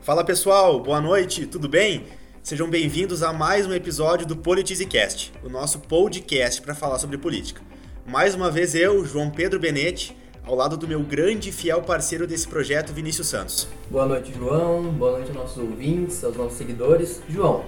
Fala 0.00 0.24
pessoal, 0.24 0.80
boa 0.80 1.00
noite, 1.00 1.44
tudo 1.46 1.68
bem? 1.68 2.06
Sejam 2.42 2.70
bem-vindos 2.70 3.22
a 3.22 3.32
mais 3.32 3.66
um 3.66 3.74
episódio 3.74 4.26
do 4.26 4.36
PolitizeCast, 4.36 5.32
o 5.44 5.50
nosso 5.50 5.80
podcast 5.80 6.62
para 6.62 6.74
falar 6.74 6.98
sobre 6.98 7.18
política. 7.18 7.60
Mais 8.06 8.34
uma 8.34 8.50
vez 8.50 8.74
eu, 8.74 9.04
João 9.04 9.28
Pedro 9.30 9.60
Benetti, 9.60 10.16
ao 10.44 10.54
lado 10.54 10.78
do 10.78 10.88
meu 10.88 11.02
grande 11.02 11.50
e 11.50 11.52
fiel 11.52 11.82
parceiro 11.82 12.26
desse 12.26 12.48
projeto, 12.48 12.92
Vinícius 12.92 13.28
Santos. 13.28 13.68
Boa 13.90 14.06
noite, 14.06 14.32
João. 14.32 14.84
Boa 14.84 15.12
noite 15.12 15.28
aos 15.28 15.36
nossos 15.36 15.58
ouvintes, 15.58 16.24
aos 16.24 16.36
nossos 16.36 16.56
seguidores. 16.56 17.20
João, 17.28 17.64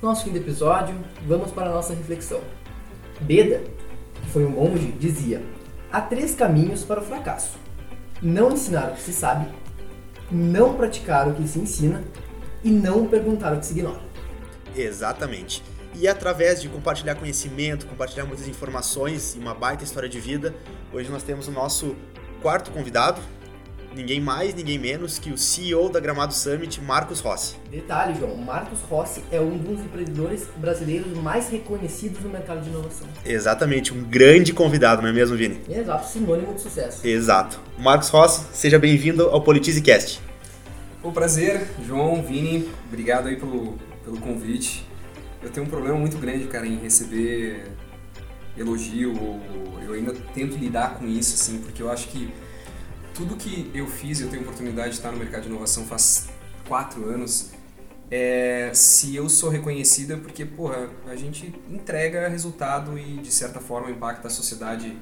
nosso 0.00 0.24
fim 0.24 0.30
do 0.30 0.38
episódio, 0.38 0.94
vamos 1.26 1.50
para 1.50 1.70
a 1.70 1.74
nossa 1.74 1.92
reflexão. 1.92 2.40
Beda, 3.20 3.62
que 4.22 4.30
foi 4.30 4.44
um 4.44 4.50
monge, 4.50 4.92
dizia: 4.92 5.42
há 5.90 6.00
três 6.00 6.34
caminhos 6.36 6.84
para 6.84 7.00
o 7.00 7.04
fracasso: 7.04 7.58
não 8.22 8.52
ensinar 8.52 8.90
o 8.90 8.94
que 8.94 9.02
se 9.02 9.12
sabe, 9.12 9.48
não 10.30 10.74
praticar 10.74 11.28
o 11.28 11.34
que 11.34 11.46
se 11.46 11.58
ensina 11.58 12.02
e 12.62 12.70
não 12.70 13.06
perguntar 13.06 13.52
o 13.52 13.58
que 13.58 13.66
se 13.66 13.72
ignora. 13.72 14.00
Exatamente. 14.76 15.62
E 15.94 16.06
através 16.06 16.62
de 16.62 16.68
compartilhar 16.68 17.16
conhecimento, 17.16 17.86
compartilhar 17.86 18.24
muitas 18.24 18.46
informações 18.46 19.34
e 19.34 19.38
uma 19.38 19.54
baita 19.54 19.82
história 19.82 20.08
de 20.08 20.20
vida, 20.20 20.54
hoje 20.92 21.10
nós 21.10 21.22
temos 21.22 21.48
o 21.48 21.50
nosso 21.50 21.96
quarto 22.40 22.70
convidado, 22.70 23.20
ninguém 23.94 24.20
mais, 24.20 24.54
ninguém 24.54 24.78
menos 24.78 25.18
que 25.18 25.30
o 25.30 25.38
CEO 25.38 25.88
da 25.88 26.00
Gramado 26.00 26.32
Summit, 26.32 26.80
Marcos 26.80 27.20
Rossi. 27.20 27.56
Detalhe, 27.70 28.18
João, 28.18 28.36
Marcos 28.36 28.80
Rossi 28.88 29.22
é 29.30 29.40
um 29.40 29.56
dos 29.56 29.80
empreendedores 29.80 30.46
brasileiros 30.56 31.12
mais 31.18 31.48
reconhecidos 31.48 32.20
no 32.20 32.30
mercado 32.30 32.62
de 32.62 32.68
inovação. 32.68 33.06
Exatamente, 33.24 33.92
um 33.92 34.02
grande 34.02 34.52
convidado, 34.52 35.02
não 35.02 35.08
é 35.08 35.12
mesmo, 35.12 35.36
Vini? 35.36 35.60
Exato, 35.68 36.08
sinônimo 36.08 36.54
de 36.54 36.60
sucesso. 36.60 37.06
Exato. 37.06 37.60
Marcos 37.78 38.08
Rossi, 38.08 38.44
seja 38.52 38.78
bem-vindo 38.78 39.28
ao 39.28 39.40
PolitizeCast. 39.42 40.20
O 41.02 41.10
prazer, 41.10 41.66
João, 41.86 42.22
Vini, 42.22 42.68
obrigado 42.88 43.28
aí 43.28 43.36
pelo, 43.36 43.78
pelo 44.04 44.18
convite. 44.20 44.86
Eu 45.42 45.50
tenho 45.50 45.66
um 45.66 45.68
problema 45.70 45.96
muito 45.96 46.18
grande, 46.18 46.44
cara, 46.46 46.66
em 46.66 46.76
receber 46.76 47.64
elogio, 48.56 49.16
ou 49.18 49.40
eu 49.82 49.94
ainda 49.94 50.14
tento 50.34 50.56
lidar 50.56 50.98
com 50.98 51.06
isso, 51.06 51.34
assim, 51.34 51.58
porque 51.58 51.82
eu 51.82 51.90
acho 51.90 52.08
que 52.08 52.30
tudo 53.14 53.36
que 53.36 53.70
eu 53.74 53.86
fiz, 53.86 54.20
eu 54.20 54.28
tenho 54.28 54.42
oportunidade 54.42 54.90
de 54.90 54.96
estar 54.96 55.10
no 55.10 55.18
mercado 55.18 55.42
de 55.42 55.48
inovação 55.48 55.84
faz 55.84 56.28
quatro 56.66 57.08
anos, 57.08 57.50
é, 58.10 58.70
se 58.74 59.14
eu 59.14 59.28
sou 59.28 59.48
reconhecida 59.50 60.16
porque, 60.16 60.44
porra, 60.44 60.90
a 61.06 61.14
gente 61.14 61.54
entrega 61.70 62.28
resultado 62.28 62.98
e, 62.98 63.18
de 63.18 63.30
certa 63.30 63.60
forma, 63.60 63.90
impacta 63.90 64.26
a 64.26 64.30
sociedade 64.30 64.96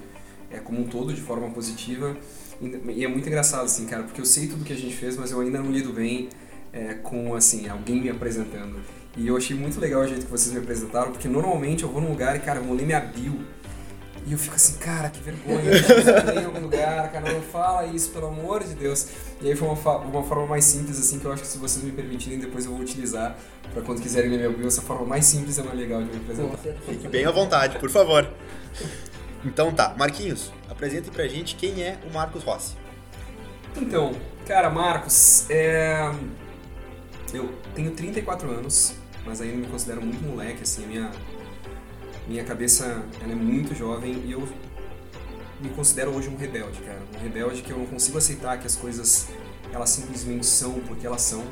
é, 0.50 0.58
como 0.58 0.80
um 0.80 0.84
todo 0.84 1.12
de 1.12 1.20
forma 1.20 1.48
positiva. 1.50 2.16
E 2.60 3.04
é 3.04 3.08
muito 3.08 3.26
engraçado, 3.26 3.64
assim, 3.64 3.86
cara, 3.86 4.02
porque 4.02 4.20
eu 4.20 4.26
sei 4.26 4.48
tudo 4.48 4.64
que 4.64 4.72
a 4.72 4.76
gente 4.76 4.94
fez, 4.94 5.16
mas 5.16 5.30
eu 5.30 5.40
ainda 5.40 5.58
não 5.58 5.70
lido 5.70 5.92
bem 5.92 6.28
é, 6.72 6.94
com, 6.94 7.34
assim, 7.34 7.68
alguém 7.68 8.00
me 8.00 8.10
apresentando. 8.10 8.78
E 9.16 9.26
eu 9.26 9.36
achei 9.36 9.56
muito 9.56 9.80
legal 9.80 10.02
o 10.02 10.06
jeito 10.06 10.26
que 10.26 10.30
vocês 10.30 10.52
me 10.52 10.60
apresentaram, 10.60 11.10
porque 11.10 11.28
normalmente 11.28 11.84
eu 11.84 11.88
vou 11.88 12.02
num 12.02 12.10
lugar 12.10 12.36
e, 12.36 12.40
cara, 12.40 12.58
eu 12.58 12.64
vou 12.64 12.76
ler 12.76 12.84
minha 12.84 13.00
bio 13.00 13.40
e 14.28 14.32
eu 14.32 14.38
fico 14.38 14.56
assim, 14.56 14.76
cara, 14.76 15.08
que 15.08 15.22
vergonha, 15.22 15.70
eu 15.70 16.42
em 16.42 16.44
algum 16.44 16.60
lugar, 16.60 17.10
cara, 17.10 17.32
não 17.32 17.40
fala 17.40 17.86
isso, 17.86 18.10
pelo 18.10 18.26
amor 18.26 18.62
de 18.62 18.74
Deus. 18.74 19.08
E 19.40 19.48
aí 19.48 19.56
foi 19.56 19.66
uma, 19.66 19.96
uma 20.00 20.22
forma 20.22 20.46
mais 20.46 20.66
simples, 20.66 21.00
assim, 21.00 21.18
que 21.18 21.24
eu 21.24 21.32
acho 21.32 21.42
que 21.42 21.48
se 21.48 21.56
vocês 21.56 21.82
me 21.82 21.92
permitirem, 21.92 22.38
depois 22.38 22.66
eu 22.66 22.72
vou 22.72 22.80
utilizar 22.80 23.38
para 23.72 23.80
quando 23.80 24.02
quiserem 24.02 24.30
ler 24.30 24.38
meu 24.40 24.52
bio, 24.52 24.68
essa 24.68 24.82
forma 24.82 25.06
mais 25.06 25.24
simples 25.24 25.58
é 25.58 25.62
mais 25.62 25.78
legal 25.78 26.02
de 26.02 26.10
me 26.10 26.16
apresentar. 26.18 26.58
Fique 26.58 27.08
bem 27.08 27.24
à 27.24 27.30
vontade, 27.30 27.78
por 27.78 27.88
favor. 27.88 28.30
Então 29.46 29.72
tá, 29.72 29.94
Marquinhos, 29.96 30.52
apresente 30.68 31.10
pra 31.10 31.26
gente 31.26 31.56
quem 31.56 31.82
é 31.82 31.98
o 32.06 32.12
Marcos 32.12 32.42
Rossi. 32.42 32.76
Então, 33.78 34.12
cara, 34.46 34.68
Marcos, 34.68 35.48
é... 35.48 36.12
eu 37.32 37.48
tenho 37.74 37.92
34 37.92 38.50
anos, 38.50 38.92
mas 39.24 39.40
ainda 39.40 39.56
me 39.56 39.66
considero 39.68 40.02
muito 40.02 40.22
moleque, 40.22 40.64
assim, 40.64 40.84
a 40.84 40.86
minha 40.86 41.10
minha 42.28 42.44
cabeça 42.44 43.02
ela 43.22 43.32
é 43.32 43.34
muito 43.34 43.74
jovem 43.74 44.22
e 44.26 44.32
eu 44.32 44.46
me 45.60 45.70
considero 45.70 46.10
hoje 46.12 46.28
um 46.28 46.36
rebelde, 46.36 46.78
cara. 46.80 47.00
Um 47.16 47.22
rebelde 47.22 47.62
que 47.62 47.70
eu 47.70 47.78
não 47.78 47.86
consigo 47.86 48.18
aceitar 48.18 48.58
que 48.58 48.66
as 48.66 48.76
coisas 48.76 49.28
elas 49.72 49.90
simplesmente 49.90 50.46
são 50.46 50.74
porque 50.80 51.06
elas 51.06 51.22
são. 51.22 51.44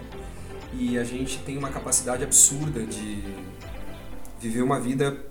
E 0.73 0.99
a 0.99 1.05
gente 1.05 1.39
tem 1.39 1.57
uma 1.57 1.71
capacidade 1.71 2.23
absurda 2.23 2.85
de 2.85 3.23
viver 4.41 4.63
uma 4.63 4.79
vida 4.79 5.25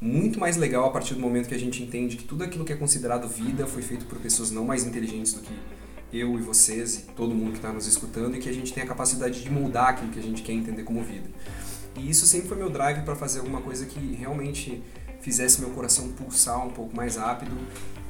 muito 0.00 0.40
mais 0.40 0.56
legal 0.56 0.86
a 0.86 0.90
partir 0.90 1.14
do 1.14 1.20
momento 1.20 1.48
que 1.48 1.54
a 1.54 1.58
gente 1.58 1.82
entende 1.82 2.16
que 2.16 2.24
tudo 2.24 2.42
aquilo 2.42 2.64
que 2.64 2.72
é 2.72 2.76
considerado 2.76 3.28
vida 3.28 3.66
foi 3.66 3.82
feito 3.82 4.06
por 4.06 4.18
pessoas 4.18 4.50
não 4.50 4.64
mais 4.64 4.84
inteligentes 4.84 5.34
do 5.34 5.40
que 5.40 5.54
eu 6.12 6.38
e 6.38 6.42
vocês 6.42 6.96
e 6.96 7.02
todo 7.12 7.34
mundo 7.34 7.52
que 7.52 7.58
está 7.58 7.72
nos 7.72 7.86
escutando 7.86 8.36
e 8.36 8.40
que 8.40 8.48
a 8.48 8.52
gente 8.52 8.72
tem 8.72 8.82
a 8.82 8.86
capacidade 8.86 9.42
de 9.42 9.50
moldar 9.50 9.90
aquilo 9.90 10.10
que 10.10 10.18
a 10.18 10.22
gente 10.22 10.42
quer 10.42 10.52
entender 10.52 10.82
como 10.82 11.02
vida. 11.04 11.28
E 11.96 12.08
isso 12.08 12.26
sempre 12.26 12.48
foi 12.48 12.56
meu 12.56 12.70
drive 12.70 13.02
para 13.02 13.16
fazer 13.16 13.40
alguma 13.40 13.60
coisa 13.60 13.84
que 13.86 14.14
realmente 14.14 14.82
fizesse 15.20 15.60
meu 15.60 15.70
coração 15.70 16.08
pulsar 16.12 16.64
um 16.66 16.70
pouco 16.70 16.96
mais 16.96 17.16
rápido 17.16 17.56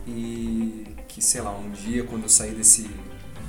e 0.06 0.86
que, 1.08 1.22
sei 1.22 1.40
lá, 1.40 1.56
um 1.56 1.70
dia 1.70 2.04
quando 2.04 2.24
eu 2.24 2.28
sair 2.28 2.54
desse, 2.54 2.88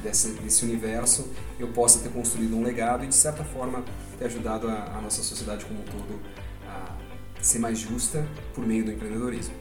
desse, 0.03 0.29
desse 0.33 0.65
universo 0.65 1.29
eu 1.59 1.67
possa 1.67 1.99
ter 1.99 2.09
construído 2.09 2.55
um 2.55 2.63
legado 2.63 3.03
e 3.03 3.07
de 3.07 3.15
certa 3.15 3.43
forma 3.43 3.83
ter 4.17 4.25
ajudado 4.25 4.67
a, 4.67 4.97
a 4.97 5.01
nossa 5.01 5.21
sociedade 5.21 5.65
como 5.65 5.79
um 5.79 5.83
todo 5.83 6.19
a 6.67 6.97
ser 7.41 7.59
mais 7.59 7.79
justa 7.79 8.25
por 8.53 8.65
meio 8.65 8.83
do 8.85 8.91
empreendedorismo. 8.91 9.53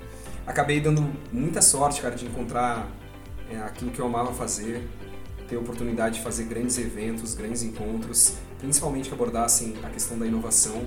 Acabei 0.47 0.81
dando 0.81 1.12
muita 1.32 1.60
sorte, 1.62 2.00
cara, 2.00 2.14
de 2.14 2.26
encontrar 2.26 2.91
é, 3.50 3.58
aquilo 3.58 3.91
que 3.91 3.98
eu 3.98 4.06
amava 4.06 4.32
fazer, 4.32 4.88
ter 5.48 5.56
a 5.56 5.60
oportunidade 5.60 6.16
de 6.16 6.22
fazer 6.22 6.44
grandes 6.44 6.78
eventos, 6.78 7.34
grandes 7.34 7.62
encontros, 7.62 8.34
principalmente 8.60 9.09
que 9.09 9.15
abordassem 9.15 9.75
a 9.82 9.88
questão 9.88 10.19
da 10.19 10.26
inovação. 10.26 10.84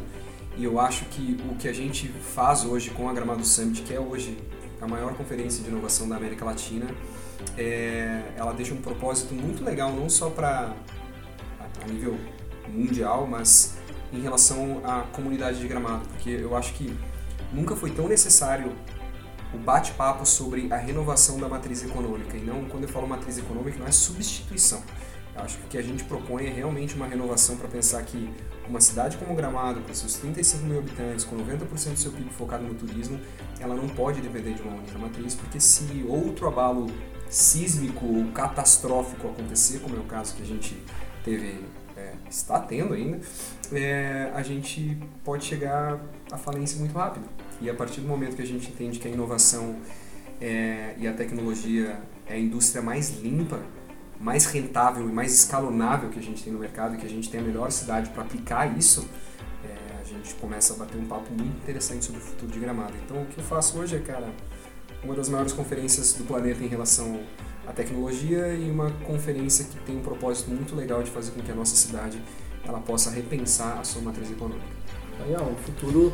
E 0.56 0.63
eu 0.63 0.79
acho 0.79 1.06
que 1.06 1.38
o 1.50 1.56
que 1.56 1.67
a 1.67 1.73
gente 1.73 2.07
faz 2.07 2.63
hoje 2.63 2.91
com 2.91 3.09
a 3.09 3.13
Gramado 3.13 3.44
Summit, 3.44 3.81
que 3.81 3.94
é 3.94 4.00
hoje 4.00 4.38
a 4.79 4.88
maior 4.88 5.13
conferência 5.16 5.63
de 5.63 5.69
inovação 5.69 6.07
da 6.07 6.16
América 6.16 6.45
Latina, 6.45 6.85
é, 7.57 8.22
ela 8.38 8.53
deixa 8.53 8.73
um 8.73 8.81
propósito 8.81 9.33
muito 9.33 9.63
legal, 9.63 9.91
não 9.91 10.09
só 10.09 10.29
para 10.29 10.73
a 11.81 11.88
nível 11.88 12.17
mundial, 12.69 13.28
mas 13.28 13.75
em 14.12 14.22
relação 14.22 14.81
à 14.83 15.01
comunidade 15.12 15.59
de 15.59 15.67
Gramado, 15.67 16.07
porque 16.09 16.29
eu 16.29 16.56
acho 16.56 16.73
que 16.73 16.95
nunca 17.51 17.75
foi 17.75 17.89
tão 17.89 18.07
necessário 18.07 18.72
o 19.53 19.57
bate-papo 19.57 20.25
sobre 20.25 20.72
a 20.72 20.78
renovação 20.78 21.39
da 21.39 21.47
matriz 21.47 21.83
econômica. 21.83 22.38
E 22.38 22.41
não, 22.41 22.66
quando 22.66 22.83
eu 22.83 22.89
falo 22.89 23.07
matriz 23.07 23.38
econômica, 23.38 23.78
não 23.78 23.88
é 23.88 23.91
substituição. 23.91 24.81
Acho 25.35 25.57
que 25.57 25.66
o 25.66 25.67
que 25.67 25.77
a 25.77 25.81
gente 25.81 26.03
propõe 26.03 26.45
é 26.45 26.49
realmente 26.49 26.95
uma 26.95 27.07
renovação 27.07 27.57
para 27.57 27.67
pensar 27.67 28.03
que 28.03 28.29
uma 28.67 28.79
cidade 28.79 29.17
como 29.17 29.35
Gramado, 29.35 29.81
com 29.81 29.94
seus 29.94 30.16
35 30.16 30.66
mil 30.66 30.79
habitantes, 30.79 31.25
com 31.25 31.35
90% 31.35 31.94
do 31.94 31.97
seu 31.97 32.11
PIB 32.11 32.29
focado 32.29 32.63
no 32.63 32.73
turismo, 32.75 33.19
ela 33.59 33.75
não 33.75 33.89
pode 33.89 34.21
depender 34.21 34.53
de 34.53 34.61
uma 34.61 34.75
única 34.77 34.97
matriz, 34.97 35.33
porque 35.33 35.59
se 35.59 36.05
outro 36.07 36.47
abalo 36.47 36.88
sísmico 37.29 38.05
ou 38.05 38.31
catastrófico 38.31 39.27
acontecer, 39.27 39.79
como 39.79 39.95
é 39.95 39.99
o 39.99 40.03
caso 40.03 40.35
que 40.35 40.44
a 40.44 40.45
gente 40.45 40.77
teve, 41.23 41.61
é, 41.97 42.13
está 42.29 42.59
tendo 42.59 42.94
ainda, 42.94 43.19
é, 43.71 44.31
a 44.35 44.44
gente 44.44 44.97
pode 45.23 45.45
chegar 45.45 46.00
à 46.31 46.38
falência 46.38 46.77
muito 46.79 46.94
rápido. 46.94 47.25
E 47.59 47.69
a 47.69 47.73
partir 47.73 48.01
do 48.01 48.07
momento 48.07 48.35
que 48.35 48.41
a 48.41 48.47
gente 48.47 48.69
entende 48.69 49.00
que 49.00 49.07
a 49.07 49.11
inovação 49.11 49.77
é, 50.39 50.94
e 50.97 51.07
a 51.07 51.13
tecnologia 51.13 52.00
é 52.27 52.35
a 52.35 52.39
indústria 52.39 52.81
mais 52.81 53.19
limpa, 53.19 53.61
mais 54.23 54.45
rentável 54.45 55.07
e 55.07 55.11
mais 55.11 55.34
escalonável 55.34 56.09
que 56.09 56.17
a 56.17 56.22
gente 56.22 56.41
tem 56.41 56.53
no 56.53 56.59
mercado 56.59 56.95
que 56.95 57.06
a 57.06 57.09
gente 57.09 57.29
tem 57.29 57.41
a 57.41 57.44
melhor 57.44 57.69
cidade 57.69 58.09
para 58.11 58.23
aplicar 58.23 58.78
isso, 58.78 59.06
é, 59.66 60.01
a 60.01 60.03
gente 60.06 60.34
começa 60.35 60.73
a 60.73 60.78
bater 60.78 60.97
um 60.97 61.06
papo 61.06 61.29
muito 61.29 61.57
interessante 61.57 62.06
sobre 62.06 62.22
o 62.22 62.23
futuro 62.23 62.50
de 62.50 62.57
Gramado. 62.57 62.94
Então, 63.03 63.22
o 63.22 63.25
que 63.25 63.38
eu 63.38 63.44
faço 63.44 63.78
hoje 63.78 63.97
é, 63.97 64.00
cara, 64.00 64.29
uma 65.03 65.13
das 65.13 65.28
maiores 65.28 65.51
conferências 65.51 66.13
do 66.13 66.23
planeta 66.23 66.63
em 66.63 66.67
relação 66.67 67.19
à 67.67 67.73
tecnologia 67.73 68.53
e 68.53 68.71
uma 68.71 68.89
conferência 69.06 69.65
que 69.65 69.77
tem 69.81 69.98
um 69.98 70.01
propósito 70.01 70.50
muito 70.50 70.74
legal 70.74 71.03
de 71.03 71.12
fazer 71.12 71.31
com 71.31 71.42
que 71.42 71.51
a 71.51 71.56
nossa 71.56 71.75
cidade 71.75 72.18
ela 72.65 72.80
possa 72.80 73.09
repensar 73.09 73.77
a 73.77 73.83
sua 73.83 74.01
matriz 74.01 74.31
econômica. 74.31 74.65
Aí, 75.19 75.36
um 75.36 75.56
futuro 75.57 76.13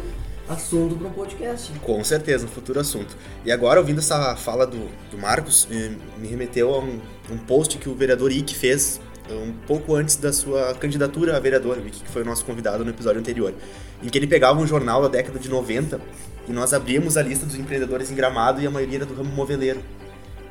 assunto 0.49 0.95
para 0.95 1.07
um 1.07 1.11
podcast. 1.11 1.71
Com 1.79 2.03
certeza, 2.03 2.45
um 2.45 2.49
futuro 2.49 2.79
assunto. 2.79 3.15
E 3.45 3.51
agora, 3.51 3.79
ouvindo 3.79 3.99
essa 3.99 4.35
fala 4.35 4.65
do, 4.65 4.89
do 5.11 5.17
Marcos, 5.17 5.67
eh, 5.71 5.91
me 6.17 6.27
remeteu 6.27 6.73
a 6.73 6.79
um, 6.79 6.99
um 7.31 7.37
post 7.37 7.77
que 7.77 7.87
o 7.87 7.95
vereador 7.95 8.31
Ike 8.31 8.55
fez 8.55 8.99
eh, 9.29 9.33
um 9.33 9.53
pouco 9.67 9.95
antes 9.95 10.15
da 10.15 10.33
sua 10.33 10.73
candidatura 10.73 11.37
a 11.37 11.39
vereador, 11.39 11.77
que 11.77 12.07
foi 12.09 12.23
o 12.23 12.25
nosso 12.25 12.43
convidado 12.43 12.83
no 12.83 12.89
episódio 12.89 13.19
anterior, 13.19 13.53
em 14.01 14.09
que 14.09 14.17
ele 14.17 14.27
pegava 14.27 14.59
um 14.59 14.65
jornal 14.65 15.03
da 15.03 15.07
década 15.07 15.37
de 15.37 15.47
90 15.47 16.01
e 16.47 16.51
nós 16.51 16.73
abríamos 16.73 17.15
a 17.15 17.21
lista 17.21 17.45
dos 17.45 17.55
empreendedores 17.55 18.09
em 18.09 18.15
Gramado 18.15 18.59
e 18.59 18.65
a 18.65 18.71
maioria 18.71 18.97
era 18.97 19.05
do 19.05 19.13
ramo 19.13 19.29
moveleiro. 19.29 19.81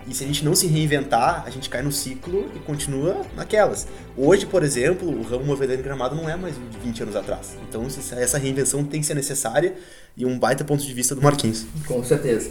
E 0.09 0.15
se 0.15 0.25
a 0.25 0.27
gente 0.27 0.45
não 0.45 0.55
se 0.55 0.67
reinventar, 0.67 1.45
a 1.47 1.51
gente 1.51 1.69
cai 1.69 1.83
no 1.83 1.93
ciclo 1.93 2.51
e 2.55 2.59
continua 2.61 3.27
naquelas. 3.37 3.87
Hoje, 4.17 4.47
por 4.47 4.63
exemplo, 4.63 5.09
o 5.09 5.23
ramo 5.23 5.45
moveleiro 5.45 5.83
gramado 5.83 6.17
não 6.17 6.29
é 6.29 6.37
mais 6.37 6.55
de 6.55 6.79
20 6.79 7.03
anos 7.03 7.17
atrás. 7.17 7.57
Então, 7.69 7.87
essa 7.87 8.39
reinvenção 8.39 8.85
tem 8.85 9.01
que 9.01 9.07
ser 9.07 9.15
necessária 9.15 9.75
e 10.17 10.25
um 10.25 10.39
baita 10.39 10.65
ponto 10.65 10.83
de 10.83 10.95
vista 10.95 11.15
do 11.15 11.23
Marquinhos. 11.23 11.67
Com 11.87 12.03
certeza. 12.03 12.51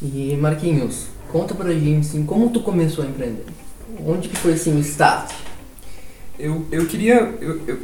E 0.00 0.36
Marquinhos, 0.36 1.06
conta 1.32 1.54
pra 1.54 1.72
gente 1.72 2.06
assim, 2.06 2.24
como 2.24 2.50
tu 2.50 2.60
começou 2.60 3.04
a 3.04 3.08
empreender? 3.08 3.44
Onde 4.06 4.28
que 4.28 4.36
foi 4.36 4.52
assim 4.52 4.76
o 4.76 4.80
start? 4.80 5.32
eu, 6.38 6.66
eu 6.70 6.86
queria. 6.86 7.14
Eu, 7.40 7.66
eu 7.66 7.80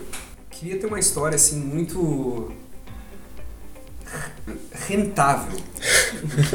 queria 0.50 0.78
ter 0.78 0.86
uma 0.86 0.98
história 0.98 1.34
assim 1.34 1.58
muito 1.58 2.52
rentável. 4.86 5.58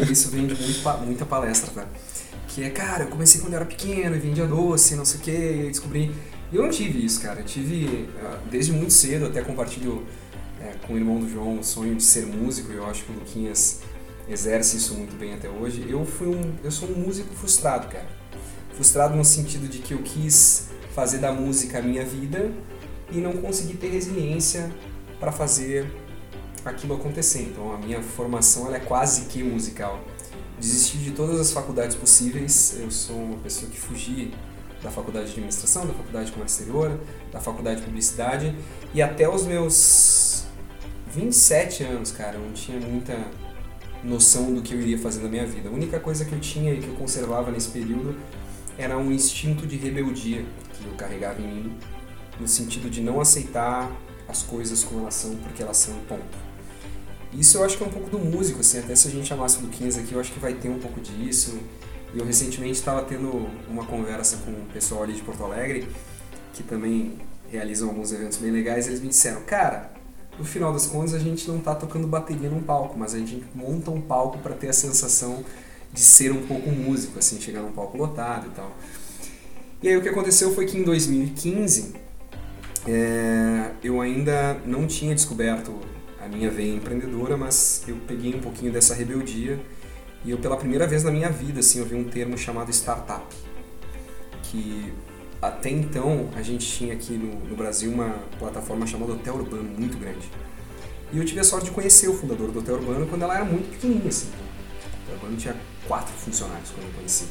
Isso 0.09 0.29
vem 0.29 0.47
de 0.47 0.55
muito, 0.55 1.05
muita 1.05 1.25
palestra, 1.25 1.71
tá? 1.71 1.87
Que 2.57 2.63
é, 2.63 2.71
cara, 2.71 3.03
eu 3.03 3.09
comecei 3.09 3.39
quando 3.39 3.53
eu 3.53 3.57
era 3.57 3.67
pequeno 3.67 4.19
vendia 4.19 4.47
doce, 4.47 4.95
não 4.95 5.05
sei 5.05 5.19
o 5.19 5.21
que, 5.21 5.67
descobri. 5.67 6.11
E 6.51 6.55
eu 6.55 6.63
não 6.63 6.71
tive 6.71 7.05
isso, 7.05 7.21
cara. 7.21 7.41
Eu 7.41 7.45
tive, 7.45 8.09
ah, 8.19 8.39
desde 8.49 8.71
muito 8.71 8.91
cedo, 8.91 9.27
até 9.27 9.43
compartilho 9.43 10.03
é, 10.59 10.73
com 10.87 10.95
o 10.95 10.97
irmão 10.97 11.19
do 11.19 11.29
João 11.29 11.59
o 11.59 11.63
sonho 11.63 11.93
de 11.93 12.01
ser 12.01 12.25
músico, 12.25 12.71
e 12.71 12.75
eu 12.75 12.87
acho 12.87 13.03
que 13.03 13.11
o 13.11 13.13
Luquinhas 13.13 13.81
exerce 14.27 14.77
isso 14.77 14.95
muito 14.95 15.15
bem 15.15 15.35
até 15.35 15.47
hoje. 15.47 15.85
Eu 15.87 16.03
fui 16.03 16.29
um, 16.29 16.55
eu 16.63 16.71
sou 16.71 16.89
um 16.89 16.95
músico 16.95 17.31
frustrado, 17.35 17.89
cara. 17.89 18.07
Frustrado 18.73 19.15
no 19.15 19.23
sentido 19.23 19.67
de 19.67 19.77
que 19.77 19.93
eu 19.93 19.99
quis 19.99 20.69
fazer 20.95 21.19
da 21.19 21.31
música 21.31 21.77
a 21.77 21.81
minha 21.83 22.03
vida 22.03 22.51
e 23.11 23.19
não 23.19 23.33
consegui 23.33 23.77
ter 23.77 23.89
resiliência 23.89 24.71
para 25.19 25.31
fazer 25.31 25.85
aquilo 26.65 26.95
acontecer. 26.95 27.43
Então 27.43 27.71
a 27.71 27.77
minha 27.77 28.01
formação 28.01 28.65
ela 28.65 28.77
é 28.77 28.79
quase 28.79 29.25
que 29.25 29.43
musical. 29.43 30.03
Desisti 30.59 30.97
de 30.97 31.11
todas 31.11 31.39
as 31.39 31.51
faculdades 31.51 31.95
possíveis. 31.95 32.77
Eu 32.79 32.89
sou 32.89 33.15
uma 33.15 33.37
pessoa 33.37 33.69
que 33.69 33.79
fugi 33.79 34.33
da 34.81 34.89
faculdade 34.89 35.25
de 35.25 35.31
administração, 35.33 35.85
da 35.85 35.93
faculdade 35.93 36.27
de 36.27 36.31
comércio 36.31 36.61
exterior, 36.61 36.99
da 37.31 37.39
faculdade 37.39 37.79
de 37.79 37.85
publicidade 37.85 38.55
e 38.93 39.01
até 39.01 39.27
os 39.27 39.45
meus 39.45 40.45
27 41.13 41.83
anos, 41.83 42.11
cara, 42.11 42.35
eu 42.35 42.41
não 42.41 42.53
tinha 42.53 42.79
muita 42.79 43.17
noção 44.03 44.53
do 44.53 44.61
que 44.61 44.73
eu 44.73 44.81
iria 44.81 44.97
fazer 44.97 45.21
na 45.21 45.29
minha 45.29 45.45
vida. 45.45 45.69
A 45.69 45.71
única 45.71 45.99
coisa 45.99 46.25
que 46.25 46.33
eu 46.33 46.39
tinha 46.39 46.73
e 46.73 46.79
que 46.79 46.87
eu 46.87 46.93
conservava 46.95 47.51
nesse 47.51 47.69
período 47.69 48.15
era 48.77 48.97
um 48.97 49.11
instinto 49.11 49.65
de 49.65 49.77
rebeldia 49.77 50.45
que 50.73 50.85
eu 50.85 50.93
carregava 50.93 51.41
em 51.41 51.47
mim, 51.47 51.77
no 52.39 52.47
sentido 52.47 52.89
de 52.89 53.01
não 53.01 53.19
aceitar 53.19 53.91
as 54.27 54.43
coisas 54.43 54.83
como 54.83 55.01
elas 55.01 55.15
são 55.15 55.35
porque 55.37 55.63
elas 55.63 55.77
são 55.77 55.95
ponto. 56.07 56.46
Isso 57.33 57.57
eu 57.57 57.63
acho 57.63 57.77
que 57.77 57.83
é 57.83 57.87
um 57.87 57.91
pouco 57.91 58.09
do 58.09 58.19
músico, 58.19 58.61
assim, 58.61 58.79
até 58.79 58.95
se 58.95 59.07
a 59.07 59.11
gente 59.11 59.27
chamasse 59.27 59.59
do 59.59 59.67
15 59.67 59.99
aqui, 59.99 60.13
eu 60.13 60.19
acho 60.19 60.31
que 60.31 60.39
vai 60.39 60.53
ter 60.53 60.69
um 60.69 60.79
pouco 60.79 60.99
disso. 60.99 61.57
E 62.13 62.19
eu 62.19 62.25
recentemente 62.25 62.73
estava 62.73 63.03
tendo 63.03 63.49
uma 63.69 63.85
conversa 63.85 64.37
com 64.37 64.51
o 64.51 64.65
pessoal 64.73 65.03
ali 65.03 65.13
de 65.13 65.21
Porto 65.21 65.43
Alegre, 65.43 65.87
que 66.53 66.63
também 66.63 67.17
realizam 67.49 67.89
alguns 67.89 68.11
eventos 68.11 68.37
bem 68.37 68.51
legais, 68.51 68.85
e 68.85 68.89
eles 68.89 69.01
me 69.01 69.09
disseram, 69.09 69.41
cara, 69.41 69.91
no 70.37 70.45
final 70.45 70.71
das 70.71 70.87
contas 70.87 71.13
a 71.13 71.19
gente 71.19 71.47
não 71.47 71.57
está 71.57 71.75
tocando 71.75 72.07
bateria 72.07 72.49
num 72.49 72.61
palco, 72.61 72.97
mas 72.97 73.13
a 73.13 73.17
gente 73.17 73.43
monta 73.53 73.91
um 73.91 74.01
palco 74.01 74.37
para 74.39 74.53
ter 74.53 74.69
a 74.69 74.73
sensação 74.73 75.43
de 75.91 75.99
ser 75.99 76.31
um 76.31 76.45
pouco 76.45 76.69
músico, 76.69 77.19
assim, 77.19 77.39
chegar 77.41 77.61
num 77.61 77.71
palco 77.71 77.97
lotado 77.97 78.47
e 78.47 78.49
tal. 78.51 78.71
E 79.81 79.89
aí 79.89 79.97
o 79.97 80.01
que 80.01 80.09
aconteceu 80.09 80.53
foi 80.53 80.65
que 80.65 80.77
em 80.77 80.83
2015 80.83 81.93
é, 82.87 83.71
eu 83.83 83.99
ainda 83.99 84.59
não 84.65 84.87
tinha 84.87 85.13
descoberto 85.13 85.73
a 86.27 86.29
minha 86.29 86.51
veia 86.51 86.75
empreendedora, 86.75 87.37
mas 87.37 87.83
eu 87.87 87.97
peguei 88.05 88.35
um 88.35 88.39
pouquinho 88.39 88.71
dessa 88.71 88.93
rebeldia 88.93 89.59
e 90.25 90.31
eu 90.31 90.37
pela 90.37 90.57
primeira 90.57 90.85
vez 90.85 91.03
na 91.03 91.09
minha 91.09 91.29
vida 91.29 91.61
assim, 91.61 91.79
eu 91.79 91.85
vi 91.85 91.95
um 91.95 92.03
termo 92.03 92.37
chamado 92.37 92.69
startup, 92.69 93.25
que 94.43 94.93
até 95.41 95.69
então 95.69 96.29
a 96.35 96.41
gente 96.41 96.67
tinha 96.67 96.93
aqui 96.93 97.13
no, 97.13 97.47
no 97.47 97.55
Brasil 97.55 97.89
uma 97.89 98.09
plataforma 98.37 98.85
chamada 98.85 99.13
Hotel 99.13 99.35
Urbano, 99.35 99.63
muito 99.63 99.97
grande. 99.97 100.29
E 101.13 101.17
eu 101.17 101.23
tive 101.23 101.39
a 101.39 101.43
sorte 101.45 101.65
de 101.65 101.71
conhecer 101.71 102.09
o 102.09 102.13
fundador 102.13 102.51
do 102.51 102.59
Hotel 102.59 102.75
Urbano 102.75 103.07
quando 103.07 103.21
ela 103.21 103.35
era 103.35 103.45
muito 103.45 103.69
pequenininha. 103.71 104.09
Assim. 104.09 104.27
O 104.27 105.03
Hotel 105.03 105.15
Urbano 105.15 105.37
tinha 105.37 105.55
quatro 105.87 106.13
funcionários 106.13 106.71
quando 106.71 106.87
eu 106.87 106.93
conheci. 106.93 107.25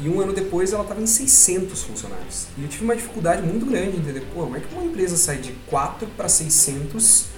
E 0.00 0.08
um 0.08 0.20
ano 0.20 0.32
depois 0.32 0.72
ela 0.72 0.82
estava 0.82 1.02
em 1.02 1.06
600 1.06 1.82
funcionários. 1.82 2.46
E 2.56 2.62
eu 2.62 2.68
tive 2.68 2.84
uma 2.84 2.96
dificuldade 2.96 3.42
muito 3.42 3.66
grande 3.66 3.92
de 3.92 3.98
entender, 3.98 4.20
pô, 4.32 4.44
como 4.44 4.56
é 4.56 4.60
que 4.60 4.74
uma 4.74 4.84
empresa 4.84 5.16
sai 5.16 5.36
de 5.36 5.52
4 5.68 6.06
para 6.16 6.28
600 6.28 7.26
em 7.26 7.35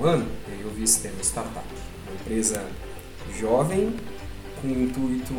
um 0.00 0.04
ano? 0.04 0.26
E 0.48 0.52
aí 0.52 0.60
eu 0.62 0.70
vi 0.70 0.84
esse 0.84 1.00
termo, 1.00 1.20
startup. 1.20 1.66
Uma 2.06 2.20
empresa 2.20 2.64
jovem, 3.38 3.94
com 4.60 4.68
o 4.68 4.82
intuito 4.82 5.34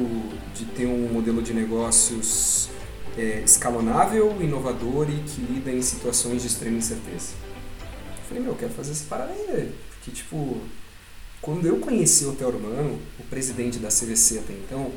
de 0.53 0.65
ter 0.65 0.85
um 0.85 1.11
modelo 1.11 1.41
de 1.41 1.53
negócios 1.53 2.69
é, 3.17 3.41
escalonável, 3.45 4.35
inovador 4.41 5.09
e 5.09 5.21
que 5.23 5.41
lida 5.41 5.71
em 5.71 5.81
situações 5.81 6.41
de 6.41 6.47
extrema 6.47 6.77
incerteza. 6.77 7.33
Eu 8.17 8.23
falei, 8.27 8.43
meu, 8.43 8.51
eu 8.53 8.57
quero 8.57 8.73
fazer 8.73 8.91
essa 8.91 9.05
parada. 9.05 9.33
Porque, 9.33 10.11
tipo, 10.11 10.61
quando 11.41 11.65
eu 11.65 11.77
conheci 11.77 12.25
o 12.25 12.31
Hotel 12.31 12.49
Urbano, 12.49 12.99
o 13.19 13.23
presidente 13.23 13.79
da 13.79 13.89
CVC 13.89 14.39
até 14.39 14.53
então, 14.53 14.91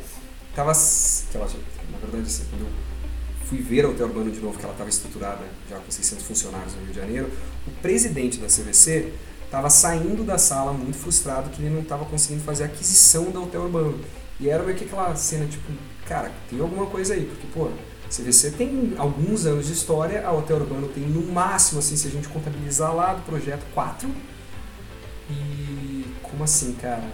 tava. 0.54 0.72
Na 0.72 1.99
verdade, 1.99 2.26
assim, 2.26 2.44
quando 2.50 2.62
eu 2.62 2.70
fui 3.46 3.58
ver 3.58 3.84
a 3.84 3.88
Hotel 3.88 4.06
Urbano 4.06 4.31
de 4.31 4.40
novo, 4.40 4.58
que 4.58 4.64
ela 4.64 4.72
estava 4.72 4.90
estruturada 4.90 5.44
já 5.69 5.78
com 5.78 5.90
600 5.90 6.25
funcionários 6.25 6.75
no 6.75 6.81
Rio 6.82 6.93
de 6.93 6.99
Janeiro, 6.99 7.31
o 7.66 7.70
presidente 7.82 8.38
da 8.38 8.46
CVC 8.46 9.12
estava 9.49 9.71
saindo 9.71 10.23
da 10.25 10.37
sala 10.37 10.73
muito 10.73 10.99
frustrado 10.99 11.49
que 11.49 11.62
ele 11.62 11.75
não 11.75 11.81
estava 11.81 12.05
conseguindo 12.05 12.45
fazer 12.45 12.65
a 12.65 12.67
aquisição 12.67 13.31
da 13.31 13.41
Hotel 13.41 13.62
Urbano. 13.62 13.99
E 14.39 14.49
era 14.49 14.62
meio 14.62 14.77
que 14.77 14.85
aquela 14.85 15.15
cena, 15.17 15.47
tipo, 15.47 15.73
cara, 16.06 16.31
tem 16.49 16.61
alguma 16.61 16.87
coisa 16.87 17.15
aí, 17.15 17.25
porque, 17.25 17.47
pô, 17.53 17.71
CVC 18.09 18.53
tem 18.53 18.95
alguns 18.99 19.47
anos 19.47 19.67
de 19.67 19.73
história, 19.73 20.27
a 20.27 20.33
Hotel 20.33 20.59
Urbano 20.59 20.89
tem 20.89 21.03
no 21.05 21.33
máximo, 21.33 21.81
assim, 21.81 21.97
se 21.97 22.06
a 22.06 22.11
gente 22.11 22.29
contabilizar 22.29 22.95
lá 22.95 23.15
do 23.15 23.23
projeto, 23.23 23.65
quatro. 23.75 24.11
E 25.31 26.05
como 26.23 26.45
assim, 26.45 26.73
cara? 26.75 27.05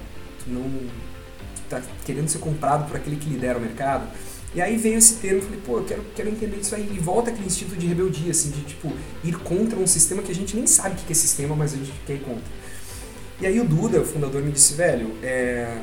Tu 0.45 0.51
não 0.51 0.63
tu 0.63 1.63
tá 1.69 1.81
querendo 2.05 2.29
ser 2.29 2.39
comprado 2.39 2.87
por 2.87 2.97
aquele 2.97 3.17
que 3.17 3.29
lidera 3.29 3.59
o 3.59 3.61
mercado? 3.61 4.07
E 4.55 4.63
aí 4.63 4.77
veio 4.77 4.99
esse 4.99 5.17
termo, 5.17 5.43
falei, 5.43 5.61
pô, 5.67 5.79
eu 5.79 5.85
quero, 5.85 6.05
quero 6.15 6.29
entender 6.29 6.57
isso 6.59 6.75
aí. 6.75 6.89
E 6.95 6.99
volta 6.99 7.31
aquele 7.31 7.47
instinto 7.47 7.75
de 7.75 7.87
rebeldia, 7.87 8.31
assim, 8.31 8.51
de 8.51 8.63
tipo, 8.63 8.93
ir 9.25 9.37
contra 9.39 9.79
um 9.79 9.87
sistema 9.87 10.23
que 10.23 10.31
a 10.31 10.35
gente 10.35 10.55
nem 10.55 10.67
sabe 10.67 10.95
o 10.95 11.05
que 11.05 11.13
é 11.13 11.15
sistema, 11.15 11.57
mas 11.57 11.75
a 11.75 11.77
gente 11.77 11.93
quer 12.07 12.15
ir 12.15 12.21
contra. 12.21 12.45
E 13.41 13.47
aí 13.47 13.59
o 13.59 13.65
Duda, 13.65 14.01
o 14.01 14.05
fundador, 14.05 14.43
me 14.43 14.53
disse, 14.53 14.75
velho, 14.75 15.13
é... 15.23 15.77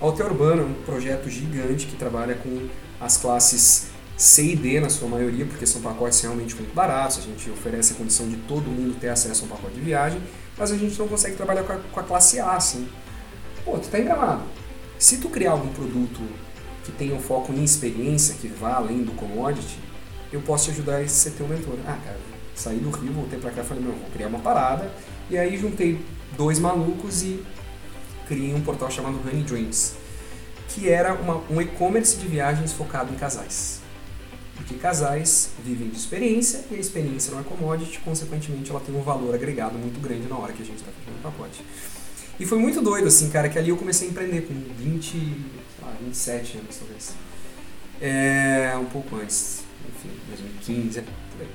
a 0.00 0.06
Hotel 0.06 0.26
Urbano 0.26 0.62
é 0.62 0.64
um 0.66 0.74
projeto 0.84 1.28
gigante 1.28 1.86
que 1.86 1.96
trabalha 1.96 2.36
com 2.36 2.68
as 3.00 3.16
classes 3.16 3.88
C 4.16 4.52
e 4.52 4.56
D 4.56 4.78
na 4.78 4.88
sua 4.88 5.08
maioria, 5.08 5.44
porque 5.44 5.66
são 5.66 5.82
pacotes 5.82 6.20
realmente 6.20 6.54
muito 6.54 6.72
baratos, 6.72 7.18
a 7.18 7.22
gente 7.22 7.50
oferece 7.50 7.92
a 7.94 7.96
condição 7.96 8.28
de 8.28 8.36
todo 8.36 8.70
mundo 8.70 8.96
ter 9.00 9.08
acesso 9.08 9.42
a 9.42 9.46
um 9.46 9.48
pacote 9.48 9.74
de 9.74 9.80
viagem, 9.80 10.22
mas 10.56 10.70
a 10.70 10.76
gente 10.76 10.96
não 10.96 11.08
consegue 11.08 11.34
trabalhar 11.34 11.64
com 11.64 11.72
a, 11.72 11.76
com 11.76 12.00
a 12.00 12.02
classe 12.04 12.38
A, 12.38 12.52
assim. 12.52 12.86
Pô, 13.64 13.76
tu 13.78 13.88
tá 13.88 13.98
enganado. 13.98 14.42
Se 14.96 15.18
tu 15.18 15.28
criar 15.28 15.52
algum 15.52 15.72
produto 15.72 16.20
que 16.84 16.92
tenha 16.92 17.14
um 17.14 17.20
foco 17.20 17.52
em 17.52 17.62
experiência, 17.62 18.34
que 18.40 18.48
vá 18.48 18.74
além 18.74 19.02
do 19.02 19.12
commodity, 19.12 19.78
eu 20.32 20.40
posso 20.40 20.66
te 20.66 20.70
ajudar 20.72 20.98
a 20.98 21.08
ser 21.08 21.32
teu 21.32 21.46
mentor. 21.46 21.78
Ah, 21.86 21.98
cara, 22.04 22.18
saí 22.54 22.78
do 22.78 22.90
Rio, 22.90 23.12
voltei 23.12 23.38
pra 23.38 23.50
cá 23.50 23.62
falei, 23.62 23.82
meu, 23.82 23.92
vou 23.92 24.10
criar 24.12 24.28
uma 24.28 24.38
parada. 24.38 24.90
E 25.30 25.38
aí 25.38 25.56
juntei 25.56 26.00
dois 26.36 26.58
malucos 26.58 27.22
e 27.22 27.42
criei 28.26 28.54
um 28.54 28.60
portal 28.60 28.90
chamado 28.90 29.20
Honey 29.26 29.42
Dreams, 29.42 29.94
que 30.68 30.88
era 30.88 31.14
uma, 31.14 31.42
um 31.50 31.60
e-commerce 31.60 32.16
de 32.16 32.26
viagens 32.26 32.72
focado 32.72 33.12
em 33.12 33.16
casais. 33.16 33.80
Porque 34.56 34.74
casais 34.74 35.50
vivem 35.64 35.88
de 35.88 35.96
experiência 35.96 36.64
e 36.70 36.76
a 36.76 36.78
experiência 36.78 37.32
não 37.32 37.40
é 37.40 37.42
commodity, 37.42 37.98
consequentemente 38.00 38.70
ela 38.70 38.80
tem 38.80 38.94
um 38.94 39.02
valor 39.02 39.34
agregado 39.34 39.78
muito 39.78 40.00
grande 40.00 40.28
na 40.28 40.36
hora 40.36 40.52
que 40.52 40.62
a 40.62 40.64
gente 40.64 40.78
está 40.78 40.90
fazendo 40.92 41.18
o 41.18 41.22
pacote. 41.22 41.64
E 42.38 42.46
foi 42.46 42.58
muito 42.58 42.80
doido, 42.80 43.08
assim, 43.08 43.28
cara, 43.28 43.48
que 43.48 43.58
ali 43.58 43.68
eu 43.68 43.76
comecei 43.76 44.08
a 44.08 44.10
empreender 44.10 44.42
com 44.42 44.54
20, 44.54 45.10
sei 45.10 45.61
lá, 45.82 45.94
27 46.00 46.58
anos 46.58 46.76
talvez. 46.76 47.14
É, 48.00 48.76
um 48.76 48.86
pouco 48.86 49.16
antes, 49.16 49.62
enfim, 49.88 50.10
2015, 50.28 50.98
é, 50.98 51.02
por 51.02 51.12
aí. 51.40 51.48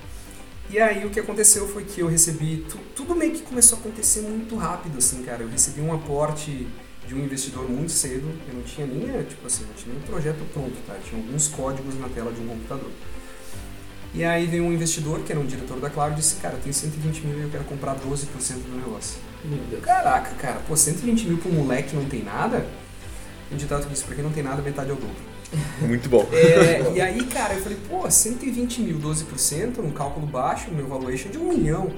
E 0.70 0.80
aí 0.80 1.06
o 1.06 1.10
que 1.10 1.20
aconteceu 1.20 1.68
foi 1.68 1.86
que 1.86 2.02
eu 2.02 2.08
recebi, 2.08 2.66
tu, 2.70 2.78
tudo 2.96 3.16
meio 3.16 3.32
que 3.32 3.42
começou 3.42 3.78
a 3.78 3.82
acontecer 3.82 4.22
muito 4.22 4.56
rápido, 4.56 4.98
assim, 4.98 5.24
cara. 5.24 5.44
Eu 5.44 5.50
recebi 5.50 5.80
um 5.82 5.94
aporte 5.94 6.68
de 7.08 7.16
um 7.16 7.20
investidor 7.24 7.70
muito 7.70 7.92
cedo. 7.92 8.30
Eu 8.48 8.56
não 8.56 8.64
tinha 8.64 8.86
nem, 8.86 9.10
é, 9.10 9.24
tipo 9.24 9.48
assim, 9.48 9.66
não 9.66 9.74
tinha 9.74 9.94
nem 9.94 10.04
projeto 10.04 10.46
pronto, 10.54 10.76
tá? 10.86 10.94
Eu 10.96 11.02
tinha 11.02 11.22
alguns 11.22 11.48
códigos 11.48 11.98
na 11.98 12.10
tela 12.10 12.32
de 12.34 12.42
um 12.42 12.48
computador. 12.48 12.92
E 14.14 14.24
aí 14.24 14.46
veio 14.46 14.64
um 14.64 14.74
investidor, 14.74 15.22
que 15.22 15.32
era 15.32 15.40
um 15.40 15.46
diretor 15.46 15.80
da 15.80 15.90
Cloud, 15.90 16.14
e 16.14 16.16
disse, 16.16 16.36
cara, 16.36 16.56
eu 16.56 16.62
tenho 16.62 16.74
120 16.74 17.22
mil 17.22 17.40
e 17.40 17.42
eu 17.44 17.50
quero 17.50 17.64
comprar 17.64 17.96
12% 17.96 18.26
do 18.64 18.76
negócio. 18.78 19.20
Caraca, 19.82 20.32
cara, 20.36 20.60
pô, 20.68 20.76
120 20.76 21.28
mil 21.28 21.38
pro 21.38 21.52
moleque 21.52 21.96
não 21.96 22.06
tem 22.06 22.24
nada? 22.24 22.68
O 23.52 23.56
ditado 23.56 23.88
disse, 23.90 24.04
pra 24.04 24.16
quem 24.16 24.24
não 24.24 24.32
tem 24.32 24.44
nada, 24.44 24.62
metade 24.62 24.90
é 24.90 24.94
o 24.94 24.96
dobro. 24.96 25.16
Muito 25.82 26.10
bom. 26.10 26.28
É, 26.32 26.92
e 26.96 27.02
aí, 27.02 27.24
cara, 27.26 27.54
eu 27.54 27.62
falei, 27.62 27.78
pô, 27.88 28.10
120 28.10 28.82
mil, 28.82 29.00
12%, 29.00 29.80
um 29.80 29.92
cálculo 29.92 30.28
baixo, 30.28 30.72
meu 30.72 30.88
valuation 30.88 31.30
de 31.30 31.38
um 31.38 31.48
milhão. 31.50 31.92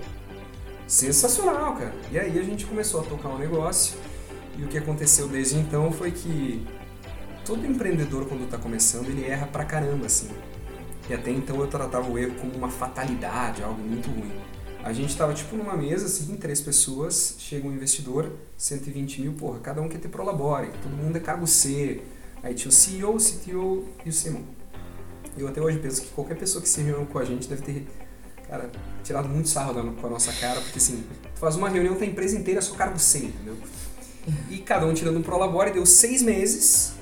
Sensacional, 0.87 1.75
cara. 1.75 1.93
E 2.11 2.19
aí 2.19 2.39
a 2.39 2.43
gente 2.43 2.65
começou 2.65 3.01
a 3.01 3.03
tocar 3.03 3.29
um 3.29 3.37
negócio 3.37 3.97
e 4.57 4.63
o 4.63 4.67
que 4.67 4.77
aconteceu 4.77 5.27
desde 5.27 5.57
então 5.57 5.91
foi 5.91 6.11
que 6.11 6.65
todo 7.45 7.65
empreendedor, 7.65 8.25
quando 8.25 8.43
está 8.43 8.57
começando, 8.57 9.07
ele 9.07 9.25
erra 9.25 9.47
pra 9.47 9.63
caramba, 9.63 10.05
assim. 10.05 10.29
E 11.09 11.13
até 11.13 11.31
então 11.31 11.59
eu 11.59 11.67
tratava 11.67 12.09
o 12.09 12.17
erro 12.17 12.35
como 12.39 12.53
uma 12.53 12.69
fatalidade, 12.69 13.63
algo 13.63 13.81
muito 13.81 14.09
ruim. 14.09 14.31
A 14.83 14.93
gente 14.93 15.09
estava 15.09 15.33
tipo 15.33 15.55
numa 15.57 15.75
mesa, 15.75 16.05
assim, 16.05 16.35
três 16.37 16.61
pessoas, 16.61 17.35
chega 17.37 17.67
um 17.67 17.73
investidor, 17.73 18.31
120 18.57 19.21
mil, 19.21 19.33
porra, 19.33 19.59
cada 19.59 19.81
um 19.81 19.89
quer 19.89 19.99
ter 19.99 20.07
prolabore, 20.07 20.69
todo 20.81 20.91
mundo 20.91 21.17
é 21.17 21.19
cargo 21.19 21.45
C. 21.45 22.01
Aí 22.41 22.53
tinha 22.53 22.69
o 22.69 22.71
CEO, 22.71 23.15
o 23.15 23.17
CTO 23.17 23.85
e 24.05 24.09
o 24.09 24.13
Simon. 24.13 24.43
Eu 25.37 25.47
até 25.47 25.61
hoje 25.61 25.79
penso 25.79 26.01
que 26.01 26.07
qualquer 26.09 26.37
pessoa 26.37 26.61
que 26.61 26.69
se 26.69 26.81
reuniu 26.81 27.05
com 27.05 27.19
a 27.19 27.25
gente 27.25 27.47
deve 27.47 27.61
ter, 27.61 27.87
cara, 28.47 28.71
tirado 29.03 29.27
muito 29.27 29.49
sarro 29.49 29.73
da, 29.73 29.81
com 29.81 30.07
a 30.07 30.09
nossa 30.09 30.31
cara, 30.33 30.61
porque 30.61 30.77
assim, 30.77 31.03
tu 31.35 31.39
faz 31.39 31.57
uma 31.57 31.67
reunião 31.67 31.95
com 31.95 32.03
a 32.03 32.07
empresa 32.07 32.37
inteira, 32.37 32.61
só 32.61 32.73
cargo 32.75 32.97
100, 32.97 33.25
entendeu? 33.25 33.57
E 34.49 34.59
cada 34.59 34.85
um 34.85 34.93
tirando 34.93 35.17
um 35.17 35.21
prolabore, 35.21 35.71
deu 35.71 35.85
seis 35.85 36.21
meses, 36.21 36.93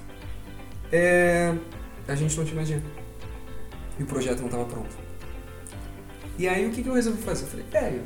é, 0.92 1.56
a 2.08 2.16
gente 2.16 2.36
não 2.36 2.44
tinha 2.44 2.56
mais 2.56 2.68
dinheiro. 2.68 2.90
E 4.00 4.04
o 4.04 4.06
projeto 4.06 4.40
não 4.40 4.48
estava 4.48 4.66
pronto. 4.66 5.07
E 6.38 6.48
aí 6.48 6.68
o 6.68 6.72
que, 6.72 6.84
que 6.84 6.90
eu 6.90 6.94
resolvi 6.94 7.22
fazer? 7.22 7.46
Eu 7.46 7.48
falei, 7.48 7.66
velho, 7.72 8.04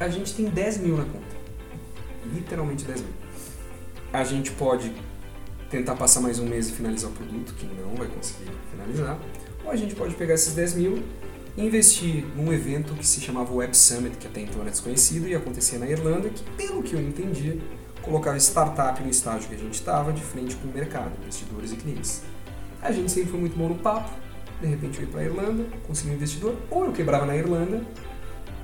a 0.00 0.08
gente 0.08 0.34
tem 0.34 0.46
10 0.46 0.78
mil 0.78 0.96
na 0.96 1.04
conta. 1.04 1.36
Literalmente 2.32 2.84
10 2.84 3.00
mil. 3.00 3.10
A 4.12 4.24
gente 4.24 4.50
pode 4.52 4.92
tentar 5.70 5.94
passar 5.94 6.20
mais 6.20 6.38
um 6.38 6.46
mês 6.46 6.68
e 6.68 6.72
finalizar 6.72 7.10
o 7.10 7.14
produto, 7.14 7.54
que 7.54 7.66
não 7.66 7.94
vai 7.94 8.06
conseguir 8.08 8.50
finalizar. 8.70 9.18
Ou 9.64 9.70
a 9.70 9.76
gente 9.76 9.94
pode 9.94 10.14
pegar 10.14 10.34
esses 10.34 10.54
10 10.54 10.74
mil 10.74 11.02
e 11.56 11.66
investir 11.66 12.24
num 12.36 12.52
evento 12.52 12.94
que 12.94 13.06
se 13.06 13.20
chamava 13.20 13.52
Web 13.52 13.76
Summit, 13.76 14.16
que 14.16 14.26
até 14.26 14.40
então 14.40 14.60
era 14.60 14.70
desconhecido 14.70 15.28
e 15.28 15.34
acontecia 15.34 15.78
na 15.78 15.86
Irlanda, 15.86 16.30
que 16.30 16.42
pelo 16.52 16.82
que 16.82 16.94
eu 16.94 17.00
entendi, 17.00 17.60
colocava 18.02 18.36
startup 18.38 19.02
no 19.02 19.10
estágio 19.10 19.48
que 19.48 19.54
a 19.54 19.58
gente 19.58 19.74
estava, 19.74 20.12
de 20.12 20.22
frente 20.22 20.56
com 20.56 20.68
o 20.68 20.72
mercado, 20.72 21.12
investidores 21.22 21.72
e 21.72 21.76
clientes. 21.76 22.22
A 22.80 22.90
gente 22.90 23.10
sempre 23.10 23.30
foi 23.30 23.40
muito 23.40 23.56
bom 23.56 23.68
no 23.68 23.76
papo, 23.76 24.10
de 24.62 24.68
repente 24.68 24.98
eu 24.98 25.04
ia 25.04 25.10
para 25.10 25.20
a 25.20 25.24
Irlanda, 25.24 25.66
consegui 25.86 26.10
um 26.10 26.14
investidor, 26.14 26.56
ou 26.70 26.86
eu 26.86 26.92
quebrava 26.92 27.26
na 27.26 27.36
Irlanda, 27.36 27.82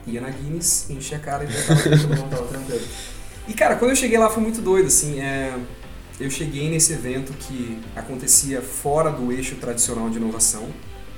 ia 0.07 0.21
na 0.21 0.31
Guinness, 0.31 0.89
enchia 0.89 1.19
a 1.19 1.21
cara 1.21 1.45
e 1.45 1.47
voltava 2.17 2.47
tranquilo. 2.47 2.81
E 3.49 3.53
cara, 3.53 3.77
quando 3.77 3.91
eu 3.91 3.97
cheguei 3.97 4.17
lá 4.19 4.31
foi 4.31 4.43
muito 4.43 4.61
doido, 4.61 4.87
assim, 4.87 5.21
é... 5.21 5.59
eu 6.21 6.31
cheguei 6.31 6.71
nesse 6.71 6.93
evento 6.93 7.33
que 7.33 7.81
acontecia 7.97 8.63
fora 8.63 9.11
do 9.11 9.33
eixo 9.33 9.57
tradicional 9.57 10.09
de 10.09 10.19
inovação, 10.19 10.69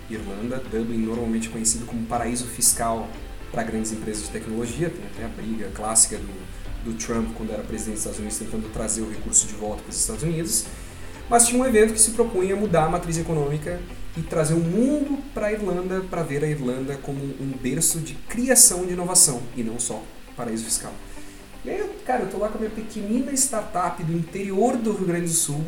Irlanda, 0.09 0.57
Dublin 0.71 0.99
normalmente 0.99 1.49
conhecido 1.49 1.85
como 1.85 2.05
paraíso 2.07 2.47
fiscal 2.47 3.09
para 3.53 3.63
grandes 3.63 3.93
empresas 3.93 4.25
de 4.25 4.31
tecnologia, 4.31 4.91
tem 4.91 5.05
até 5.05 5.25
a 5.25 5.29
briga 5.29 5.71
clássica 5.75 6.17
do, 6.17 6.85
do 6.85 6.95
Trump 6.95 7.29
quando 7.37 7.53
era 7.53 7.63
presidente 7.63 7.95
dos 7.95 8.01
Estados 8.01 8.19
Unidos 8.19 8.39
tentando 8.39 8.73
trazer 8.73 9.03
o 9.03 9.11
recurso 9.11 9.47
de 9.47 9.55
volta 9.55 9.83
para 9.83 9.91
os 9.91 9.97
Estados 9.97 10.23
Unidos, 10.23 10.65
mas 11.29 11.47
tinha 11.47 11.63
um 11.63 11.67
evento 11.67 11.93
que 11.93 12.01
se 12.01 12.13
propunha 12.13 12.57
mudar 12.57 12.87
a 12.87 12.89
matriz 12.89 13.19
econômica 13.19 13.81
e 14.21 14.23
trazer 14.23 14.53
o 14.53 14.59
mundo 14.59 15.19
para 15.33 15.47
a 15.47 15.53
Irlanda 15.53 16.03
para 16.11 16.23
ver 16.23 16.45
a 16.45 16.47
Irlanda 16.47 16.99
como 16.99 17.19
um 17.19 17.53
berço 17.61 18.01
de 18.01 18.13
criação 18.13 18.85
de 18.85 18.93
inovação 18.93 19.41
e 19.57 19.63
não 19.63 19.81
só 19.81 20.03
paraíso 20.37 20.65
fiscal. 20.65 20.93
E 21.65 21.71
aí, 21.71 21.91
cara, 22.05 22.25
eu 22.25 22.31
tô 22.31 22.37
lá 22.37 22.49
com 22.49 22.59
a 22.59 22.61
minha 22.61 22.71
pequenina 22.71 23.33
startup 23.33 24.03
do 24.03 24.13
interior 24.13 24.77
do 24.77 24.93
Rio 24.93 25.07
Grande 25.07 25.27
do 25.27 25.33
Sul, 25.33 25.65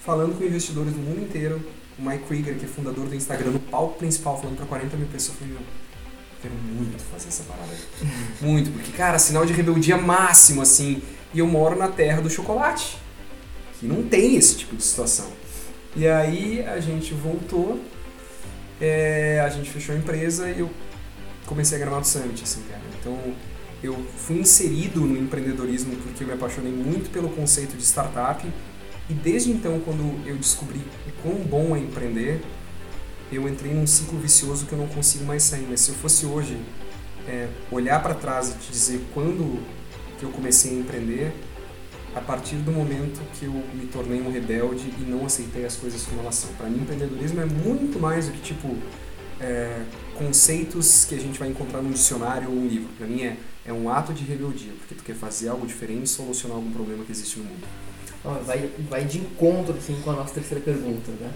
falando 0.00 0.38
com 0.38 0.44
investidores 0.44 0.92
do 0.92 0.98
mundo 1.00 1.20
inteiro. 1.20 1.60
O 1.98 2.02
Mike 2.02 2.24
Krieger, 2.24 2.56
que 2.56 2.64
é 2.64 2.68
fundador 2.68 3.08
do 3.08 3.14
Instagram, 3.14 3.50
no 3.50 3.58
palco 3.58 3.98
principal, 3.98 4.40
falando 4.40 4.56
para 4.56 4.66
40 4.66 4.96
mil 4.96 5.08
pessoas. 5.08 5.36
Eu 5.40 5.46
falei, 5.46 5.54
meu, 5.54 5.62
quero 6.40 6.54
muito 6.54 7.02
fazer 7.02 7.28
essa 7.28 7.42
parada. 7.42 7.72
muito, 8.40 8.70
porque, 8.70 8.92
cara, 8.92 9.18
sinal 9.18 9.44
de 9.44 9.52
rebeldia 9.52 9.96
máximo, 9.96 10.62
assim. 10.62 11.02
E 11.34 11.40
eu 11.40 11.46
moro 11.48 11.76
na 11.76 11.88
terra 11.88 12.22
do 12.22 12.30
chocolate, 12.30 12.96
que 13.80 13.86
não 13.86 14.04
tem 14.04 14.36
esse 14.36 14.56
tipo 14.56 14.76
de 14.76 14.84
situação. 14.84 15.37
E 15.98 16.06
aí 16.06 16.64
a 16.64 16.78
gente 16.78 17.12
voltou, 17.12 17.82
é, 18.80 19.42
a 19.44 19.48
gente 19.48 19.68
fechou 19.68 19.96
a 19.96 19.98
empresa 19.98 20.48
e 20.48 20.60
eu 20.60 20.70
comecei 21.44 21.76
a 21.76 21.80
gravar 21.80 21.98
do 21.98 22.06
Summit, 22.06 22.40
assim, 22.44 22.62
cara. 22.70 22.80
Então 23.00 23.18
eu 23.82 23.96
fui 24.16 24.38
inserido 24.38 25.00
no 25.00 25.18
empreendedorismo 25.18 25.96
porque 25.96 26.22
eu 26.22 26.28
me 26.28 26.34
apaixonei 26.34 26.70
muito 26.70 27.10
pelo 27.10 27.28
conceito 27.30 27.76
de 27.76 27.82
startup 27.82 28.46
e 29.10 29.12
desde 29.12 29.50
então, 29.50 29.80
quando 29.80 30.24
eu 30.24 30.36
descobri 30.36 30.78
o 30.78 31.22
quão 31.22 31.34
bom 31.34 31.74
é 31.74 31.80
empreender, 31.80 32.42
eu 33.32 33.48
entrei 33.48 33.74
num 33.74 33.86
ciclo 33.86 34.20
vicioso 34.20 34.66
que 34.66 34.74
eu 34.74 34.78
não 34.78 34.86
consigo 34.86 35.24
mais 35.24 35.42
sair. 35.42 35.66
Mas 35.68 35.80
se 35.80 35.90
eu 35.90 35.96
fosse 35.96 36.26
hoje 36.26 36.56
é, 37.26 37.48
olhar 37.72 38.00
para 38.00 38.14
trás 38.14 38.50
e 38.50 38.58
te 38.58 38.70
dizer 38.70 39.04
quando 39.12 39.60
que 40.16 40.24
eu 40.24 40.30
comecei 40.30 40.70
a 40.70 40.74
empreender, 40.74 41.32
a 42.18 42.20
partir 42.20 42.56
do 42.56 42.72
momento 42.72 43.20
que 43.38 43.44
eu 43.44 43.52
me 43.52 43.86
tornei 43.86 44.20
um 44.20 44.30
rebelde 44.30 44.92
e 44.98 45.02
não 45.08 45.24
aceitei 45.24 45.64
as 45.64 45.76
coisas 45.76 46.02
como 46.02 46.20
elas 46.20 46.34
são. 46.34 46.52
Para 46.54 46.68
mim, 46.68 46.82
empreendedorismo 46.82 47.40
é 47.40 47.46
muito 47.46 48.00
mais 48.00 48.26
do 48.26 48.32
que 48.32 48.40
tipo 48.40 48.76
é, 49.40 49.82
conceitos 50.16 51.04
que 51.04 51.14
a 51.14 51.18
gente 51.18 51.38
vai 51.38 51.48
encontrar 51.48 51.80
num 51.80 51.92
dicionário 51.92 52.48
ou 52.48 52.56
um 52.56 52.66
livro. 52.66 52.88
Para 52.98 53.06
mim 53.06 53.22
é, 53.22 53.36
é 53.64 53.72
um 53.72 53.88
ato 53.88 54.12
de 54.12 54.24
rebeldia, 54.24 54.72
porque 54.78 54.96
tu 54.96 55.04
quer 55.04 55.14
fazer 55.14 55.48
algo 55.48 55.64
diferente 55.64 56.06
e 56.06 56.08
solucionar 56.08 56.56
algum 56.56 56.72
problema 56.72 57.04
que 57.04 57.12
existe 57.12 57.38
no 57.38 57.44
mundo. 57.44 57.66
Vai, 58.44 58.68
vai 58.90 59.04
de 59.04 59.18
encontro 59.18 59.74
assim, 59.76 59.98
com 60.02 60.10
a 60.10 60.14
nossa 60.14 60.34
terceira 60.34 60.62
pergunta, 60.62 61.12
né? 61.20 61.30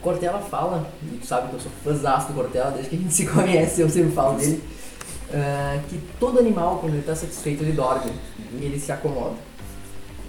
Cortella 0.00 0.38
fala, 0.38 0.88
e 1.02 1.16
tu 1.16 1.26
sabe 1.26 1.48
que 1.48 1.54
eu 1.54 1.60
sou 1.60 1.72
fãzaço 1.82 2.28
do 2.28 2.34
Cortella, 2.34 2.70
desde 2.70 2.90
que 2.90 2.96
a 2.96 2.98
gente 2.98 3.12
se 3.12 3.26
conhece, 3.26 3.80
eu 3.80 3.88
sempre 3.90 4.12
falo 4.12 4.38
dele, 4.38 4.62
uh, 5.30 5.82
que 5.88 5.98
todo 6.20 6.38
animal, 6.38 6.78
quando 6.78 6.92
ele 6.92 7.00
está 7.00 7.16
satisfeito, 7.16 7.64
ele 7.64 7.72
dorme 7.72 8.12
e 8.60 8.64
ele 8.64 8.78
se 8.78 8.92
acomoda. 8.92 9.36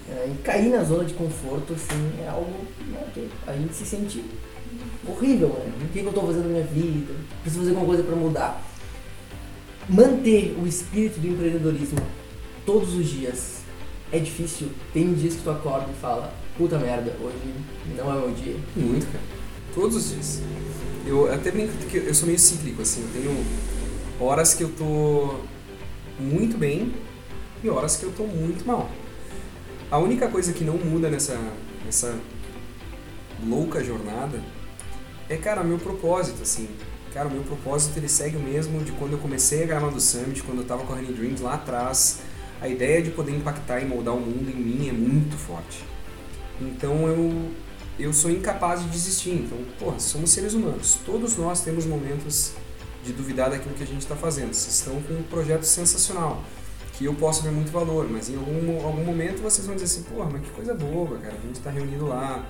Uh, 0.08 0.32
e 0.32 0.42
cair 0.42 0.70
na 0.70 0.84
zona 0.84 1.04
de 1.04 1.14
conforto, 1.14 1.72
assim, 1.72 2.22
é 2.24 2.28
algo 2.28 2.52
né, 2.92 3.04
que 3.12 3.28
a 3.46 3.52
gente 3.54 3.74
se 3.74 3.84
sente 3.84 4.24
horrível, 5.08 5.48
né? 5.48 5.72
O 5.84 5.88
que, 5.92 5.98
eu 5.98 6.08
estou 6.08 6.26
fazendo 6.26 6.44
na 6.44 6.50
minha 6.50 6.64
vida? 6.64 7.14
Preciso 7.42 7.62
fazer 7.62 7.70
alguma 7.70 7.86
coisa 7.86 8.02
para 8.02 8.16
mudar. 8.16 8.62
Manter 9.88 10.56
o 10.60 10.66
espírito 10.66 11.20
do 11.20 11.28
empreendedorismo 11.28 11.98
todos 12.64 12.94
os 12.94 13.06
dias 13.06 13.60
é 14.12 14.18
difícil. 14.18 14.68
Tem 14.92 15.14
dias 15.14 15.34
que 15.34 15.42
tu 15.42 15.50
acorda 15.50 15.86
e 15.90 16.00
fala, 16.00 16.32
puta 16.58 16.78
merda, 16.78 17.16
hoje 17.20 17.36
não 17.96 18.12
é 18.12 18.20
meu 18.20 18.32
dia. 18.32 18.56
Muito, 18.74 19.06
cara. 19.06 19.24
Todos 19.74 19.96
os 19.96 20.10
dias. 20.10 20.42
Eu 21.06 21.32
até 21.32 21.50
brinco 21.50 21.72
que 21.88 21.98
eu 21.98 22.14
sou 22.14 22.26
meio 22.26 22.38
cíclico, 22.38 22.82
assim. 22.82 23.02
Eu 23.02 23.22
tenho 23.22 23.44
horas 24.20 24.54
que 24.54 24.64
eu 24.64 24.70
tô 24.70 25.36
muito 26.18 26.58
bem 26.58 26.92
e 27.62 27.68
horas 27.68 27.96
que 27.96 28.04
eu 28.04 28.12
tô 28.12 28.24
muito 28.24 28.66
mal. 28.66 28.90
A 29.90 29.98
única 29.98 30.28
coisa 30.28 30.52
que 30.52 30.64
não 30.64 30.76
muda 30.76 31.08
nessa, 31.08 31.38
nessa 31.84 32.18
louca 33.44 33.84
jornada 33.84 34.40
é, 35.28 35.36
cara, 35.36 35.64
meu 35.64 35.78
propósito, 35.78 36.42
assim. 36.42 36.68
Cara, 37.12 37.28
o 37.28 37.30
meu 37.30 37.42
propósito 37.42 37.98
ele 37.98 38.08
segue 38.08 38.36
o 38.36 38.40
mesmo 38.40 38.84
de 38.84 38.92
quando 38.92 39.12
eu 39.12 39.18
comecei 39.18 39.64
a 39.64 39.66
gravar 39.66 39.90
do 39.90 40.00
Summit, 40.00 40.42
quando 40.42 40.58
eu 40.58 40.64
tava 40.64 40.84
com 40.84 40.92
a 40.92 40.96
Honey 40.96 41.12
Dreams 41.12 41.40
lá 41.40 41.54
atrás. 41.54 42.20
A 42.60 42.68
ideia 42.68 43.02
de 43.02 43.10
poder 43.10 43.32
impactar 43.32 43.80
e 43.80 43.84
moldar 43.84 44.14
o 44.14 44.20
mundo 44.20 44.48
em 44.48 44.54
mim 44.54 44.88
é 44.88 44.92
muito 44.92 45.36
forte. 45.36 45.84
Então 46.60 47.08
eu, 47.08 47.50
eu 47.98 48.12
sou 48.12 48.30
incapaz 48.30 48.82
de 48.82 48.88
desistir. 48.88 49.30
Então, 49.30 49.58
porra, 49.78 49.98
somos 49.98 50.30
seres 50.30 50.54
humanos. 50.54 50.98
Todos 51.04 51.36
nós 51.36 51.60
temos 51.60 51.84
momentos 51.86 52.52
de 53.04 53.12
duvidar 53.12 53.50
daquilo 53.50 53.74
que 53.74 53.82
a 53.82 53.86
gente 53.86 54.02
está 54.02 54.14
fazendo. 54.14 54.52
Vocês 54.54 54.76
estão 54.76 55.00
com 55.02 55.14
um 55.14 55.22
projeto 55.24 55.64
sensacional, 55.64 56.44
que 56.96 57.04
eu 57.04 57.14
posso 57.14 57.42
ver 57.42 57.50
muito 57.50 57.70
valor, 57.70 58.08
mas 58.10 58.30
em 58.30 58.36
algum, 58.36 58.84
algum 58.84 59.04
momento 59.04 59.42
vocês 59.42 59.66
vão 59.66 59.76
dizer 59.76 59.84
assim, 59.84 60.02
porra, 60.04 60.30
mas 60.32 60.42
que 60.42 60.50
coisa 60.50 60.72
boba, 60.72 61.18
cara. 61.18 61.34
A 61.34 61.46
gente 61.46 61.56
está 61.56 61.70
reunido 61.70 62.06
lá, 62.06 62.42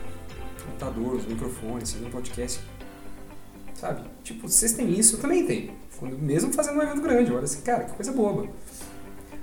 computador, 0.64 1.14
os 1.16 1.26
microfones, 1.26 1.92
fazendo 1.92 2.06
um 2.06 2.10
podcast. 2.10 2.60
Sabe? 3.74 4.08
Tipo, 4.22 4.48
vocês 4.48 4.72
têm 4.72 4.96
isso, 4.96 5.16
eu 5.16 5.20
também 5.20 5.44
tenho. 5.44 5.74
Mesmo 6.20 6.52
fazendo 6.52 6.78
um 6.78 6.82
evento 6.82 7.02
grande, 7.02 7.32
olha 7.32 7.44
assim, 7.44 7.60
cara, 7.62 7.84
que 7.84 7.92
coisa 7.94 8.12
boba. 8.12 8.48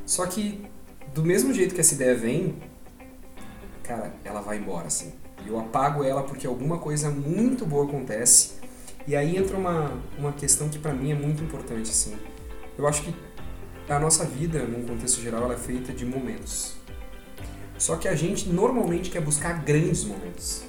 Só 0.06 0.26
que, 0.26 0.66
do 1.14 1.24
mesmo 1.24 1.54
jeito 1.54 1.76
que 1.76 1.82
essa 1.82 1.94
ideia 1.94 2.16
vem, 2.16 2.56
cara, 3.84 4.14
ela 4.24 4.42
vai 4.42 4.58
embora, 4.58 4.88
assim. 4.88 5.12
E 5.46 5.50
eu 5.50 5.60
apago 5.60 6.04
ela 6.04 6.24
porque 6.24 6.48
alguma 6.48 6.78
coisa 6.78 7.10
muito 7.10 7.66
boa 7.66 7.86
acontece. 7.86 8.54
E 9.06 9.18
aí 9.18 9.36
entra 9.36 9.58
uma, 9.58 9.92
uma 10.18 10.32
questão 10.32 10.70
que 10.70 10.80
para 10.80 10.94
mim 10.94 11.12
é 11.12 11.16
muito 11.16 11.44
importante, 11.44 11.92
assim. 11.92 12.16
Eu 12.78 12.88
acho 12.88 13.04
que 13.04 13.14
a 13.90 14.00
nossa 14.00 14.26
vida, 14.26 14.60
num 14.60 14.86
contexto 14.86 15.22
geral, 15.22 15.44
ela 15.44 15.54
é 15.56 15.58
feita 15.58 15.92
de 15.92 16.06
momentos. 16.06 16.76
Só 17.78 17.98
que 17.98 18.08
a 18.08 18.16
gente 18.16 18.48
normalmente 18.50 19.10
quer 19.10 19.22
buscar 19.22 19.62
grandes 19.64 20.06
momentos. 20.06 20.64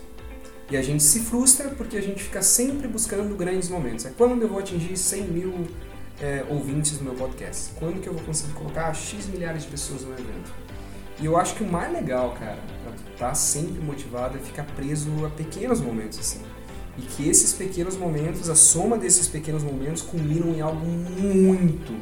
E 0.71 0.77
a 0.77 0.83
gente 0.83 1.03
se 1.03 1.21
frustra 1.21 1.69
porque 1.71 1.97
a 1.97 2.01
gente 2.01 2.23
fica 2.23 2.43
sempre 2.43 2.89
buscando 2.89 3.37
grandes 3.37 3.69
momentos. 3.69 4.07
É 4.07 4.13
quando 4.17 4.43
eu 4.43 4.49
vou 4.49 4.59
atingir 4.59 4.97
100 4.97 5.23
mil 5.25 5.67
é, 6.21 6.45
ouvintes 6.49 6.99
no 6.99 7.05
meu 7.05 7.15
podcast? 7.15 7.73
Quando 7.79 8.01
que 8.01 8.09
eu 8.09 8.15
vou 8.15 8.23
conseguir 8.25 8.53
colocar 8.55 8.93
X 8.95 9.27
milhares 9.27 9.63
de 9.63 9.69
pessoas 9.69 10.03
no 10.03 10.13
evento? 10.13 10.53
E 11.21 11.27
eu 11.27 11.37
acho 11.37 11.55
que 11.55 11.63
o 11.63 11.71
mais 11.71 11.93
legal, 11.93 12.33
cara, 12.33 12.59
pra 12.83 12.93
tu 12.93 13.13
estar 13.13 13.29
tá 13.29 13.35
sempre 13.35 13.81
motivado 13.81 14.37
é 14.37 14.41
ficar 14.41 14.65
preso 14.75 15.09
a 15.25 15.31
pequenos 15.31 15.81
momentos, 15.81 16.19
assim. 16.19 16.41
E 16.99 17.03
que 17.03 17.29
esses 17.29 17.53
pequenos 17.53 17.97
momentos, 17.97 18.49
a 18.49 18.55
soma 18.55 18.97
desses 18.97 19.29
pequenos 19.29 19.63
momentos, 19.63 20.03
culminam 20.03 20.49
em 20.55 20.61
algo 20.61 20.85
muito, 20.85 21.93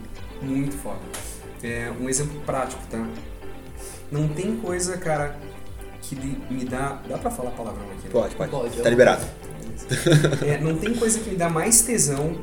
muito 0.42 0.76
foda. 0.76 1.00
É, 1.62 1.92
um 2.00 2.08
exemplo 2.08 2.40
prático, 2.42 2.82
tá? 2.90 3.06
Não 4.10 4.28
tem 4.28 4.56
coisa, 4.56 4.98
cara, 4.98 5.38
que 6.02 6.16
me 6.50 6.64
dá. 6.64 7.00
Dá 7.08 7.18
pra 7.18 7.30
falar 7.30 7.50
palavrão 7.52 7.84
aqui? 7.92 8.04
Né? 8.04 8.10
Pode, 8.10 8.34
pode. 8.34 8.50
pode 8.50 8.82
tá 8.82 8.90
liberado. 8.90 9.24
É, 10.46 10.58
não 10.58 10.78
tem 10.78 10.94
coisa 10.94 11.18
que 11.20 11.30
me 11.30 11.36
dá 11.36 11.48
mais 11.48 11.82
tesão 11.82 12.38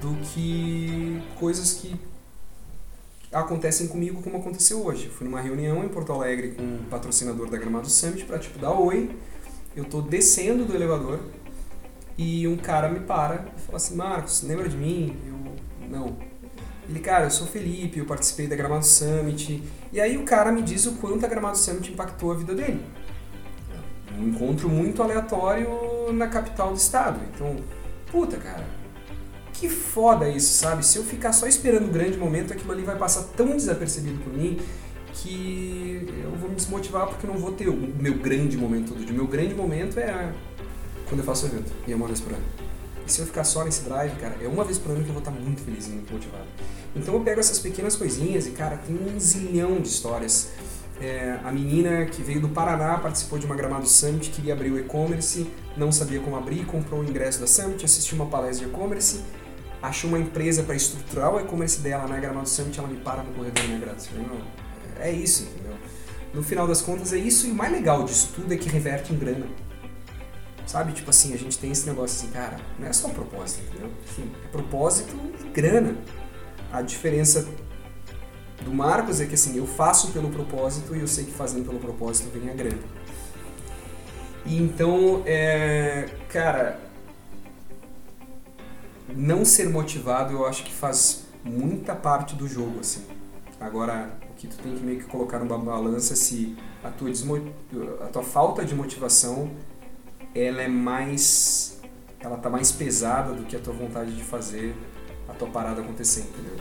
do 0.00 0.14
que 0.26 1.22
coisas 1.38 1.72
que 1.74 1.96
acontecem 3.32 3.88
comigo 3.88 4.22
como 4.22 4.36
aconteceu 4.36 4.84
hoje. 4.84 5.08
Fui 5.08 5.26
numa 5.26 5.40
reunião 5.40 5.84
em 5.84 5.88
Porto 5.88 6.12
Alegre 6.12 6.52
com 6.52 6.62
um 6.62 6.84
patrocinador 6.88 7.50
da 7.50 7.58
Gramado 7.58 7.88
Summit 7.90 8.24
para 8.24 8.38
tipo 8.38 8.58
dar 8.58 8.72
oi. 8.72 9.10
Eu 9.74 9.84
tô 9.84 10.00
descendo 10.00 10.64
do 10.64 10.72
elevador 10.72 11.18
E 12.16 12.46
um 12.46 12.56
cara 12.56 12.88
me 12.88 13.00
para 13.00 13.46
e 13.56 13.60
fala 13.60 13.76
assim, 13.76 13.96
Marcos, 13.96 14.42
lembra 14.42 14.68
de 14.68 14.76
mim? 14.76 15.16
Eu, 15.26 15.88
não. 15.88 16.16
Ele, 16.88 17.00
cara, 17.00 17.24
eu 17.24 17.30
sou 17.30 17.46
Felipe, 17.46 17.98
eu 17.98 18.04
participei 18.04 18.46
da 18.46 18.56
Gramado 18.56 18.84
Summit. 18.84 19.62
E 19.92 20.00
aí 20.00 20.16
o 20.16 20.24
cara 20.24 20.52
me 20.52 20.62
diz 20.62 20.86
o 20.86 20.92
quanto 20.92 21.24
a 21.24 21.28
Gramado 21.28 21.56
Summit 21.56 21.92
impactou 21.92 22.32
a 22.32 22.34
vida 22.34 22.54
dele. 22.54 22.84
Um 24.18 24.28
encontro 24.28 24.68
muito 24.68 25.02
aleatório 25.02 25.68
na 26.12 26.28
capital 26.28 26.70
do 26.70 26.76
estado. 26.76 27.20
Então, 27.34 27.56
puta, 28.10 28.36
cara, 28.36 28.64
que 29.52 29.68
foda 29.68 30.28
isso, 30.28 30.52
sabe? 30.54 30.84
Se 30.84 30.98
eu 30.98 31.04
ficar 31.04 31.32
só 31.32 31.46
esperando 31.46 31.86
o 31.86 31.92
grande 31.92 32.18
momento, 32.18 32.52
aquilo 32.52 32.72
ali 32.72 32.82
vai 32.82 32.96
passar 32.96 33.22
tão 33.36 33.56
desapercebido 33.56 34.18
por 34.22 34.32
mim 34.32 34.60
que 35.14 36.06
eu 36.22 36.32
vou 36.32 36.50
me 36.50 36.56
desmotivar 36.56 37.06
porque 37.06 37.26
não 37.26 37.38
vou 37.38 37.52
ter 37.52 37.68
o 37.68 37.76
meu 37.76 38.14
grande 38.14 38.56
momento 38.56 38.88
todo 38.88 39.04
dia. 39.04 39.12
O 39.12 39.16
meu 39.16 39.26
grande 39.26 39.54
momento 39.54 39.98
é 39.98 40.32
quando 41.08 41.20
eu 41.20 41.24
faço 41.24 41.46
o 41.46 41.48
evento, 41.48 41.72
e 41.86 41.92
é 41.92 41.96
uma 41.96 42.06
vez. 42.06 42.22
E 43.06 43.12
se 43.12 43.20
eu 43.20 43.26
ficar 43.26 43.44
só 43.44 43.64
nesse 43.64 43.82
drive, 43.82 44.16
cara, 44.16 44.36
é 44.42 44.48
uma 44.48 44.64
vez 44.64 44.78
por 44.78 44.92
ano 44.92 45.02
que 45.02 45.08
eu 45.08 45.14
vou 45.14 45.20
estar 45.20 45.30
muito 45.30 45.60
feliz 45.62 45.86
muito 45.88 46.12
motivado. 46.12 46.46
Então 46.96 47.14
eu 47.14 47.20
pego 47.20 47.40
essas 47.40 47.58
pequenas 47.58 47.96
coisinhas 47.96 48.46
e, 48.46 48.52
cara, 48.52 48.76
tem 48.76 48.96
um 48.96 49.18
zilhão 49.18 49.80
de 49.80 49.88
histórias. 49.88 50.50
É, 51.00 51.38
a 51.42 51.50
menina 51.50 52.06
que 52.06 52.22
veio 52.22 52.40
do 52.40 52.48
Paraná 52.48 52.96
participou 52.98 53.38
de 53.38 53.46
uma 53.46 53.54
Gramado 53.56 53.86
Summit, 53.86 54.30
queria 54.30 54.54
abrir 54.54 54.70
o 54.70 54.78
e-commerce, 54.78 55.50
não 55.76 55.90
sabia 55.90 56.20
como 56.20 56.36
abrir, 56.36 56.64
comprou 56.66 57.00
o 57.00 57.04
ingresso 57.04 57.40
da 57.40 57.46
Summit, 57.46 57.84
assistiu 57.84 58.14
uma 58.14 58.26
palestra 58.26 58.66
de 58.66 58.72
e-commerce, 58.72 59.20
achou 59.82 60.08
uma 60.08 60.18
empresa 60.18 60.62
para 60.62 60.76
estruturar 60.76 61.34
o 61.34 61.40
e-commerce 61.40 61.80
dela 61.80 62.06
na 62.06 62.18
Gramado 62.18 62.48
Summit, 62.48 62.78
ela 62.78 62.88
me 62.88 62.96
para 62.98 63.24
no 63.24 63.32
corredor 63.32 63.64
me 63.64 63.74
agradece. 63.74 64.08
É 65.00 65.10
isso, 65.10 65.42
entendeu? 65.42 65.74
No 66.32 66.42
final 66.42 66.66
das 66.66 66.80
contas 66.80 67.12
é 67.12 67.18
isso, 67.18 67.46
e 67.48 67.50
o 67.50 67.54
mais 67.54 67.72
legal 67.72 68.04
disso 68.04 68.30
tudo 68.34 68.54
é 68.54 68.56
que 68.56 68.68
reverte 68.68 69.12
em 69.12 69.18
grana. 69.18 69.46
Sabe? 70.66 70.92
Tipo 70.92 71.10
assim, 71.10 71.34
a 71.34 71.36
gente 71.36 71.58
tem 71.58 71.70
esse 71.70 71.86
negócio 71.86 72.16
assim, 72.16 72.32
cara, 72.32 72.58
não 72.78 72.86
é 72.86 72.92
só 72.92 73.08
propósito, 73.08 73.62
entendeu? 73.68 73.90
É 74.44 74.48
propósito 74.48 75.14
e 75.44 75.48
grana. 75.48 75.96
A 76.72 76.82
diferença 76.82 77.46
do 78.64 78.72
Marcos 78.72 79.20
é 79.20 79.26
que 79.26 79.34
assim, 79.34 79.56
eu 79.56 79.66
faço 79.66 80.10
pelo 80.12 80.30
propósito 80.30 80.96
e 80.96 81.00
eu 81.00 81.06
sei 81.06 81.24
que 81.24 81.32
fazendo 81.32 81.66
pelo 81.66 81.78
propósito 81.78 82.30
vem 82.30 82.50
a 82.50 82.54
grana. 82.54 82.82
E 84.46 84.56
então, 84.56 85.22
é, 85.24 86.08
cara, 86.28 86.80
não 89.14 89.44
ser 89.44 89.68
motivado 89.68 90.32
eu 90.32 90.46
acho 90.46 90.64
que 90.64 90.72
faz 90.72 91.24
muita 91.42 91.94
parte 91.94 92.34
do 92.34 92.48
jogo, 92.48 92.80
assim. 92.80 93.04
Agora, 93.60 94.18
o 94.30 94.34
que 94.34 94.46
tu 94.46 94.56
tem 94.58 94.74
que 94.74 94.82
meio 94.82 94.98
que 94.98 95.06
colocar 95.06 95.38
numa 95.38 95.58
balança 95.58 96.16
se 96.16 96.56
a 96.82 96.90
tua, 96.90 97.10
a 98.02 98.06
tua 98.08 98.22
falta 98.22 98.64
de 98.64 98.74
motivação 98.74 99.50
ela 100.34 100.62
é 100.62 100.68
mais 100.68 101.80
ela 102.20 102.38
tá 102.38 102.48
mais 102.48 102.72
pesada 102.72 103.34
do 103.34 103.44
que 103.44 103.54
a 103.54 103.58
tua 103.58 103.74
vontade 103.74 104.12
de 104.12 104.22
fazer 104.22 104.74
a 105.28 105.32
tua 105.34 105.48
parada 105.48 105.82
acontecer, 105.82 106.20
entendeu? 106.20 106.56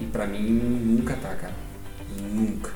E 0.00 0.06
para 0.06 0.26
mim 0.26 0.40
nunca 0.40 1.14
tá, 1.16 1.34
cara. 1.34 1.54
Nunca. 2.20 2.72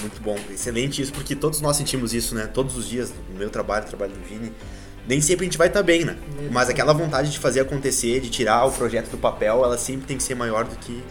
Muito 0.00 0.20
bom, 0.20 0.36
excelente 0.50 1.00
isso, 1.00 1.12
porque 1.12 1.34
todos 1.34 1.60
nós 1.60 1.76
sentimos 1.76 2.12
isso, 2.12 2.34
né? 2.34 2.46
Todos 2.46 2.76
os 2.76 2.88
dias, 2.88 3.14
no 3.30 3.38
meu 3.38 3.48
trabalho, 3.48 3.84
no 3.84 3.88
trabalho 3.88 4.12
do 4.12 4.20
Vini, 4.20 4.52
nem 5.06 5.20
sempre 5.20 5.44
a 5.44 5.48
gente 5.48 5.56
vai 5.56 5.68
estar 5.68 5.80
tá 5.80 5.84
bem, 5.84 6.04
né? 6.04 6.18
Mas 6.50 6.68
aquela 6.68 6.92
vontade 6.92 7.30
de 7.30 7.38
fazer 7.38 7.60
acontecer, 7.60 8.20
de 8.20 8.28
tirar 8.28 8.66
o 8.66 8.72
projeto 8.72 9.10
do 9.10 9.18
papel, 9.18 9.64
ela 9.64 9.78
sempre 9.78 10.06
tem 10.06 10.16
que 10.16 10.22
ser 10.22 10.34
maior 10.34 10.64
do 10.64 10.76
que 10.76 11.02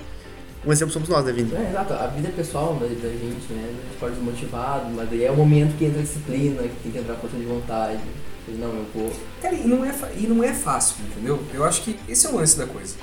um 0.66 0.72
exemplo 0.72 0.94
somos 0.94 1.08
nós, 1.08 1.24
né, 1.26 1.32
Vini? 1.32 1.54
É, 1.54 1.70
exato. 1.70 1.94
A 1.94 2.08
vida 2.08 2.30
pessoal 2.30 2.74
da, 2.76 2.88
da 2.88 3.10
gente, 3.10 3.54
né? 3.54 3.64
A 3.64 3.88
gente 3.88 4.00
pode 4.00 4.16
ser 4.16 4.22
motivado, 4.22 4.90
mas 4.96 5.12
aí 5.12 5.24
é 5.24 5.32
o 5.32 5.36
momento 5.36 5.78
que 5.78 5.86
entra 5.86 6.00
a 6.00 6.04
disciplina, 6.04 6.64
que 6.64 6.76
tem 6.84 6.92
que 6.92 6.98
entrar 6.98 7.14
a 7.14 7.18
força 7.18 7.38
de 7.38 7.46
vontade. 7.46 8.00
Não, 8.48 8.70
eu 8.70 8.86
vou. 8.94 9.12
Cara, 9.42 9.56
e 9.56 9.68
não, 9.68 9.84
é, 9.84 9.94
e 10.16 10.28
não 10.28 10.44
é 10.44 10.54
fácil, 10.54 10.98
entendeu? 11.12 11.44
Eu 11.54 11.64
acho 11.64 11.82
que 11.82 12.00
esse 12.08 12.28
é 12.28 12.30
o 12.30 12.36
lance 12.36 12.58
da 12.58 12.68
coisa. 12.68 12.96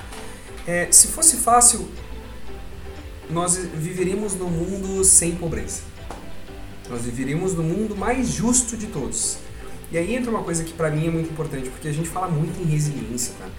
É, 0.65 0.87
se 0.91 1.07
fosse 1.07 1.37
fácil, 1.37 1.87
nós 3.29 3.57
viveríamos 3.57 4.35
num 4.35 4.49
mundo 4.49 5.03
sem 5.03 5.35
pobreza. 5.35 5.81
Nós 6.89 7.03
viveríamos 7.03 7.53
no 7.53 7.63
mundo 7.63 7.95
mais 7.95 8.29
justo 8.29 8.77
de 8.77 8.87
todos. 8.87 9.37
E 9.91 9.97
aí 9.97 10.15
entra 10.15 10.31
uma 10.31 10.43
coisa 10.43 10.63
que 10.63 10.73
para 10.73 10.89
mim 10.89 11.07
é 11.07 11.11
muito 11.11 11.29
importante, 11.29 11.69
porque 11.69 11.87
a 11.87 11.91
gente 11.93 12.09
fala 12.09 12.27
muito 12.27 12.61
em 12.61 12.65
resiliência, 12.65 13.33
cara. 13.37 13.51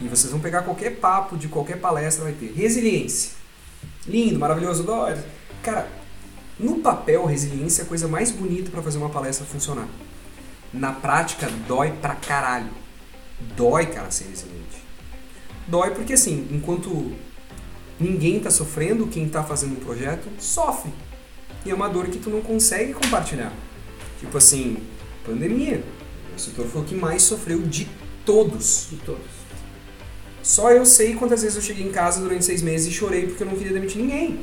E 0.00 0.08
vocês 0.08 0.30
vão 0.30 0.40
pegar 0.40 0.62
qualquer 0.62 0.96
papo 0.96 1.36
de 1.36 1.48
qualquer 1.48 1.80
palestra, 1.80 2.24
vai 2.24 2.32
ter 2.32 2.52
resiliência. 2.52 3.32
Lindo, 4.06 4.38
maravilhoso, 4.38 4.82
dói. 4.82 5.16
Cara, 5.62 5.88
no 6.58 6.76
papel, 6.76 7.24
resiliência 7.26 7.82
é 7.82 7.84
a 7.84 7.88
coisa 7.88 8.06
mais 8.06 8.30
bonita 8.30 8.70
para 8.70 8.82
fazer 8.82 8.98
uma 8.98 9.10
palestra 9.10 9.46
funcionar. 9.46 9.88
Na 10.72 10.92
prática, 10.92 11.48
dói 11.66 11.92
pra 11.92 12.14
caralho. 12.14 12.70
Dói, 13.56 13.86
cara, 13.86 14.10
ser 14.10 14.24
resiliente. 14.28 14.82
Dói 15.66 15.90
porque, 15.90 16.12
assim, 16.12 16.48
enquanto 16.50 17.12
ninguém 17.98 18.38
tá 18.38 18.50
sofrendo, 18.50 19.06
quem 19.06 19.28
tá 19.28 19.42
fazendo 19.42 19.72
um 19.72 19.84
projeto 19.84 20.28
sofre. 20.38 20.92
E 21.64 21.70
é 21.70 21.74
uma 21.74 21.88
dor 21.88 22.06
que 22.08 22.18
tu 22.18 22.30
não 22.30 22.40
consegue 22.40 22.92
compartilhar. 22.92 23.52
Tipo 24.20 24.38
assim, 24.38 24.76
pandemia. 25.24 25.82
O 26.34 26.38
setor 26.38 26.66
foi 26.66 26.82
o 26.82 26.84
que 26.84 26.94
mais 26.94 27.22
sofreu 27.22 27.60
de 27.62 27.88
todos. 28.24 28.88
De 28.90 28.96
todos. 28.96 29.35
Só 30.46 30.70
eu 30.70 30.86
sei 30.86 31.16
quantas 31.16 31.42
vezes 31.42 31.56
eu 31.56 31.62
cheguei 31.62 31.84
em 31.84 31.90
casa 31.90 32.20
durante 32.20 32.44
seis 32.44 32.62
meses 32.62 32.86
e 32.86 32.92
chorei 32.92 33.26
porque 33.26 33.42
eu 33.42 33.48
não 33.48 33.56
queria 33.56 33.72
demitir 33.72 34.00
ninguém. 34.00 34.38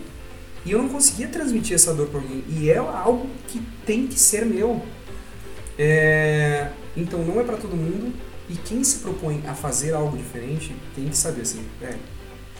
E 0.65 0.71
eu 0.73 0.81
não 0.81 0.89
conseguia 0.89 1.29
transmitir 1.29 1.75
essa 1.75 1.93
dor 1.93 2.07
para 2.07 2.19
alguém. 2.19 2.43
E 2.49 2.69
é 2.69 2.75
algo 2.75 3.29
que 3.47 3.61
tem 3.85 4.05
que 4.05 4.19
ser 4.19 4.45
meu. 4.45 4.81
É... 5.79 6.71
Então 6.97 7.23
não 7.23 7.39
é 7.39 7.43
para 7.45 7.55
todo 7.55 7.73
mundo. 7.77 8.13
E 8.49 8.55
quem 8.55 8.83
se 8.83 8.99
propõe 8.99 9.43
a 9.47 9.53
fazer 9.53 9.93
algo 9.93 10.17
diferente 10.17 10.75
tem 10.93 11.07
que 11.07 11.15
saber 11.15 11.43
assim, 11.43 11.63
é, 11.81 11.95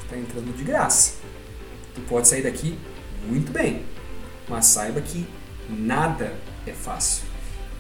tá 0.09 0.17
entrando 0.17 0.55
de 0.55 0.63
graça. 0.63 1.15
Tu 1.93 1.99
pode 2.07 2.29
sair 2.29 2.43
daqui 2.43 2.79
muito 3.27 3.51
bem, 3.51 3.83
mas 4.47 4.67
saiba 4.67 5.01
que 5.01 5.27
nada 5.69 6.33
é 6.65 6.71
fácil. 6.71 7.25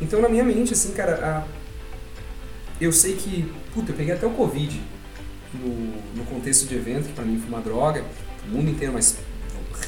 Então 0.01 0.21
na 0.21 0.27
minha 0.27 0.43
mente, 0.43 0.73
assim, 0.73 0.91
cara, 0.91 1.13
a... 1.25 2.83
eu 2.83 2.91
sei 2.91 3.15
que, 3.15 3.49
puta, 3.73 3.93
eu 3.93 3.95
peguei 3.95 4.13
até 4.13 4.27
o 4.27 4.31
Covid 4.31 4.91
no, 5.53 6.15
no 6.15 6.25
contexto 6.25 6.67
de 6.67 6.75
evento, 6.75 7.07
que 7.07 7.13
para 7.13 7.25
mim 7.25 7.39
foi 7.39 7.49
uma 7.49 7.61
droga, 7.61 8.03
o 8.45 8.49
mundo 8.49 8.69
inteiro, 8.69 8.93
mas 8.93 9.17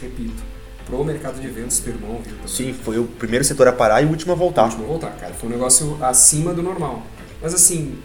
repito, 0.02 0.44
pro 0.86 1.04
mercado 1.04 1.40
de 1.40 1.48
eventos, 1.48 1.80
teu 1.80 1.94
irmão 1.94 2.22
viu 2.24 2.36
também. 2.36 2.48
Sim, 2.48 2.74
foi 2.74 3.00
o 3.00 3.06
primeiro 3.06 3.44
setor 3.44 3.68
a 3.68 3.74
parar 3.74 4.02
e 4.02 4.06
o 4.06 4.10
último 4.10 4.32
a 4.32 4.36
voltar. 4.36 4.64
O 4.64 4.66
último 4.66 4.84
a 4.84 4.88
voltar, 4.88 5.12
cara. 5.18 5.34
Foi 5.34 5.50
um 5.50 5.52
negócio 5.52 5.98
acima 6.04 6.54
do 6.54 6.62
normal. 6.62 7.04
Mas 7.42 7.54
assim, 7.54 8.00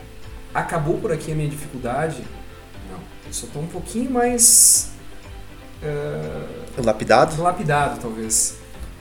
acabou 0.55 0.99
por 0.99 1.13
aqui 1.13 1.33
a 1.33 1.35
minha 1.35 1.49
dificuldade? 1.49 2.23
Não. 2.91 2.99
Eu 3.27 3.33
só 3.33 3.47
tô 3.53 3.61
um 3.61 3.67
pouquinho 3.67 4.11
mais. 4.11 4.91
Uh, 5.83 6.85
lapidado? 6.85 7.41
Lapidado, 7.41 8.01
talvez. 8.01 8.57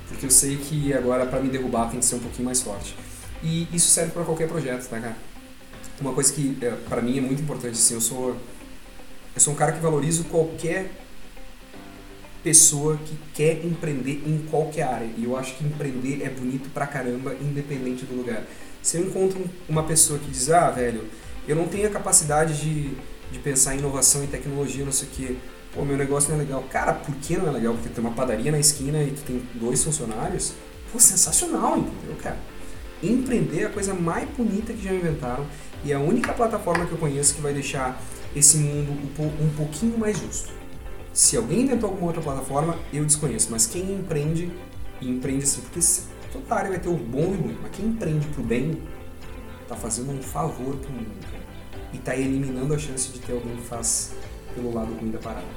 Porque 0.07 0.25
eu 0.25 0.31
sei 0.31 0.57
que 0.57 0.93
agora 0.93 1.25
para 1.25 1.39
me 1.39 1.49
derrubar 1.49 1.89
tem 1.89 1.99
que 1.99 2.05
ser 2.05 2.15
um 2.15 2.19
pouquinho 2.19 2.45
mais 2.45 2.61
forte. 2.61 2.95
E 3.41 3.67
isso 3.71 3.89
serve 3.89 4.11
para 4.11 4.23
qualquer 4.23 4.47
projeto, 4.47 4.87
tá, 4.89 4.99
cara? 4.99 5.15
Uma 6.01 6.13
coisa 6.13 6.31
que 6.33 6.57
é, 6.61 6.71
para 6.87 7.01
mim 7.01 7.17
é 7.17 7.21
muito 7.21 7.41
importante 7.41 7.73
assim, 7.73 7.93
eu 7.93 8.01
sou 8.01 8.35
eu 9.35 9.41
sou 9.41 9.53
um 9.53 9.55
cara 9.55 9.71
que 9.71 9.79
valorizo 9.79 10.25
qualquer 10.25 10.91
pessoa 12.43 12.97
que 12.97 13.17
quer 13.33 13.63
empreender 13.65 14.23
em 14.25 14.45
qualquer 14.49 14.83
área. 14.83 15.09
E 15.17 15.23
eu 15.23 15.37
acho 15.37 15.55
que 15.55 15.63
empreender 15.63 16.23
é 16.23 16.29
bonito 16.29 16.69
pra 16.73 16.87
caramba, 16.87 17.35
independente 17.39 18.05
do 18.05 18.15
lugar. 18.15 18.43
Se 18.81 18.97
eu 18.97 19.05
encontro 19.05 19.41
uma 19.67 19.83
pessoa 19.83 20.19
que 20.19 20.29
diz, 20.29 20.49
ah, 20.49 20.69
velho, 20.69 21.05
eu 21.47 21.55
não 21.55 21.67
tenho 21.67 21.87
a 21.87 21.89
capacidade 21.89 22.59
de, 22.61 22.89
de 23.31 23.39
pensar 23.39 23.75
em 23.75 23.79
inovação 23.79 24.23
e 24.23 24.27
tecnologia, 24.27 24.83
não 24.83 24.91
sei 24.91 25.07
o 25.07 25.11
quê. 25.11 25.35
Pô, 25.73 25.85
meu 25.85 25.97
negócio 25.97 26.29
não 26.31 26.37
é 26.37 26.43
legal. 26.43 26.63
Cara, 26.63 26.93
por 26.93 27.13
que 27.15 27.37
não 27.37 27.47
é 27.47 27.51
legal? 27.51 27.73
Porque 27.73 27.89
tem 27.89 28.03
uma 28.03 28.13
padaria 28.13 28.51
na 28.51 28.59
esquina 28.59 29.03
e 29.03 29.11
tu 29.11 29.21
tem 29.21 29.41
dois 29.55 29.83
funcionários. 29.83 30.53
Pô, 30.91 30.99
sensacional, 30.99 31.77
entendeu, 31.77 32.15
cara? 32.21 32.37
Empreender 33.03 33.61
é 33.61 33.65
a 33.65 33.69
coisa 33.69 33.93
mais 33.93 34.27
bonita 34.29 34.73
que 34.73 34.83
já 34.83 34.93
inventaram 34.93 35.45
e 35.83 35.91
é 35.91 35.95
a 35.95 35.99
única 35.99 36.33
plataforma 36.33 36.85
que 36.85 36.91
eu 36.91 36.97
conheço 36.97 37.35
que 37.35 37.41
vai 37.41 37.53
deixar 37.53 38.01
esse 38.35 38.57
mundo 38.57 38.91
um 39.41 39.49
pouquinho 39.55 39.97
mais 39.97 40.17
justo. 40.17 40.51
Se 41.13 41.35
alguém 41.35 41.61
inventou 41.61 41.89
alguma 41.89 42.07
outra 42.07 42.21
plataforma, 42.21 42.77
eu 42.93 43.03
desconheço, 43.03 43.49
mas 43.51 43.65
quem 43.65 43.93
empreende, 43.93 44.51
e 45.01 45.09
empreende 45.09 45.43
assim, 45.43 45.61
porque 45.61 45.79
toda 46.31 46.55
área 46.55 46.69
vai 46.69 46.79
ter 46.79 46.89
o 46.89 46.95
bom 46.95 47.21
e 47.21 47.37
o 47.37 47.41
ruim, 47.41 47.57
mas 47.61 47.71
quem 47.71 47.87
empreende 47.87 48.27
pro 48.27 48.43
bem, 48.43 48.81
tá 49.67 49.75
fazendo 49.75 50.11
um 50.11 50.21
favor 50.21 50.75
pro 50.75 50.91
mundo, 50.91 51.25
cara. 51.31 51.43
E 51.91 51.97
tá 51.97 52.15
eliminando 52.15 52.73
a 52.73 52.77
chance 52.77 53.09
de 53.09 53.19
ter 53.19 53.33
alguém 53.33 53.55
que 53.55 53.63
faz 53.63 54.11
pelo 54.53 54.73
lado 54.73 54.93
ruim 54.93 55.11
da 55.11 55.19
parada. 55.19 55.47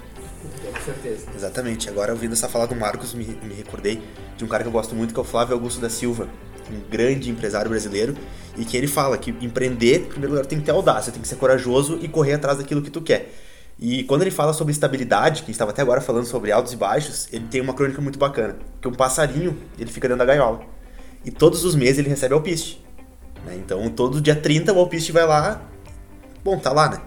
Com 0.42 0.80
certeza. 0.84 1.26
Exatamente. 1.34 1.88
Agora, 1.88 2.12
ouvindo 2.12 2.32
essa 2.32 2.48
fala 2.48 2.66
do 2.66 2.74
Marcos, 2.74 3.14
me, 3.14 3.24
me 3.24 3.54
recordei 3.54 4.02
de 4.36 4.44
um 4.44 4.48
cara 4.48 4.62
que 4.62 4.68
eu 4.68 4.72
gosto 4.72 4.94
muito, 4.94 5.12
que 5.12 5.20
é 5.20 5.22
o 5.22 5.26
Flávio 5.26 5.54
Augusto 5.54 5.80
da 5.80 5.90
Silva 5.90 6.28
um 6.70 6.80
grande 6.90 7.30
empresário 7.30 7.70
brasileiro, 7.70 8.16
e 8.56 8.64
que 8.64 8.76
ele 8.76 8.86
fala 8.86 9.16
que 9.16 9.30
empreender, 9.30 10.00
em 10.00 10.04
primeiro 10.04 10.34
lugar, 10.34 10.46
tem 10.46 10.58
que 10.58 10.64
ter 10.64 10.72
audácia, 10.72 11.12
tem 11.12 11.22
que 11.22 11.28
ser 11.28 11.36
corajoso 11.36 11.98
e 12.02 12.08
correr 12.08 12.34
atrás 12.34 12.58
daquilo 12.58 12.82
que 12.82 12.90
tu 12.90 13.00
quer. 13.00 13.32
E 13.78 14.04
quando 14.04 14.22
ele 14.22 14.30
fala 14.30 14.52
sobre 14.52 14.72
estabilidade, 14.72 15.42
que 15.42 15.50
estava 15.50 15.70
até 15.70 15.82
agora 15.82 16.00
falando 16.00 16.26
sobre 16.26 16.52
altos 16.52 16.72
e 16.72 16.76
baixos, 16.76 17.28
ele 17.32 17.46
tem 17.50 17.60
uma 17.60 17.74
crônica 17.74 18.00
muito 18.00 18.18
bacana, 18.18 18.56
que 18.80 18.86
um 18.86 18.92
passarinho, 18.92 19.56
ele 19.78 19.90
fica 19.90 20.06
dentro 20.06 20.18
da 20.18 20.24
gaiola. 20.24 20.60
E 21.24 21.30
todos 21.30 21.64
os 21.64 21.74
meses 21.74 21.98
ele 21.98 22.08
recebe 22.08 22.34
alpiste. 22.34 22.84
Né? 23.46 23.56
Então, 23.56 23.88
todo 23.88 24.20
dia 24.20 24.36
30 24.36 24.72
o 24.72 24.78
alpiste 24.78 25.12
vai 25.12 25.26
lá, 25.26 25.62
bom, 26.44 26.58
tá 26.58 26.72
lá, 26.72 26.90
né? 26.90 27.00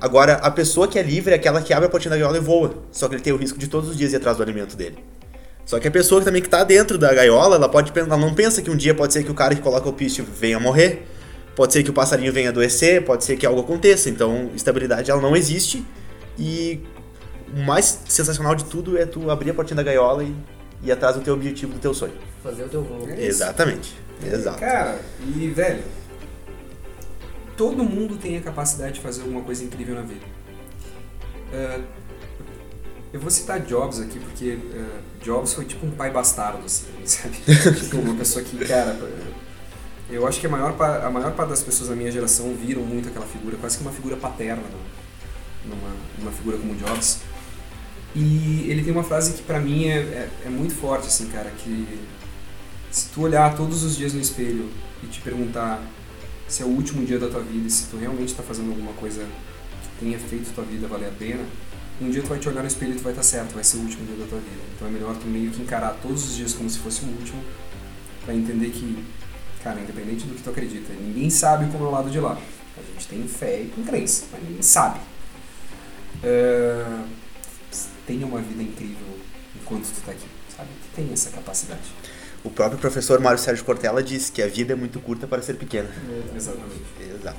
Agora, 0.00 0.34
a 0.34 0.50
pessoa 0.50 0.86
que 0.86 0.98
é 0.98 1.02
livre 1.02 1.32
é 1.32 1.36
aquela 1.36 1.60
que 1.60 1.72
abre 1.72 1.86
a 1.86 1.88
portinha 1.88 2.10
da 2.10 2.16
gaiola 2.16 2.36
e 2.36 2.40
voa. 2.40 2.72
Só 2.92 3.08
que 3.08 3.16
ele 3.16 3.22
tem 3.22 3.32
o 3.32 3.36
risco 3.36 3.58
de 3.58 3.66
todos 3.66 3.90
os 3.90 3.96
dias 3.96 4.12
ir 4.12 4.16
atrás 4.16 4.36
do 4.36 4.42
alimento 4.42 4.76
dele. 4.76 5.04
Só 5.68 5.78
que 5.78 5.86
a 5.86 5.90
pessoa 5.90 6.18
que 6.18 6.24
também 6.24 6.40
que 6.40 6.48
tá 6.48 6.64
dentro 6.64 6.96
da 6.96 7.12
gaiola, 7.12 7.56
ela 7.56 7.68
pode 7.68 7.92
ela 7.94 8.16
não 8.16 8.32
pensa 8.32 8.62
que 8.62 8.70
um 8.70 8.76
dia 8.76 8.94
pode 8.94 9.12
ser 9.12 9.22
que 9.22 9.30
o 9.30 9.34
cara 9.34 9.54
que 9.54 9.60
coloca 9.60 9.86
o 9.86 9.92
piste 9.92 10.22
venha 10.22 10.58
morrer, 10.58 11.06
pode 11.54 11.74
ser 11.74 11.82
que 11.82 11.90
o 11.90 11.92
passarinho 11.92 12.32
venha 12.32 12.48
adoecer, 12.48 13.04
pode 13.04 13.22
ser 13.22 13.36
que 13.36 13.44
algo 13.44 13.60
aconteça. 13.60 14.08
Então, 14.08 14.50
estabilidade 14.54 15.10
ela 15.10 15.20
não 15.20 15.36
existe 15.36 15.84
e 16.38 16.82
o 17.54 17.60
mais 17.60 18.00
sensacional 18.08 18.54
de 18.54 18.64
tudo 18.64 18.96
é 18.96 19.04
tu 19.04 19.30
abrir 19.30 19.50
a 19.50 19.54
portinha 19.54 19.76
da 19.76 19.82
gaiola 19.82 20.24
e 20.24 20.34
ir 20.82 20.90
atrás 20.90 21.16
do 21.16 21.20
teu 21.20 21.34
objetivo, 21.34 21.74
do 21.74 21.78
teu 21.78 21.92
sonho. 21.92 22.14
Fazer 22.42 22.62
o 22.62 22.68
teu 22.70 22.82
voo. 22.82 23.06
É. 23.06 23.26
Exatamente. 23.26 23.94
Exato. 24.26 24.60
Cara, 24.60 24.98
e 25.36 25.48
velho, 25.48 25.82
todo 27.58 27.84
mundo 27.84 28.16
tem 28.16 28.38
a 28.38 28.40
capacidade 28.40 28.94
de 28.94 29.00
fazer 29.00 29.20
alguma 29.20 29.42
coisa 29.42 29.62
incrível 29.62 29.96
na 29.96 30.00
vida. 30.00 30.24
Ah, 31.52 31.80
eu 33.12 33.20
vou 33.20 33.30
citar 33.30 33.60
Jobs 33.60 34.00
aqui 34.00 34.18
porque 34.18 34.58
ah, 34.74 35.00
Jobs 35.22 35.54
foi 35.54 35.64
tipo 35.64 35.86
um 35.86 35.90
pai 35.90 36.10
bastardo, 36.10 36.64
assim, 36.64 36.86
sabe? 37.04 37.36
tipo 37.36 37.98
uma 37.98 38.14
pessoa 38.14 38.44
que, 38.44 38.56
cara, 38.66 38.98
eu 40.10 40.26
acho 40.26 40.40
que 40.40 40.46
a 40.46 40.50
maior, 40.50 40.74
a 40.80 41.10
maior 41.10 41.32
parte 41.32 41.50
das 41.50 41.62
pessoas 41.62 41.90
da 41.90 41.96
minha 41.96 42.10
geração 42.10 42.54
viram 42.54 42.82
muito 42.82 43.08
aquela 43.08 43.26
figura, 43.26 43.56
quase 43.56 43.76
que 43.78 43.82
uma 43.82 43.92
figura 43.92 44.16
paterna 44.16 44.62
numa, 45.64 45.90
numa, 46.18 46.32
figura 46.32 46.56
como 46.58 46.74
Jobs. 46.74 47.20
E 48.14 48.66
ele 48.68 48.82
tem 48.82 48.92
uma 48.92 49.04
frase 49.04 49.34
que 49.34 49.42
pra 49.42 49.60
mim 49.60 49.86
é, 49.86 49.98
é, 49.98 50.28
é 50.46 50.48
muito 50.48 50.74
forte, 50.74 51.06
assim, 51.06 51.28
cara, 51.28 51.50
que 51.50 51.86
se 52.90 53.08
tu 53.10 53.22
olhar 53.22 53.54
todos 53.54 53.84
os 53.84 53.96
dias 53.96 54.14
no 54.14 54.20
espelho 54.20 54.68
e 55.02 55.06
te 55.06 55.20
perguntar 55.20 55.80
se 56.46 56.62
é 56.62 56.66
o 56.66 56.68
último 56.68 57.04
dia 57.04 57.18
da 57.18 57.28
tua 57.28 57.40
vida 57.40 57.68
e 57.68 57.70
se 57.70 57.86
tu 57.88 57.98
realmente 57.98 58.30
está 58.30 58.42
fazendo 58.42 58.70
alguma 58.70 58.94
coisa 58.94 59.22
que 59.82 60.04
tenha 60.04 60.18
feito 60.18 60.54
tua 60.54 60.64
vida 60.64 60.88
valer 60.88 61.08
a 61.08 61.12
pena, 61.12 61.44
um 62.00 62.10
dia 62.10 62.22
tu 62.22 62.28
vai 62.28 62.38
te 62.38 62.48
olhar 62.48 62.62
no 62.62 62.68
espelho 62.68 62.92
e 62.92 62.96
tu 62.96 63.02
vai 63.02 63.12
estar 63.12 63.22
certo, 63.22 63.54
vai 63.54 63.64
ser 63.64 63.78
o 63.78 63.80
último 63.80 64.06
dia 64.06 64.16
da 64.16 64.26
tua 64.26 64.38
vida. 64.38 64.60
Então 64.74 64.88
é 64.88 64.90
melhor 64.90 65.16
tu 65.16 65.26
meio 65.26 65.50
que 65.50 65.60
encarar 65.62 65.98
todos 66.02 66.24
os 66.24 66.36
dias 66.36 66.52
como 66.54 66.68
se 66.68 66.78
fosse 66.78 67.04
o 67.04 67.08
último 67.08 67.42
pra 68.24 68.34
entender 68.34 68.70
que, 68.70 69.04
cara, 69.62 69.80
independente 69.80 70.26
do 70.26 70.34
que 70.34 70.42
tu 70.42 70.50
acredita, 70.50 70.92
ninguém 70.92 71.30
sabe 71.30 71.70
como 71.72 71.84
é 71.84 71.88
o 71.88 71.90
lado 71.90 72.10
de 72.10 72.20
lá. 72.20 72.38
A 72.76 72.92
gente 72.92 73.08
tem 73.08 73.26
fé 73.26 73.62
e 73.62 73.66
tem 73.66 73.84
crença, 73.84 74.26
mas 74.30 74.42
ninguém 74.42 74.62
sabe. 74.62 75.00
É, 76.22 76.84
Tenha 78.08 78.26
uma 78.26 78.40
vida 78.40 78.62
incrível 78.62 79.06
enquanto 79.54 79.84
tu 79.84 80.00
tá 80.00 80.12
aqui, 80.12 80.26
sabe? 80.56 80.70
Tu 80.70 80.96
tem 80.96 81.12
essa 81.12 81.28
capacidade. 81.28 81.82
O 82.42 82.48
próprio 82.48 82.78
professor 82.78 83.20
Mário 83.20 83.38
Sérgio 83.38 83.62
Cortella 83.66 84.02
disse 84.02 84.32
que 84.32 84.40
a 84.40 84.46
vida 84.46 84.72
é 84.72 84.76
muito 84.76 84.98
curta 84.98 85.26
para 85.26 85.42
ser 85.42 85.54
pequena. 85.56 85.90
Exatamente. 86.34 86.84
Exato. 86.98 87.38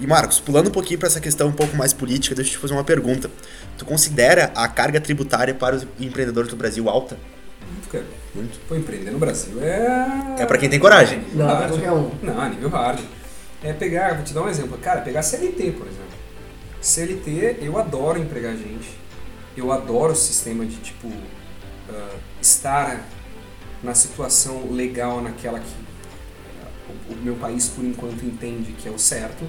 E 0.00 0.06
Marcos, 0.06 0.38
pulando 0.38 0.68
um 0.68 0.72
pouquinho 0.72 0.98
para 0.98 1.08
essa 1.08 1.20
questão 1.20 1.48
um 1.48 1.52
pouco 1.52 1.76
mais 1.76 1.92
política, 1.92 2.34
deixa 2.34 2.50
eu 2.50 2.54
te 2.54 2.58
fazer 2.58 2.74
uma 2.74 2.84
pergunta. 2.84 3.28
Tu 3.76 3.84
considera 3.84 4.52
a 4.54 4.68
carga 4.68 5.00
tributária 5.00 5.52
para 5.52 5.74
os 5.74 5.86
empreendedores 5.98 6.48
do 6.48 6.56
Brasil 6.56 6.88
alta? 6.88 7.18
Muito, 7.72 7.88
cara. 7.88 8.04
Muito. 8.34 8.60
Pô, 8.68 8.76
empreender 8.76 9.10
no 9.10 9.18
Brasil 9.18 9.60
é. 9.62 10.36
É 10.38 10.46
pra 10.46 10.56
quem 10.56 10.68
tem 10.68 10.78
coragem. 10.78 11.24
Não, 11.34 11.46
hard. 11.46 11.64
é 11.64 11.68
qualquer 11.68 11.92
um. 11.92 12.10
Não, 12.22 12.44
é 12.44 12.48
nível 12.50 12.68
hard. 12.68 13.00
É 13.62 13.72
pegar, 13.72 14.14
vou 14.14 14.24
te 14.24 14.32
dar 14.32 14.42
um 14.42 14.48
exemplo. 14.48 14.78
Cara, 14.78 15.00
pegar 15.00 15.22
CLT, 15.22 15.72
por 15.72 15.86
exemplo. 15.86 16.08
CLT, 16.80 17.58
eu 17.60 17.76
adoro 17.76 18.20
empregar 18.20 18.52
gente. 18.52 18.88
Eu 19.56 19.72
adoro 19.72 20.12
o 20.12 20.16
sistema 20.16 20.64
de, 20.64 20.76
tipo, 20.76 21.12
ah, 21.90 22.14
estar 22.40 23.04
na 23.82 23.94
situação 23.94 24.70
legal 24.70 25.20
naquela 25.20 25.58
que 25.58 25.66
ah, 26.62 26.68
o, 27.10 27.14
o 27.14 27.16
meu 27.16 27.34
país, 27.34 27.68
por 27.68 27.84
enquanto, 27.84 28.24
entende 28.24 28.72
que 28.72 28.88
é 28.88 28.92
o 28.92 28.98
certo. 28.98 29.44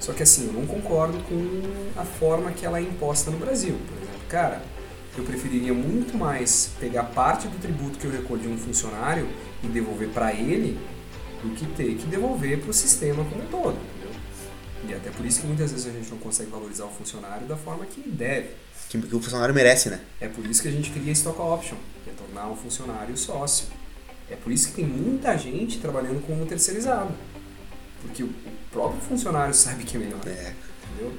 Só 0.00 0.12
que, 0.14 0.22
assim, 0.22 0.46
eu 0.46 0.52
não 0.54 0.66
concordo 0.66 1.18
com 1.24 2.00
a 2.00 2.04
forma 2.04 2.50
que 2.52 2.64
ela 2.64 2.78
é 2.78 2.82
imposta 2.82 3.30
no 3.30 3.38
Brasil. 3.38 3.78
Por 3.86 4.02
exemplo, 4.02 4.20
cara, 4.28 4.62
eu 5.16 5.24
preferiria 5.24 5.74
muito 5.74 6.16
mais 6.16 6.70
pegar 6.80 7.04
parte 7.04 7.46
do 7.46 7.58
tributo 7.58 7.98
que 7.98 8.06
eu 8.06 8.10
recolhi 8.10 8.42
de 8.42 8.48
um 8.48 8.56
funcionário 8.56 9.28
e 9.62 9.66
devolver 9.66 10.08
para 10.08 10.32
ele 10.32 10.78
do 11.42 11.54
que 11.54 11.66
ter 11.66 11.94
que 11.96 12.06
devolver 12.06 12.60
para 12.60 12.70
o 12.70 12.72
sistema 12.72 13.24
como 13.24 13.42
um 13.42 13.46
todo. 13.46 13.76
Entendeu? 13.76 14.10
E 14.88 14.94
até 14.94 15.10
por 15.10 15.26
isso 15.26 15.40
que 15.42 15.46
muitas 15.46 15.70
vezes 15.70 15.86
a 15.86 15.90
gente 15.90 16.10
não 16.10 16.18
consegue 16.18 16.50
valorizar 16.50 16.84
o 16.86 16.90
funcionário 16.90 17.46
da 17.46 17.56
forma 17.56 17.84
que 17.84 18.00
deve. 18.08 18.50
Que, 18.88 19.00
que 19.00 19.14
o 19.14 19.20
funcionário 19.20 19.54
merece, 19.54 19.90
né? 19.90 20.00
É 20.20 20.28
por 20.28 20.44
isso 20.46 20.62
que 20.62 20.68
a 20.68 20.72
gente 20.72 20.90
cria 20.90 21.12
stock 21.12 21.38
option, 21.40 21.76
que 22.04 22.10
é 22.10 22.12
tornar 22.14 22.50
o 22.50 22.56
funcionário 22.56 23.16
sócio. 23.16 23.66
É 24.30 24.36
por 24.36 24.50
isso 24.52 24.68
que 24.68 24.74
tem 24.74 24.86
muita 24.86 25.36
gente 25.36 25.78
trabalhando 25.78 26.24
como 26.26 26.46
terceirizado. 26.46 27.12
Porque 28.00 28.22
o 28.22 28.32
próprio 28.70 29.00
funcionário 29.00 29.54
sabe 29.54 29.84
que 29.84 29.96
é 29.96 30.00
melhor. 30.00 30.20
É. 30.26 30.54
Entendeu? 30.84 31.12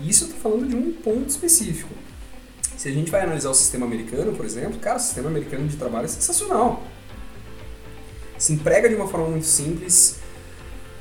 E 0.00 0.08
isso 0.08 0.24
eu 0.24 0.28
tô 0.28 0.34
falando 0.36 0.68
de 0.68 0.76
um 0.76 0.92
ponto 0.92 1.28
específico. 1.28 1.94
Se 2.76 2.88
a 2.88 2.92
gente 2.92 3.10
vai 3.10 3.22
analisar 3.22 3.50
o 3.50 3.54
sistema 3.54 3.86
americano, 3.86 4.34
por 4.34 4.44
exemplo, 4.44 4.78
cara, 4.78 4.98
o 4.98 5.00
sistema 5.00 5.28
americano 5.28 5.66
de 5.66 5.76
trabalho 5.76 6.04
é 6.04 6.08
sensacional. 6.08 6.82
Se 8.36 8.52
emprega 8.52 8.88
de 8.88 8.94
uma 8.94 9.08
forma 9.08 9.28
muito 9.28 9.46
simples, 9.46 10.18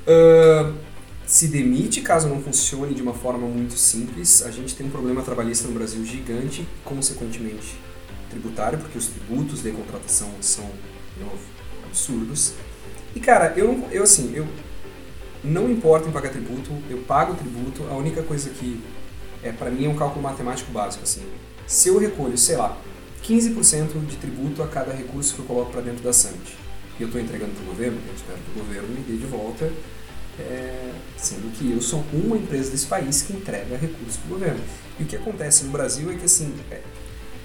ah, 0.08 0.74
se 1.26 1.48
demite 1.48 2.02
caso 2.02 2.30
não 2.30 2.42
funcione 2.42 2.94
de 2.94 3.02
uma 3.02 3.14
forma 3.14 3.48
muito 3.48 3.78
simples. 3.78 4.44
A 4.44 4.52
gente 4.52 4.76
tem 4.76 4.86
um 4.86 4.90
problema 4.90 5.22
trabalhista 5.22 5.68
no 5.68 5.74
Brasil 5.74 6.04
gigante, 6.06 6.68
consequentemente 6.84 7.78
tributário, 8.30 8.78
porque 8.80 8.98
os 8.98 9.08
tributos 9.08 9.62
de 9.64 9.72
contratação 9.72 10.30
são 10.42 10.70
de 11.18 11.24
novo, 11.24 11.40
absurdos. 11.86 12.54
E 13.16 13.20
cara, 13.20 13.54
eu, 13.58 13.88
eu 13.92 14.04
assim, 14.04 14.34
eu 14.36 14.48
não 15.46 15.70
importa 15.70 16.10
em 16.10 16.12
pagar 16.12 16.30
tributo, 16.30 16.72
eu 16.90 16.98
pago 17.00 17.36
tributo, 17.36 17.84
a 17.90 17.96
única 17.96 18.24
coisa 18.24 18.50
que 18.50 18.82
é 19.44 19.52
para 19.52 19.70
mim 19.70 19.86
é 19.86 19.90
um 19.90 19.96
cálculo 19.96 20.22
matemático 20.22 20.72
básico 20.72 21.04
assim. 21.04 21.24
Se 21.68 21.90
eu 21.90 21.98
recolho, 21.98 22.38
sei 22.38 22.58
lá, 22.58 22.78
15% 23.24 24.06
de 24.06 24.16
tributo 24.18 24.62
a 24.64 24.68
cada 24.68 24.94
recurso 24.94 25.36
que 25.36 25.40
eu 25.40 25.46
coloco 25.46 25.72
para 25.72 25.82
dentro 25.82 26.04
da 26.04 26.14
SANT, 26.14 26.54
e 26.98 27.02
eu 27.02 27.08
estou 27.08 27.22
entregando 27.22 27.52
para 27.54 27.64
o 27.64 27.68
governo, 27.68 27.98
eu 28.08 28.14
espero 28.16 28.38
que 28.38 28.60
o 28.60 28.64
governo 28.64 28.88
me 28.90 29.02
dê 29.02 29.18
de 29.18 29.26
volta, 29.26 29.72
é, 30.40 30.92
sendo 31.18 31.52
que 31.58 31.72
eu 31.72 31.82
sou 31.82 32.04
uma 32.14 32.38
empresa 32.38 32.72
desse 32.72 32.86
país 32.86 33.22
que 33.22 33.34
entrega 33.34 33.78
recursos 33.78 34.18
para 34.18 34.28
o 34.28 34.40
governo. 34.40 34.60
E 35.00 35.04
o 35.04 35.06
que 35.06 35.16
acontece 35.16 35.66
no 35.66 35.72
Brasil 35.72 36.12
é 36.12 36.16
que 36.16 36.26
assim, 36.26 36.54
é, 36.72 36.82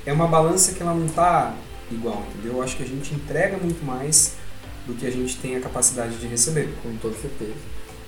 é 0.07 0.13
uma 0.13 0.27
balança 0.27 0.73
que 0.73 0.83
ela 0.83 0.95
não 0.95 1.07
está 1.07 1.55
igual, 1.91 2.25
entendeu? 2.31 2.59
Eu 2.59 2.63
acho 2.63 2.77
que 2.77 2.83
a 2.83 2.87
gente 2.87 3.15
entrega 3.15 3.57
muito 3.57 3.85
mais 3.85 4.35
do 4.87 4.95
que 4.95 5.07
a 5.07 5.11
gente 5.11 5.37
tem 5.39 5.57
a 5.57 5.61
capacidade 5.61 6.17
de 6.17 6.27
receber. 6.27 6.69
Com 6.83 6.97
toda 6.97 7.17
certeza. 7.17 7.55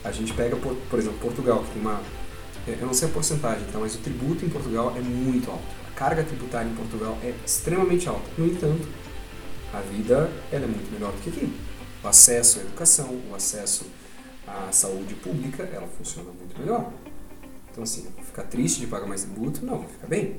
A 0.05 0.11
gente 0.11 0.33
pega, 0.33 0.57
por, 0.57 0.75
por 0.91 0.99
exemplo, 0.99 1.19
Portugal, 1.21 1.63
que 1.65 1.73
tem 1.73 1.83
uma. 1.83 2.01
é, 2.67 2.77
Eu 2.81 2.87
não 2.87 2.95
sei 2.95 3.09
a 3.09 3.11
porcentagem, 3.11 3.65
tá? 3.73 3.79
mas 3.79 3.95
o 3.95 3.99
tributo 3.99 4.45
em 4.45 4.49
Portugal 4.49 4.93
é 4.97 5.01
muito 5.01 5.51
alto. 5.51 5.63
A 5.89 5.95
carga 5.95 6.23
tributária 6.25 6.69
em 6.69 6.75
Portugal 6.75 7.17
é 7.23 7.33
extremamente 7.47 8.09
alta. 8.09 8.29
No 8.37 8.47
entanto, 8.47 8.87
a 9.73 9.81
vida 9.81 10.31
ela 10.51 10.65
é 10.65 10.69
muito 10.69 10.91
melhor 10.93 11.13
do 11.13 11.19
que 11.23 11.31
aqui. 11.31 11.53
O 12.03 12.09
acesso 12.09 12.59
à 12.59 12.63
educação, 12.63 13.17
o 13.31 13.35
acesso 13.35 13.85
à 14.47 14.73
saúde 14.73 15.15
pública, 15.15 15.63
ela 15.73 15.87
funciona 15.97 16.31
muito 16.37 16.59
melhor. 16.59 16.91
Então, 17.71 17.85
assim, 17.85 18.07
ficar 18.27 18.43
triste 18.43 18.81
de 18.81 18.87
pagar 18.89 19.07
mais 19.07 19.23
tributo? 19.23 19.65
Não, 19.65 19.85
fica 19.85 20.07
bem. 20.07 20.37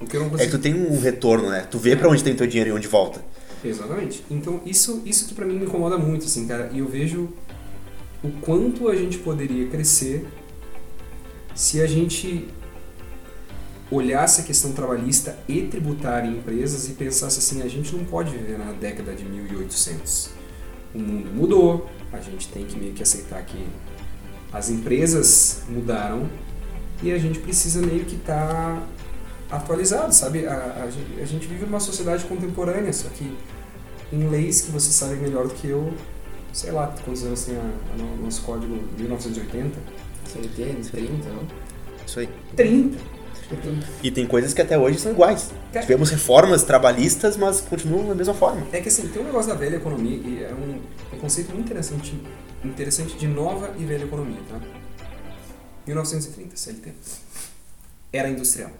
O 0.00 0.06
que 0.06 0.16
eu 0.16 0.20
não 0.20 0.26
É 0.28 0.30
que 0.30 0.36
consigo... 0.36 0.58
tu 0.58 0.62
tem 0.62 0.74
um 0.74 0.98
retorno, 0.98 1.50
né? 1.50 1.66
Tu 1.70 1.78
vê 1.78 1.94
pra 1.94 2.08
onde 2.08 2.24
tem 2.24 2.34
teu 2.34 2.46
dinheiro 2.46 2.70
e 2.70 2.72
onde 2.72 2.88
volta. 2.88 3.22
Exatamente. 3.62 4.24
Então, 4.30 4.60
isso, 4.64 5.02
isso 5.04 5.26
que 5.28 5.34
pra 5.34 5.44
mim 5.44 5.58
me 5.58 5.66
incomoda 5.66 5.96
muito, 5.98 6.24
assim, 6.24 6.46
cara. 6.46 6.70
E 6.72 6.78
eu 6.78 6.88
vejo 6.88 7.28
o 8.26 8.32
quanto 8.40 8.88
a 8.88 8.96
gente 8.96 9.18
poderia 9.18 9.68
crescer 9.68 10.26
se 11.54 11.80
a 11.80 11.86
gente 11.86 12.48
olhasse 13.90 14.40
a 14.40 14.44
questão 14.44 14.72
trabalhista 14.72 15.38
e 15.48 15.62
tributária 15.62 16.28
em 16.28 16.38
empresas 16.38 16.88
e 16.88 16.92
pensasse 16.92 17.38
assim, 17.38 17.62
a 17.62 17.68
gente 17.68 17.94
não 17.94 18.04
pode 18.04 18.30
viver 18.36 18.58
na 18.58 18.72
década 18.72 19.14
de 19.14 19.24
1800. 19.24 20.30
O 20.92 20.98
mundo 20.98 21.30
mudou, 21.32 21.88
a 22.12 22.18
gente 22.18 22.48
tem 22.48 22.64
que 22.64 22.76
meio 22.76 22.92
que 22.92 23.02
aceitar 23.02 23.40
que 23.44 23.64
as 24.52 24.70
empresas 24.70 25.62
mudaram 25.68 26.28
e 27.02 27.12
a 27.12 27.18
gente 27.18 27.38
precisa 27.38 27.80
meio 27.80 28.04
que 28.04 28.16
estar 28.16 28.84
atualizado, 29.48 30.12
sabe? 30.12 30.46
A, 30.46 30.52
a 30.52 31.22
a 31.22 31.24
gente 31.24 31.46
vive 31.46 31.64
numa 31.64 31.78
sociedade 31.78 32.24
contemporânea, 32.24 32.92
só 32.92 33.08
que 33.08 33.36
em 34.12 34.28
leis 34.28 34.62
que 34.62 34.72
você 34.72 34.90
sabe 34.90 35.14
melhor 35.16 35.46
do 35.46 35.54
que 35.54 35.68
eu, 35.68 35.92
sei 36.56 36.72
lá, 36.72 36.86
quantos 37.04 37.22
anos 37.24 37.44
tem 37.44 37.54
no- 37.98 38.16
nosso 38.24 38.42
código 38.42 38.74
1980? 38.98 39.78
CLT, 40.32 40.90
30, 40.90 41.28
não? 41.28 41.42
Isso 42.06 42.20
aí. 42.20 42.28
30! 42.56 42.98
Acho 43.32 43.48
que 43.48 43.54
é 43.54 43.56
30. 43.58 43.86
E 44.02 44.10
tem 44.10 44.26
coisas 44.26 44.52
que 44.54 44.62
até 44.62 44.78
hoje 44.78 44.98
são 44.98 45.12
iguais. 45.12 45.50
Cara- 45.72 45.84
Tivemos 45.84 46.10
reformas 46.10 46.62
trabalhistas, 46.64 47.36
mas 47.36 47.60
continuam 47.60 48.08
da 48.08 48.14
mesma 48.14 48.34
forma. 48.34 48.66
É 48.72 48.80
que 48.80 48.88
assim, 48.88 49.06
tem 49.08 49.22
um 49.22 49.26
negócio 49.26 49.50
da 49.52 49.56
velha 49.58 49.76
economia 49.76 50.16
e 50.16 50.42
é 50.42 50.52
um, 50.54 50.80
um 51.16 51.20
conceito 51.20 51.52
muito 51.52 51.66
interessante, 51.66 52.18
interessante 52.64 53.16
de 53.16 53.26
nova 53.28 53.72
e 53.78 53.84
velha 53.84 54.04
economia, 54.04 54.40
tá? 54.48 54.58
1930, 55.86 56.56
CLT. 56.56 56.92
Era 58.12 58.28
industrial. 58.28 58.70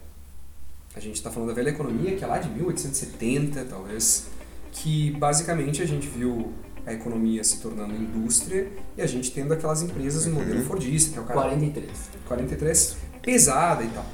A 0.95 1.01
gente 1.01 1.17
está 1.17 1.31
falando 1.31 1.51
da 1.51 1.55
velha 1.55 1.69
economia, 1.71 2.17
que 2.17 2.25
é 2.25 2.27
lá 2.27 2.39
de 2.39 2.49
1870, 2.49 3.65
talvez, 3.67 4.27
que 4.73 5.11
basicamente 5.13 5.83
a 5.83 5.87
gente 5.87 6.09
viu 6.09 6.53
a 6.87 6.93
economia 6.93 7.43
se 7.43 7.59
tornando 7.59 7.95
indústria 7.95 8.69
e 8.97 9.03
a 9.03 9.07
gente 9.07 9.33
tendo 9.33 9.53
aquelas 9.53 9.83
empresas 9.83 10.25
no 10.27 10.37
Uhum. 10.37 10.45
modelo 10.45 10.65
Fordista, 10.65 11.13
que 11.13 11.19
é 11.19 11.21
o 11.21 11.25
cara 11.25 11.41
43. 11.41 11.91
43, 12.27 12.97
pesada 13.21 13.83
e 13.83 13.89
tal. 13.89 14.07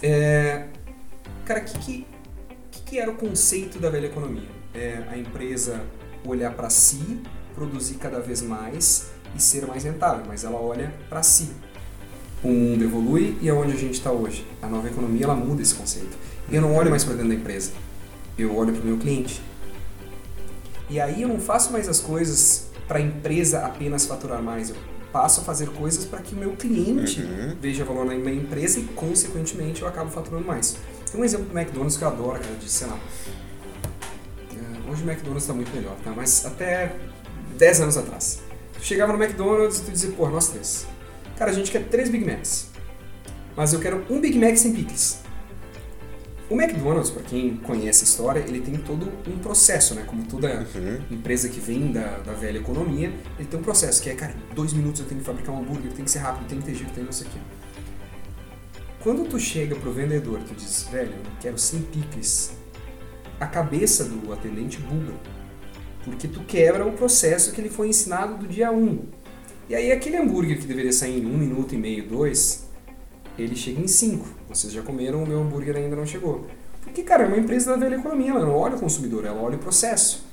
É, 0.00 0.66
cara, 1.44 1.60
o 1.60 1.64
que, 1.64 2.06
que, 2.70 2.82
que, 2.82 2.98
era 2.98 3.10
o 3.10 3.14
conceito 3.14 3.78
da 3.78 3.90
velha 3.90 4.06
economia? 4.06 4.48
É 4.72 5.02
a 5.10 5.18
empresa 5.18 5.84
olhar 6.24 6.54
para 6.54 6.70
si, 6.70 7.20
produzir 7.54 7.94
cada 7.96 8.20
vez 8.20 8.40
mais 8.40 9.10
e 9.36 9.42
ser 9.42 9.66
mais 9.66 9.82
rentável, 9.82 10.24
mas 10.26 10.44
ela 10.44 10.60
olha 10.60 10.94
para 11.08 11.22
si. 11.22 11.50
O 12.42 12.48
mundo 12.48 12.84
evolui 12.84 13.36
e 13.40 13.48
é 13.48 13.52
onde 13.52 13.72
a 13.72 13.76
gente 13.76 13.94
está 13.94 14.10
hoje. 14.10 14.46
A 14.60 14.66
nova 14.66 14.88
economia 14.88 15.24
ela 15.24 15.34
muda 15.34 15.62
esse 15.62 15.74
conceito. 15.74 16.16
E 16.48 16.54
eu 16.56 16.62
não 16.62 16.74
olho 16.74 16.90
mais 16.90 17.04
para 17.04 17.14
dentro 17.14 17.28
da 17.28 17.34
empresa, 17.34 17.72
eu 18.38 18.56
olho 18.56 18.72
para 18.72 18.82
o 18.82 18.86
meu 18.86 18.98
cliente. 18.98 19.40
E 20.92 21.00
aí 21.00 21.22
eu 21.22 21.28
não 21.28 21.40
faço 21.40 21.72
mais 21.72 21.88
as 21.88 22.00
coisas 22.00 22.66
para 22.86 22.98
a 22.98 23.00
empresa 23.00 23.60
apenas 23.60 24.04
faturar 24.04 24.42
mais, 24.42 24.68
eu 24.68 24.76
passo 25.10 25.40
a 25.40 25.42
fazer 25.44 25.70
coisas 25.70 26.04
para 26.04 26.20
que 26.20 26.34
o 26.34 26.38
meu 26.38 26.52
cliente 26.54 27.22
Uhum. 27.22 27.56
veja 27.58 27.82
valor 27.82 28.04
na 28.04 28.14
minha 28.14 28.34
empresa 28.34 28.78
e, 28.78 28.82
consequentemente, 28.84 29.80
eu 29.80 29.88
acabo 29.88 30.10
faturando 30.10 30.46
mais. 30.46 30.76
Tem 31.10 31.18
um 31.18 31.24
exemplo 31.24 31.46
do 31.46 31.58
McDonald's 31.58 31.96
que 31.96 32.04
eu 32.04 32.08
adoro, 32.08 32.38
cara, 32.38 32.54
de, 32.56 32.68
sei 32.68 32.86
lá. 32.88 32.98
é, 34.54 34.90
Hoje 34.90 35.02
o 35.02 35.06
McDonald's 35.08 35.44
está 35.44 35.54
muito 35.54 35.74
melhor, 35.74 35.96
tá? 36.04 36.12
Mas 36.14 36.44
até 36.44 36.94
10 37.56 37.80
anos 37.80 37.96
atrás. 37.96 38.40
Tu 38.74 38.84
chegava 38.84 39.14
no 39.14 39.22
McDonald's 39.22 39.78
e 39.78 39.82
tu 39.84 39.90
dizia, 39.92 40.10
pô, 40.12 40.28
nós 40.28 40.48
três. 40.48 40.86
Cara, 41.38 41.50
a 41.50 41.54
gente 41.54 41.70
quer 41.70 41.84
três 41.88 42.10
Big 42.10 42.24
Macs. 42.26 42.66
Mas 43.56 43.72
eu 43.72 43.80
quero 43.80 44.04
um 44.10 44.20
Big 44.20 44.38
Mac 44.38 44.56
sem 44.56 44.74
picles. 44.74 45.21
O 46.52 46.60
McDonald's, 46.60 47.08
para 47.08 47.22
quem 47.22 47.56
conhece 47.56 48.04
a 48.04 48.06
história, 48.06 48.40
ele 48.40 48.60
tem 48.60 48.74
todo 48.76 49.10
um 49.26 49.38
processo, 49.38 49.94
né? 49.94 50.04
Como 50.06 50.22
toda 50.24 50.66
Uhum. 50.74 51.00
empresa 51.10 51.48
que 51.48 51.58
vem 51.58 51.90
da, 51.90 52.18
da 52.18 52.34
velha 52.34 52.58
economia, 52.58 53.10
ele 53.38 53.48
tem 53.48 53.58
um 53.58 53.62
processo 53.62 54.02
que 54.02 54.10
é, 54.10 54.14
cara, 54.14 54.34
dois 54.54 54.74
minutos 54.74 55.00
eu 55.00 55.06
tenho 55.06 55.20
que 55.20 55.26
fabricar 55.26 55.54
um 55.54 55.60
hambúrguer, 55.60 55.90
tem 55.94 56.04
que 56.04 56.10
ser 56.10 56.18
rápido, 56.18 56.46
tem 56.46 56.58
que 56.58 56.66
ter 56.66 56.74
giro, 56.74 56.90
tem 56.90 57.04
não 57.04 57.12
sei 57.12 57.26
o 57.26 57.30
quê. 57.30 57.38
Quando 59.02 59.26
tu 59.26 59.40
chega 59.40 59.74
pro 59.76 59.90
vendedor, 59.92 60.40
tu 60.46 60.54
diz, 60.54 60.82
velho, 60.92 61.12
eu 61.12 61.32
quero 61.40 61.56
100 61.56 61.80
picles, 61.84 62.52
a 63.40 63.46
cabeça 63.46 64.04
do 64.04 64.30
atendente 64.30 64.78
buga. 64.78 65.14
Porque 66.04 66.28
tu 66.28 66.40
quebra 66.40 66.86
o 66.86 66.92
processo 66.92 67.52
que 67.52 67.62
ele 67.62 67.70
foi 67.70 67.88
ensinado 67.88 68.36
do 68.36 68.46
dia 68.46 68.70
1. 68.70 69.06
E 69.70 69.74
aí 69.74 69.90
aquele 69.90 70.18
hambúrguer 70.18 70.58
que 70.60 70.66
deveria 70.66 70.92
sair 70.92 71.22
em 71.22 71.24
um 71.24 71.38
minuto 71.38 71.74
e 71.74 71.78
meio, 71.78 72.06
dois, 72.06 72.68
ele 73.38 73.56
chega 73.56 73.80
em 73.80 73.88
cinco. 73.88 74.28
Vocês 74.54 74.72
já 74.72 74.82
comeram, 74.82 75.22
o 75.22 75.26
meu 75.26 75.40
hambúrguer 75.40 75.76
ainda 75.76 75.96
não 75.96 76.06
chegou. 76.06 76.46
Porque, 76.82 77.02
cara, 77.02 77.24
é 77.24 77.26
uma 77.26 77.36
empresa 77.38 77.70
da 77.70 77.76
velha 77.76 77.96
economia, 77.96 78.30
ela 78.30 78.40
não 78.44 78.56
olha 78.56 78.76
o 78.76 78.78
consumidor, 78.80 79.24
ela 79.24 79.40
olha 79.40 79.56
o 79.56 79.58
processo. 79.58 80.24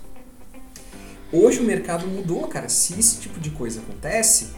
Hoje 1.32 1.60
o 1.60 1.64
mercado 1.64 2.08
mudou, 2.08 2.48
cara. 2.48 2.68
Se 2.70 3.00
esse 3.00 3.20
tipo 3.20 3.40
de 3.40 3.52
coisa 3.52 3.80
acontece, 3.82 4.50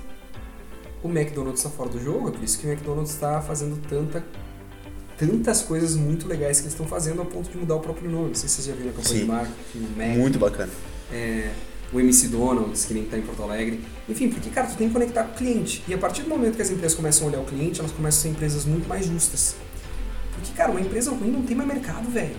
o 1.03 1.09
McDonald's 1.09 1.59
está 1.63 1.69
fora 1.69 1.89
do 1.89 1.99
jogo. 2.01 2.29
É 2.29 2.31
por 2.31 2.43
isso 2.43 2.57
que 2.59 2.65
o 2.65 2.69
McDonald's 2.71 3.11
está 3.13 3.41
fazendo 3.41 3.79
tanta, 3.89 4.23
tantas 5.17 5.61
coisas 5.61 5.95
muito 5.95 6.27
legais 6.27 6.57
que 6.59 6.63
eles 6.63 6.73
estão 6.73 6.87
fazendo 6.87 7.19
ao 7.19 7.25
ponto 7.25 7.49
de 7.49 7.57
mudar 7.57 7.75
o 7.75 7.79
próprio 7.81 8.09
nome. 8.09 8.29
Não 8.29 8.35
sei 8.35 8.47
se 8.47 8.55
vocês 8.55 8.67
já 8.67 8.73
viram 8.73 8.91
a 8.91 8.93
campanha 8.93 9.15
Sim. 9.15 9.19
de 9.19 9.25
marketing, 9.25 9.79
o 9.79 9.97
Mac, 9.97 10.17
Muito 10.17 10.39
bacana. 10.39 10.71
é, 11.11 11.51
o 11.93 11.99
MC 11.99 12.27
Donald's, 12.27 12.85
que 12.85 12.93
nem 12.93 13.03
está 13.03 13.17
em 13.17 13.21
Porto 13.21 13.43
Alegre. 13.43 13.81
Enfim, 14.07 14.29
porque, 14.29 14.49
cara, 14.49 14.67
tu 14.67 14.77
tem 14.77 14.87
que 14.87 14.93
conectar 14.93 15.23
com 15.23 15.33
o 15.33 15.37
cliente. 15.37 15.83
E 15.87 15.93
a 15.93 15.97
partir 15.97 16.23
do 16.23 16.29
momento 16.29 16.55
que 16.55 16.61
as 16.61 16.69
empresas 16.69 16.95
começam 16.95 17.27
a 17.27 17.31
olhar 17.31 17.39
o 17.41 17.45
cliente, 17.45 17.79
elas 17.79 17.91
começam 17.91 18.19
a 18.19 18.21
ser 18.23 18.29
empresas 18.29 18.65
muito 18.65 18.87
mais 18.87 19.05
justas. 19.05 19.55
Porque, 20.35 20.53
cara, 20.53 20.71
uma 20.71 20.81
empresa 20.81 21.11
ruim 21.11 21.31
não 21.31 21.41
tem 21.41 21.55
mais 21.55 21.67
mercado, 21.67 22.09
velho. 22.09 22.35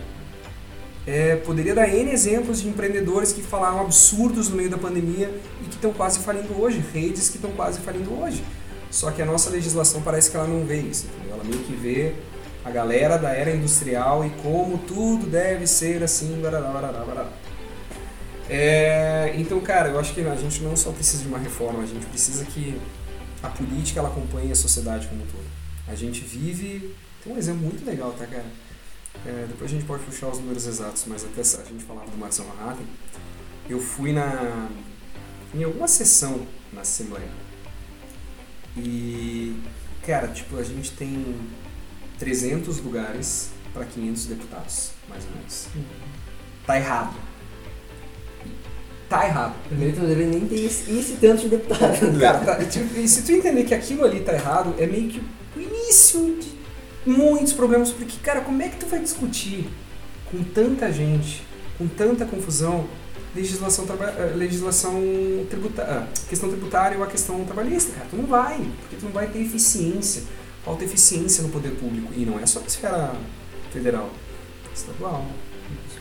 É, 1.07 1.37
poderia 1.37 1.75
dar 1.75 1.89
N 1.89 2.13
exemplos 2.13 2.63
de 2.63 2.69
empreendedores 2.69 3.33
que 3.33 3.43
falaram 3.43 3.81
absurdos 3.81 4.49
no 4.49 4.57
meio 4.57 4.71
da 4.71 4.79
pandemia 4.79 5.35
e 5.61 5.65
que 5.65 5.75
estão 5.75 5.93
quase 5.93 6.21
falindo 6.21 6.61
hoje, 6.61 6.83
redes 6.93 7.29
que 7.29 7.37
estão 7.37 7.51
quase 7.53 7.81
falindo 7.81 8.13
hoje. 8.13 8.43
Só 8.91 9.11
que 9.11 9.21
a 9.21 9.27
nossa 9.27 9.51
legislação 9.51 10.01
parece 10.03 10.31
que 10.31 10.37
ela 10.37 10.47
não 10.47 10.65
vê 10.65 10.81
isso, 10.81 11.07
entendeu? 11.07 11.35
Ela 11.35 11.45
meio 11.45 11.59
que 11.61 11.73
vê 11.75 12.15
a 12.65 12.71
galera 12.71 13.17
da 13.17 13.31
era 13.31 13.51
industrial 13.51 14.25
e 14.25 14.31
como 14.43 14.79
tudo 14.79 15.27
deve 15.27 15.67
ser 15.67 16.03
assim, 16.03 16.41
barará, 16.41 16.69
barará, 16.69 17.05
barará. 17.05 17.42
É, 18.55 19.33
então, 19.39 19.59
cara, 19.61 19.89
eu 19.89 19.99
acho 19.99 20.13
que 20.13 20.21
a 20.21 20.37
gente 20.37 20.63
não 20.63 20.77
só 20.77 20.93
precisa 20.93 21.23
de 21.23 21.29
uma 21.29 21.39
reforma, 21.39 21.83
a 21.83 21.87
gente 21.87 22.05
precisa 22.05 22.45
que 22.45 22.79
a 23.43 23.49
política 23.49 23.99
ela 23.99 24.11
acompanhe 24.11 24.53
a 24.53 24.55
sociedade 24.55 25.09
como 25.09 25.23
um 25.23 25.27
todo. 25.27 25.47
A 25.89 25.95
gente 25.95 26.21
vive. 26.21 26.95
Tem 27.25 27.33
um 27.33 27.39
exemplo 27.39 27.63
muito 27.63 27.83
legal, 27.83 28.13
tá, 28.13 28.27
cara? 28.27 28.45
É, 29.25 29.47
depois 29.49 29.71
a 29.71 29.75
gente 29.75 29.87
pode 29.87 30.05
puxar 30.05 30.29
os 30.29 30.39
números 30.39 30.67
exatos, 30.67 31.05
mas 31.07 31.25
até 31.25 31.41
a 31.41 31.65
gente 31.65 31.83
falava 31.85 32.11
do 32.11 32.19
Marcelo 32.19 32.49
Manhattan. 32.49 32.85
Eu 33.71 33.81
fui 33.81 34.13
na. 34.13 34.69
em 35.55 35.65
alguma 35.65 35.89
sessão 35.89 36.47
na 36.75 36.83
Assembleia. 36.83 37.31
E, 38.77 39.57
cara, 40.07 40.29
tipo, 40.29 40.59
a 40.59 40.63
gente 40.63 40.91
tem 40.93 41.37
300 42.19 42.81
lugares 42.81 43.49
para 43.73 43.87
500 43.87 44.27
deputados, 44.27 44.91
mais 45.09 45.25
ou 45.25 45.31
menos. 45.37 45.69
Tá 46.67 46.77
errado. 46.77 47.32
Tá 49.13 49.27
errado. 49.27 49.55
Primeiro 49.69 49.95
tu 49.95 50.01
não 50.01 50.09
deveria 50.09 50.33
nem 50.33 50.49
ter 50.49 50.65
esse, 50.65 50.91
esse 50.91 51.13
tanto 51.21 51.43
de 51.43 51.51
deputado. 51.51 51.99
Cara, 52.19 52.39
tá, 52.39 52.65
tipo, 52.65 53.07
se 53.07 53.21
tu 53.21 53.33
entender 53.33 53.65
que 53.65 53.75
aquilo 53.75 54.07
ali 54.07 54.21
tá 54.21 54.33
errado, 54.33 54.75
é 54.79 54.87
meio 54.87 55.07
que 55.11 55.23
o 55.55 55.61
início 55.61 56.39
de 56.41 56.51
muitos 57.05 57.53
problemas, 57.53 57.91
porque, 57.91 58.17
cara, 58.23 58.41
como 58.41 58.63
é 58.63 58.71
que 58.71 58.77
tu 58.77 58.87
vai 58.87 59.01
discutir 59.01 59.69
com 60.31 60.43
tanta 60.43 60.91
gente, 60.91 61.47
com 61.77 61.87
tanta 61.87 62.25
confusão, 62.25 62.87
legislação, 63.37 63.85
eh, 64.01 64.33
legislação 64.35 65.03
tributária, 65.51 66.09
questão 66.27 66.49
tributária 66.49 66.97
ou 66.97 67.05
a 67.05 67.07
questão 67.07 67.45
trabalhista, 67.45 67.93
cara? 67.93 68.07
Tu 68.09 68.17
não 68.17 68.25
vai, 68.25 68.67
porque 68.81 68.97
tu 68.97 69.05
não 69.05 69.13
vai 69.13 69.27
ter 69.27 69.41
eficiência, 69.41 70.23
falta 70.65 70.85
eficiência 70.85 71.43
no 71.43 71.51
poder 71.51 71.73
público, 71.73 72.15
e 72.17 72.25
não 72.25 72.41
é 72.41 72.47
só 72.47 72.61
na 72.61 72.67
esfera 72.67 73.13
federal, 73.71 74.09
estadual, 74.75 75.27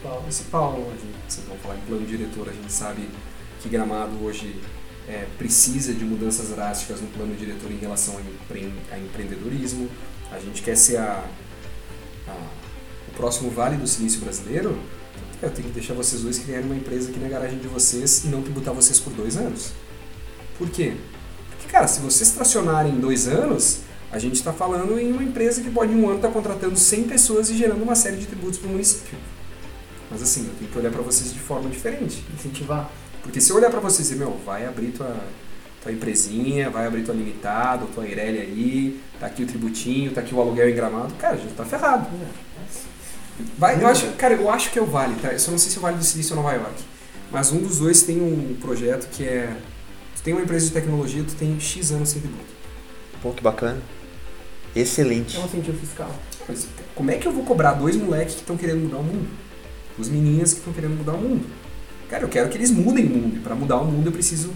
Principal. 0.02 0.22
municipal, 0.22 0.74
a 0.88 0.92
gente, 0.92 1.16
vocês 1.28 1.46
vão 1.48 1.58
falar 1.58 1.76
em 1.76 1.82
plano 1.82 2.06
diretor, 2.06 2.50
a 2.50 2.52
gente 2.52 2.72
sabe 2.72 3.08
que 3.62 3.70
Gramado 3.70 4.24
hoje 4.24 4.56
é, 5.08 5.28
precisa 5.38 5.94
de 5.94 6.04
mudanças 6.04 6.50
drásticas 6.50 7.00
no 7.02 7.08
plano 7.08 7.36
diretor 7.36 7.72
em 7.72 7.78
relação 7.78 8.16
ao 8.16 8.22
empre- 8.22 8.74
a 8.92 8.98
empreendedorismo. 8.98 9.90
A 10.32 10.40
gente 10.40 10.62
quer 10.64 10.76
ser 10.76 10.98
a, 10.98 11.24
a- 12.28 12.48
o 13.10 13.12
próximo 13.16 13.50
Vale 13.52 13.78
do 13.78 13.88
Silício 13.88 14.22
brasileiro. 14.22 14.78
Eu 15.42 15.50
tenho 15.52 15.68
que 15.68 15.74
deixar 15.74 15.94
vocês 15.94 16.22
dois 16.22 16.38
criarem 16.40 16.66
uma 16.66 16.76
empresa 16.76 17.10
aqui 17.10 17.20
na 17.20 17.28
garagem 17.28 17.60
de 17.60 17.68
vocês 17.68 18.24
e 18.24 18.28
não 18.28 18.42
tributar 18.42 18.74
vocês 18.74 19.00
por 19.00 19.12
dois 19.14 19.38
anos. 19.38 19.72
Por 20.58 20.70
quê? 20.70 20.94
Porque, 21.50 21.68
cara, 21.72 21.88
se 21.88 22.00
vocês 22.00 22.30
tracionarem 22.32 22.94
em 22.94 23.00
dois 23.00 23.28
anos, 23.28 23.80
a 24.12 24.20
gente 24.20 24.36
está 24.36 24.54
falando 24.54 25.00
em 25.00 25.12
uma 25.12 25.24
empresa 25.24 25.62
que 25.62 25.70
pode 25.70 25.92
em 25.94 25.96
um 25.96 26.08
ano 26.08 26.18
estar 26.18 26.30
contratando 26.30 26.76
100 26.78 27.04
pessoas 27.04 27.50
e 27.50 27.58
gerando 27.58 27.82
uma 27.84 27.96
série 27.96 28.18
de 28.18 28.26
tributos 28.28 28.60
para 28.60 28.68
o 28.70 28.72
município. 28.72 29.18
Mas 30.12 30.22
assim, 30.22 30.46
eu 30.46 30.54
tenho 30.60 30.70
que 30.70 30.78
olhar 30.78 30.92
para 30.92 31.02
vocês 31.02 31.34
de 31.34 31.40
forma 31.40 31.70
diferente. 31.70 32.24
Incentivar. 32.34 32.92
Porque 33.24 33.40
se 33.40 33.50
eu 33.50 33.56
olhar 33.56 33.72
pra 33.72 33.80
você 33.80 34.02
e 34.02 34.04
dizer, 34.04 34.16
meu, 34.16 34.38
vai 34.46 34.66
abrir 34.66 34.92
tua, 34.92 35.16
tua 35.82 35.92
empresinha, 35.92 36.70
vai 36.70 36.86
abrir 36.86 37.04
tua 37.04 37.16
limitada, 37.16 37.86
tua 37.94 38.06
Ireli 38.06 38.40
aí, 38.40 39.02
tá 39.20 39.28
aqui 39.28 39.44
o 39.44 39.48
tributinho, 39.48 40.12
tá 40.12 40.22
aqui 40.22 40.36
o 40.36 40.42
aluguel 40.42 40.70
em 40.70 40.76
gramado, 40.76 41.14
cara, 41.14 41.36
a 41.36 41.38
gente 41.38 41.54
tá 41.54 41.64
ferrado. 41.64 42.08
Vai, 43.58 43.82
eu 43.82 43.88
acho, 43.88 44.08
cara, 44.14 44.34
eu 44.34 44.50
acho 44.50 44.70
que 44.72 44.78
é 44.78 44.82
o 44.82 44.86
Vale, 44.86 45.16
tá? 45.16 45.30
Eu 45.30 45.40
só 45.40 45.50
não 45.50 45.58
sei 45.58 45.72
se 45.72 45.78
é 45.78 45.80
o 45.80 45.82
Vale 45.82 45.98
do 45.98 46.04
Silício 46.04 46.36
ou 46.36 46.44
Nova 46.44 46.56
York. 46.56 46.84
Mas 47.32 47.52
um 47.52 47.60
dos 47.60 47.80
dois 47.80 48.04
tem 48.04 48.22
um 48.22 48.58
projeto 48.60 49.10
que 49.10 49.24
é. 49.24 49.56
Tu 50.16 50.22
tem 50.22 50.34
uma 50.34 50.44
empresa 50.44 50.68
de 50.68 50.74
tecnologia, 50.74 51.24
tu 51.24 51.34
tem 51.36 51.58
X 51.60 51.92
anos 51.92 52.10
sem 52.10 52.22
tributo. 52.22 52.44
Pô, 53.22 53.32
que 53.32 53.42
bacana. 53.42 53.82
Excelente. 54.76 55.38
É 55.38 55.40
um 55.40 55.46
incentivo 55.46 55.78
fiscal. 55.78 56.14
Mas 56.48 56.68
como 56.94 57.10
é 57.10 57.16
que 57.16 57.28
eu 57.28 57.32
vou 57.32 57.46
cobrar 57.46 57.74
dois 57.74 57.96
moleques 57.96 58.36
que 58.36 58.42
estão 58.42 58.58
querendo 58.58 58.82
mudar 58.82 58.98
o 58.98 59.04
mundo? 59.04 59.30
Duas 59.98 60.10
meninas 60.10 60.54
que 60.54 60.60
estão 60.60 60.74
querendo 60.74 60.98
mudar 60.98 61.14
o 61.14 61.18
mundo. 61.18 61.46
Cara, 62.10 62.24
eu 62.24 62.30
quero 62.30 62.50
que 62.50 62.58
eles 62.58 62.72
mudem 62.72 63.06
o 63.06 63.10
mundo. 63.10 63.38
E 63.38 63.40
pra 63.40 63.56
mudar 63.56 63.78
o 63.78 63.86
mundo 63.86 64.08
eu 64.08 64.12
preciso 64.12 64.52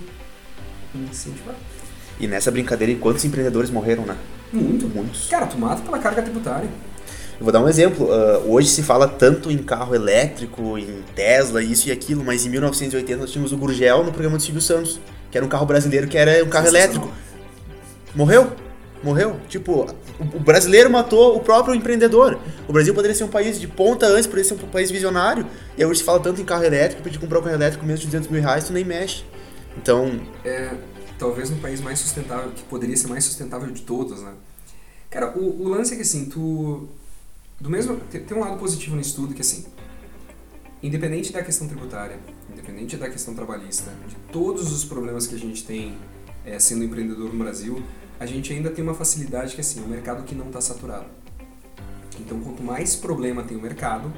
incentivar. 0.93 1.55
E 2.19 2.27
nessa 2.27 2.49
brincadeira, 2.51 2.93
quantos 2.99 3.23
empreendedores 3.25 3.69
morreram, 3.69 4.05
né? 4.05 4.15
Muito. 4.51 4.87
Muitos. 4.87 5.27
Cara, 5.29 5.45
tu 5.45 5.57
mata 5.57 5.81
pela 5.81 5.99
carga 5.99 6.21
tributária. 6.21 6.69
Eu 7.37 7.43
vou 7.43 7.51
dar 7.51 7.61
um 7.61 7.67
exemplo. 7.67 8.09
ah, 8.11 8.39
hoje 8.45 8.69
se 8.69 8.81
fala 8.81 9.07
tanto 9.07 9.51
em 9.51 9.57
carro 9.57 9.93
elétrico, 9.93 10.77
em 10.77 11.03
Tesla, 11.13 11.61
isso 11.61 11.89
e 11.89 11.91
aquilo, 11.91 12.23
mas 12.23 12.45
em 12.45 12.49
1980 12.49 13.21
nós 13.21 13.31
tínhamos 13.31 13.51
o 13.51 13.57
Gurgel 13.57 14.03
no 14.03 14.11
programa 14.11 14.37
do 14.37 14.43
Silvio 14.43 14.61
Santos, 14.61 14.99
que 15.29 15.37
era 15.37 15.45
um 15.45 15.49
carro 15.49 15.65
brasileiro 15.65 16.07
que 16.07 16.17
era 16.17 16.43
um 16.43 16.49
carro 16.49 16.67
elétrico. 16.67 17.11
Morreu? 18.15 18.51
Morreu? 19.05 19.39
Tipo, 19.47 19.85
o- 20.19 20.39
brasileiro 20.39 20.89
matou 20.89 21.37
o 21.37 21.39
próprio 21.39 21.75
empreendedor. 21.75 22.39
O 22.67 22.73
Brasil 22.73 22.93
poderia 22.93 23.15
ser 23.15 23.23
um 23.23 23.27
país 23.29 23.59
de 23.59 23.67
ponta 23.67 24.07
antes, 24.07 24.25
poderia 24.25 24.43
ser 24.43 24.55
um 24.55 24.67
país 24.67 24.89
visionário. 24.91 25.45
E 25.77 25.83
aí 25.83 25.89
hoje 25.89 25.99
se 25.99 26.05
fala 26.05 26.19
tanto 26.19 26.41
em 26.41 26.45
carro 26.45 26.63
elétrico, 26.63 27.03
pedir 27.03 27.19
comprar 27.19 27.39
um 27.39 27.43
carro 27.43 27.55
elétrico 27.55 27.85
menos 27.85 28.01
de 28.01 28.07
200 28.07 28.29
mil 28.29 28.41
reais, 28.41 28.65
tu 28.65 28.73
nem 28.73 28.83
mexe. 28.83 29.23
Então, 29.77 30.19
É, 30.43 30.71
talvez 31.19 31.49
no 31.51 31.57
país 31.57 31.79
mais 31.79 31.99
sustentável, 31.99 32.49
que 32.51 32.63
poderia 32.63 32.97
ser 32.97 33.07
mais 33.07 33.23
sustentável 33.23 33.69
de 33.71 33.83
todos, 33.83 34.21
né? 34.21 34.33
Cara, 35.11 35.37
o, 35.37 35.61
o 35.63 35.69
lance 35.69 35.93
é 35.93 35.95
que 35.95 36.01
assim, 36.01 36.25
tu. 36.25 36.87
Do 37.61 37.69
mesmo. 37.69 37.97
Tem, 38.11 38.21
tem 38.21 38.35
um 38.37 38.41
lado 38.41 38.57
positivo 38.57 38.95
no 38.95 39.01
estudo 39.01 39.33
que 39.33 39.41
assim. 39.41 39.65
independente 40.83 41.31
da 41.31 41.41
questão 41.43 41.67
tributária, 41.67 42.17
independente 42.51 42.97
da 42.97 43.09
questão 43.09 43.33
trabalhista, 43.33 43.91
de 44.07 44.15
todos 44.31 44.71
os 44.71 44.83
problemas 44.83 45.25
que 45.27 45.35
a 45.35 45.39
gente 45.39 45.63
tem 45.63 45.97
é, 46.45 46.59
sendo 46.59 46.83
empreendedor 46.83 47.31
no 47.33 47.39
Brasil, 47.43 47.81
a 48.19 48.25
gente 48.25 48.51
ainda 48.53 48.69
tem 48.69 48.83
uma 48.83 48.93
facilidade 48.93 49.55
que 49.55 49.61
assim, 49.61 49.81
é 49.81 49.83
um 49.83 49.87
mercado 49.87 50.23
que 50.23 50.33
não 50.33 50.47
está 50.47 50.61
saturado. 50.61 51.05
Então, 52.19 52.39
quanto 52.39 52.63
mais 52.63 52.95
problema 52.95 53.43
tem 53.43 53.57
o 53.57 53.61
mercado, 53.61 54.11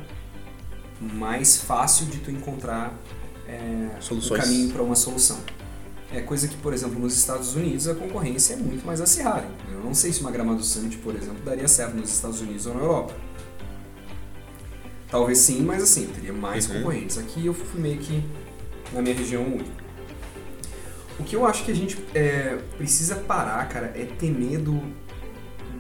mais 1.02 1.58
fácil 1.58 2.06
de 2.08 2.20
tu 2.20 2.32
encontrar 2.32 2.94
é, 3.48 3.90
o 4.12 4.36
caminho 4.36 4.72
para 4.72 4.84
uma 4.84 4.96
solução. 4.96 5.40
É 6.14 6.22
coisa 6.22 6.48
que, 6.48 6.56
por 6.58 6.74
exemplo, 6.74 7.00
nos 7.00 7.18
Estados 7.18 7.56
Unidos 7.56 7.88
a 7.88 7.96
concorrência 7.96 8.54
é 8.54 8.58
muito 8.58 8.86
mais 8.86 9.02
acirrada. 9.02 9.48
Eu 9.72 9.80
não 9.80 9.94
sei 9.94 10.14
se 10.14 10.22
uma 10.22 10.32
grama 10.32 10.56
do 10.56 10.64
Summit, 10.64 10.98
por 10.98 11.16
exemplo, 11.16 11.44
daria 11.44 11.68
certo 11.68 11.96
nos 11.96 12.12
Estados 12.12 12.40
Unidos 12.40 12.66
ou 12.66 12.76
na 12.76 12.82
Europa. 12.82 13.14
Talvez 15.10 15.40
sim, 15.40 15.62
mas 15.62 15.84
assim, 15.84 16.08
teria 16.08 16.34
mais 16.34 16.68
uhum. 16.68 16.78
concorrentes. 16.78 17.18
Aqui 17.18 17.46
eu 17.46 17.54
fui 17.54 17.80
meio 17.80 17.98
que 17.98 18.24
na 18.94 19.02
minha 19.02 19.16
região 19.16 19.44
única. 19.44 19.87
O 21.20 21.24
que 21.24 21.36
eu 21.36 21.46
acho 21.46 21.66
que 21.66 21.72
a 21.72 21.76
gente 21.76 21.98
é, 22.14 22.60
precisa 22.78 23.16
parar, 23.16 23.68
cara, 23.70 23.88
é 23.96 24.06
ter 24.06 24.30
medo 24.30 24.82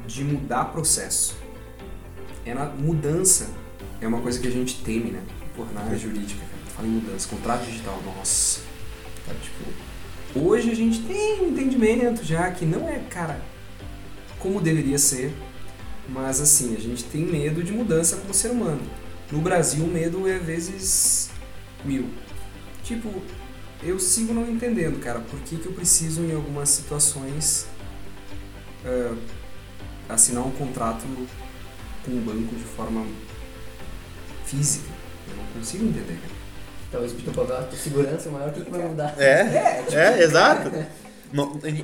de 0.08 0.24
mudar 0.24 0.66
processo. 0.66 1.38
É 2.46 2.54
na 2.54 2.66
mudança 2.66 3.50
é 4.02 4.08
uma 4.08 4.22
coisa 4.22 4.40
que 4.40 4.48
a 4.48 4.52
gente 4.52 4.82
teme, 4.84 5.12
né? 5.12 5.22
Por 5.56 5.72
na 5.74 5.82
área 5.82 5.98
jurídica, 5.98 6.40
cara. 6.40 6.76
Fala 6.76 6.88
em 6.88 6.92
mudança, 6.92 7.28
contrato 7.28 7.66
digital, 7.66 8.02
nossa. 8.06 8.62
Tá, 9.26 9.34
tipo, 9.42 10.40
hoje 10.40 10.72
a 10.72 10.76
gente 10.76 11.02
tem 11.02 11.42
um 11.42 11.50
entendimento 11.50 12.24
já 12.24 12.50
que 12.52 12.66
não 12.66 12.88
é, 12.88 13.00
cara, 13.10 13.42
como 14.40 14.62
deveria 14.62 14.98
ser, 14.98 15.34
mas 16.08 16.40
assim, 16.40 16.76
a 16.76 16.80
gente 16.80 17.04
tem 17.04 17.22
medo 17.22 17.64
de 17.64 17.72
mudança 17.72 18.18
como 18.18 18.34
ser 18.34 18.52
humano. 18.52 18.82
No 19.32 19.40
Brasil, 19.40 19.84
o 19.84 19.88
medo 19.88 20.28
é 20.28 20.38
vezes 20.38 21.30
mil. 21.84 22.10
Tipo, 22.84 23.22
eu 23.84 24.00
sigo 24.00 24.34
não 24.34 24.50
entendendo, 24.50 25.00
cara, 25.00 25.20
por 25.20 25.40
que, 25.42 25.58
que 25.58 25.68
eu 25.68 25.74
preciso, 25.74 26.22
em 26.22 26.34
algumas 26.34 26.70
situações, 26.70 27.68
uh, 28.86 29.18
assinar 30.10 30.46
um 30.46 30.52
contrato 30.52 31.06
com 32.04 32.12
um 32.12 32.22
banco 32.22 32.56
de 32.56 32.64
forma 32.64 33.06
física. 34.46 34.90
Eu 35.30 35.36
não 35.36 35.46
consigo 35.54 35.86
entender, 35.86 36.20
cara. 36.22 36.38
Talvez 36.92 37.12
o 37.12 37.16
papel 37.34 37.68
de 37.70 37.78
segurança 37.78 38.30
é 38.30 38.32
maior, 38.32 38.50
o 38.50 38.54
que, 38.54 38.62
que 38.62 38.72
vai 38.72 38.88
mudar? 38.88 39.14
É, 39.18 39.42
é, 39.42 39.84
tipo, 39.84 39.98
é 39.98 40.24
exato. 40.24 40.72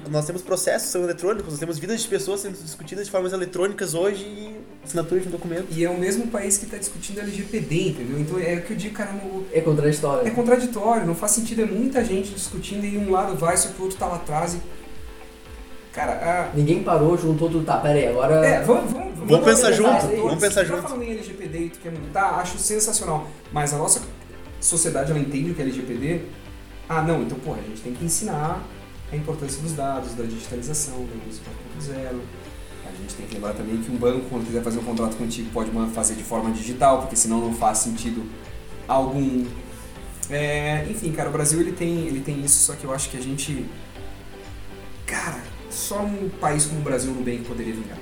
Nós 0.10 0.26
temos 0.26 0.42
processos 0.42 0.90
são 0.90 1.04
eletrônicos, 1.04 1.50
nós 1.50 1.60
temos 1.60 1.78
vidas 1.78 2.02
de 2.02 2.08
pessoas 2.08 2.42
sendo 2.42 2.54
discutidas 2.54 3.06
de 3.06 3.12
formas 3.12 3.34
eletrônicas 3.34 3.94
hoje 3.94 4.24
e 4.24 4.56
assinatura 4.84 5.20
de 5.20 5.28
um 5.28 5.32
documento. 5.32 5.68
E 5.70 5.84
é 5.84 5.90
o 5.90 5.98
mesmo 5.98 6.28
país 6.28 6.58
que 6.58 6.66
está 6.66 6.78
discutindo 6.78 7.20
LGPD, 7.20 7.90
entendeu? 7.90 8.20
Então 8.20 8.40
é 8.40 8.56
o 8.56 8.62
que 8.62 8.72
eu 8.72 8.78
digo, 8.78 8.96
cara. 8.96 9.12
No... 9.12 9.46
É 9.52 9.60
contraditório. 9.60 10.28
É 10.28 10.32
contraditório, 10.32 11.06
não 11.06 11.16
faz 11.16 11.34
sentido, 11.34 11.64
é 11.64 11.66
muita 11.66 12.04
gente 12.06 12.34
discutindo 12.34 12.86
e 12.86 12.98
um 12.98 13.12
lado 13.12 13.36
vai, 13.36 13.58
só 13.58 13.70
que 13.70 13.80
o 13.82 13.84
outro 13.84 13.98
tá 13.98 14.08
lá 14.08 14.16
atrás 14.16 14.54
e. 14.54 14.62
Cara, 15.92 16.50
a... 16.52 16.56
Ninguém 16.56 16.82
parou, 16.82 17.18
juntou 17.18 17.50
tudo. 17.50 17.66
Tá, 17.66 17.78
pera 17.78 18.00
aí, 18.00 18.08
agora. 18.08 18.46
É, 18.46 18.62
vamos, 18.62 18.92
vamos, 18.94 19.14
vamos, 19.14 19.30
vamos 19.30 19.46
pensar 19.46 19.72
junto. 19.74 20.08
Vamos 20.08 20.40
pensar 20.40 20.64
junto. 20.64 20.82
Tá 20.82 20.88
falando 20.88 21.04
em 21.04 21.12
LGPD 21.12 21.60
e 21.60 21.70
tu 21.70 21.80
quer 21.80 21.92
mudar, 21.92 22.40
acho 22.40 22.58
sensacional. 22.58 23.28
Mas 23.52 23.74
a 23.74 23.78
nossa 23.78 24.02
sociedade, 24.60 25.12
ela 25.12 25.20
entende 25.20 25.52
o 25.52 25.54
que 25.54 25.62
é 25.62 25.66
LGPD. 25.66 26.22
Ah, 26.88 27.02
não, 27.02 27.22
então, 27.22 27.38
porra, 27.40 27.60
a 27.60 27.68
gente 27.68 27.82
tem 27.82 27.94
que 27.94 28.06
ensinar 28.06 28.64
a 29.14 29.18
importância 29.18 29.62
dos 29.62 29.74
dados, 29.74 30.14
da 30.14 30.24
digitalização, 30.24 31.06
da 31.06 31.16
indústria 31.16 31.54
4.0. 31.80 32.20
A 32.86 33.02
gente 33.02 33.16
tem 33.16 33.28
que 33.28 33.36
lembrar 33.36 33.54
também 33.54 33.78
que 33.78 33.92
um 33.92 33.96
banco, 33.96 34.26
quando 34.30 34.46
quiser 34.46 34.64
fazer 34.64 34.80
um 34.80 34.84
contrato 34.84 35.16
contigo, 35.16 35.50
pode 35.52 35.72
fazer 35.94 36.16
de 36.16 36.24
forma 36.24 36.52
digital, 36.52 37.02
porque 37.02 37.16
senão 37.16 37.40
não 37.40 37.54
faz 37.54 37.80
sentido 37.80 38.24
algum. 38.88 39.46
É, 40.30 40.88
enfim, 40.90 41.12
cara, 41.12 41.30
o 41.30 41.32
Brasil 41.32 41.60
ele 41.60 41.72
tem, 41.72 42.08
ele 42.08 42.22
tem 42.22 42.44
isso, 42.44 42.66
só 42.66 42.74
que 42.74 42.84
eu 42.84 42.94
acho 42.94 43.10
que 43.10 43.18
a 43.18 43.22
gente. 43.22 43.66
Cara, 45.06 45.42
só 45.70 46.02
um 46.02 46.30
país 46.30 46.66
como 46.66 46.80
o 46.80 46.84
Brasil 46.84 47.12
no 47.12 47.20
Nubank 47.20 47.44
poderia 47.44 47.74
vingar. 47.74 47.98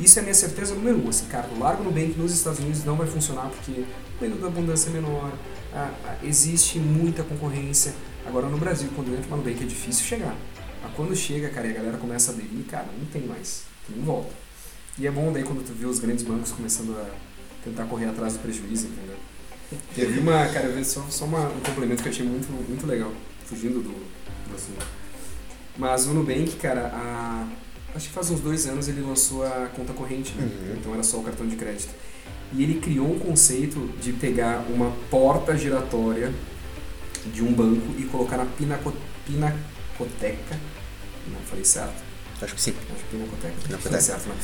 Isso 0.00 0.18
é 0.18 0.22
minha 0.22 0.34
certeza 0.34 0.74
número 0.74 1.04
um. 1.04 1.08
Assim, 1.08 1.26
cara, 1.26 1.48
o 1.54 1.58
largo 1.58 1.84
Nubank 1.84 2.14
nos 2.18 2.32
Estados 2.32 2.58
Unidos 2.58 2.84
não 2.84 2.96
vai 2.96 3.06
funcionar 3.06 3.48
porque 3.48 3.82
o 3.82 4.22
medo 4.22 4.40
da 4.40 4.48
abundância 4.48 4.88
é 4.88 4.92
menor, 4.92 5.32
a, 5.72 5.90
a, 6.04 6.26
existe 6.26 6.78
muita 6.78 7.22
concorrência 7.22 7.94
Agora 8.26 8.48
no 8.48 8.58
Brasil, 8.58 8.88
quando 8.94 9.14
entra 9.14 9.26
uma 9.28 9.36
Nubank 9.36 9.62
é 9.62 9.66
difícil 9.66 10.04
chegar. 10.04 10.36
Mas 10.82 10.92
quando 10.94 11.14
chega, 11.14 11.48
cara, 11.50 11.66
e 11.66 11.70
a 11.70 11.74
galera 11.74 11.96
começa 11.98 12.30
a 12.30 12.34
aderir, 12.34 12.64
cara, 12.66 12.86
não 12.98 13.06
tem 13.06 13.22
mais. 13.22 13.64
Não 13.88 14.04
volta. 14.04 14.30
E 14.98 15.06
é 15.06 15.10
bom 15.10 15.32
daí 15.32 15.42
quando 15.42 15.64
tu 15.64 15.72
vê 15.72 15.86
os 15.86 15.98
grandes 15.98 16.24
bancos 16.24 16.52
começando 16.52 16.96
a 16.96 17.10
tentar 17.64 17.84
correr 17.86 18.06
atrás 18.06 18.34
do 18.34 18.40
prejuízo, 18.40 18.86
entendeu? 18.86 19.16
Teve 19.94 20.20
uma, 20.20 20.46
cara, 20.46 20.84
só, 20.84 21.02
só 21.08 21.24
uma, 21.24 21.48
um 21.48 21.60
complemento 21.60 22.02
que 22.02 22.08
eu 22.08 22.12
achei 22.12 22.26
muito, 22.26 22.50
muito 22.52 22.86
legal, 22.86 23.12
fugindo 23.44 23.82
do, 23.82 23.90
do 23.90 24.54
assunto. 24.54 24.86
Mas 25.76 26.06
o 26.06 26.14
Nubank, 26.14 26.56
cara, 26.56 26.90
a, 26.94 27.48
acho 27.94 28.08
que 28.08 28.14
faz 28.14 28.30
uns 28.30 28.40
dois 28.40 28.66
anos 28.66 28.86
ele 28.88 29.00
lançou 29.00 29.44
a 29.44 29.68
conta 29.74 29.92
corrente, 29.92 30.32
né? 30.34 30.44
Uhum. 30.44 30.76
Então 30.78 30.94
era 30.94 31.02
só 31.02 31.18
o 31.18 31.24
cartão 31.24 31.46
de 31.46 31.56
crédito. 31.56 31.92
E 32.52 32.62
ele 32.62 32.80
criou 32.80 33.10
um 33.10 33.18
conceito 33.18 33.80
de 34.00 34.12
pegar 34.12 34.64
uma 34.68 34.92
porta 35.10 35.56
giratória 35.56 36.32
de 37.32 37.42
um 37.42 37.52
banco 37.52 37.94
e 37.98 38.04
colocar 38.04 38.36
na 38.36 38.46
pinaco, 38.46 38.92
pinacoteca. 39.26 40.58
Não 41.28 41.40
falei 41.40 41.64
certo? 41.64 42.02
Acho 42.40 42.54
que 42.54 42.60
sim. 42.60 42.74
Acho 42.92 43.04
que 43.04 43.16
pinacoteca. 43.16 43.54
Pinacoteca. 43.54 43.78
Falei 43.78 44.00
certo, 44.00 44.28
né? 44.28 44.34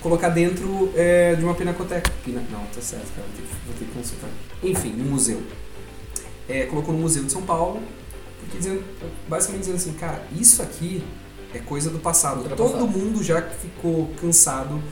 Colocar 0.00 0.28
dentro 0.28 0.92
é, 0.94 1.34
de 1.34 1.44
uma 1.44 1.54
pinacoteca. 1.54 2.12
Pina... 2.24 2.42
Não, 2.50 2.64
tá 2.66 2.80
certo, 2.80 3.08
cara. 3.14 3.26
Vou 3.26 3.36
ter, 3.36 3.42
que, 3.42 3.66
vou 3.66 3.74
ter 3.78 3.84
que 3.84 3.92
consultar. 3.92 4.30
Enfim, 4.62 4.90
no 4.90 5.04
museu. 5.04 5.42
É, 6.48 6.66
colocou 6.66 6.94
no 6.94 7.00
Museu 7.00 7.24
de 7.24 7.32
São 7.32 7.42
Paulo, 7.42 7.82
porque 8.40 8.56
dizendo, 8.56 8.82
basicamente 9.28 9.60
dizendo 9.64 9.76
assim, 9.76 9.92
cara, 9.92 10.24
isso 10.32 10.62
aqui 10.62 11.04
é 11.52 11.58
coisa 11.58 11.90
do 11.90 11.98
passado. 11.98 12.48
Todo 12.56 12.86
mundo 12.86 13.22
já 13.22 13.42
ficou 13.42 14.10
cansado 14.20 14.82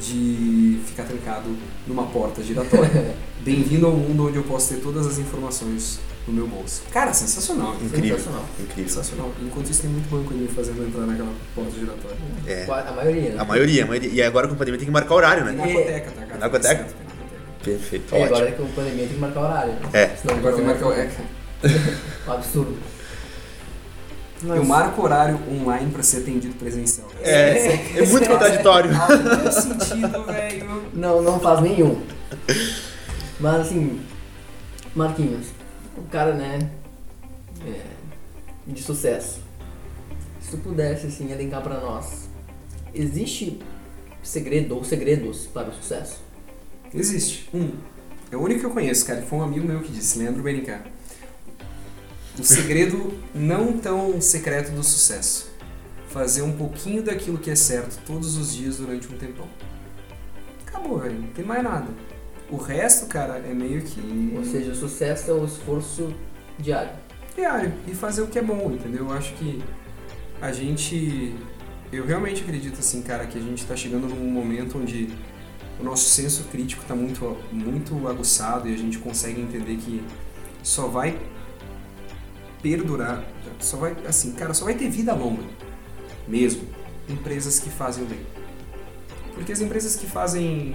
de 0.00 0.80
ficar 0.86 1.04
trancado 1.04 1.56
numa 1.86 2.06
porta 2.06 2.42
giratória. 2.42 3.16
Bem-vindo 3.48 3.86
ao 3.86 3.92
mundo 3.92 4.28
onde 4.28 4.36
eu 4.36 4.42
posso 4.42 4.74
ter 4.74 4.80
todas 4.82 5.06
as 5.06 5.16
informações 5.16 5.98
no 6.26 6.34
meu 6.34 6.46
bolso. 6.46 6.82
Cara, 6.92 7.14
sensacional. 7.14 7.76
Incrível. 7.80 8.18
Sensacional. 8.18 8.44
Incrível. 8.60 8.88
Sensacional. 8.90 9.32
Enquanto 9.40 9.70
isso, 9.70 9.80
tem 9.80 9.90
muito 9.90 10.10
banco 10.10 10.34
ainda 10.34 10.52
fazendo 10.52 10.86
entrar 10.86 11.06
naquela 11.06 11.32
porta 11.54 11.70
giratória. 11.70 12.16
É. 12.46 12.64
A 12.64 12.92
maioria, 12.92 13.30
né? 13.30 13.36
A 13.38 13.44
maioria, 13.46 13.84
a 13.84 13.86
maioria. 13.86 14.10
E 14.10 14.22
agora 14.22 14.48
com 14.48 14.52
a 14.52 14.56
pandemia 14.58 14.78
tem 14.78 14.84
que 14.84 14.92
marcar 14.92 15.14
horário, 15.14 15.46
né? 15.46 15.52
Pinacoteca, 15.52 16.10
tá, 16.10 16.20
cara? 16.20 16.32
Pinacoteca? 16.34 16.88
Perfeito, 17.64 18.14
é, 18.14 18.24
agora 18.24 18.48
é 18.48 18.50
que 18.50 18.56
com 18.58 18.64
a 18.64 18.68
pandemia 18.68 19.06
tem 19.06 19.14
que 19.14 19.20
marcar 19.20 19.40
horário. 19.40 19.72
Né? 19.72 19.80
É. 19.94 20.06
Senão 20.08 20.36
agora 20.36 20.54
tem 20.54 20.64
que 20.64 20.70
marcar 20.70 20.86
horário. 20.86 21.10
um 22.28 22.32
absurdo. 22.32 22.76
Mas... 24.42 24.56
Eu 24.58 24.64
marco 24.66 25.02
horário 25.02 25.40
online 25.50 25.90
pra 25.90 26.02
ser 26.02 26.18
atendido 26.18 26.54
presencial. 26.56 27.08
É, 27.22 27.32
é, 27.32 27.92
é 27.96 28.06
muito 28.06 28.28
contraditório. 28.28 28.92
Não 28.92 28.98
faz 28.98 29.54
sentido, 29.54 30.24
velho. 30.24 30.82
Não, 30.92 31.22
não 31.22 31.40
faz 31.40 31.62
nenhum. 31.62 32.02
Mas 33.40 33.60
assim, 33.60 34.00
Marquinhos, 34.94 35.48
o 35.96 36.02
cara, 36.02 36.34
né, 36.34 36.70
é, 37.64 37.82
de 38.66 38.82
sucesso. 38.82 39.40
Se 40.40 40.52
tu 40.52 40.58
pudesse, 40.58 41.06
assim, 41.06 41.30
elencar 41.30 41.62
para 41.62 41.80
nós, 41.80 42.28
existe 42.94 43.60
segredo 44.22 44.74
ou 44.74 44.84
segredos 44.84 45.46
para 45.46 45.68
o 45.68 45.74
sucesso? 45.74 46.20
Existe. 46.92 47.48
Um. 47.54 47.72
É 48.30 48.36
o 48.36 48.40
único 48.40 48.60
que 48.60 48.66
eu 48.66 48.70
conheço, 48.70 49.06
cara. 49.06 49.22
Foi 49.22 49.38
um 49.38 49.42
amigo 49.42 49.66
meu 49.66 49.80
que 49.80 49.92
disse, 49.92 50.18
Leandro 50.18 50.42
Benicar. 50.42 50.84
O 52.38 52.44
segredo 52.44 53.12
não 53.34 53.78
tão 53.78 54.20
secreto 54.20 54.70
do 54.72 54.82
sucesso. 54.82 55.50
Fazer 56.08 56.42
um 56.42 56.52
pouquinho 56.56 57.02
daquilo 57.02 57.38
que 57.38 57.50
é 57.50 57.54
certo 57.54 58.00
todos 58.06 58.36
os 58.36 58.54
dias 58.54 58.78
durante 58.78 59.06
um 59.12 59.18
tempão. 59.18 59.48
Acabou, 60.66 60.98
velho. 60.98 61.20
Não 61.20 61.28
tem 61.28 61.44
mais 61.44 61.62
nada. 61.62 61.88
O 62.50 62.56
resto, 62.56 63.06
cara, 63.06 63.38
é 63.38 63.52
meio 63.52 63.82
que. 63.82 64.32
Ou 64.36 64.44
seja, 64.44 64.72
o 64.72 64.74
sucesso 64.74 65.30
é 65.30 65.34
o 65.34 65.44
esforço 65.44 66.12
diário. 66.58 66.92
Diário. 67.36 67.72
E 67.86 67.94
fazer 67.94 68.22
o 68.22 68.26
que 68.26 68.38
é 68.38 68.42
bom, 68.42 68.70
entendeu? 68.72 69.06
Eu 69.06 69.12
acho 69.12 69.34
que 69.34 69.62
a 70.40 70.50
gente. 70.52 71.34
Eu 71.92 72.06
realmente 72.06 72.42
acredito, 72.42 72.78
assim, 72.78 73.02
cara, 73.02 73.26
que 73.26 73.38
a 73.38 73.40
gente 73.40 73.58
está 73.58 73.76
chegando 73.76 74.08
num 74.08 74.30
momento 74.30 74.78
onde 74.78 75.08
o 75.78 75.84
nosso 75.84 76.08
senso 76.08 76.44
crítico 76.44 76.82
está 76.82 76.94
muito, 76.94 77.36
muito 77.52 78.08
aguçado 78.08 78.68
e 78.68 78.74
a 78.74 78.76
gente 78.76 78.98
consegue 78.98 79.40
entender 79.40 79.76
que 79.76 80.02
só 80.62 80.88
vai 80.88 81.18
perdurar, 82.62 83.24
só 83.60 83.76
vai, 83.76 83.96
assim, 84.06 84.32
cara, 84.32 84.52
só 84.52 84.64
vai 84.64 84.74
ter 84.74 84.88
vida 84.90 85.14
longa, 85.14 85.44
mesmo, 86.26 86.62
empresas 87.08 87.58
que 87.58 87.70
fazem 87.70 88.04
o 88.04 88.06
bem. 88.06 88.20
Porque 89.34 89.52
as 89.52 89.60
empresas 89.60 89.94
que 89.94 90.06
fazem 90.06 90.74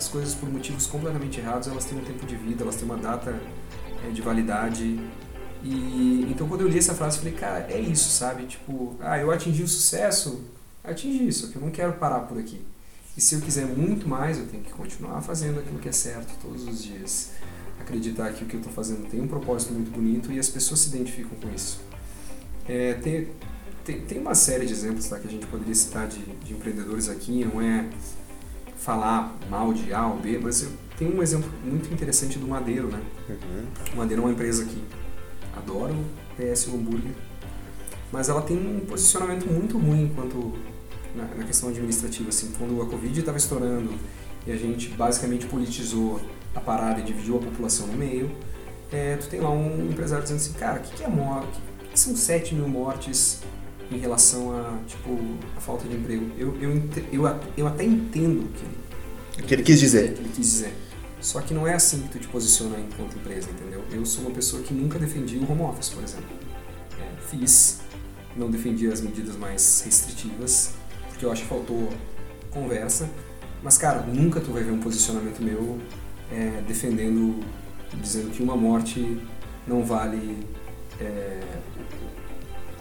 as 0.00 0.08
coisas 0.08 0.34
por 0.34 0.48
motivos 0.48 0.86
completamente 0.86 1.38
errados, 1.40 1.68
elas 1.68 1.84
têm 1.84 1.98
um 1.98 2.02
tempo 2.02 2.24
de 2.24 2.34
vida, 2.34 2.62
elas 2.64 2.76
têm 2.76 2.86
uma 2.86 2.96
data 2.96 3.38
é, 4.02 4.10
de 4.10 4.22
validade. 4.22 4.98
E 5.62 6.26
então 6.30 6.48
quando 6.48 6.62
eu 6.62 6.68
li 6.68 6.78
essa 6.78 6.94
frase, 6.94 7.18
eu 7.18 7.22
falei, 7.24 7.38
cara, 7.38 7.66
é 7.70 7.78
isso, 7.78 8.08
sabe? 8.08 8.46
Tipo, 8.46 8.96
ah, 9.00 9.18
eu 9.18 9.30
atingi 9.30 9.62
o 9.62 9.68
sucesso, 9.68 10.42
atingi 10.82 11.28
isso, 11.28 11.48
que 11.48 11.56
eu 11.56 11.62
não 11.62 11.70
quero 11.70 11.92
parar 11.92 12.20
por 12.20 12.38
aqui. 12.38 12.64
E 13.14 13.20
se 13.20 13.34
eu 13.34 13.42
quiser 13.42 13.66
muito 13.66 14.08
mais, 14.08 14.38
eu 14.38 14.46
tenho 14.46 14.62
que 14.62 14.72
continuar 14.72 15.20
fazendo 15.20 15.60
aquilo 15.60 15.78
que 15.78 15.88
é 15.88 15.92
certo 15.92 16.32
todos 16.40 16.66
os 16.66 16.82
dias. 16.82 17.32
acreditar 17.78 18.32
que 18.32 18.44
o 18.44 18.46
que 18.46 18.54
eu 18.54 18.60
estou 18.60 18.72
fazendo 18.72 19.06
tem 19.10 19.20
um 19.20 19.28
propósito 19.28 19.74
muito 19.74 19.90
bonito 19.90 20.32
e 20.32 20.38
as 20.38 20.48
pessoas 20.48 20.80
se 20.80 20.88
identificam 20.88 21.36
com 21.38 21.54
isso. 21.54 21.78
É, 22.66 22.94
tem, 22.94 23.28
tem, 23.84 24.00
tem, 24.00 24.18
uma 24.18 24.34
série 24.34 24.64
de 24.64 24.72
exemplos 24.72 25.06
tá, 25.08 25.18
que 25.18 25.26
a 25.26 25.30
gente 25.30 25.46
poderia 25.46 25.74
citar 25.74 26.06
de, 26.08 26.20
de 26.20 26.54
empreendedores 26.54 27.08
aqui, 27.10 27.44
não 27.44 27.60
é 27.60 27.86
falar 28.80 29.36
mal 29.48 29.72
de 29.72 29.92
A 29.92 30.06
ou 30.06 30.16
B, 30.16 30.38
mas 30.42 30.62
eu 30.62 30.70
tenho 30.98 31.16
um 31.16 31.22
exemplo 31.22 31.50
muito 31.64 31.92
interessante 31.92 32.38
do 32.38 32.46
Madeiro, 32.46 32.88
né? 32.88 33.00
Uhum. 33.28 33.66
O 33.94 33.96
Madeiro 33.96 34.22
é 34.22 34.24
uma 34.24 34.32
empresa 34.32 34.64
que 34.64 34.82
adora 35.56 35.92
o 35.92 36.04
PS 36.36 36.68
hambúrguer, 36.68 37.12
mas 38.10 38.28
ela 38.28 38.42
tem 38.42 38.56
um 38.56 38.80
posicionamento 38.80 39.46
muito 39.46 39.78
ruim 39.78 40.04
enquanto 40.04 40.54
na, 41.14 41.24
na 41.36 41.44
questão 41.44 41.68
administrativa, 41.68 42.30
assim, 42.30 42.52
quando 42.58 42.80
a 42.80 42.86
Covid 42.86 43.20
estava 43.20 43.36
estourando 43.36 43.92
e 44.46 44.52
a 44.52 44.56
gente 44.56 44.88
basicamente 44.88 45.46
politizou 45.46 46.20
a 46.54 46.60
parada 46.60 47.00
e 47.00 47.02
dividiu 47.02 47.36
a 47.36 47.40
população 47.40 47.86
no 47.86 47.94
meio, 47.94 48.30
é, 48.90 49.16
tu 49.16 49.28
tem 49.28 49.40
lá 49.40 49.50
um 49.50 49.88
empresário 49.90 50.22
dizendo 50.22 50.38
assim, 50.38 50.52
cara, 50.54 50.80
o 50.80 50.82
que, 50.82 50.96
que 50.96 51.04
é 51.04 51.08
morte? 51.08 51.60
O 51.84 51.88
que 51.92 52.00
são 52.00 52.16
7 52.16 52.54
mil 52.54 52.68
mortes 52.68 53.42
em 53.90 53.98
relação 53.98 54.56
a, 54.56 54.78
tipo, 54.86 55.18
a 55.56 55.60
falta 55.60 55.88
de 55.88 55.96
emprego? 55.96 56.30
Eu, 56.38 56.56
eu, 56.60 56.82
eu, 57.12 57.40
eu 57.56 57.66
até 57.66 57.84
entendo 57.84 58.44
o 58.44 58.48
que 58.48 58.64
ele, 58.64 59.46
que 59.46 59.54
ele 59.54 59.62
quis 59.62 59.80
dizer. 59.80 60.14
Que 60.14 60.20
ele 60.20 60.32
quis 60.34 60.46
dizer. 60.46 60.74
Só 61.20 61.40
que 61.40 61.52
não 61.52 61.66
é 61.66 61.74
assim 61.74 62.02
que 62.02 62.08
tu 62.08 62.18
te 62.18 62.28
posiciona 62.28 62.78
enquanto 62.78 63.16
empresa, 63.16 63.50
entendeu? 63.50 63.84
Eu 63.92 64.06
sou 64.06 64.24
uma 64.24 64.30
pessoa 64.30 64.62
que 64.62 64.72
nunca 64.72 64.98
defendi 64.98 65.36
o 65.36 65.50
home 65.50 65.62
office, 65.62 65.90
por 65.90 66.02
exemplo. 66.02 66.28
É, 66.98 67.20
fiz, 67.28 67.80
não 68.34 68.50
defendi 68.50 68.86
as 68.90 69.00
medidas 69.00 69.36
mais 69.36 69.82
restritivas, 69.84 70.72
porque 71.08 71.24
eu 71.24 71.32
acho 71.32 71.42
que 71.42 71.48
faltou 71.48 71.90
conversa. 72.50 73.08
Mas, 73.62 73.76
cara, 73.76 74.00
nunca 74.02 74.40
tu 74.40 74.52
vai 74.52 74.62
ver 74.62 74.70
um 74.70 74.80
posicionamento 74.80 75.40
meu 75.40 75.78
é, 76.32 76.62
defendendo, 76.66 77.44
dizendo 78.00 78.30
que 78.30 78.42
uma 78.42 78.56
morte 78.56 79.20
não 79.66 79.84
vale 79.84 80.38
é, 80.98 81.40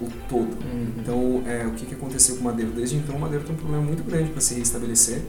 o 0.01 0.09
todo. 0.27 0.51
Uhum. 0.63 0.93
Então, 0.97 1.43
é, 1.45 1.65
o 1.65 1.71
que, 1.71 1.85
que 1.85 1.95
aconteceu 1.95 2.35
com 2.35 2.41
o 2.41 2.43
Madeiro? 2.45 2.71
Desde 2.71 2.95
então, 2.95 3.15
o 3.15 3.19
Madeiro 3.19 3.43
tem 3.43 3.53
um 3.53 3.57
problema 3.57 3.83
muito 3.83 4.03
grande 4.03 4.31
para 4.31 4.41
se 4.41 4.53
restabelecer. 4.55 5.21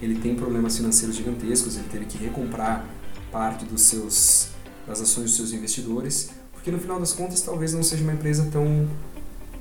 Ele 0.00 0.16
tem 0.16 0.34
problemas 0.34 0.76
financeiros 0.76 1.16
gigantescos, 1.16 1.76
ele 1.76 1.88
teve 1.90 2.04
que 2.04 2.18
recomprar 2.18 2.86
parte 3.30 3.64
dos 3.64 3.82
seus, 3.82 4.48
das 4.86 5.00
ações 5.00 5.26
dos 5.26 5.36
seus 5.36 5.52
investidores, 5.52 6.30
porque 6.52 6.70
no 6.70 6.78
final 6.78 7.00
das 7.00 7.12
contas 7.12 7.40
talvez 7.40 7.72
não 7.72 7.82
seja 7.82 8.02
uma 8.02 8.12
empresa 8.12 8.48
tão 8.50 8.88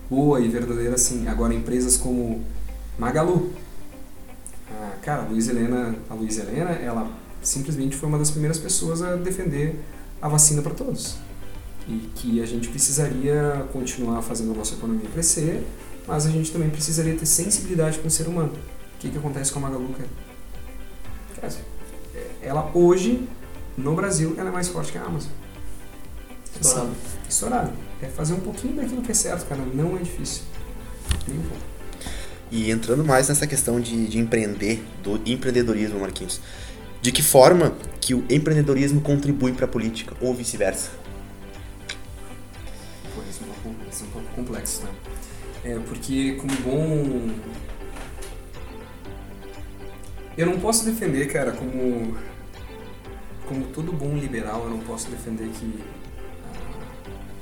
boa 0.09 0.39
e 0.39 0.47
verdadeira 0.47 0.95
assim. 0.95 1.27
Agora, 1.27 1.53
empresas 1.53 1.97
como 1.97 2.43
Magalu, 2.97 3.51
a, 4.69 4.97
cara, 5.01 5.23
a 5.23 5.25
Luiz 5.25 5.47
Helena, 5.47 5.95
a 6.09 6.13
Luiz 6.13 6.37
Helena, 6.37 6.71
ela 6.71 7.11
simplesmente 7.41 7.95
foi 7.95 8.09
uma 8.09 8.17
das 8.17 8.31
primeiras 8.31 8.57
pessoas 8.57 9.01
a 9.01 9.15
defender 9.15 9.79
a 10.21 10.27
vacina 10.27 10.61
para 10.61 10.73
todos. 10.73 11.17
E 11.88 12.09
que 12.15 12.41
a 12.41 12.45
gente 12.45 12.69
precisaria 12.69 13.67
continuar 13.73 14.21
fazendo 14.21 14.51
a 14.51 14.55
nossa 14.55 14.75
economia 14.75 15.09
crescer, 15.09 15.65
mas 16.07 16.25
a 16.25 16.29
gente 16.29 16.51
também 16.51 16.69
precisaria 16.69 17.15
ter 17.15 17.25
sensibilidade 17.25 17.99
com 17.99 18.07
o 18.07 18.11
ser 18.11 18.27
humano. 18.27 18.53
O 18.95 18.99
que, 18.99 19.09
que 19.09 19.17
acontece 19.17 19.51
com 19.51 19.59
a 19.59 19.63
Magalu, 19.63 19.89
cara? 19.89 20.09
Ela 22.41 22.71
hoje, 22.73 23.27
no 23.77 23.95
Brasil, 23.95 24.36
ela 24.38 24.49
é 24.49 24.51
mais 24.51 24.67
forte 24.69 24.91
que 24.91 24.97
a 24.97 25.03
Amazon. 25.03 25.31
Estourado. 26.61 26.91
Estourado. 27.27 27.73
É 28.01 28.07
fazer 28.07 28.34
um 28.34 28.39
pouquinho 28.39 28.75
daquilo 28.75 29.01
que 29.01 29.11
é 29.11 29.15
certo, 29.15 29.47
cara. 29.47 29.61
Não 29.73 29.97
é 29.97 29.99
difícil. 29.99 30.43
Nem 31.27 31.38
um 31.38 31.41
pouco. 31.41 31.63
E 32.51 32.69
entrando 32.69 33.03
mais 33.03 33.29
nessa 33.29 33.47
questão 33.47 33.79
de, 33.79 34.07
de 34.07 34.19
empreender, 34.19 34.84
do 35.01 35.19
empreendedorismo, 35.25 35.99
Marquinhos, 35.99 36.39
de 37.01 37.11
que 37.11 37.23
forma 37.23 37.75
que 37.99 38.13
o 38.13 38.23
empreendedorismo 38.29 39.01
contribui 39.01 39.53
para 39.53 39.65
a 39.65 39.67
política 39.67 40.15
ou 40.21 40.34
vice-versa? 40.34 40.91
Complexo, 44.36 44.84
né? 44.84 44.91
É, 45.63 45.79
porque 45.79 46.34
como 46.34 46.53
bom... 46.61 47.29
Eu 50.38 50.47
não 50.47 50.59
posso 50.59 50.86
defender, 50.86 51.31
cara, 51.31 51.51
como... 51.51 52.17
Como 53.47 53.65
todo 53.67 53.91
bom 53.91 54.17
liberal, 54.17 54.63
eu 54.63 54.69
não 54.69 54.79
posso 54.79 55.09
defender 55.09 55.49
que 55.49 55.84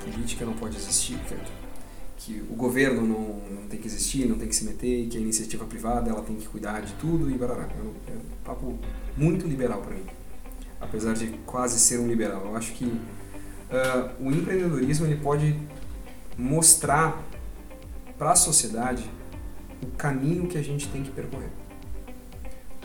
a 0.02 0.12
política 0.12 0.46
não 0.46 0.54
pode 0.54 0.76
existir, 0.76 1.18
cara 1.30 1.62
que 2.26 2.44
o 2.50 2.56
governo 2.56 3.02
não, 3.02 3.62
não 3.62 3.68
tem 3.68 3.80
que 3.80 3.88
existir, 3.88 4.28
não 4.28 4.38
tem 4.38 4.48
que 4.48 4.56
se 4.56 4.64
meter, 4.64 5.08
que 5.08 5.18
a 5.18 5.20
iniciativa 5.20 5.66
privada 5.66 6.10
ela 6.10 6.22
tem 6.22 6.36
que 6.36 6.48
cuidar 6.48 6.82
de 6.82 6.94
tudo 6.94 7.30
e 7.32 7.34
barará. 7.34 7.64
É 7.64 7.82
um, 7.82 7.94
é 8.08 8.18
papo 8.44 8.78
muito 9.18 9.48
liberal 9.48 9.82
para 9.82 9.96
mim, 9.96 10.04
apesar 10.80 11.14
de 11.14 11.28
quase 11.46 11.80
ser 11.80 12.00
um 12.00 12.08
liberal. 12.08 12.46
Eu 12.46 12.56
acho 12.56 12.74
que 12.74 12.86
uh, 12.86 13.00
o 14.20 14.32
empreendedorismo 14.32 15.08
ele 15.08 15.18
pode 15.18 15.56
mostrar 16.42 17.22
para 18.18 18.32
a 18.32 18.36
sociedade 18.36 19.04
o 19.82 19.88
caminho 19.96 20.48
que 20.48 20.58
a 20.58 20.62
gente 20.62 20.88
tem 20.88 21.04
que 21.04 21.12
percorrer. 21.12 21.50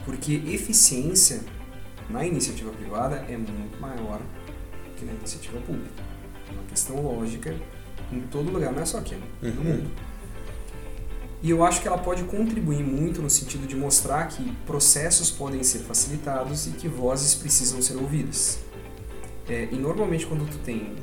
Porque 0.04 0.34
eficiência 0.46 1.40
na 2.09 2.24
iniciativa 2.24 2.70
privada 2.70 3.16
é 3.28 3.36
muito 3.36 3.80
maior 3.80 4.20
que 4.96 5.04
na 5.04 5.12
iniciativa 5.12 5.59
pública. 5.61 6.02
É 6.48 6.52
uma 6.52 6.62
questão 6.64 7.00
lógica 7.02 7.57
em 8.12 8.20
todo 8.20 8.52
lugar, 8.52 8.72
não 8.72 8.82
é 8.82 8.86
só 8.86 8.98
aqui, 8.98 9.14
né? 9.14 9.26
no 9.42 9.48
uhum. 9.48 9.64
mundo. 9.64 9.90
E 11.42 11.50
eu 11.50 11.64
acho 11.64 11.82
que 11.82 11.88
ela 11.88 11.98
pode 11.98 12.24
contribuir 12.24 12.82
muito 12.82 13.20
no 13.20 13.28
sentido 13.28 13.66
de 13.66 13.76
mostrar 13.76 14.26
que 14.28 14.52
processos 14.66 15.30
podem 15.30 15.62
ser 15.62 15.80
facilitados 15.80 16.66
e 16.66 16.70
que 16.70 16.88
vozes 16.88 17.34
precisam 17.34 17.82
ser 17.82 17.96
ouvidas. 17.96 18.61
É, 19.48 19.68
e 19.70 19.76
normalmente 19.76 20.26
quando 20.26 20.48
tu 20.50 20.59
tem 20.59 20.96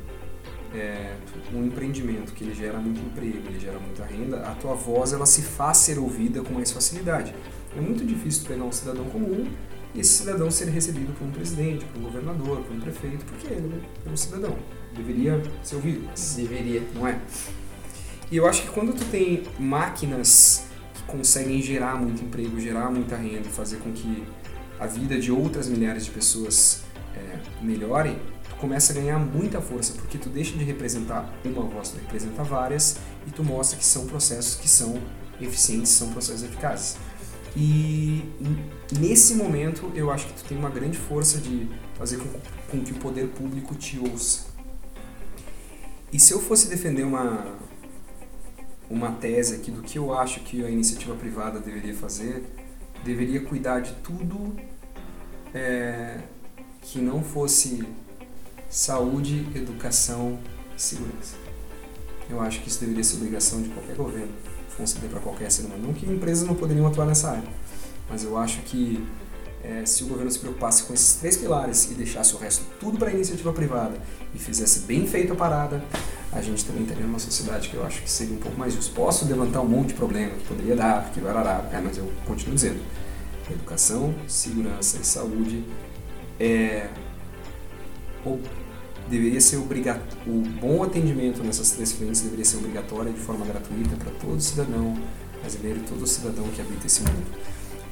é, 0.74 1.16
um 1.52 1.64
empreendimento 1.64 2.32
que 2.32 2.44
ele 2.44 2.54
gera 2.54 2.78
muito 2.78 3.00
emprego, 3.00 3.48
ele 3.48 3.60
gera 3.60 3.78
muita 3.78 4.04
renda, 4.04 4.40
a 4.40 4.54
tua 4.54 4.74
voz 4.74 5.12
ela 5.12 5.26
se 5.26 5.42
faz 5.42 5.78
ser 5.78 5.98
ouvida 5.98 6.42
com 6.42 6.52
mais 6.52 6.70
facilidade. 6.72 7.34
É 7.76 7.80
muito 7.80 8.04
difícil 8.04 8.46
pegar 8.46 8.64
um 8.64 8.72
cidadão 8.72 9.04
comum 9.06 9.48
e 9.94 10.00
esse 10.00 10.18
cidadão 10.18 10.50
ser 10.50 10.68
recebido 10.68 11.16
por 11.16 11.26
um 11.26 11.30
presidente, 11.30 11.84
por 11.84 12.00
um 12.00 12.04
governador, 12.04 12.60
por 12.62 12.76
um 12.76 12.80
prefeito, 12.80 13.24
porque 13.24 13.46
ele 13.46 13.82
é 14.04 14.10
um 14.10 14.16
cidadão. 14.16 14.56
Deveria 14.96 15.40
ser 15.62 15.76
ouvido, 15.76 16.08
deveria, 16.36 16.82
não 16.94 17.06
é? 17.06 17.20
E 18.30 18.36
eu 18.36 18.46
acho 18.46 18.62
que 18.62 18.68
quando 18.68 18.92
tu 18.92 19.04
tem 19.06 19.44
máquinas 19.58 20.66
que 20.94 21.02
conseguem 21.02 21.60
gerar 21.62 21.96
muito 21.96 22.22
emprego, 22.22 22.58
gerar 22.58 22.90
muita 22.90 23.16
renda, 23.16 23.48
fazer 23.48 23.78
com 23.78 23.92
que 23.92 24.24
a 24.78 24.86
vida 24.86 25.18
de 25.20 25.30
outras 25.30 25.68
milhares 25.68 26.04
de 26.04 26.10
pessoas 26.10 26.82
é, 27.14 27.38
melhore, 27.62 28.16
começa 28.64 28.94
a 28.94 28.96
ganhar 28.96 29.18
muita 29.18 29.60
força, 29.60 29.92
porque 29.92 30.16
tu 30.16 30.30
deixa 30.30 30.56
de 30.56 30.64
representar 30.64 31.30
uma 31.44 31.64
voz, 31.64 31.90
tu 31.90 31.98
representa 31.98 32.42
várias 32.42 32.96
e 33.26 33.30
tu 33.30 33.44
mostra 33.44 33.76
que 33.78 33.84
são 33.84 34.06
processos 34.06 34.54
que 34.54 34.66
são 34.66 35.02
eficientes, 35.38 35.92
são 35.92 36.10
processos 36.10 36.44
eficazes. 36.44 36.96
E 37.54 38.24
nesse 38.98 39.34
momento 39.34 39.92
eu 39.94 40.10
acho 40.10 40.26
que 40.28 40.32
tu 40.32 40.44
tem 40.44 40.56
uma 40.56 40.70
grande 40.70 40.96
força 40.96 41.38
de 41.38 41.68
fazer 41.98 42.16
com, 42.16 42.40
com 42.70 42.82
que 42.82 42.92
o 42.92 42.94
poder 42.94 43.28
público 43.28 43.74
te 43.74 43.98
ouça. 43.98 44.46
E 46.10 46.18
se 46.18 46.32
eu 46.32 46.40
fosse 46.40 46.70
defender 46.70 47.04
uma, 47.04 47.58
uma 48.88 49.12
tese 49.12 49.56
aqui 49.56 49.70
do 49.70 49.82
que 49.82 49.98
eu 49.98 50.18
acho 50.18 50.40
que 50.40 50.64
a 50.64 50.70
iniciativa 50.70 51.14
privada 51.14 51.60
deveria 51.60 51.94
fazer, 51.94 52.42
deveria 53.04 53.42
cuidar 53.42 53.80
de 53.80 53.92
tudo 53.96 54.56
é, 55.52 56.18
que 56.80 56.98
não 56.98 57.22
fosse 57.22 57.84
saúde, 58.74 59.46
educação 59.54 60.36
segurança. 60.76 61.36
Eu 62.28 62.40
acho 62.40 62.60
que 62.60 62.68
isso 62.68 62.80
deveria 62.80 63.04
ser 63.04 63.16
obrigação 63.18 63.62
de 63.62 63.68
qualquer 63.68 63.94
governo, 63.94 64.32
conceder 64.76 65.08
para 65.08 65.20
qualquer 65.20 65.48
ser 65.48 65.62
humano. 65.62 65.86
Não 65.86 65.94
que 65.94 66.04
empresas 66.04 66.44
não 66.44 66.56
poderiam 66.56 66.84
atuar 66.84 67.06
nessa 67.06 67.30
área, 67.30 67.48
mas 68.10 68.24
eu 68.24 68.36
acho 68.36 68.62
que 68.62 69.06
é, 69.62 69.86
se 69.86 70.02
o 70.02 70.08
governo 70.08 70.28
se 70.28 70.40
preocupasse 70.40 70.82
com 70.82 70.92
esses 70.92 71.14
três 71.14 71.36
pilares 71.36 71.88
e 71.88 71.94
deixasse 71.94 72.34
o 72.34 72.36
resto 72.38 72.64
tudo 72.80 72.98
para 72.98 73.12
iniciativa 73.12 73.52
privada 73.52 73.96
e 74.34 74.38
fizesse 74.38 74.80
bem 74.80 75.06
feito 75.06 75.34
a 75.34 75.36
parada, 75.36 75.80
a 76.32 76.42
gente 76.42 76.64
também 76.64 76.82
estaria 76.82 77.06
numa 77.06 77.20
sociedade 77.20 77.68
que 77.68 77.76
eu 77.76 77.86
acho 77.86 78.02
que 78.02 78.10
seria 78.10 78.34
um 78.34 78.40
pouco 78.40 78.58
mais 78.58 78.74
justo. 78.74 78.92
Posso 78.92 79.24
levantar 79.24 79.60
um 79.60 79.68
monte 79.68 79.88
de 79.88 79.94
problema 79.94 80.32
que 80.32 80.48
poderia 80.48 80.74
dar, 80.74 81.12
que 81.12 81.20
barará, 81.20 81.64
mas 81.80 81.96
eu 81.96 82.12
continuo 82.26 82.56
dizendo, 82.56 82.82
educação, 83.48 84.12
segurança 84.26 84.98
e 85.00 85.06
saúde 85.06 85.64
é, 86.40 86.88
deveria 89.08 89.40
ser 89.40 89.56
obrigatório, 89.56 90.18
o 90.26 90.40
bom 90.60 90.82
atendimento 90.82 91.42
nessas 91.42 91.72
três 91.72 91.92
frentes 91.92 92.20
deveria 92.22 92.44
ser 92.44 92.56
obrigatório 92.56 93.12
de 93.12 93.20
forma 93.20 93.44
gratuita 93.44 93.96
para 93.96 94.10
todo 94.12 94.40
cidadão 94.40 94.96
brasileiro, 95.40 95.80
todo 95.88 96.06
cidadão 96.06 96.44
que 96.48 96.60
habita 96.60 96.86
esse 96.86 97.02
mundo. 97.02 97.26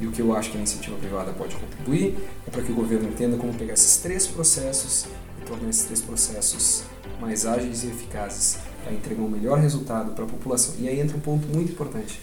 E 0.01 0.07
o 0.07 0.11
que 0.11 0.21
eu 0.21 0.35
acho 0.35 0.51
que 0.51 0.57
a 0.57 0.59
iniciativa 0.59 0.97
privada 0.97 1.33
pode 1.33 1.55
contribuir 1.55 2.17
é 2.47 2.51
para 2.51 2.63
que 2.63 2.73
o 2.73 2.75
governo 2.75 3.09
entenda 3.09 3.37
como 3.37 3.55
pegar 3.55 3.75
esses 3.75 3.99
três 3.99 4.27
processos 4.27 5.07
e 5.41 5.45
tornar 5.45 5.69
esses 5.69 5.85
três 5.85 6.01
processos 6.01 6.85
mais 7.21 7.47
ágeis 7.47 7.85
e 7.85 7.89
eficazes 7.89 8.59
para 8.83 8.93
entregar 8.93 9.23
um 9.23 9.29
melhor 9.29 9.59
resultado 9.59 10.13
para 10.13 10.25
a 10.25 10.27
população. 10.27 10.75
E 10.79 10.89
aí 10.89 10.99
entra 10.99 11.17
um 11.17 11.21
ponto 11.21 11.47
muito 11.47 11.73
importante. 11.73 12.21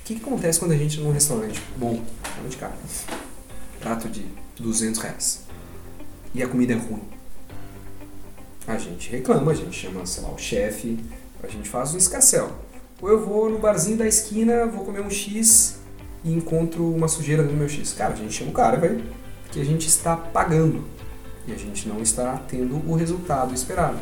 O 0.00 0.04
que, 0.04 0.14
que 0.14 0.22
acontece 0.22 0.58
quando 0.58 0.72
a 0.72 0.76
gente 0.76 1.00
num 1.00 1.12
restaurante 1.12 1.62
bom, 1.76 2.02
de 2.48 2.56
carne, 2.56 2.78
prato 3.78 4.08
de 4.08 4.24
200 4.58 4.98
reais, 5.00 5.42
e 6.34 6.42
a 6.42 6.48
comida 6.48 6.72
é 6.72 6.76
ruim? 6.76 7.17
A 8.68 8.76
gente 8.76 9.10
reclama, 9.10 9.50
a 9.50 9.54
gente 9.54 9.74
chama, 9.74 10.04
sei 10.04 10.22
lá, 10.22 10.30
o 10.30 10.36
chefe, 10.36 10.98
a 11.42 11.46
gente 11.46 11.66
faz 11.66 11.94
um 11.94 11.96
escarcel. 11.96 12.52
Ou 13.00 13.08
eu 13.08 13.24
vou 13.24 13.48
no 13.48 13.58
barzinho 13.58 13.96
da 13.96 14.06
esquina, 14.06 14.66
vou 14.66 14.84
comer 14.84 15.00
um 15.00 15.08
X 15.08 15.78
e 16.22 16.34
encontro 16.34 16.94
uma 16.94 17.08
sujeira 17.08 17.42
no 17.42 17.54
meu 17.54 17.66
X. 17.66 17.94
Cara, 17.94 18.12
a 18.12 18.16
gente 18.16 18.34
chama 18.34 18.50
o 18.50 18.54
cara, 18.54 18.76
velho, 18.76 19.02
porque 19.44 19.58
a 19.58 19.64
gente 19.64 19.88
está 19.88 20.14
pagando 20.14 20.84
e 21.46 21.52
a 21.52 21.56
gente 21.56 21.88
não 21.88 22.02
está 22.02 22.36
tendo 22.46 22.76
o 22.86 22.94
resultado 22.94 23.54
esperado. 23.54 23.98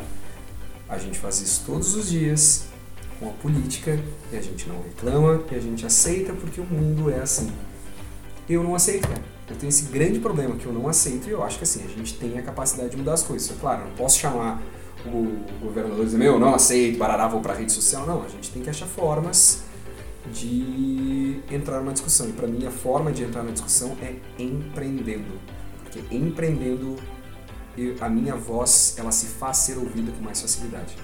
A 0.89 0.97
gente 0.97 1.17
faz 1.17 1.39
isso 1.39 1.63
todos 1.65 1.95
os 1.95 2.09
dias 2.09 2.65
com 3.21 3.29
a 3.29 3.31
política 3.31 3.97
e 4.33 4.35
a 4.35 4.41
gente 4.41 4.67
não 4.67 4.81
reclama 4.81 5.43
e 5.49 5.55
a 5.55 5.59
gente 5.61 5.85
aceita 5.85 6.33
porque 6.33 6.59
o 6.59 6.65
mundo 6.65 7.09
é 7.09 7.19
assim. 7.19 7.49
Eu 8.49 8.63
não 8.63 8.75
aceito, 8.75 9.07
cara. 9.07 9.36
Eu 9.49 9.55
tenho 9.55 9.69
esse 9.69 9.83
grande 9.85 10.19
problema 10.19 10.55
que 10.55 10.65
eu 10.65 10.73
não 10.73 10.87
aceito 10.89 11.27
e 11.27 11.31
eu 11.31 11.41
acho 11.43 11.57
que 11.57 11.63
assim, 11.63 11.83
a 11.83 11.87
gente 11.87 12.15
tem 12.15 12.37
a 12.37 12.41
capacidade 12.41 12.89
de 12.89 12.97
mudar 12.97 13.13
as 13.13 13.23
coisas. 13.23 13.49
É 13.49 13.59
claro, 13.59 13.85
não 13.85 13.95
posso 13.95 14.19
chamar 14.19 14.61
o 15.05 15.45
governador 15.61 16.01
e 16.01 16.05
dizer, 16.05 16.17
meu, 16.17 16.37
não 16.37 16.53
aceito, 16.53 16.97
barará, 16.97 17.27
vou 17.27 17.39
pra 17.39 17.53
rede 17.53 17.71
social. 17.71 18.05
Não, 18.05 18.23
a 18.23 18.27
gente 18.27 18.51
tem 18.51 18.61
que 18.61 18.69
achar 18.69 18.85
formas 18.85 19.63
de 20.33 21.41
entrar 21.49 21.79
numa 21.79 21.93
discussão. 21.93 22.27
E 22.27 22.33
para 22.33 22.47
mim 22.47 22.65
a 22.65 22.71
forma 22.71 23.11
de 23.11 23.23
entrar 23.23 23.43
na 23.43 23.51
discussão 23.51 23.95
é 24.01 24.15
empreendendo. 24.37 25.39
Porque 25.83 26.03
empreendendo 26.13 26.97
a 28.01 28.09
minha 28.09 28.35
voz 28.35 28.95
ela 28.97 29.11
se 29.11 29.27
faz 29.27 29.57
ser 29.57 29.77
ouvida 29.77 30.11
com 30.11 30.21
mais 30.23 30.41
facilidade. 30.41 30.95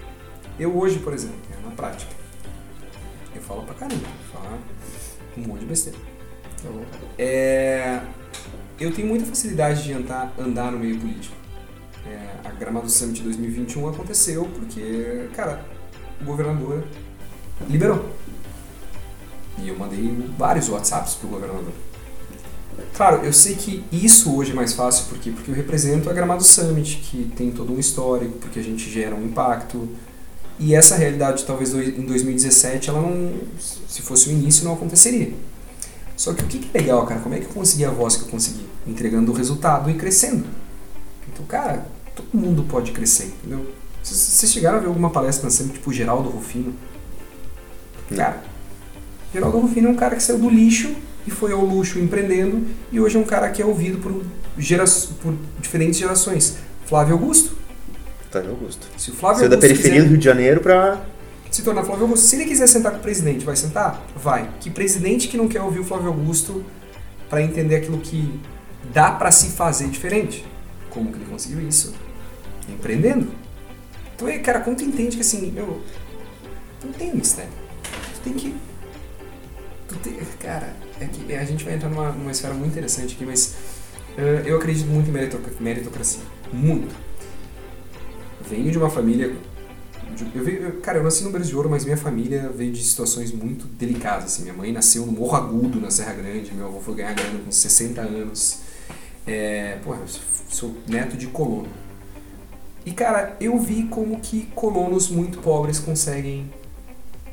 Eu 0.60 0.78
hoje, 0.78 1.00
por 1.00 1.14
exemplo, 1.14 1.38
na 1.64 1.72
prática, 1.72 2.12
eu 3.34 3.42
falo 3.42 3.64
pra 3.64 3.74
caramba, 3.74 4.06
falo 4.32 4.60
um 5.38 5.42
monte 5.48 5.62
de 5.62 5.66
besteira. 5.66 5.98
É, 7.18 8.02
eu 8.80 8.94
tenho 8.94 9.08
muita 9.08 9.26
facilidade 9.26 9.84
de 9.84 9.94
andar, 9.94 10.34
andar 10.38 10.72
no 10.72 10.80
meio 10.80 11.00
político. 11.00 11.36
É, 12.06 12.48
a 12.48 12.52
Gramado 12.52 12.90
Summit 12.90 13.22
2021 13.22 13.88
aconteceu 13.88 14.46
porque, 14.54 15.28
cara, 15.36 15.64
o 16.22 16.26
governador 16.26 16.84
liberou. 17.70 18.10
E 19.60 19.70
eu 19.70 19.78
mandei 19.78 20.12
vários 20.38 20.70
WhatsApps 20.70 21.16
pro 21.16 21.30
governador. 21.30 21.72
Claro, 22.96 23.24
eu 23.24 23.32
sei 23.32 23.56
que 23.56 23.84
isso 23.92 24.36
hoje 24.36 24.52
é 24.52 24.54
mais 24.54 24.74
fácil 24.74 25.06
porque 25.10 25.32
porque 25.32 25.52
eu 25.52 25.56
represento 25.56 26.10
a 26.10 26.14
Gramado 26.14 26.44
Summit, 26.44 26.98
que 26.98 27.32
tem 27.36 27.52
todo 27.52 27.74
um 27.74 27.80
histórico, 27.80 28.38
porque 28.40 28.60
a 28.60 28.64
gente 28.64 28.90
gera 28.90 29.16
um 29.16 29.26
impacto. 29.26 29.88
E 30.60 30.76
essa 30.76 30.96
realidade, 30.96 31.46
talvez 31.46 31.74
em 31.74 32.06
2017, 32.06 32.90
ela 32.90 33.02
não, 33.02 33.34
se 33.60 34.02
fosse 34.02 34.30
o 34.30 34.32
início, 34.32 34.64
não 34.64 34.74
aconteceria. 34.74 35.34
Só 36.16 36.34
que 36.34 36.44
o 36.44 36.48
que 36.48 36.70
é 36.74 36.80
legal, 36.80 37.06
cara? 37.06 37.20
Como 37.22 37.36
é 37.36 37.40
que 37.40 37.46
eu 37.46 37.50
consegui 37.50 37.86
a 37.86 37.90
voz 37.90 38.16
que 38.16 38.24
eu 38.24 38.28
consegui? 38.30 38.66
Entregando 38.86 39.32
o 39.32 39.36
resultado 39.36 39.90
e 39.90 39.94
crescendo. 39.96 40.46
Então, 41.32 41.46
cara, 41.46 41.86
todo 42.16 42.28
mundo 42.34 42.64
pode 42.64 42.92
crescer, 42.92 43.26
entendeu? 43.26 43.66
Vocês 44.04 44.52
chegaram 44.52 44.78
a 44.78 44.82
ver 44.82 44.88
alguma 44.88 45.10
palestra 45.10 45.50
sempre 45.50 45.74
tipo 45.74 45.92
Geraldo 45.92 46.30
Rufino? 46.30 46.74
Cara, 48.16 48.44
Geraldo 49.34 49.60
Rufino 49.60 49.88
é 49.88 49.92
um 49.92 49.96
cara 49.96 50.16
que 50.16 50.22
saiu 50.22 50.40
do 50.40 50.50
lixo 50.50 50.94
e 51.26 51.32
foi 51.32 51.54
ao 51.54 51.66
luxo 51.66 51.98
empreendendo 52.00 52.68
e 52.92 53.00
hoje 53.00 53.16
é 53.18 53.20
um 53.20 53.24
cara 53.24 53.50
que 53.50 53.62
é 53.62 53.66
ouvido 53.66 53.98
por, 54.00 54.24
gera 54.58 54.84
por 55.22 55.34
diferentes 55.60 56.00
gerações. 56.00 56.58
Flávio 56.86 57.14
Augusto. 57.14 57.58
Flávio 58.30 58.52
Augusto. 58.52 58.88
Se 58.98 59.12
o 59.12 59.14
Flávio 59.14 59.40
Saiu 59.40 59.50
da 59.50 59.58
periferia 59.58 59.94
quiser... 59.94 60.04
do 60.04 60.10
Rio 60.10 60.18
de 60.18 60.26
Janeiro 60.26 60.60
para 60.60 61.02
se 61.54 61.62
tornar 61.62 61.84
Flávio 61.84 62.06
Augusto. 62.06 62.26
Se 62.26 62.36
ele 62.36 62.46
quiser 62.46 62.68
sentar 62.68 62.92
com 62.92 62.98
o 62.98 63.02
presidente, 63.02 63.46
vai 63.46 63.56
sentar? 63.56 64.04
Vai. 64.16 64.50
Que 64.60 64.72
presidente 64.72 65.28
que 65.28 65.38
não 65.38 65.48
quer 65.48 65.62
ouvir 65.62 65.80
o 65.80 65.84
Flávio 65.84 66.08
Augusto 66.08 66.66
para 67.30 67.44
entender 67.44 67.76
aquilo 67.76 68.00
que 68.00 68.40
dá 68.92 69.12
para 69.12 69.32
se 69.32 69.52
fazer 69.52 69.88
diferente? 69.88 70.44
Como 70.90 71.12
que 71.12 71.18
ele 71.20 71.26
conseguiu 71.26 71.62
isso? 71.62 71.94
Empreendendo. 72.68 73.28
Então, 74.16 74.28
cara, 74.42 74.62
quando 74.62 74.78
tu 74.78 74.84
entende 74.84 75.16
que 75.16 75.22
assim, 75.22 75.52
meu, 75.52 75.80
não 76.84 76.92
tem 76.92 77.14
mistério. 77.14 77.52
Tu 78.16 78.22
tem 78.24 78.34
que. 78.34 78.56
Tu 79.88 79.96
tem, 79.98 80.18
cara, 80.40 80.76
é 81.00 81.06
que 81.06 81.36
a 81.36 81.46
gente 81.46 81.64
vai 81.64 81.76
entrar 81.76 81.90
numa, 81.90 82.12
numa 82.12 82.32
esfera 82.32 82.56
muito 82.56 82.72
interessante 82.72 83.14
aqui, 83.14 83.26
mas 83.26 83.54
uh, 84.18 84.48
eu 84.48 84.58
acredito 84.58 84.88
muito 84.88 85.08
em 85.08 85.64
meritocracia. 85.64 86.22
Muito. 86.52 86.96
Venho 88.50 88.72
de 88.72 88.78
uma 88.80 88.90
família 88.90 89.36
eu 90.34 90.44
veio, 90.44 90.82
cara, 90.82 91.00
eu 91.00 91.04
nasci 91.04 91.24
no 91.24 91.32
Brasil 91.32 91.50
de 91.50 91.56
Ouro, 91.56 91.70
mas 91.70 91.84
minha 91.84 91.98
família 91.98 92.50
veio 92.50 92.72
de 92.72 92.84
situações 92.84 93.32
muito 93.32 93.66
delicadas. 93.66 94.26
Assim. 94.26 94.44
Minha 94.44 94.54
mãe 94.54 94.72
nasceu 94.72 95.06
no 95.06 95.12
Morro 95.12 95.36
Agudo, 95.36 95.80
na 95.80 95.90
Serra 95.90 96.14
Grande. 96.14 96.54
Meu 96.54 96.68
avô 96.68 96.80
foi 96.80 96.96
ganhar 96.96 97.14
grana 97.14 97.40
com 97.44 97.52
60 97.52 98.02
anos. 98.02 98.60
É, 99.26 99.78
eu 99.86 99.98
sou 100.50 100.76
neto 100.88 101.18
de 101.18 101.28
colono. 101.28 101.70
E, 102.86 102.92
cara, 102.92 103.38
eu 103.40 103.58
vi 103.60 103.84
como 103.84 104.20
que 104.20 104.46
colonos 104.54 105.10
muito 105.10 105.40
pobres 105.40 105.80
conseguem 105.80 106.52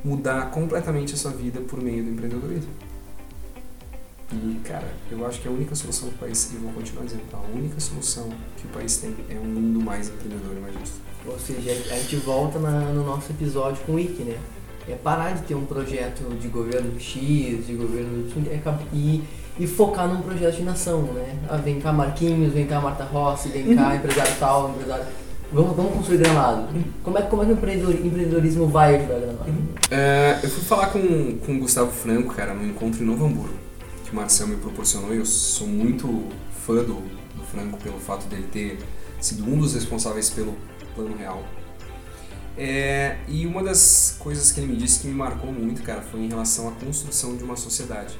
mudar 0.04 0.50
completamente 0.50 1.14
a 1.14 1.16
sua 1.16 1.32
vida 1.32 1.60
por 1.60 1.80
meio 1.82 2.04
do 2.04 2.10
empreendedorismo. 2.10 2.70
E, 4.32 4.60
cara, 4.64 4.88
eu 5.10 5.26
acho 5.26 5.40
que 5.40 5.48
a 5.48 5.50
única 5.50 5.74
solução 5.74 6.08
que 6.08 6.14
o 6.14 6.18
país, 6.18 6.52
e 6.52 6.56
vou 6.56 6.72
continuar 6.72 7.04
dizendo, 7.04 7.24
a 7.32 7.40
única 7.56 7.80
solução 7.80 8.28
que 8.56 8.66
o 8.66 8.70
país 8.70 8.98
tem 8.98 9.14
é 9.28 9.34
um 9.34 9.44
mundo 9.44 9.80
mais 9.80 10.08
empreendedor 10.08 10.56
e 10.56 10.60
mais 10.60 10.74
justo. 10.74 11.09
Ou 11.26 11.38
seja, 11.38 11.70
a 11.70 11.96
gente 11.96 12.16
volta 12.16 12.58
na, 12.58 12.80
no 12.92 13.04
nosso 13.04 13.30
episódio 13.30 13.82
com 13.84 13.92
o 13.92 13.94
Wiki, 13.96 14.22
né? 14.22 14.36
É 14.88 14.94
parar 14.94 15.34
de 15.34 15.42
ter 15.42 15.54
um 15.54 15.66
projeto 15.66 16.22
de 16.40 16.48
governo 16.48 16.98
X, 16.98 17.66
de 17.66 17.74
governo 17.74 18.26
e, 18.92 19.22
e 19.58 19.66
focar 19.66 20.08
num 20.08 20.22
projeto 20.22 20.56
de 20.56 20.62
nação, 20.62 21.02
né? 21.02 21.36
Ah, 21.48 21.56
vem 21.56 21.78
cá 21.80 21.92
Marquinhos, 21.92 22.52
vem 22.52 22.66
cá 22.66 22.80
Marta 22.80 23.04
Rossi, 23.04 23.50
vem 23.50 23.76
cá 23.76 23.88
uhum. 23.88 23.96
empresário 23.96 24.32
tal, 24.40 24.70
empresário... 24.70 25.04
Vamos, 25.52 25.76
vamos 25.76 25.94
construir 25.94 26.18
Gramado. 26.18 26.68
Como 27.02 27.18
é, 27.18 27.22
como 27.22 27.42
é 27.42 27.46
que 27.46 27.52
o 27.52 27.54
empreendedorismo 27.54 28.68
vai 28.68 28.96
ajudar 28.96 29.18
Gramado? 29.18 29.50
É, 29.90 30.40
eu 30.42 30.48
fui 30.48 30.62
falar 30.62 30.86
com, 30.86 31.38
com 31.38 31.56
o 31.56 31.58
Gustavo 31.58 31.90
Franco, 31.90 32.34
cara, 32.34 32.54
no 32.54 32.64
encontro 32.64 33.02
em 33.02 33.06
Novo 33.06 33.26
Hamburgo, 33.26 33.54
que 34.04 34.12
o 34.12 34.14
Marcel 34.14 34.46
me 34.46 34.56
proporcionou 34.56 35.12
e 35.14 35.18
eu 35.18 35.26
sou 35.26 35.66
muito 35.66 36.28
fã 36.64 36.76
do, 36.76 36.94
do 36.94 37.44
Franco 37.52 37.78
pelo 37.78 37.98
fato 37.98 38.26
dele 38.26 38.46
ter 38.50 38.78
sido 39.20 39.44
um 39.44 39.58
dos 39.58 39.74
responsáveis 39.74 40.30
pelo 40.30 40.54
plano 41.00 41.16
real. 41.16 41.44
É, 42.56 43.18
e 43.26 43.46
uma 43.46 43.62
das 43.62 44.16
coisas 44.18 44.52
que 44.52 44.60
ele 44.60 44.72
me 44.72 44.76
disse 44.76 45.00
que 45.00 45.08
me 45.08 45.14
marcou 45.14 45.52
muito, 45.52 45.82
cara, 45.82 46.02
foi 46.02 46.20
em 46.20 46.28
relação 46.28 46.68
à 46.68 46.72
construção 46.72 47.36
de 47.36 47.42
uma 47.42 47.56
sociedade. 47.56 48.18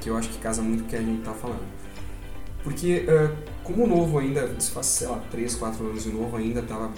Que 0.00 0.08
eu 0.08 0.16
acho 0.16 0.28
que 0.30 0.38
casa 0.38 0.62
muito 0.62 0.82
com 0.82 0.86
o 0.86 0.90
que 0.90 0.96
a 0.96 1.02
gente 1.02 1.22
tá 1.22 1.34
falando. 1.34 1.66
Porque, 2.62 3.04
uh, 3.06 3.36
como 3.62 3.84
o 3.84 3.86
novo 3.86 4.18
ainda, 4.18 4.46
isso 4.58 4.72
faz, 4.72 4.86
sei 4.86 5.06
lá, 5.06 5.18
3, 5.30 5.54
4 5.56 5.86
anos, 5.86 6.06
o 6.06 6.12
novo 6.12 6.36
ainda 6.36 6.62
tava 6.62 6.92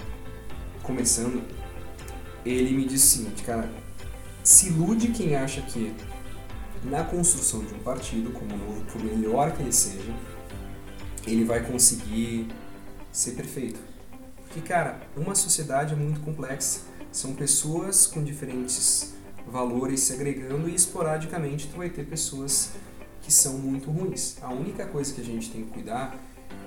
começando, 0.81 1.43
ele 2.45 2.75
me 2.75 2.85
disse 2.85 3.05
o 3.05 3.23
seguinte, 3.23 3.43
cara, 3.43 3.69
se 4.43 4.67
ilude 4.67 5.09
quem 5.09 5.35
acha 5.35 5.61
que 5.61 5.93
na 6.83 7.03
construção 7.03 7.63
de 7.63 7.73
um 7.73 7.79
partido, 7.79 8.31
como 8.31 8.55
o 8.55 8.57
novo, 8.57 8.81
por 8.85 9.03
melhor 9.03 9.51
que 9.51 9.61
ele 9.61 9.71
seja, 9.71 10.13
ele 11.27 11.43
vai 11.43 11.63
conseguir 11.63 12.47
ser 13.11 13.31
perfeito. 13.31 13.88
Porque, 14.49 14.67
cara, 14.67 14.99
uma 15.15 15.35
sociedade 15.35 15.93
é 15.93 15.95
muito 15.95 16.21
complexa. 16.21 16.81
São 17.11 17.35
pessoas 17.35 18.07
com 18.07 18.23
diferentes 18.23 19.13
valores 19.47 20.01
se 20.01 20.13
agregando 20.13 20.67
e 20.67 20.73
esporadicamente 20.73 21.67
tu 21.67 21.77
vai 21.77 21.89
ter 21.89 22.05
pessoas 22.05 22.71
que 23.21 23.31
são 23.31 23.59
muito 23.59 23.91
ruins. 23.91 24.37
A 24.41 24.51
única 24.51 24.87
coisa 24.87 25.13
que 25.13 25.21
a 25.21 25.23
gente 25.23 25.51
tem 25.51 25.63
que 25.65 25.71
cuidar 25.71 26.17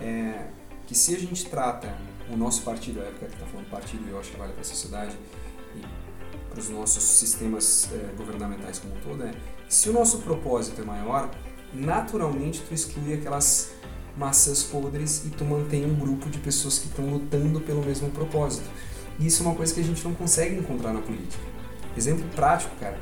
é 0.00 0.46
que 0.86 0.94
se 0.94 1.14
a 1.14 1.18
gente 1.18 1.44
trata 1.46 1.96
o 2.30 2.36
nosso 2.36 2.62
partido, 2.62 3.00
a 3.00 3.04
época 3.04 3.26
que 3.26 3.34
está 3.34 3.46
falando 3.46 3.68
partido, 3.68 4.08
eu 4.08 4.18
acho 4.18 4.30
que 4.30 4.36
vale 4.36 4.52
para 4.52 4.62
a 4.62 4.64
sociedade 4.64 5.16
e 5.74 5.80
para 6.50 6.60
os 6.60 6.68
nossos 6.68 7.02
sistemas 7.02 7.88
é, 7.92 8.14
governamentais 8.16 8.78
como 8.78 8.94
um 8.94 9.00
todo, 9.00 9.24
é 9.24 9.34
se 9.68 9.88
o 9.88 9.92
nosso 9.92 10.18
propósito 10.18 10.82
é 10.82 10.84
maior, 10.84 11.30
naturalmente 11.72 12.60
tu 12.60 12.74
exclui 12.74 13.14
aquelas 13.14 13.72
maçãs 14.16 14.62
podres 14.62 15.24
e 15.24 15.30
tu 15.30 15.44
mantém 15.44 15.84
um 15.84 15.94
grupo 15.94 16.28
de 16.28 16.38
pessoas 16.38 16.78
que 16.78 16.86
estão 16.86 17.06
lutando 17.06 17.60
pelo 17.60 17.82
mesmo 17.82 18.10
propósito. 18.10 18.68
E 19.18 19.26
isso 19.26 19.42
é 19.42 19.46
uma 19.46 19.54
coisa 19.54 19.72
que 19.72 19.80
a 19.80 19.84
gente 19.84 20.04
não 20.04 20.14
consegue 20.14 20.56
encontrar 20.56 20.92
na 20.92 21.00
política. 21.00 21.42
Exemplo 21.96 22.24
prático, 22.34 22.74
cara, 22.80 22.98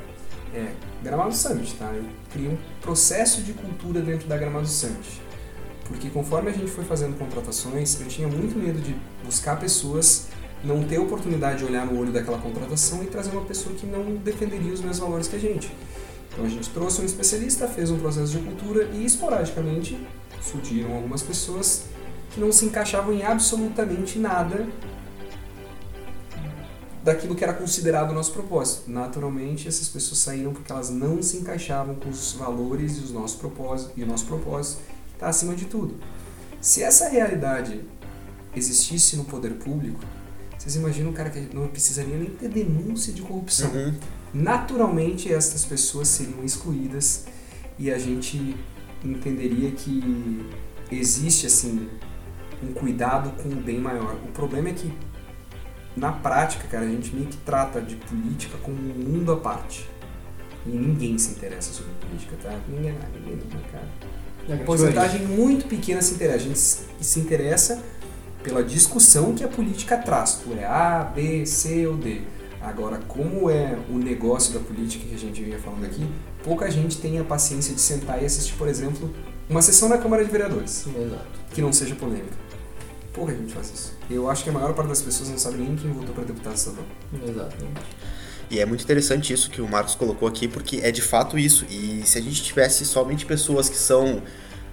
é 0.53 0.73
Gramado 1.03 1.35
Summit, 1.35 1.75
tá? 1.75 1.91
Eu 1.93 2.05
criei 2.31 2.49
um 2.49 2.57
processo 2.81 3.41
de 3.41 3.53
cultura 3.53 4.01
dentro 4.01 4.27
da 4.27 4.37
Gramado 4.37 4.67
Summit. 4.67 5.21
Porque 5.85 6.09
conforme 6.09 6.49
a 6.49 6.53
gente 6.53 6.71
foi 6.71 6.85
fazendo 6.85 7.17
contratações, 7.17 7.99
eu 7.99 8.07
tinha 8.07 8.27
muito 8.27 8.57
medo 8.57 8.79
de 8.79 8.95
buscar 9.25 9.59
pessoas, 9.59 10.27
não 10.63 10.83
ter 10.83 10.99
oportunidade 10.99 11.59
de 11.59 11.65
olhar 11.65 11.85
no 11.85 11.99
olho 11.99 12.11
daquela 12.11 12.37
contratação 12.37 13.03
e 13.03 13.07
trazer 13.07 13.31
uma 13.31 13.43
pessoa 13.43 13.75
que 13.75 13.85
não 13.85 14.15
defenderia 14.15 14.71
os 14.71 14.79
mesmos 14.79 14.99
valores 14.99 15.27
que 15.27 15.35
a 15.35 15.39
gente. 15.39 15.71
Então 16.31 16.45
a 16.45 16.49
gente 16.49 16.69
trouxe 16.69 17.01
um 17.01 17.05
especialista, 17.05 17.67
fez 17.67 17.91
um 17.91 17.99
processo 17.99 18.31
de 18.31 18.39
cultura 18.39 18.89
e 18.93 19.05
esporadicamente 19.05 19.99
surgiram 20.41 20.95
algumas 20.95 21.21
pessoas 21.21 21.83
que 22.31 22.39
não 22.39 22.51
se 22.51 22.65
encaixavam 22.65 23.13
em 23.13 23.23
absolutamente 23.23 24.17
nada 24.17 24.67
daquilo 27.03 27.35
que 27.35 27.43
era 27.43 27.53
considerado 27.53 28.11
o 28.11 28.13
nosso 28.13 28.31
propósito. 28.31 28.89
Naturalmente, 28.89 29.67
essas 29.67 29.87
pessoas 29.89 30.19
saíram 30.19 30.53
porque 30.53 30.71
elas 30.71 30.89
não 30.89 31.21
se 31.21 31.37
encaixavam 31.37 31.95
com 31.95 32.09
os 32.09 32.33
valores 32.33 32.97
e, 32.97 32.99
os 33.01 33.11
nossos 33.11 33.37
propósitos, 33.37 33.91
e 33.97 34.03
o 34.03 34.07
nosso 34.07 34.25
propósito 34.25 34.81
está 35.13 35.27
acima 35.27 35.55
de 35.55 35.65
tudo. 35.65 35.95
Se 36.61 36.83
essa 36.83 37.09
realidade 37.09 37.81
existisse 38.55 39.17
no 39.17 39.25
poder 39.25 39.55
público, 39.55 39.99
Vocês 40.61 40.75
imaginam 40.75 41.09
um 41.09 41.13
cara 41.13 41.31
que 41.31 41.55
não 41.55 41.67
precisaria 41.67 42.15
nem 42.15 42.29
ter 42.29 42.47
denúncia 42.47 43.11
de 43.11 43.23
corrupção. 43.23 43.71
Uhum. 43.71 43.95
Naturalmente, 44.31 45.33
essas 45.33 45.65
pessoas 45.65 46.07
seriam 46.07 46.43
excluídas 46.43 47.25
e 47.79 47.91
a 47.91 47.97
gente 47.97 48.55
entenderia 49.03 49.71
que 49.71 50.45
existe, 50.91 51.47
assim, 51.47 51.87
um 52.63 52.73
cuidado 52.73 53.31
com 53.41 53.49
o 53.49 53.55
bem 53.55 53.79
maior. 53.79 54.15
O 54.23 54.27
problema 54.27 54.69
é 54.69 54.73
que, 54.73 54.91
na 55.95 56.11
prática, 56.11 56.67
cara, 56.67 56.85
a 56.85 56.89
gente 56.89 57.13
meio 57.15 57.27
que 57.27 57.37
trata 57.37 57.81
de 57.81 57.95
política 57.95 58.57
como 58.61 58.77
um 58.77 58.93
mundo 58.93 59.31
à 59.31 59.37
parte. 59.37 59.89
E 60.65 60.69
ninguém 60.69 61.17
se 61.17 61.31
interessa 61.31 61.73
sobre 61.73 61.91
política, 61.93 62.35
tá? 62.41 62.55
Ninguém, 62.67 62.93
ninguém 63.15 63.39
não, 63.51 63.61
cara. 63.71 63.87
É, 64.47 64.53
Uma 64.53 64.63
porcentagem 64.63 65.25
muito 65.25 65.67
pequena 65.67 66.01
se 66.01 66.13
interessa. 66.13 66.35
A 66.35 66.39
gente 66.39 66.59
se 66.59 67.19
interessa 67.19 67.83
pela 68.43 68.63
discussão 68.63 69.33
que 69.33 69.43
a 69.43 69.47
política 69.47 69.97
traz. 69.97 70.41
Tu 70.43 70.53
é 70.53 70.65
A, 70.65 71.03
B, 71.03 71.45
C 71.45 71.87
ou 71.87 71.97
D. 71.97 72.21
Agora, 72.61 72.99
como 73.07 73.49
é 73.49 73.77
o 73.89 73.97
negócio 73.97 74.53
da 74.53 74.59
política 74.59 75.05
que 75.07 75.15
a 75.15 75.17
gente 75.17 75.41
vinha 75.41 75.57
falando 75.57 75.83
aqui, 75.85 76.07
pouca 76.43 76.69
gente 76.69 76.97
tem 76.99 77.17
a 77.17 77.23
paciência 77.23 77.73
de 77.73 77.81
sentar 77.81 78.21
e 78.21 78.25
assistir, 78.25 78.53
por 78.53 78.67
exemplo, 78.67 79.13
uma 79.49 79.61
sessão 79.61 79.89
na 79.89 79.97
Câmara 79.97 80.23
de 80.23 80.31
Vereadores, 80.31 80.85
Exato. 80.87 81.25
que 81.51 81.61
não 81.61 81.73
seja 81.73 81.95
polêmica. 81.95 82.37
Pouca 83.13 83.35
gente 83.35 83.53
faz 83.53 83.71
isso. 83.71 83.93
Eu 84.09 84.29
acho 84.29 84.43
que 84.43 84.49
a 84.49 84.53
maior 84.53 84.73
parte 84.73 84.89
das 84.89 85.01
pessoas 85.01 85.29
não 85.29 85.37
sabe 85.37 85.57
nem 85.57 85.75
quem 85.75 85.91
votou 85.91 86.13
para 86.13 86.23
deputado 86.23 86.55
estadual. 86.55 86.85
Exatamente. 87.27 87.81
E 88.49 88.59
é 88.59 88.65
muito 88.65 88.83
interessante 88.83 89.33
isso 89.33 89.49
que 89.49 89.61
o 89.61 89.67
Marcos 89.67 89.95
colocou 89.95 90.27
aqui, 90.27 90.47
porque 90.47 90.81
é 90.83 90.91
de 90.91 91.01
fato 91.01 91.37
isso. 91.37 91.65
E 91.69 92.03
se 92.05 92.17
a 92.17 92.21
gente 92.21 92.43
tivesse 92.43 92.85
somente 92.85 93.25
pessoas 93.25 93.69
que 93.69 93.77
são 93.77 94.21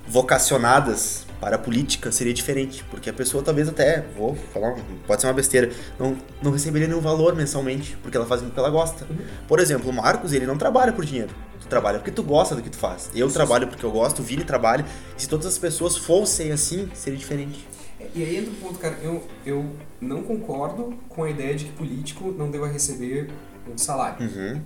vocacionadas 0.07 1.28
para 1.41 1.57
a 1.57 1.59
política, 1.59 2.11
seria 2.11 2.35
diferente. 2.35 2.85
Porque 2.91 3.11
a 3.11 3.13
pessoa 3.13 3.43
talvez 3.43 3.69
até, 3.69 4.05
vou 4.17 4.35
falar, 4.53 4.77
pode 5.07 5.21
ser 5.21 5.27
uma 5.27 5.35
besteira, 5.35 5.71
não, 5.99 6.17
não 6.43 6.51
receberia 6.51 6.89
nenhum 6.89 7.01
valor 7.01 7.35
mensalmente, 7.35 7.97
porque 8.03 8.17
ela 8.17 8.27
faz 8.27 8.43
o 8.43 8.47
que 8.47 8.59
ela 8.59 8.71
gosta. 8.71 9.07
Por 9.47 9.61
exemplo, 9.61 9.91
o 9.91 9.93
Marcos, 9.93 10.33
ele 10.33 10.47
não 10.47 10.57
trabalha 10.57 10.93
por 10.93 11.05
dinheiro. 11.05 11.31
Tu 11.61 11.67
trabalha 11.67 11.99
porque 11.99 12.11
tu 12.11 12.23
gosta 12.23 12.55
do 12.55 12.63
que 12.63 12.71
tu 12.71 12.77
faz. 12.77 13.11
Eu 13.15 13.31
trabalho 13.31 13.67
porque 13.69 13.85
eu 13.85 13.91
gosto, 13.91 14.21
o 14.21 14.23
Vini 14.23 14.45
trabalha. 14.45 14.85
E 15.17 15.23
se 15.23 15.29
todas 15.29 15.47
as 15.47 15.59
pessoas 15.59 15.97
fossem 15.97 16.53
assim, 16.53 16.89
seria 16.95 17.19
diferente. 17.19 17.67
E 18.15 18.23
aí 18.23 18.37
entra 18.37 18.53
o 18.53 18.55
ponto, 18.55 18.79
cara, 18.79 18.97
eu, 19.03 19.23
eu 19.45 19.71
não 20.01 20.23
concordo 20.23 20.95
com 21.09 21.25
a 21.25 21.31
ideia 21.31 21.55
de 21.55 21.65
que 21.67 21.73
político 21.73 22.33
não 22.37 22.51
deva 22.51 22.69
receber 22.69 23.29
um 23.71 23.77
salário. 23.77 24.25
Uhum. 24.25 24.61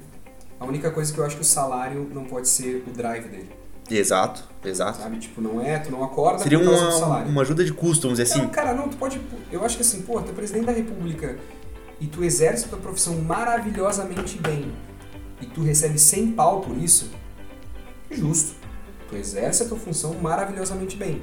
A 0.61 0.65
única 0.65 0.91
coisa 0.91 1.13
que 1.13 1.19
eu 1.19 1.25
acho 1.25 1.37
que 1.37 1.43
o 1.43 1.45
salário 1.45 2.09
não 2.13 2.25
pode 2.25 2.49
ser 2.49 2.85
o 2.87 2.91
drive 2.91 3.29
dele. 3.29 3.62
Exato, 3.99 4.45
exato. 4.65 4.99
Sabe? 4.99 5.19
Tipo, 5.19 5.41
não 5.41 5.61
é, 5.61 5.79
tu 5.79 5.91
não 5.91 6.03
acorda 6.05 6.39
Seria 6.43 6.59
por 6.59 6.65
causa 6.67 6.81
do 6.81 6.87
uma, 6.91 6.99
salário. 6.99 7.29
uma 7.31 7.43
ajuda 7.43 7.65
de 7.65 7.73
custo, 7.73 8.03
vamos 8.09 8.19
dizer 8.19 8.35
Não, 8.37 8.45
assim. 8.45 8.53
cara, 8.53 8.73
não, 8.75 8.89
tu 8.89 8.97
pode. 8.97 9.21
Eu 9.51 9.65
acho 9.65 9.77
que 9.77 9.83
assim, 9.83 10.03
pô, 10.03 10.21
tu 10.21 10.31
é 10.31 10.33
presidente 10.35 10.67
da 10.67 10.73
república 10.73 11.37
e 12.01 12.07
tu 12.07 12.25
exerce 12.25 12.69
tua 12.69 12.79
profissão 12.79 13.15
maravilhosamente 13.17 14.39
bem 14.39 14.73
e 15.41 15.47
tu 15.47 15.63
recebe 15.63 15.99
100 15.99 16.33
pau 16.33 16.61
por 16.61 16.77
isso, 16.77 17.11
justo. 18.11 18.55
Tu 19.09 19.17
exerce 19.17 19.63
a 19.63 19.67
tua 19.67 19.79
função 19.79 20.15
maravilhosamente 20.15 20.97
bem. 20.97 21.21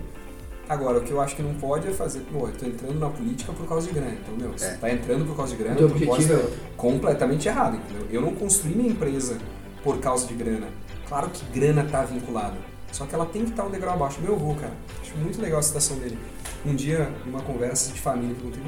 Agora, 0.67 0.99
o 0.99 1.01
que 1.01 1.09
eu 1.09 1.19
acho 1.19 1.35
que 1.35 1.41
não 1.41 1.55
pode 1.55 1.87
é 1.87 1.91
fazer, 1.91 2.19
pô, 2.31 2.47
eu 2.47 2.51
tô 2.53 2.63
entrando 2.67 2.99
na 2.99 3.09
política 3.09 3.51
por 3.51 3.67
causa 3.67 3.87
de 3.87 3.93
grana. 3.93 4.11
Então, 4.21 4.35
meu, 4.37 4.55
se 4.55 4.65
É. 4.65 4.73
tu 4.73 4.79
tá 4.81 4.91
entrando 4.91 5.25
por 5.25 5.35
causa 5.35 5.55
de 5.55 5.63
grana, 5.63 5.75
O 5.75 5.77
teu 5.79 5.87
tu 5.87 5.93
pode 6.05 6.11
objetivo 6.11 6.33
é 6.47 6.51
completamente 6.77 7.47
errado, 7.47 7.77
entendeu? 7.77 8.05
Eu 8.11 8.21
não 8.21 8.35
construí 8.35 8.75
minha 8.75 8.89
empresa 8.91 9.39
por 9.83 9.97
causa 9.99 10.27
de 10.27 10.35
grana. 10.35 10.67
Claro 11.09 11.29
que 11.31 11.43
grana 11.59 11.83
tá 11.83 12.03
vinculada. 12.05 12.57
Só 12.91 13.05
que 13.05 13.13
ela 13.13 13.25
tem 13.25 13.43
que 13.43 13.51
estar 13.51 13.65
um 13.65 13.71
degrau 13.71 13.95
abaixo. 13.95 14.21
Meu 14.21 14.35
avô, 14.35 14.55
cara, 14.55 14.73
acho 15.01 15.17
muito 15.17 15.41
legal 15.41 15.59
a 15.59 15.63
citação 15.63 15.97
dele. 15.97 16.17
Um 16.65 16.75
dia, 16.75 17.11
numa 17.25 17.41
conversa 17.41 17.91
de 17.91 17.99
família, 17.99 18.35
perguntei, 18.35 18.61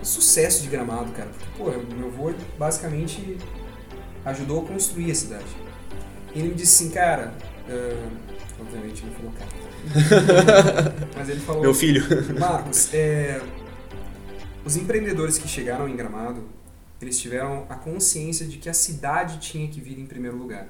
o 0.00 0.04
sucesso 0.04 0.62
de 0.62 0.68
Gramado, 0.68 1.12
cara? 1.12 1.28
Porque, 1.28 1.46
pô, 1.56 1.94
meu 1.94 2.08
avô 2.08 2.32
basicamente 2.58 3.38
ajudou 4.24 4.64
a 4.64 4.68
construir 4.68 5.10
a 5.10 5.14
cidade. 5.14 5.46
E 6.34 6.38
ele 6.38 6.48
me 6.48 6.54
disse 6.54 6.84
assim, 6.84 6.94
cara, 6.94 7.34
ah, 7.68 8.08
obviamente 8.60 9.02
ele 9.04 9.14
falou 9.14 9.32
cara. 9.32 9.50
Mas 11.16 11.28
ele 11.28 11.40
falou, 11.40 11.62
Meu 11.62 11.74
filho. 11.74 12.04
Marcos, 12.38 12.92
é, 12.94 13.40
os 14.64 14.76
empreendedores 14.76 15.38
que 15.38 15.48
chegaram 15.48 15.88
em 15.88 15.96
Gramado, 15.96 16.44
eles 17.00 17.18
tiveram 17.18 17.66
a 17.68 17.74
consciência 17.74 18.46
de 18.46 18.58
que 18.58 18.68
a 18.68 18.74
cidade 18.74 19.38
tinha 19.38 19.66
que 19.68 19.80
vir 19.80 19.98
em 19.98 20.06
primeiro 20.06 20.36
lugar. 20.36 20.68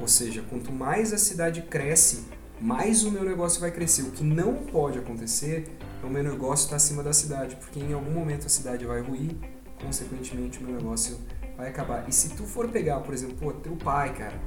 Ou 0.00 0.08
seja, 0.08 0.42
quanto 0.48 0.72
mais 0.72 1.12
a 1.12 1.18
cidade 1.18 1.62
cresce, 1.62 2.24
mais 2.60 3.04
o 3.04 3.10
meu 3.10 3.22
negócio 3.24 3.60
vai 3.60 3.70
crescer. 3.70 4.02
O 4.02 4.10
que 4.10 4.24
não 4.24 4.54
pode 4.54 4.98
acontecer 4.98 5.68
é 6.02 6.06
o 6.06 6.10
meu 6.10 6.22
negócio 6.22 6.64
estar 6.64 6.76
acima 6.76 7.02
da 7.02 7.12
cidade, 7.12 7.56
porque 7.56 7.78
em 7.78 7.92
algum 7.92 8.12
momento 8.12 8.46
a 8.46 8.48
cidade 8.48 8.84
vai 8.84 9.00
ruir, 9.00 9.36
consequentemente 9.80 10.58
o 10.58 10.62
meu 10.62 10.76
negócio 10.76 11.18
vai 11.56 11.68
acabar. 11.68 12.08
E 12.08 12.12
se 12.12 12.30
tu 12.30 12.44
for 12.44 12.68
pegar, 12.68 13.00
por 13.00 13.12
exemplo, 13.12 13.36
pô, 13.36 13.52
teu 13.52 13.76
pai, 13.76 14.14
cara, 14.14 14.40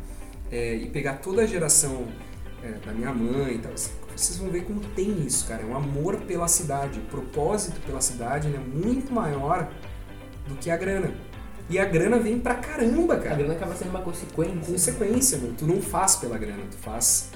é, 0.52 0.76
e 0.76 0.90
pegar 0.90 1.18
toda 1.18 1.44
a 1.44 1.46
geração 1.46 2.08
é, 2.64 2.72
da 2.86 2.92
minha 2.92 3.14
mãe 3.14 3.56
e 3.56 3.60
tal, 3.60 3.74
vocês 4.16 4.38
vão 4.38 4.50
ver 4.50 4.64
como 4.64 4.80
tem 4.96 5.26
isso, 5.26 5.48
cara. 5.48 5.64
É 5.64 5.66
um 5.66 5.76
amor 5.76 6.22
pela 6.22 6.48
cidade. 6.48 7.00
O 7.00 7.04
propósito 7.04 7.80
pela 7.82 8.02
cidade 8.02 8.54
é 8.54 8.60
muito 8.60 9.12
maior 9.12 9.72
do 10.48 10.56
que 10.56 10.70
a 10.70 10.78
grana. 10.78 11.14
E 11.74 11.80
a 11.80 11.86
grana 11.86 12.20
vem 12.20 12.38
pra 12.38 12.54
caramba, 12.54 13.16
A 13.16 13.20
cara. 13.20 13.36
grana 13.36 13.56
acaba 13.56 13.74
sendo 13.74 13.90
uma 13.90 14.02
consequência. 14.02 14.72
Consequência, 14.72 15.40
meu. 15.40 15.54
Tu 15.54 15.66
não 15.66 15.82
faz 15.82 16.18
pela 16.18 16.38
grana, 16.38 16.62
tu 16.70 16.78
faz 16.78 17.32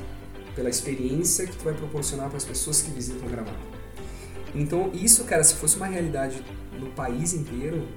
pela 0.56 0.70
experiência 0.70 1.48
que 1.48 1.58
tu 1.58 1.64
vai 1.64 1.74
proporcionar 1.74 2.28
para 2.28 2.38
as 2.38 2.46
pessoas 2.46 2.84
que 2.84 2.92
visitam 2.92 3.28
Gramado. 3.28 3.58
Então, 4.54 4.92
isso, 4.94 5.24
cara, 5.24 5.44
se 5.44 5.56
fosse 5.56 5.76
uma 5.76 5.88
realidade 5.88 6.40
no 6.80 6.86
país 6.92 7.34
inteiro, 7.34 7.88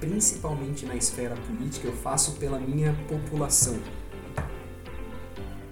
principalmente 0.00 0.86
na 0.86 0.96
esfera 0.96 1.34
política, 1.46 1.88
eu 1.88 1.92
faço 1.92 2.36
pela 2.36 2.58
minha 2.58 2.96
população. 3.06 3.78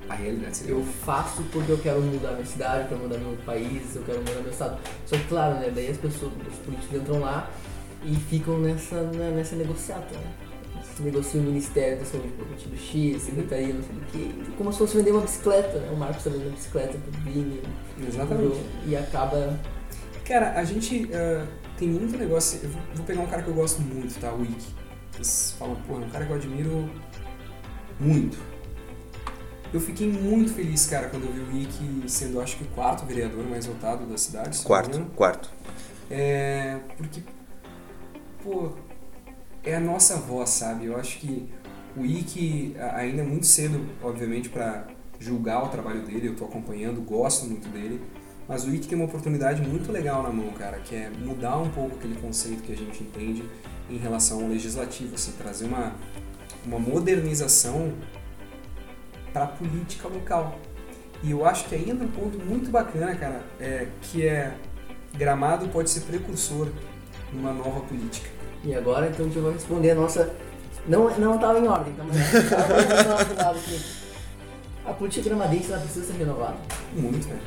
A 0.06 0.14
realidade 0.14 0.58
seria 0.58 0.74
Eu 0.74 0.84
faço 0.84 1.42
porque 1.50 1.72
eu 1.72 1.78
quero 1.78 2.02
mudar 2.02 2.32
minha 2.32 2.44
cidade, 2.44 2.82
eu 2.82 2.88
quero 2.88 3.00
mudar 3.00 3.16
meu 3.16 3.38
país, 3.46 3.96
eu 3.96 4.02
quero 4.02 4.18
mudar 4.18 4.42
meu 4.42 4.50
estado. 4.50 4.78
Só 5.06 5.16
que, 5.16 5.24
claro, 5.28 5.54
né, 5.54 5.72
daí 5.74 5.88
as 5.88 5.96
pessoas, 5.96 6.30
os 6.46 6.58
políticos 6.58 6.94
entram 7.00 7.20
lá 7.20 7.50
e 8.04 8.14
ficam 8.14 8.58
nessa, 8.58 9.02
né, 9.02 9.30
nessa 9.30 9.56
negociata, 9.56 10.14
né? 10.14 10.32
Negocia 11.00 11.40
o 11.40 11.44
Ministério 11.44 11.98
da 11.98 12.04
Saúde 12.04 12.28
por 12.38 12.48
motivo 12.48 12.76
X, 12.76 13.22
Secretaria, 13.22 13.74
não 13.74 13.82
sei 13.82 13.94
do 13.94 14.04
que, 14.12 14.52
como 14.56 14.72
se 14.72 14.78
fosse 14.78 14.96
vender 14.96 15.10
uma 15.10 15.22
bicicleta, 15.22 15.78
né? 15.78 15.90
O 15.90 15.96
Marcos 15.96 16.22
tá 16.22 16.30
vendendo 16.30 16.52
bicicleta 16.52 16.96
pro 16.98 17.20
Vini, 17.22 17.62
Exatamente. 18.06 18.60
e 18.86 18.96
acaba... 18.96 19.58
Cara, 20.24 20.52
a 20.52 20.64
gente 20.64 21.10
ah, 21.12 21.46
tem 21.76 21.88
muito 21.88 22.16
negócio. 22.16 22.60
Eu 22.62 22.70
vou, 22.70 22.82
vou 22.94 23.04
pegar 23.04 23.20
um 23.22 23.26
cara 23.26 23.42
que 23.42 23.48
eu 23.48 23.54
gosto 23.54 23.82
muito, 23.82 24.18
tá? 24.20 24.32
O 24.32 24.40
Wiki. 24.40 24.74
Vocês 25.12 25.54
falam, 25.58 25.76
pô, 25.86 25.94
é 25.94 25.98
um 25.98 26.10
cara 26.10 26.24
que 26.24 26.32
eu 26.32 26.36
admiro 26.36 26.90
muito. 28.00 28.38
Eu 29.72 29.80
fiquei 29.80 30.08
muito 30.08 30.52
feliz, 30.52 30.86
cara, 30.86 31.08
quando 31.08 31.24
eu 31.24 31.32
vi 31.32 31.40
o 31.40 31.54
Wiki 31.54 32.08
sendo, 32.08 32.40
acho 32.40 32.56
que, 32.56 32.62
o 32.62 32.66
quarto 32.68 33.04
vereador 33.04 33.44
mais 33.44 33.66
votado 33.66 34.06
da 34.06 34.16
cidade. 34.16 34.62
Quarto, 34.62 35.04
quarto. 35.16 35.50
É. 36.10 36.78
Porque. 36.96 37.22
Pô. 38.44 38.72
É 39.64 39.74
a 39.74 39.80
nossa 39.80 40.16
voz, 40.16 40.50
sabe? 40.50 40.84
Eu 40.84 40.96
acho 40.98 41.18
que 41.18 41.48
o 41.96 42.02
a- 42.78 42.96
ainda 42.96 43.22
é 43.22 43.24
muito 43.24 43.46
cedo, 43.46 43.80
obviamente, 44.02 44.50
pra 44.50 44.86
julgar 45.18 45.64
o 45.64 45.68
trabalho 45.68 46.02
dele. 46.02 46.28
Eu 46.28 46.36
tô 46.36 46.44
acompanhando, 46.44 47.00
gosto 47.00 47.46
muito 47.46 47.66
dele. 47.70 48.02
Mas 48.46 48.64
o 48.66 48.74
Ike 48.74 48.86
tem 48.86 48.98
uma 48.98 49.06
oportunidade 49.06 49.66
muito 49.66 49.90
legal 49.90 50.22
na 50.22 50.28
mão, 50.28 50.50
cara, 50.52 50.78
que 50.80 50.94
é 50.94 51.08
mudar 51.08 51.56
um 51.56 51.70
pouco 51.70 51.96
aquele 51.96 52.14
conceito 52.20 52.62
que 52.62 52.72
a 52.72 52.76
gente 52.76 53.02
entende 53.02 53.42
em 53.88 53.96
relação 53.96 54.42
ao 54.42 54.48
legislativo, 54.48 55.14
assim, 55.14 55.32
trazer 55.32 55.64
uma, 55.64 55.94
uma 56.66 56.78
modernização 56.78 57.94
para 59.32 59.44
a 59.44 59.46
política 59.46 60.06
local. 60.08 60.58
E 61.22 61.30
eu 61.30 61.46
acho 61.46 61.64
que 61.70 61.74
entra 61.74 62.04
um 62.04 62.08
ponto 62.08 62.38
muito 62.38 62.70
bacana, 62.70 63.16
cara, 63.16 63.42
é, 63.58 63.88
que 64.02 64.26
é 64.26 64.54
Gramado 65.14 65.68
pode 65.68 65.88
ser 65.88 66.00
precursor 66.00 66.68
numa 67.32 67.52
nova 67.52 67.80
política. 67.80 68.33
E 68.64 68.74
agora, 68.74 69.08
então, 69.08 69.26
gente 69.26 69.38
vai 69.38 69.52
responder 69.52 69.90
a 69.90 69.94
nossa... 69.94 70.34
Não, 70.86 71.10
não 71.18 71.38
tava 71.38 71.58
em 71.58 71.68
ordem, 71.68 71.94
tá? 71.94 72.04
Mas. 72.04 72.18
A 74.84 74.92
política 74.92 75.28
gramadense, 75.28 75.72
ela 75.72 75.80
precisa 75.80 76.06
ser 76.06 76.18
renovada. 76.18 76.56
Muito, 76.94 77.26
velho. 77.26 77.40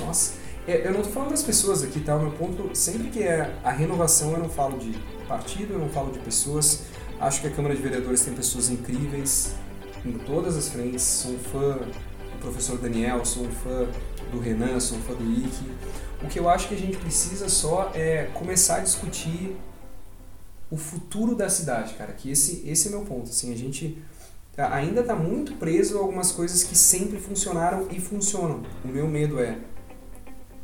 Nossa. 0.00 0.34
É, 0.66 0.86
Eu 0.86 0.92
não 0.92 1.02
tô 1.02 1.10
falando 1.10 1.30
das 1.30 1.42
pessoas 1.42 1.82
aqui, 1.82 2.00
tá? 2.00 2.16
O 2.16 2.20
meu 2.20 2.30
ponto, 2.32 2.74
sempre 2.74 3.10
que 3.10 3.22
é 3.22 3.54
a 3.62 3.70
renovação, 3.70 4.32
eu 4.32 4.38
não 4.38 4.48
falo 4.48 4.78
de 4.78 4.98
partido, 5.28 5.74
eu 5.74 5.78
não 5.78 5.90
falo 5.90 6.10
de 6.10 6.18
pessoas. 6.20 6.84
Acho 7.20 7.42
que 7.42 7.48
a 7.48 7.50
Câmara 7.50 7.74
de 7.74 7.82
Vereadores 7.82 8.24
tem 8.24 8.34
pessoas 8.34 8.70
incríveis 8.70 9.54
em 10.04 10.12
todas 10.12 10.56
as 10.56 10.68
frentes. 10.68 11.02
Sou 11.02 11.32
um 11.32 11.38
fã 11.38 11.74
do 11.74 12.38
professor 12.40 12.78
Daniel, 12.78 13.24
sou 13.26 13.44
um 13.44 13.50
fã 13.50 13.86
do 14.32 14.40
Renan, 14.40 14.80
sou 14.80 14.96
um 14.96 15.02
fã 15.02 15.12
do 15.12 15.22
Ike. 15.22 15.70
O 16.22 16.28
que 16.28 16.38
eu 16.38 16.48
acho 16.48 16.68
que 16.68 16.74
a 16.74 16.78
gente 16.78 16.96
precisa 16.96 17.50
só 17.50 17.90
é 17.94 18.30
começar 18.32 18.76
a 18.76 18.80
discutir 18.80 19.54
o 20.74 20.76
futuro 20.76 21.36
da 21.36 21.48
cidade, 21.48 21.94
cara. 21.94 22.12
Que 22.12 22.30
esse, 22.30 22.68
esse 22.68 22.88
é 22.88 22.90
meu 22.90 23.02
ponto. 23.02 23.30
Assim, 23.30 23.52
a 23.52 23.56
gente 23.56 24.02
ainda 24.56 25.02
está 25.02 25.14
muito 25.14 25.54
preso 25.54 25.96
a 25.96 26.00
algumas 26.00 26.32
coisas 26.32 26.64
que 26.64 26.76
sempre 26.76 27.18
funcionaram 27.18 27.86
e 27.92 28.00
funcionam. 28.00 28.62
O 28.84 28.88
meu 28.88 29.06
medo 29.06 29.38
é 29.38 29.56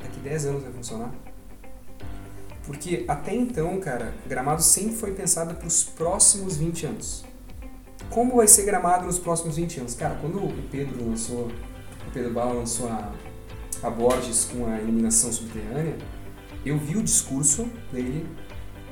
daqui 0.00 0.18
10 0.18 0.46
anos 0.46 0.62
vai 0.64 0.72
funcionar? 0.72 1.14
Porque 2.66 3.04
até 3.06 3.34
então, 3.34 3.78
cara, 3.78 4.12
Gramado 4.26 4.62
sempre 4.62 4.96
foi 4.96 5.12
pensado 5.12 5.54
para 5.54 5.66
os 5.66 5.84
próximos 5.84 6.56
20 6.56 6.86
anos. 6.86 7.24
Como 8.10 8.36
vai 8.36 8.48
ser 8.48 8.64
Gramado 8.64 9.06
nos 9.06 9.18
próximos 9.18 9.56
20 9.56 9.80
anos? 9.80 9.94
Cara, 9.94 10.16
quando 10.20 10.38
o 10.38 10.52
Pedro 10.70 11.08
lançou, 11.08 11.46
o 11.46 12.10
Pedro 12.12 12.32
Bala 12.32 12.52
lançou 12.52 12.88
a, 12.88 13.12
a 13.82 13.90
Borges 13.90 14.46
com 14.52 14.66
a 14.66 14.80
iluminação 14.80 15.32
subterrânea, 15.32 15.96
eu 16.66 16.76
vi 16.76 16.96
o 16.96 17.02
discurso 17.02 17.68
dele 17.92 18.26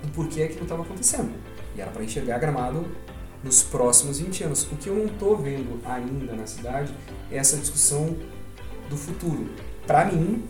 do 0.03 0.09
porquê 0.13 0.43
aquilo 0.43 0.63
estava 0.63 0.83
acontecendo. 0.83 1.33
E 1.77 1.81
era 1.81 1.91
para 1.91 2.03
enxergar 2.03 2.39
Gramado 2.39 2.87
nos 3.43 3.63
próximos 3.63 4.19
20 4.21 4.45
anos. 4.45 4.65
O 4.65 4.77
que 4.77 4.89
eu 4.89 4.95
não 4.95 5.07
estou 5.07 5.37
vendo 5.37 5.81
ainda 5.85 6.33
na 6.35 6.47
cidade 6.47 6.93
é 7.31 7.37
essa 7.37 7.57
discussão 7.57 8.17
do 8.89 8.97
futuro. 8.97 9.51
Para 9.87 10.07
mim, 10.07 10.45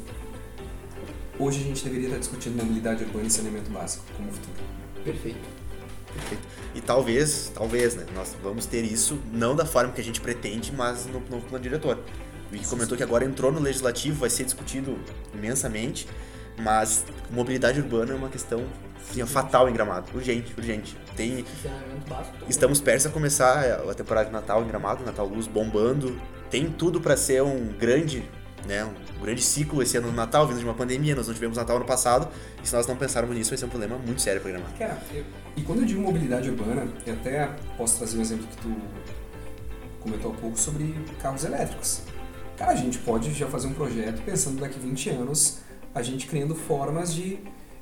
hoje 1.38 1.60
a 1.60 1.64
gente 1.64 1.84
deveria 1.84 2.08
estar 2.08 2.18
discutindo 2.18 2.56
mobilidade 2.56 3.04
urbana 3.04 3.26
e 3.26 3.30
saneamento 3.30 3.70
básico 3.70 4.04
como 4.16 4.32
futuro. 4.32 4.56
Perfeito. 5.04 5.58
Perfeito. 6.12 6.42
E 6.74 6.80
talvez, 6.80 7.52
talvez, 7.54 7.94
né? 7.94 8.06
Nós 8.14 8.34
vamos 8.42 8.66
ter 8.66 8.84
isso 8.84 9.18
não 9.32 9.54
da 9.54 9.66
forma 9.66 9.92
que 9.92 10.00
a 10.00 10.04
gente 10.04 10.20
pretende, 10.20 10.72
mas 10.72 11.06
no 11.06 11.20
novo 11.30 11.46
plano 11.46 11.62
diretor. 11.62 11.98
O 12.48 12.50
Vicky 12.50 12.66
comentou 12.66 12.96
que 12.96 13.02
agora 13.02 13.24
entrou 13.24 13.52
no 13.52 13.60
legislativo, 13.60 14.20
vai 14.20 14.30
ser 14.30 14.44
discutido 14.44 14.98
imensamente, 15.34 16.08
mas 16.58 17.04
mobilidade 17.30 17.78
urbana 17.78 18.12
é 18.12 18.16
uma 18.16 18.30
questão 18.30 18.64
assim, 19.10 19.24
fatal 19.26 19.68
em 19.68 19.72
Gramado. 19.72 20.06
Urgente, 20.14 20.52
urgente. 20.56 20.96
Tem, 21.16 21.44
também. 21.62 22.24
estamos 22.48 22.80
perto 22.80 23.08
a 23.08 23.10
começar 23.10 23.80
a 23.88 23.94
temporada 23.94 24.26
de 24.26 24.32
Natal 24.32 24.62
em 24.62 24.66
Gramado, 24.68 25.04
Natal 25.04 25.26
Luz 25.26 25.46
bombando. 25.46 26.20
Tem 26.50 26.70
tudo 26.70 27.00
para 27.00 27.16
ser 27.16 27.42
um 27.42 27.72
grande, 27.78 28.24
né, 28.66 28.84
um 28.84 29.22
grande 29.22 29.42
ciclo 29.42 29.82
esse 29.82 29.96
ano 29.96 30.08
no 30.08 30.14
Natal, 30.14 30.46
vindo 30.46 30.58
de 30.58 30.64
uma 30.64 30.74
pandemia. 30.74 31.14
Nós 31.14 31.26
não 31.26 31.34
tivemos 31.34 31.56
Natal 31.56 31.76
ano 31.76 31.84
passado, 31.84 32.28
e 32.62 32.66
se 32.66 32.74
nós 32.74 32.86
não 32.86 32.96
pensarmos 32.96 33.36
nisso, 33.36 33.50
vai 33.50 33.58
ser 33.58 33.66
um 33.66 33.68
problema 33.68 33.98
muito 33.98 34.22
sério 34.22 34.40
para 34.40 34.50
Gramado. 34.52 34.72
Cara, 34.78 34.98
eu- 35.12 35.24
e 35.56 35.62
quando 35.62 35.80
eu 35.80 35.84
digo 35.86 36.00
mobilidade 36.00 36.48
urbana, 36.48 36.86
eu 37.06 37.14
até 37.14 37.50
posso 37.76 37.98
trazer 37.98 38.16
um 38.16 38.20
exemplo 38.22 38.46
que 38.46 38.56
tu 38.58 38.76
comentou 40.00 40.32
há 40.32 40.34
pouco 40.34 40.58
sobre 40.58 40.94
carros 41.20 41.44
elétricos. 41.44 42.02
Cara, 42.56 42.72
a 42.72 42.76
gente 42.76 42.98
pode 42.98 43.32
já 43.34 43.46
fazer 43.46 43.68
um 43.68 43.74
projeto 43.74 44.22
pensando 44.22 44.60
daqui 44.60 44.78
20 44.78 45.10
anos, 45.10 45.58
a 45.94 46.02
gente 46.02 46.26
criando 46.26 46.54
formas 46.54 47.12
de 47.14 47.38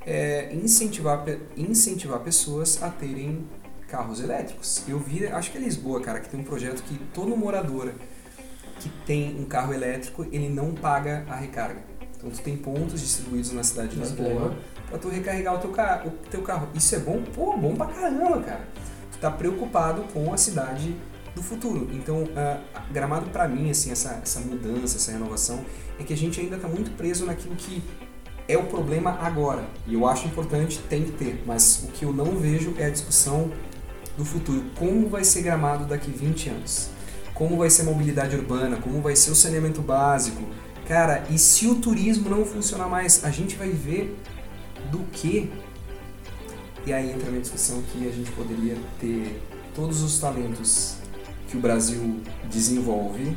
é, 0.06 0.54
incentivar, 0.54 1.24
incentivar 1.56 2.20
pessoas 2.20 2.82
a 2.82 2.88
terem 2.88 3.44
carros 3.88 4.20
elétricos. 4.20 4.82
Eu 4.88 4.98
vi, 4.98 5.26
acho 5.26 5.50
que 5.52 5.58
é 5.58 5.60
Lisboa, 5.60 6.00
cara, 6.00 6.20
que 6.20 6.28
tem 6.28 6.40
um 6.40 6.44
projeto 6.44 6.82
que 6.82 6.96
todo 7.12 7.36
morador 7.36 7.92
que 8.80 8.88
tem 9.06 9.38
um 9.40 9.44
carro 9.44 9.72
elétrico, 9.72 10.26
ele 10.30 10.48
não 10.48 10.72
paga 10.74 11.24
a 11.28 11.34
recarga. 11.36 11.82
Então 12.16 12.30
tu 12.30 12.40
tem 12.40 12.56
pontos 12.56 13.00
distribuídos 13.00 13.52
na 13.52 13.62
cidade 13.62 13.88
de 13.90 13.96
Lisboa 14.00 14.56
pra 14.88 14.98
tu 14.98 15.08
recarregar 15.08 15.54
o 15.54 15.58
teu, 15.58 15.70
ca- 15.70 16.02
o 16.06 16.10
teu 16.30 16.42
carro. 16.42 16.68
Isso 16.74 16.94
é 16.94 16.98
bom? 16.98 17.22
Pô, 17.34 17.56
bom 17.56 17.74
pra 17.74 17.86
caramba, 17.86 18.40
cara. 18.42 18.68
Tu 19.12 19.18
tá 19.18 19.30
preocupado 19.30 20.02
com 20.12 20.32
a 20.32 20.36
cidade 20.36 20.94
do 21.34 21.42
futuro. 21.42 21.88
Então, 21.92 22.24
ah, 22.36 22.60
Gramado 22.92 23.30
pra 23.30 23.46
mim, 23.48 23.70
assim, 23.70 23.90
essa, 23.90 24.20
essa 24.22 24.40
mudança, 24.40 24.96
essa 24.96 25.10
renovação, 25.12 25.64
é 25.98 26.02
que 26.04 26.12
a 26.12 26.16
gente 26.16 26.40
ainda 26.40 26.56
tá 26.58 26.68
muito 26.68 26.90
preso 26.96 27.24
naquilo 27.26 27.54
que 27.56 27.82
é 28.48 28.56
o 28.56 28.64
problema 28.64 29.18
agora. 29.20 29.64
E 29.86 29.94
eu 29.94 30.06
acho 30.06 30.26
importante, 30.26 30.78
tem 30.88 31.04
que 31.04 31.12
ter. 31.12 31.42
Mas 31.46 31.84
o 31.84 31.92
que 31.92 32.04
eu 32.04 32.12
não 32.12 32.36
vejo 32.36 32.74
é 32.78 32.86
a 32.86 32.90
discussão 32.90 33.50
do 34.16 34.24
futuro. 34.24 34.64
Como 34.76 35.08
vai 35.08 35.24
ser 35.24 35.42
Gramado 35.42 35.84
daqui 35.84 36.10
20 36.10 36.50
anos? 36.50 36.90
Como 37.34 37.56
vai 37.56 37.68
ser 37.68 37.82
a 37.82 37.84
mobilidade 37.84 38.36
urbana? 38.36 38.76
Como 38.76 39.00
vai 39.00 39.14
ser 39.14 39.30
o 39.30 39.34
saneamento 39.34 39.82
básico? 39.82 40.42
Cara, 40.88 41.26
e 41.30 41.38
se 41.38 41.66
o 41.66 41.74
turismo 41.74 42.30
não 42.30 42.44
funcionar 42.44 42.88
mais, 42.88 43.24
a 43.24 43.30
gente 43.30 43.56
vai 43.56 43.70
ver 43.70 44.16
do 44.90 45.00
que? 45.12 45.50
E 46.86 46.92
aí 46.92 47.10
entra 47.10 47.26
a 47.26 47.30
minha 47.30 47.42
discussão 47.42 47.82
que 47.92 48.08
a 48.08 48.12
gente 48.12 48.30
poderia 48.30 48.76
ter 49.00 49.42
todos 49.74 50.02
os 50.02 50.18
talentos 50.18 50.96
que 51.48 51.56
o 51.56 51.60
Brasil 51.60 52.20
desenvolve 52.48 53.36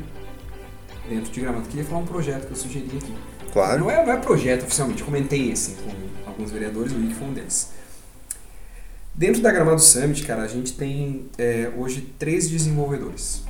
dentro 1.08 1.32
de 1.32 1.40
Gramado. 1.40 1.68
Queria 1.68 1.84
falar 1.84 2.00
um 2.00 2.06
projeto 2.06 2.46
que 2.46 2.52
eu 2.52 2.56
sugeri 2.56 2.86
aqui. 2.96 3.14
Claro. 3.52 3.80
Não 3.80 3.90
é, 3.90 4.04
não 4.04 4.12
é 4.12 4.16
projeto 4.16 4.62
oficialmente, 4.62 5.02
comentei 5.02 5.52
assim 5.52 5.74
com 5.74 6.28
alguns 6.28 6.50
vereadores, 6.50 6.92
o 6.92 6.96
Wick 6.96 7.14
foi 7.14 7.28
um 7.28 7.32
deles. 7.32 7.70
Dentro 9.14 9.42
da 9.42 9.50
Gramado 9.50 9.80
Summit, 9.80 10.24
cara, 10.24 10.42
a 10.42 10.48
gente 10.48 10.72
tem 10.72 11.28
é, 11.36 11.70
hoje 11.76 12.12
três 12.18 12.48
desenvolvedores. 12.48 13.42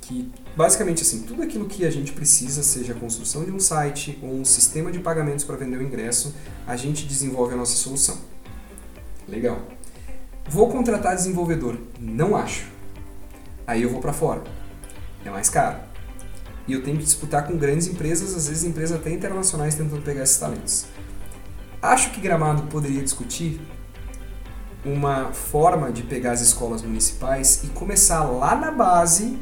Que 0.00 0.32
basicamente 0.56 1.02
assim, 1.02 1.22
tudo 1.22 1.42
aquilo 1.42 1.66
que 1.66 1.84
a 1.84 1.90
gente 1.90 2.12
precisa, 2.12 2.62
seja 2.62 2.92
a 2.92 2.96
construção 2.96 3.44
de 3.44 3.50
um 3.50 3.60
site 3.60 4.18
ou 4.22 4.32
um 4.32 4.44
sistema 4.44 4.90
de 4.90 4.98
pagamentos 4.98 5.44
para 5.44 5.56
vender 5.56 5.76
o 5.76 5.82
ingresso, 5.82 6.34
a 6.66 6.76
gente 6.76 7.06
desenvolve 7.06 7.54
a 7.54 7.56
nossa 7.56 7.76
solução. 7.76 8.18
Legal. 9.28 9.60
Vou 10.48 10.68
contratar 10.68 11.14
desenvolvedor? 11.14 11.76
Não 12.00 12.36
acho. 12.36 12.66
Aí 13.66 13.82
eu 13.82 13.90
vou 13.90 14.00
para 14.00 14.12
fora. 14.12 14.44
É 15.24 15.30
mais 15.30 15.50
caro. 15.50 15.78
E 16.66 16.72
eu 16.72 16.82
tenho 16.82 16.96
que 16.98 17.04
disputar 17.04 17.46
com 17.46 17.56
grandes 17.56 17.86
empresas, 17.86 18.34
às 18.34 18.48
vezes 18.48 18.64
empresas 18.64 18.98
até 18.98 19.10
internacionais 19.10 19.74
tentando 19.74 20.02
pegar 20.02 20.24
esses 20.24 20.36
talentos. 20.36 20.86
Acho 21.80 22.10
que 22.10 22.20
Gramado 22.20 22.62
poderia 22.64 23.02
discutir 23.02 23.60
uma 24.84 25.32
forma 25.32 25.90
de 25.90 26.02
pegar 26.02 26.32
as 26.32 26.40
escolas 26.40 26.82
municipais 26.82 27.62
e 27.64 27.68
começar 27.68 28.24
lá 28.24 28.56
na 28.56 28.70
base, 28.70 29.38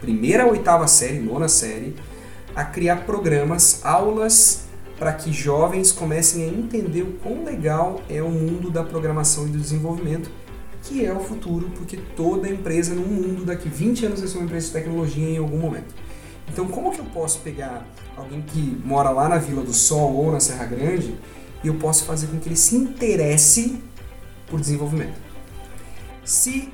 primeira 0.00 0.46
oitava 0.46 0.86
série, 0.86 1.18
nona 1.18 1.48
série, 1.48 1.94
a 2.54 2.64
criar 2.64 3.04
programas, 3.04 3.84
aulas 3.84 4.68
para 4.98 5.12
que 5.12 5.32
jovens 5.32 5.92
comecem 5.92 6.44
a 6.44 6.48
entender 6.48 7.02
o 7.02 7.12
quão 7.22 7.44
legal 7.44 8.02
é 8.08 8.20
o 8.20 8.30
mundo 8.30 8.70
da 8.70 8.82
programação 8.82 9.46
e 9.46 9.50
do 9.50 9.58
desenvolvimento, 9.58 10.28
que 10.82 11.04
é 11.04 11.12
o 11.12 11.20
futuro, 11.20 11.70
porque 11.76 11.96
toda 12.16 12.48
empresa 12.48 12.94
no 12.94 13.02
mundo 13.02 13.44
daqui 13.44 13.68
20 13.68 14.06
anos 14.06 14.20
vai 14.20 14.28
ser 14.28 14.38
uma 14.38 14.46
empresa 14.46 14.66
de 14.66 14.72
tecnologia 14.72 15.28
em 15.28 15.38
algum 15.38 15.58
momento. 15.58 15.94
Então, 16.48 16.66
como 16.66 16.90
que 16.90 16.98
eu 16.98 17.04
posso 17.06 17.40
pegar 17.40 17.86
alguém 18.16 18.42
que 18.42 18.80
mora 18.84 19.10
lá 19.10 19.28
na 19.28 19.38
Vila 19.38 19.62
do 19.62 19.72
Sol 19.72 20.12
ou 20.14 20.32
na 20.32 20.40
Serra 20.40 20.66
Grande 20.66 21.16
e 21.62 21.68
eu 21.68 21.74
posso 21.74 22.04
fazer 22.04 22.26
com 22.28 22.38
que 22.38 22.48
ele 22.48 22.56
se 22.56 22.76
interesse 22.76 23.82
por 24.46 24.58
desenvolvimento? 24.60 25.18
Se 26.24 26.72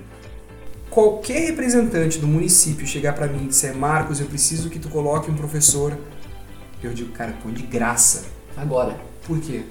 qualquer 0.91 1.49
representante 1.49 2.19
do 2.19 2.27
município 2.27 2.87
chegar 2.87 3.15
para 3.15 3.27
mim 3.27 3.45
e 3.45 3.49
disser, 3.49 3.75
Marcos, 3.75 4.21
eu 4.21 4.27
preciso 4.27 4.71
que 4.71 4.79
tu 4.79 4.89
coloque 4.89 5.31
um 5.31 5.35
professor, 5.35 5.97
eu 6.83 6.93
digo, 6.93 7.13
cara, 7.13 7.35
põe 7.43 7.53
de 7.53 7.63
graça. 7.63 8.25
Agora. 8.57 8.97
Por 9.27 9.41
quê? 9.41 9.65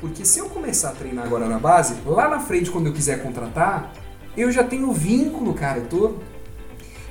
Porque 0.00 0.24
se 0.24 0.38
eu 0.38 0.48
começar 0.48 0.90
a 0.90 0.92
treinar 0.92 1.24
agora 1.24 1.46
na 1.46 1.58
base, 1.58 1.96
lá 2.04 2.28
na 2.28 2.40
frente, 2.40 2.70
quando 2.70 2.86
eu 2.86 2.92
quiser 2.92 3.22
contratar, 3.22 3.92
eu 4.36 4.50
já 4.50 4.64
tenho 4.64 4.92
vínculo, 4.92 5.54
cara. 5.54 5.78
Eu 5.78 5.86
tô, 5.86 6.14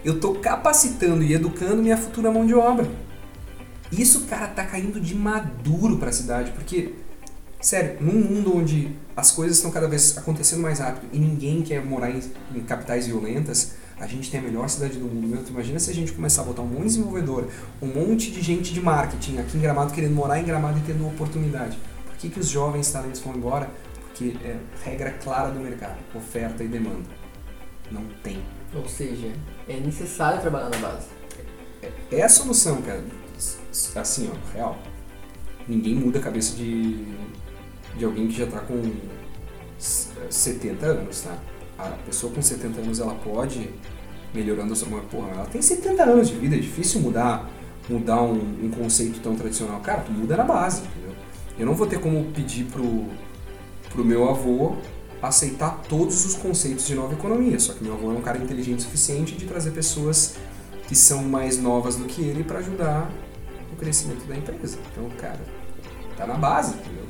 eu 0.05 0.19
tô 0.19 0.35
capacitando 0.35 1.23
e 1.23 1.33
educando 1.33 1.81
minha 1.81 1.97
futura 1.97 2.29
mão 2.29 2.45
de 2.45 2.53
obra. 2.53 2.87
Isso, 3.91 4.25
cara, 4.25 4.47
tá 4.47 4.63
caindo 4.63 4.99
de 5.01 5.15
maduro 5.15 5.97
pra 5.97 6.11
cidade, 6.11 6.51
porque, 6.51 6.93
sério, 7.59 7.97
num 7.99 8.13
mundo 8.13 8.55
onde 8.55 8.95
as 9.17 9.31
coisas 9.31 9.57
estão 9.57 9.71
cada 9.71 9.87
vez 9.87 10.15
acontecendo 10.15 10.61
mais 10.61 10.77
rápido 10.77 11.07
e 11.11 11.17
ninguém 11.17 11.63
quer 11.63 11.83
morar 11.83 12.11
em, 12.11 12.21
em 12.53 12.61
capitais 12.61 13.07
violentas, 13.07 13.73
a 13.99 14.05
gente 14.05 14.29
tem 14.29 14.39
a 14.39 14.43
melhor 14.43 14.69
cidade 14.69 14.99
do 14.99 15.05
mundo. 15.05 15.27
Meu, 15.27 15.43
imagina 15.47 15.79
se 15.79 15.89
a 15.89 15.93
gente 15.93 16.11
começar 16.11 16.43
a 16.43 16.45
botar 16.45 16.61
um 16.61 16.67
monte 16.67 16.81
de 16.81 16.87
desenvolvedor, 16.89 17.47
um 17.81 17.87
monte 17.87 18.29
de 18.29 18.41
gente 18.41 18.73
de 18.73 18.81
marketing 18.81 19.39
aqui 19.39 19.57
em 19.57 19.61
Gramado 19.61 19.91
querendo 19.91 20.13
morar 20.13 20.39
em 20.39 20.43
Gramado 20.43 20.77
e 20.77 20.81
tendo 20.81 21.07
oportunidade. 21.07 21.79
Por 22.05 22.15
que, 22.17 22.29
que 22.29 22.39
os 22.39 22.47
jovens 22.47 22.91
talentos 22.91 23.21
vão 23.21 23.35
embora? 23.35 23.71
Porque 24.01 24.35
é 24.43 24.57
regra 24.83 25.11
clara 25.11 25.49
do 25.49 25.59
mercado, 25.59 25.97
oferta 26.13 26.63
e 26.63 26.67
demanda. 26.67 27.09
Não 27.91 28.03
tem. 28.21 28.43
Ou 28.75 28.87
seja, 28.87 29.31
é 29.67 29.77
necessário 29.79 30.41
trabalhar 30.41 30.69
na 30.69 30.77
base. 30.77 31.07
É 32.11 32.21
a 32.23 32.29
solução, 32.29 32.81
cara. 32.81 33.03
Assim, 33.95 34.29
ó, 34.31 34.53
real. 34.53 34.77
Ninguém 35.67 35.95
muda 35.95 36.19
a 36.19 36.21
cabeça 36.21 36.55
de, 36.55 37.05
de 37.97 38.05
alguém 38.05 38.27
que 38.27 38.37
já 38.37 38.45
tá 38.47 38.59
com 38.59 38.81
s- 39.79 40.09
70 40.29 40.85
anos, 40.85 41.21
tá? 41.21 41.37
A 41.77 41.89
pessoa 42.05 42.31
com 42.33 42.41
70 42.41 42.81
anos, 42.81 42.99
ela 42.99 43.15
pode 43.15 43.69
melhorando 44.33 44.73
a 44.73 44.75
sua... 44.75 45.01
Porra, 45.01 45.29
ela 45.31 45.45
tem 45.45 45.61
70 45.61 46.03
anos 46.03 46.29
de 46.29 46.35
vida, 46.35 46.55
é 46.55 46.59
difícil 46.59 47.01
mudar, 47.01 47.49
mudar 47.89 48.21
um, 48.21 48.65
um 48.65 48.69
conceito 48.71 49.19
tão 49.21 49.35
tradicional. 49.35 49.79
Cara, 49.81 50.01
tu 50.01 50.11
muda 50.11 50.37
na 50.37 50.43
base, 50.43 50.81
entendeu? 50.85 51.15
Eu 51.57 51.65
não 51.65 51.73
vou 51.73 51.87
ter 51.87 51.99
como 51.99 52.25
pedir 52.31 52.65
pro, 52.65 53.05
pro 53.89 54.03
meu 54.05 54.29
avô 54.29 54.75
aceitar 55.27 55.81
todos 55.89 56.25
os 56.25 56.35
conceitos 56.35 56.87
de 56.87 56.95
nova 56.95 57.13
economia, 57.13 57.59
só 57.59 57.73
que 57.73 57.83
meu 57.83 57.93
avô 57.93 58.11
é 58.11 58.13
um 58.13 58.21
cara 58.21 58.37
inteligente 58.37 58.79
o 58.79 58.81
suficiente 58.83 59.35
de 59.35 59.45
trazer 59.45 59.71
pessoas 59.71 60.35
que 60.87 60.95
são 60.95 61.23
mais 61.23 61.57
novas 61.57 61.95
do 61.95 62.05
que 62.05 62.21
ele 62.21 62.43
para 62.43 62.59
ajudar 62.59 63.09
no 63.69 63.77
crescimento 63.77 64.25
da 64.25 64.35
empresa. 64.35 64.77
Então, 64.91 65.09
cara, 65.17 65.39
tá 66.17 66.25
na 66.25 66.35
base, 66.35 66.75
entendeu? 66.75 67.05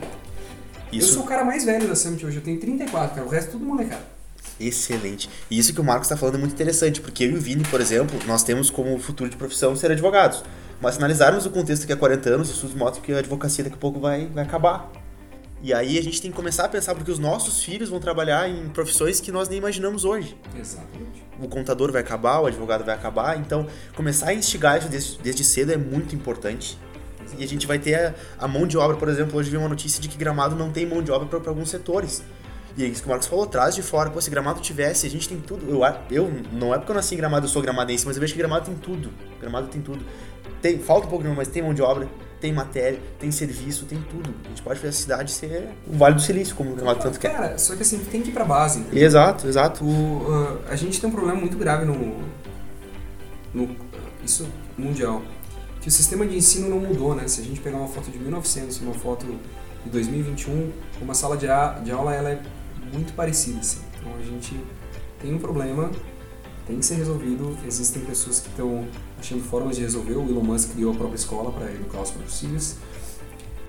Eu 0.91 0.99
Isso 0.99 1.13
sou 1.13 1.24
o 1.24 1.26
cara 1.26 1.43
mais 1.43 1.66
velho 1.66 1.88
da 1.88 1.95
Summit 1.95 2.26
hoje, 2.26 2.38
eu 2.38 2.43
tenho 2.43 2.59
34, 2.59 3.16
cara, 3.16 3.28
o 3.28 3.30
resto 3.30 3.49
é 3.49 3.51
tudo 3.51 3.66
molecada. 3.66 4.16
Excelente. 4.59 5.30
E 5.51 5.57
isso 5.57 5.74
que 5.74 5.82
o 5.82 5.84
Marcos 5.84 6.07
está 6.07 6.16
falando 6.16 6.36
é 6.36 6.38
muito 6.38 6.53
interessante, 6.53 7.01
porque 7.01 7.26
eu 7.26 7.32
e 7.32 7.36
o 7.36 7.41
Vini, 7.41 7.63
por 7.66 7.82
exemplo, 7.82 8.18
nós 8.26 8.43
temos 8.43 8.70
como 8.70 8.97
futuro 8.99 9.30
de 9.30 9.36
profissão 9.36 9.76
ser 9.76 9.91
advogados. 9.91 10.43
Mas 10.82 10.95
se 10.95 10.99
analisarmos 10.99 11.45
o 11.45 11.49
contexto 11.49 11.86
que 11.86 11.93
há 11.93 11.97
40 11.97 12.30
anos, 12.30 12.49
isso 12.49 12.70
mostra 12.78 13.01
que 13.01 13.11
a 13.13 13.20
advocacia 13.20 13.63
daqui 13.63 13.76
a 13.76 13.80
pouco 13.80 13.99
vai, 13.99 14.28
vai 14.28 14.43
acabar. 14.43 14.89
E 15.66 15.74
aí 15.74 15.97
a 15.97 16.03
gente 16.03 16.22
tem 16.22 16.30
que 16.30 16.38
começar 16.38 16.66
a 16.66 16.70
pensar 16.70 16.93
porque 16.93 17.09
os 17.09 17.18
nossos 17.18 17.63
filhos 17.63 17.89
vão 17.89 17.99
trabalhar 17.99 18.47
em 18.47 18.70
profissões 18.70 19.20
que 19.20 19.32
nós 19.32 19.49
nem 19.49 19.57
imaginamos 19.57 20.05
hoje. 20.05 20.38
Exatamente. 20.55 21.26
O 21.39 21.47
contador 21.47 21.91
vai 21.91 22.01
acabar, 22.03 22.39
o 22.39 22.45
advogado 22.45 22.86
vai 22.86 22.93
acabar, 22.93 23.36
então 23.39 23.66
começar 23.95 24.28
a 24.28 24.34
instigar 24.36 24.78
isso 24.78 24.88
desde, 24.89 25.18
desde 25.24 25.43
cedo 25.43 25.72
é 25.72 25.76
muito 25.76 26.13
importante. 26.13 26.78
E 27.39 27.43
a 27.43 27.47
gente 27.47 27.66
vai 27.66 27.80
ter 27.80 27.95
a, 27.95 28.13
a 28.38 28.47
mão 28.47 28.68
de 28.68 28.78
obra, 28.78 28.95
por 28.95 29.09
exemplo, 29.09 29.39
hoje 29.39 29.49
vi 29.49 29.57
uma 29.57 29.68
notícia 29.68 29.99
de 29.99 30.07
que 30.07 30.16
Gramado 30.20 30.55
não 30.55 30.70
tem 30.70 30.86
mão 30.86 31.01
de 31.01 31.09
obra 31.11 31.39
para 31.39 31.49
alguns 31.49 31.72
setores. 31.72 32.24
E 32.78 32.84
é 32.84 32.88
isso 32.88 33.01
que 33.01 33.07
o 33.07 33.09
Marcos 33.09 33.28
falou, 33.28 33.47
traz 33.47 33.74
de 33.74 33.82
fora. 33.82 34.11
Pô, 34.11 34.22
se 34.22 34.30
Gramado 34.30 34.61
tivesse, 34.61 35.07
a 35.07 35.09
gente 35.09 35.28
tem 35.28 35.39
tudo. 35.39 35.68
Eu, 35.68 35.82
eu 36.11 36.32
não 36.53 36.76
é 36.76 36.78
porque 36.78 36.91
eu 36.91 36.95
nasci 36.95 37.16
em 37.16 37.18
Gramado, 37.18 37.47
eu 37.47 37.49
sou 37.49 37.63
gramadense, 37.63 38.05
mas 38.05 38.16
eu 38.16 38.22
vejo 38.22 38.34
que 38.34 38.38
Gramado 38.38 38.66
tem 38.66 38.76
tudo. 38.76 39.09
Gramado 39.41 39.66
tem 39.66 39.82
tudo. 39.82 40.05
Tem, 40.61 40.78
falta 40.78 41.07
um 41.07 41.09
pouco, 41.09 41.28
mas 41.30 41.47
tem 41.47 41.63
mão 41.63 41.74
de 41.74 41.82
obra, 41.82 42.07
tem 42.40 42.54
matéria, 42.54 43.00
tem 43.20 43.32
serviço, 43.32 43.86
tem 43.86 44.02
tudo. 44.10 44.34
A 44.46 44.50
gente 44.50 44.62
pode 44.62 44.80
fazer 44.80 44.90
a 44.90 44.94
cidade 44.94 45.32
ser 45.32 45.70
um 45.88 45.98
Vale 45.98 46.16
do 46.16 46.22
Silício, 46.22 46.56
como 46.56 46.72
o 46.72 46.76
Gramado 46.76 47.00
tanto 47.00 47.20
quer. 47.20 47.32
Cara, 47.32 47.58
só 47.58 47.76
que 47.76 47.82
assim, 47.82 48.00
tem 48.00 48.22
que 48.22 48.30
ir 48.30 48.34
pra 48.34 48.46
base. 48.46 48.80
entendeu? 48.80 49.04
Exato, 49.04 49.48
exato. 49.48 49.84
O, 49.84 49.88
uh, 49.88 50.60
a 50.70 50.76
gente 50.76 51.00
tem 51.00 51.10
um 51.10 51.14
problema 51.14 51.40
muito 51.40 51.58
grave 51.58 51.86
no, 51.86 52.24
no 53.54 53.76
isso 54.24 54.48
mundial, 54.78 55.22
que 55.82 55.88
o 55.88 55.92
sistema 55.92 56.26
de 56.26 56.36
ensino 56.36 56.68
não 56.70 56.80
mudou, 56.80 57.16
né? 57.16 57.28
Se 57.28 57.42
a 57.42 57.44
gente 57.44 57.60
pegar 57.62 57.78
uma 57.78 57.88
foto 57.88 58.10
de 58.10 58.18
1900 58.18 58.78
e 58.78 58.84
uma 58.84 58.94
foto 58.94 59.26
de 59.84 59.90
2021, 59.92 60.72
uma 61.02 61.14
sala 61.14 61.38
de, 61.38 61.48
a, 61.48 61.80
de 61.84 61.92
aula 61.92 62.14
ela 62.14 62.32
é 62.32 62.42
muito 62.92 63.14
parecida, 63.14 63.60
assim. 63.60 63.80
Então 64.00 64.12
a 64.16 64.24
gente 64.24 64.60
tem 65.22 65.34
um 65.34 65.38
problema, 65.38 65.92
tem 66.68 66.80
que 66.80 66.86
ser 66.86 66.96
resolvido. 66.96 67.58
Existem 67.66 68.04
pessoas 68.04 68.40
que 68.40 68.50
estão 68.50 68.88
achando 69.26 69.43
formas 69.43 69.76
de 69.76 69.82
resolver. 69.82 70.13
O 70.13 70.30
Elon 70.30 70.43
Musk 70.43 70.73
criou 70.73 70.93
a 70.93 70.95
própria 70.95 71.15
escola 71.15 71.51
para 71.51 71.71
educar 71.71 72.01
os 72.01 72.11
próprios 72.11 72.39
filhos. 72.39 72.76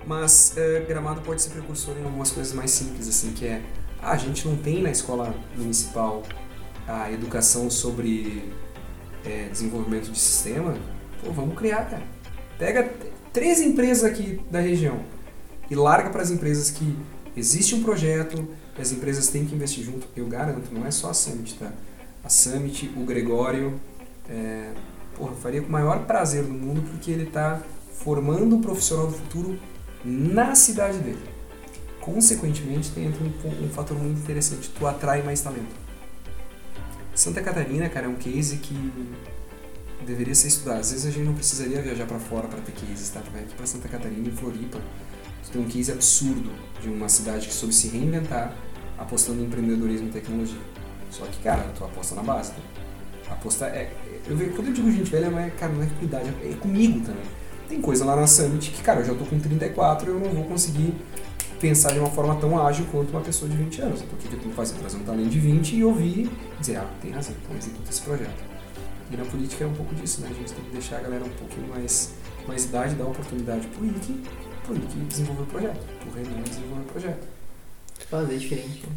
Mas 0.06 0.56
é, 0.56 0.84
Gramado 0.86 1.22
pode 1.22 1.42
ser 1.42 1.50
precursor 1.50 1.96
em 1.98 2.04
algumas 2.04 2.30
coisas 2.30 2.52
mais 2.52 2.70
simples, 2.70 3.08
assim, 3.08 3.32
que 3.32 3.46
é 3.46 3.62
ah, 4.00 4.12
a 4.12 4.16
gente 4.16 4.46
não 4.46 4.56
tem 4.56 4.82
na 4.82 4.90
escola 4.90 5.34
municipal 5.56 6.22
a 6.86 7.10
educação 7.10 7.68
sobre 7.70 8.52
é, 9.24 9.48
desenvolvimento 9.48 10.10
de 10.12 10.18
sistema. 10.18 10.76
Pô, 11.24 11.32
vamos 11.32 11.56
criar, 11.56 11.90
cara. 11.90 12.02
Pega 12.58 12.92
três 13.32 13.60
empresas 13.60 14.04
aqui 14.04 14.40
da 14.50 14.60
região 14.60 15.00
e 15.68 15.74
larga 15.74 16.10
para 16.10 16.22
as 16.22 16.30
empresas 16.30 16.70
que 16.70 16.96
existe 17.36 17.74
um 17.74 17.82
projeto, 17.82 18.46
as 18.78 18.92
empresas 18.92 19.28
têm 19.28 19.44
que 19.44 19.54
investir 19.54 19.82
junto. 19.82 20.06
Eu 20.14 20.26
garanto, 20.26 20.72
não 20.72 20.86
é 20.86 20.90
só 20.90 21.10
a 21.10 21.14
Summit, 21.14 21.54
tá? 21.54 21.72
A 22.22 22.28
Summit, 22.28 22.92
o 22.96 23.04
Gregório, 23.04 23.80
é, 24.28 24.72
porra, 25.16 25.32
eu 25.32 25.36
faria 25.36 25.60
com 25.60 25.68
o 25.68 25.72
maior 25.72 26.04
prazer 26.06 26.44
do 26.44 26.52
mundo 26.52 26.82
porque 26.90 27.10
ele 27.10 27.24
está 27.24 27.60
formando 27.98 28.56
o 28.56 28.60
profissional 28.60 29.06
do 29.06 29.14
futuro 29.14 29.58
na 30.04 30.54
cidade 30.54 30.98
dele. 30.98 31.22
Consequentemente, 32.00 32.90
tem 32.92 33.08
um, 33.08 33.64
um 33.64 33.68
fator 33.70 33.98
muito 33.98 34.20
interessante, 34.20 34.70
tu 34.70 34.86
atrai 34.86 35.22
mais 35.22 35.40
talento. 35.40 35.74
Santa 37.14 37.42
Catarina, 37.42 37.88
cara, 37.88 38.06
é 38.06 38.08
um 38.08 38.14
case 38.14 38.58
que 38.58 38.92
deveria 40.06 40.34
ser 40.34 40.48
estudado. 40.48 40.80
Às 40.80 40.92
vezes 40.92 41.06
a 41.06 41.10
gente 41.10 41.24
não 41.24 41.34
precisaria 41.34 41.80
viajar 41.82 42.06
para 42.06 42.18
fora 42.18 42.46
para 42.46 42.60
ter 42.60 42.72
cases, 42.72 43.08
tá? 43.08 43.20
Tu 43.20 43.30
vai 43.30 43.42
aqui 43.42 43.54
para 43.54 43.66
Santa 43.66 43.88
Catarina 43.88 44.28
e 44.28 44.30
Floripa, 44.30 44.78
tu 45.42 45.50
tem 45.50 45.60
um 45.60 45.66
case 45.66 45.90
absurdo 45.90 46.52
de 46.80 46.88
uma 46.88 47.08
cidade 47.08 47.48
que 47.48 47.54
soube 47.54 47.74
se 47.74 47.88
reinventar 47.88 48.54
apostando 48.98 49.40
em 49.40 49.46
empreendedorismo 49.46 50.08
e 50.08 50.12
tecnologia. 50.12 50.60
Só 51.10 51.24
que, 51.26 51.42
cara, 51.42 51.62
tu 51.76 51.84
aposta 51.84 52.14
na 52.14 52.22
base, 52.22 52.52
tá? 52.52 52.85
Aposta 53.30 53.66
é. 53.66 53.92
Eu 54.26 54.36
vejo, 54.36 54.52
quando 54.52 54.68
eu 54.68 54.72
digo 54.72 54.90
gente 54.90 55.10
velha, 55.10 55.30
não 55.30 55.38
é, 55.38 55.50
cara, 55.50 55.72
não 55.72 55.82
é 55.82 55.86
com 55.86 56.04
idade, 56.04 56.28
é 56.42 56.54
comigo 56.54 57.00
também. 57.00 57.24
Tem 57.68 57.80
coisa 57.80 58.04
lá 58.04 58.16
na 58.16 58.26
Summit 58.26 58.70
que, 58.70 58.82
cara, 58.82 59.00
eu 59.00 59.04
já 59.04 59.14
tô 59.14 59.24
com 59.24 59.38
34 59.38 60.08
e 60.08 60.12
eu 60.12 60.20
não 60.20 60.30
vou 60.30 60.44
conseguir 60.44 60.94
pensar 61.60 61.92
de 61.92 61.98
uma 61.98 62.10
forma 62.10 62.34
tão 62.36 62.64
ágil 62.64 62.86
quanto 62.90 63.10
uma 63.10 63.20
pessoa 63.20 63.50
de 63.50 63.56
20 63.56 63.82
anos. 63.82 64.02
Então 64.02 64.18
o 64.18 64.22
que 64.22 64.28
que 64.28 64.34
eu 64.34 64.38
tenho 64.38 64.50
que 64.50 64.56
fazer? 64.56 64.74
Trazer 64.78 64.96
um 64.96 65.04
talento 65.04 65.28
de 65.28 65.40
20 65.40 65.76
e 65.76 65.84
ouvir 65.84 66.26
e 66.26 66.30
dizer, 66.60 66.76
ah, 66.76 66.86
tem 67.02 67.10
razão, 67.10 67.34
então 67.42 67.56
executa 67.56 67.90
esse 67.90 68.00
projeto. 68.02 68.44
E 69.10 69.16
na 69.16 69.24
política 69.24 69.64
é 69.64 69.66
um 69.66 69.74
pouco 69.74 69.94
disso, 69.94 70.20
né? 70.20 70.28
A 70.30 70.34
gente 70.34 70.52
tem 70.52 70.64
que 70.64 70.70
deixar 70.70 70.96
a 70.96 71.00
galera 71.00 71.24
um 71.24 71.30
pouquinho 71.30 71.68
mais, 71.68 72.14
mais 72.46 72.64
idade, 72.64 72.94
dar 72.94 73.04
oportunidade 73.04 73.66
pro 73.68 73.84
IC, 73.86 74.20
pro 74.64 74.76
IC 74.76 74.98
desenvolver 75.08 75.42
o 75.42 75.46
projeto, 75.46 75.80
pro 76.00 76.10
Renan 76.12 76.42
desenvolver 76.42 76.82
o 76.82 76.84
projeto. 76.84 77.26
Fazer 78.08 78.38
diferente. 78.38 78.86
né? 78.86 78.92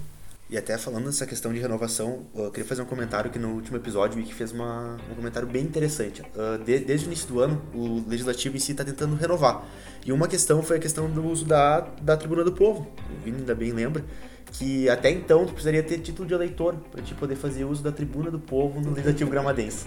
E 0.50 0.58
até 0.58 0.76
falando 0.80 1.06
dessa 1.06 1.28
questão 1.28 1.54
de 1.54 1.60
renovação, 1.60 2.26
eu 2.34 2.50
queria 2.50 2.68
fazer 2.68 2.82
um 2.82 2.86
comentário 2.86 3.30
que 3.30 3.38
no 3.38 3.50
último 3.50 3.78
episódio 3.78 4.18
o 4.18 4.20
Wiki 4.20 4.34
fez 4.34 4.52
uma, 4.52 4.98
um 5.12 5.14
comentário 5.16 5.48
bem 5.48 5.64
interessante. 5.64 6.24
Uh, 6.36 6.58
de- 6.64 6.80
desde 6.80 7.06
o 7.06 7.08
início 7.08 7.28
do 7.28 7.40
ano, 7.40 7.62
o 7.72 8.04
legislativo 8.08 8.58
em 8.58 8.60
si 8.60 8.72
está 8.72 8.84
tentando 8.84 9.16
renovar. 9.16 9.64
E 10.04 10.12
uma 10.12 10.28
questão 10.28 10.64
foi 10.64 10.78
a 10.78 10.80
questão 10.80 11.08
do 11.08 11.24
uso 11.24 11.46
da, 11.46 11.82
da 12.02 12.18
Tribuna 12.18 12.44
do 12.44 12.52
Povo. 12.52 12.88
O 13.16 13.24
Vini 13.24 13.38
ainda 13.38 13.54
bem 13.54 13.72
lembra 13.72 14.04
que 14.52 14.90
até 14.90 15.12
então 15.12 15.46
tu 15.46 15.52
precisaria 15.54 15.84
ter 15.84 16.00
título 16.00 16.28
de 16.28 16.34
eleitor 16.34 16.74
para 16.92 17.04
te 17.04 17.14
poder 17.14 17.36
fazer 17.36 17.66
uso 17.66 17.84
da 17.84 17.92
Tribuna 17.92 18.32
do 18.32 18.40
Povo 18.40 18.82
no 18.82 18.90
Legislativo 18.90 19.30
Gramadense. 19.30 19.86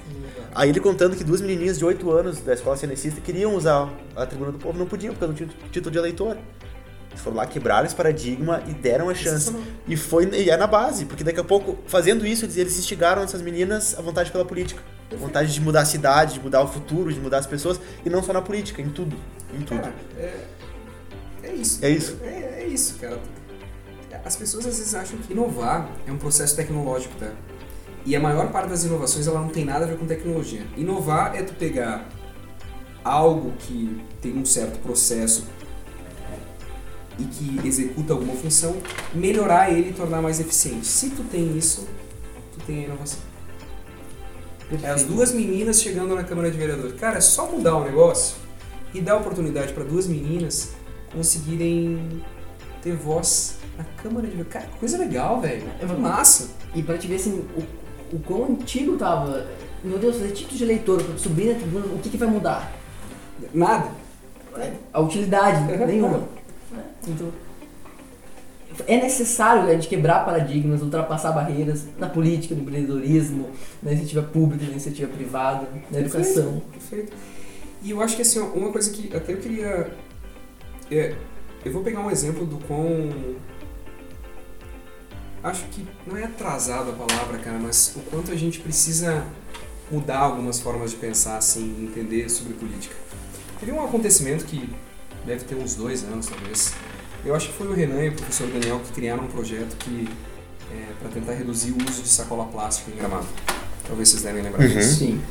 Aí 0.55 0.69
ele 0.71 0.79
contando 0.79 1.17
que 1.17 1.25
duas 1.25 1.41
menininhas 1.41 1.77
de 1.77 1.85
8 1.85 2.09
anos 2.13 2.39
da 2.41 2.55
escola 2.55 2.77
cenecista 2.77 3.21
queriam 3.21 3.57
usar 3.57 3.93
a 4.15 4.25
Tribuna 4.25 4.53
do 4.53 4.59
Povo, 4.61 4.79
não 4.79 4.87
podiam, 4.87 5.13
porque 5.13 5.27
não 5.27 5.35
tinham 5.35 5.51
título 5.73 5.91
de 5.91 5.99
eleitor. 5.99 6.37
Eles 7.13 7.21
foram 7.21 7.37
lá, 7.37 7.47
quebraram 7.47 7.87
esse 7.87 7.95
paradigma 7.95 8.63
e 8.67 8.73
deram 8.73 9.09
a 9.09 9.15
chance. 9.15 9.55
E 9.87 9.97
foi 9.97 10.29
e 10.33 10.51
é 10.51 10.57
na 10.57 10.67
base, 10.67 11.05
porque 11.05 11.23
daqui 11.23 11.39
a 11.39 11.45
pouco, 11.45 11.79
fazendo 11.87 12.27
isso, 12.27 12.45
eles, 12.45 12.57
eles 12.57 12.79
instigaram 12.79 13.23
essas 13.23 13.43
meninas 13.43 13.97
à 13.99 14.03
vontade 14.03 14.31
pela 14.31 14.45
política. 14.45 14.83
A 15.13 15.17
vontade 15.17 15.53
de 15.53 15.61
mudar 15.61 15.83
a 15.83 15.85
cidade, 15.85 16.35
de 16.35 16.41
mudar 16.41 16.63
o 16.63 16.69
futuro, 16.69 17.13
de 17.13 17.21
mudar 17.21 17.39
as 17.39 17.47
pessoas, 17.47 17.79
e 18.05 18.09
não 18.09 18.23
só 18.23 18.33
na 18.33 18.41
política, 18.41 18.81
em 18.81 18.89
tudo. 18.89 19.15
Em 19.55 19.61
tudo. 19.61 19.81
Cara, 19.81 19.95
é, 20.19 20.41
é 21.43 21.53
isso. 21.53 21.85
É 21.85 21.91
isso. 21.91 22.19
É, 22.23 22.63
é 22.63 22.67
isso, 22.67 22.95
cara. 22.99 23.21
As 24.25 24.37
pessoas 24.37 24.67
às 24.67 24.79
vezes 24.79 24.95
acham 24.95 25.19
que 25.19 25.33
inovar 25.33 25.89
é 26.07 26.13
um 26.13 26.17
processo 26.17 26.55
tecnológico, 26.57 27.15
tá? 27.19 27.33
E 28.07 28.17
a 28.17 28.21
maior 28.21 28.51
parte 28.51 28.69
das 28.69 28.85
inovações 28.85 29.27
ela 29.27 29.41
não 29.41 29.49
tem 29.49 29.65
nada 29.65 29.85
a 29.85 29.89
ver 29.89 29.99
com 29.99 30.07
tecnologia. 30.07 30.65
Inovar 30.77 31.35
é 31.37 31.43
tu 31.43 31.55
pegar 31.55 32.09
algo 33.05 33.53
que 33.59 34.01
tem 34.21 34.37
um 34.37 34.45
certo 34.45 34.79
processo 34.79 35.47
e 37.19 37.25
que 37.25 37.67
executa 37.67 38.13
alguma 38.13 38.35
função, 38.35 38.77
melhorar 39.15 39.71
ele 39.71 39.91
e 39.91 39.93
tornar 39.93 40.23
mais 40.23 40.41
eficiente. 40.41 40.87
Se 40.87 41.11
tu 41.11 41.23
tem 41.25 41.57
isso, 41.57 41.87
tu 42.53 42.65
tem 42.67 42.81
a 42.81 42.85
inovação. 42.87 43.21
É 44.83 44.91
as 44.91 45.05
duas 45.05 45.33
meninas 45.33 45.83
chegando 45.83 46.15
na 46.15 46.25
Câmara 46.25 46.51
de 46.51 46.57
Vereadores. 46.57 46.99
Cara, 46.99 47.19
é 47.19 47.21
só 47.21 47.51
mudar 47.51 47.77
o 47.77 47.85
negócio 47.85 48.37
e 48.95 49.01
dar 49.01 49.17
oportunidade 49.17 49.73
para 49.73 49.85
duas 49.85 50.07
meninas 50.07 50.73
conseguirem 51.13 52.23
ter 52.83 52.97
voz 52.97 53.57
na 53.77 53.85
Câmara 54.03 54.27
de 54.27 54.37
Vereadores. 54.37 54.53
Cara, 54.53 54.67
coisa 54.79 54.97
legal, 54.97 55.41
velho. 55.41 55.65
É 55.79 55.87
massa. 55.87 56.51
E 56.75 56.83
pra 56.83 56.97
te 56.97 57.07
ver 57.07 57.17
assim, 57.17 57.45
o, 57.55 58.17
o 58.17 58.19
quão 58.21 58.45
antigo 58.47 58.97
tava. 58.97 59.47
Meu 59.85 59.99
Deus, 59.99 60.17
fazer 60.17 60.33
título 60.33 60.57
de 60.57 60.65
eleitor, 60.65 61.03
subir 61.19 61.53
na 61.53 61.59
tribuna, 61.59 61.87
o 61.87 61.99
que, 61.99 62.09
que 62.09 62.17
vai 62.17 62.29
mudar? 62.29 62.73
Nada. 63.53 63.91
A 64.93 65.01
utilidade 65.01 65.65
nenhuma. 65.87 66.29
Então, 67.07 67.33
é 68.87 68.97
necessário 68.97 69.65
a 69.65 69.75
gente 69.75 69.89
quebrar 69.89 70.25
paradigmas, 70.25 70.83
ultrapassar 70.83 71.33
barreiras 71.33 71.85
na 71.99 72.09
política, 72.09 72.55
no 72.55 72.63
empreendedorismo, 72.63 73.51
na 73.83 73.93
iniciativa 73.93 74.23
pública, 74.23 74.65
na 74.65 74.71
iniciativa 74.71 75.11
privada, 75.13 75.69
na 75.91 76.01
educação. 76.01 76.63
Perfeito. 76.73 77.13
E 77.83 77.91
eu 77.91 78.01
acho 78.01 78.17
que 78.17 78.23
assim, 78.23 78.41
uma 78.41 78.71
coisa 78.71 78.91
que 78.91 79.15
até 79.15 79.33
eu 79.33 79.39
queria. 79.39 79.91
É, 80.91 81.15
eu 81.65 81.73
vou 81.73 81.83
pegar 81.83 82.01
um 82.01 82.11
exemplo 82.11 82.47
do 82.47 82.59
quão. 82.67 83.11
Acho 85.43 85.65
que 85.67 85.85
não 86.07 86.17
é 86.17 86.25
atrasado 86.25 86.91
a 86.91 86.93
palavra, 86.93 87.39
cara, 87.39 87.59
mas 87.59 87.95
o 87.97 88.01
quanto 88.11 88.31
a 88.31 88.37
gente 88.37 88.61
precisa 88.61 89.27
mudar 89.91 90.19
algumas 90.19 90.61
formas 90.61 90.93
de 90.93 90.97
pensar, 90.97 91.37
assim, 91.37 91.85
entender 91.85 92.29
sobre 92.29 92.55
política. 92.55 92.95
Teve 93.59 93.73
um 93.73 93.85
acontecimento 93.85 94.45
que 94.45 94.71
deve 95.27 95.45
ter 95.45 95.57
uns 95.57 95.75
dois 95.75 96.05
anos, 96.05 96.27
talvez. 96.27 96.73
Eu 97.25 97.35
acho 97.35 97.49
que 97.49 97.55
foi 97.55 97.69
o 97.69 97.73
Renan 97.73 98.05
e 98.05 98.09
o 98.09 98.13
professor 98.15 98.49
Daniel 98.49 98.81
que 98.81 98.93
criaram 98.93 99.25
um 99.25 99.29
projeto 99.29 99.77
que 99.77 100.09
é, 100.73 100.93
para 100.99 101.09
tentar 101.11 101.33
reduzir 101.35 101.71
o 101.73 101.77
uso 101.89 102.03
de 102.03 102.09
sacola 102.09 102.45
plástica 102.47 102.91
em 102.91 102.97
gramado. 102.97 103.27
Talvez 103.87 104.09
vocês 104.09 104.23
devem 104.23 104.43
lembrar 104.43 104.63
Uhum. 104.63 104.69
disso. 104.69 104.99
Sim. 104.99 105.23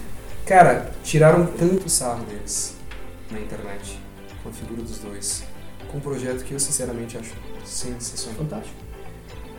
Cara, 0.45 0.91
tiraram 1.03 1.45
tanto 1.45 1.89
sarro 1.89 2.23
deles 2.25 2.75
na 3.29 3.39
internet, 3.39 3.99
com 4.43 4.49
a 4.49 4.51
figura 4.53 4.81
dos 4.81 4.99
dois, 4.99 5.43
com 5.89 5.97
um 5.97 6.01
projeto 6.01 6.43
que 6.43 6.53
eu 6.53 6.59
sinceramente 6.59 7.17
acho 7.17 7.31
sensacional. 7.65 8.37
Fantástico. 8.39 8.75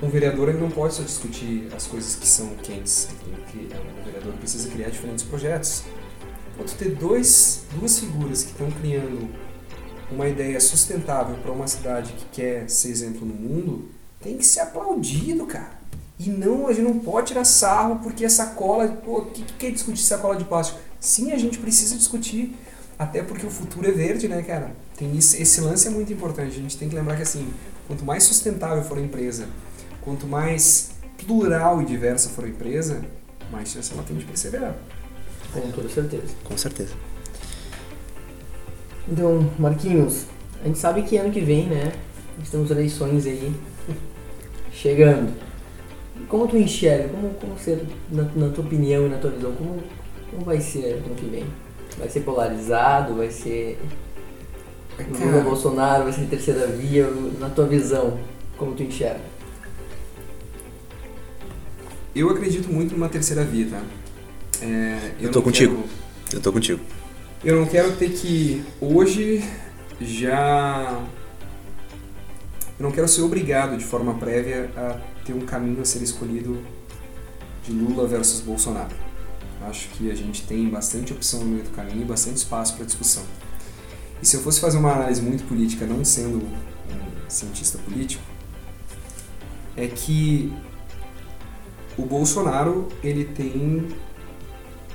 Um 0.02 0.08
vereador 0.08 0.48
ele 0.48 0.58
não 0.58 0.70
pode 0.70 0.94
só 0.94 1.02
discutir 1.02 1.68
as 1.76 1.86
coisas 1.86 2.16
que 2.16 2.26
são 2.26 2.48
quentes, 2.56 3.08
ele 3.08 3.34
tem 3.36 3.44
que 3.44 3.68
criar, 3.68 3.80
um 3.80 4.04
vereador 4.04 4.32
precisa 4.34 4.68
criar 4.68 4.88
diferentes 4.90 5.24
projetos. 5.24 5.84
Tu 6.58 6.74
ter 6.76 6.90
dois, 6.96 7.64
duas 7.74 7.98
figuras 7.98 8.42
que 8.42 8.50
estão 8.50 8.70
criando 8.70 9.28
uma 10.12 10.28
ideia 10.28 10.60
sustentável 10.60 11.36
para 11.36 11.50
uma 11.50 11.66
cidade 11.66 12.12
que 12.12 12.24
quer 12.26 12.68
ser 12.68 12.90
exemplo 12.90 13.26
no 13.26 13.34
mundo, 13.34 13.88
tem 14.20 14.36
que 14.36 14.44
ser 14.44 14.60
aplaudido, 14.60 15.46
cara. 15.46 15.80
E 16.18 16.30
não, 16.30 16.68
a 16.68 16.72
gente 16.72 16.84
não 16.84 16.98
pode 16.98 17.28
tirar 17.28 17.44
sarro 17.44 18.00
porque 18.02 18.24
a 18.24 18.30
sacola, 18.30 18.86
pô, 18.88 19.18
o 19.18 19.26
que, 19.26 19.42
que 19.42 19.52
quer 19.54 19.72
discutir 19.72 20.02
sacola 20.02 20.36
de 20.36 20.44
plástico? 20.44 20.78
Sim, 21.00 21.32
a 21.32 21.38
gente 21.38 21.58
precisa 21.58 21.96
discutir. 21.96 22.54
Até 22.98 23.22
porque 23.22 23.44
o 23.44 23.50
futuro 23.50 23.88
é 23.88 23.90
verde, 23.90 24.28
né, 24.28 24.42
cara? 24.42 24.70
Tem 24.96 25.16
esse, 25.16 25.42
esse 25.42 25.60
lance 25.60 25.88
é 25.88 25.90
muito 25.90 26.12
importante. 26.12 26.50
A 26.50 26.62
gente 26.62 26.76
tem 26.76 26.88
que 26.88 26.94
lembrar 26.94 27.16
que 27.16 27.22
assim, 27.22 27.52
quanto 27.88 28.04
mais 28.04 28.22
sustentável 28.22 28.84
for 28.84 28.98
a 28.98 29.00
empresa, 29.00 29.48
quanto 30.02 30.26
mais 30.26 30.92
plural 31.26 31.82
e 31.82 31.84
diversa 31.84 32.28
for 32.28 32.44
a 32.44 32.48
empresa, 32.48 33.02
mais 33.50 33.70
chance 33.70 33.92
ela 33.92 34.04
tem 34.04 34.16
de 34.16 34.24
perseverar. 34.24 34.76
Com 35.52 35.70
toda 35.72 35.88
certeza. 35.88 36.34
Com 36.44 36.56
certeza. 36.56 36.94
Então, 39.09 39.50
Marquinhos, 39.59 40.26
a 40.62 40.66
gente 40.66 40.78
sabe 40.78 41.03
que 41.03 41.16
ano 41.16 41.32
que 41.32 41.40
vem, 41.40 41.66
né? 41.66 41.92
Estamos 42.42 42.70
eleições 42.70 43.26
aí 43.26 43.53
chegando. 44.72 45.32
Como 46.28 46.46
tu 46.46 46.57
enxerga? 46.57 47.09
Como, 47.09 47.30
como 47.34 47.59
ser, 47.59 47.84
na, 48.11 48.22
na 48.34 48.48
tua 48.50 48.64
opinião 48.64 49.07
e 49.07 49.09
na 49.11 49.18
tua 49.18 49.30
visão, 49.30 49.53
como, 49.53 49.82
como 50.30 50.44
vai 50.44 50.61
ser 50.61 51.03
ano 51.05 51.14
que 51.14 51.26
vem? 51.26 51.44
Vai 51.98 52.09
ser 52.09 52.20
polarizado? 52.20 53.14
Vai 53.16 53.30
ser 53.30 53.78
Lula 55.11 55.40
Bolsonaro? 55.42 56.05
Vai 56.05 56.12
ser 56.12 56.26
terceira 56.26 56.66
via? 56.68 57.07
Na 57.38 57.50
tua 57.50 57.66
visão, 57.66 58.18
como 58.57 58.72
tu 58.74 58.82
enxerga? 58.82 59.32
eu 62.14 62.28
acredito 62.28 62.68
muito 62.70 62.92
numa 62.94 63.09
terceira 63.09 63.42
via, 63.42 63.66
tá? 63.70 63.82
É, 64.61 65.12
Eu 65.18 65.30
tô 65.30 65.38
não 65.38 65.44
contigo. 65.44 65.76
quero- 65.76 65.88
Eu 66.34 66.40
tô 66.42 66.53
contigo. 66.53 66.80
Eu 67.45 67.59
não 67.59 67.66
quero 67.66 67.97
ter 67.97 68.11
que 68.12 68.64
hoje 68.80 69.43
já. 70.01 71.05
Eu 72.78 72.84
não 72.84 72.93
quero 72.93 73.09
ser 73.09 73.22
obrigado 73.22 73.76
de 73.76 73.84
forma 73.84 74.14
prévia 74.14 74.70
a 74.76 75.01
ter 75.24 75.32
um 75.32 75.40
caminho 75.40 75.82
a 75.82 75.84
ser 75.84 76.03
escolhido 76.03 76.62
de 77.64 77.72
Lula 77.72 78.07
versus 78.07 78.40
Bolsonaro. 78.40 78.95
Acho 79.62 79.88
que 79.88 80.09
a 80.09 80.14
gente 80.14 80.47
tem 80.47 80.68
bastante 80.68 81.12
opção 81.12 81.40
no 81.40 81.47
meio 81.47 81.64
do 81.64 81.70
caminho 81.70 82.03
e 82.03 82.05
bastante 82.05 82.36
espaço 82.36 82.76
para 82.76 82.84
discussão. 82.84 83.24
E 84.22 84.26
se 84.26 84.36
eu 84.36 84.40
fosse 84.40 84.61
fazer 84.61 84.78
uma 84.78 84.93
análise 84.93 85.20
muito 85.20 85.43
política, 85.49 85.84
não 85.84 86.05
sendo 86.05 86.38
um 86.38 87.28
cientista 87.28 87.76
político, 87.78 88.22
é 89.76 89.88
que 89.88 90.53
o 91.99 92.07
Bolsonaro 92.07 92.86
ele 93.03 93.24
tem 93.24 93.88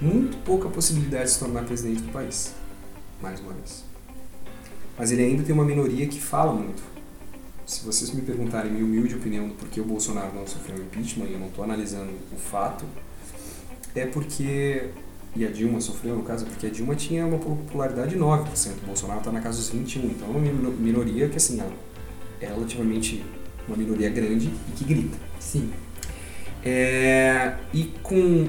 muito 0.02 0.38
pouca 0.44 0.70
possibilidade 0.70 1.26
de 1.26 1.32
se 1.32 1.40
tornar 1.40 1.64
presidente 1.64 2.02
do 2.02 2.12
país, 2.12 2.54
mais 3.22 3.40
uma 3.40 3.54
vez. 3.54 3.84
Mas 4.98 5.12
ele 5.12 5.24
ainda 5.24 5.44
tem 5.44 5.54
uma 5.54 5.66
minoria 5.66 6.08
que 6.08 6.20
fala 6.20 6.54
muito. 6.54 6.82
Se 7.66 7.84
vocês 7.86 8.12
me 8.12 8.22
perguntarem 8.22 8.72
minha 8.72 8.86
humilde 8.86 9.16
opinião 9.16 9.48
do 9.48 9.54
porquê 9.56 9.82
o 9.82 9.84
Bolsonaro 9.84 10.34
não 10.34 10.48
sofreu 10.48 10.78
impeachment, 10.78 11.26
e 11.26 11.34
eu 11.34 11.40
não 11.40 11.48
estou 11.48 11.64
analisando 11.64 12.12
o 12.32 12.38
fato, 12.38 12.86
é 13.94 14.06
porque, 14.06 14.90
e 15.36 15.46
a 15.46 15.52
Dilma 15.52 15.82
sofreu 15.82 16.16
no 16.16 16.24
caso, 16.24 16.46
porque 16.46 16.68
a 16.68 16.70
Dilma 16.70 16.96
tinha 16.96 17.26
uma 17.26 17.38
popularidade 17.38 18.12
de 18.12 18.18
9%, 18.18 18.84
o 18.84 18.86
Bolsonaro 18.86 19.20
está 19.20 19.32
na 19.32 19.42
casa 19.42 19.58
dos 19.58 19.72
21%, 19.72 20.04
então 20.06 20.28
é 20.28 20.32
uma 20.32 20.40
mino- 20.40 20.72
minoria 20.72 21.28
que 21.28 21.36
assim, 21.38 21.62
é 22.40 22.46
relativamente 22.48 23.24
uma 23.68 23.76
minoria 23.76 24.10
grande 24.10 24.48
e 24.70 24.72
que 24.76 24.86
grita. 24.86 25.18
Sim. 25.40 25.70
É, 26.64 27.56
e 27.74 27.94
com 28.02 28.48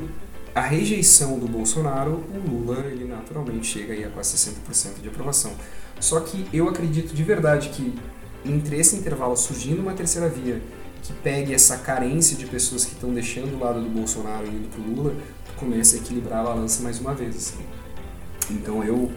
a 0.58 0.60
rejeição 0.60 1.38
do 1.38 1.46
Bolsonaro, 1.46 2.24
o 2.34 2.50
Lula 2.50 2.84
ele 2.86 3.04
naturalmente 3.04 3.64
chega 3.64 3.92
aí 3.92 4.04
a 4.04 4.10
quase 4.10 4.36
60% 4.36 5.00
de 5.00 5.08
aprovação. 5.08 5.52
Só 6.00 6.18
que 6.18 6.48
eu 6.52 6.68
acredito 6.68 7.14
de 7.14 7.22
verdade 7.22 7.68
que 7.68 7.96
entre 8.44 8.76
esse 8.76 8.96
intervalo 8.96 9.36
surgindo 9.36 9.80
uma 9.80 9.92
terceira 9.92 10.28
via 10.28 10.60
que 11.00 11.12
pegue 11.12 11.54
essa 11.54 11.78
carência 11.78 12.36
de 12.36 12.44
pessoas 12.44 12.84
que 12.84 12.94
estão 12.94 13.14
deixando 13.14 13.54
o 13.54 13.60
lado 13.60 13.80
do 13.80 13.88
Bolsonaro 13.88 14.46
e 14.46 14.50
indo 14.50 14.68
pro 14.68 14.82
Lula, 14.82 15.14
comece 15.56 15.96
a 15.96 16.00
equilibrar 16.00 16.40
a 16.40 16.44
balança 16.44 16.82
mais 16.82 16.98
uma 16.98 17.14
vez. 17.14 17.36
assim. 17.36 17.64
Então 18.50 18.82
eu 18.82 19.12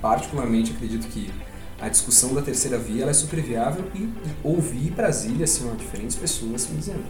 particularmente 0.00 0.72
acredito 0.72 1.06
que 1.08 1.30
a 1.78 1.90
discussão 1.90 2.32
da 2.32 2.40
terceira 2.40 2.78
via 2.78 3.04
é 3.04 3.12
super 3.12 3.42
viável 3.42 3.84
e 3.94 4.10
ouvi 4.42 4.90
Brasília, 4.90 5.44
assim, 5.44 5.70
diferentes 5.76 6.16
pessoas 6.16 6.66
me 6.66 6.78
dizendo 6.78 7.04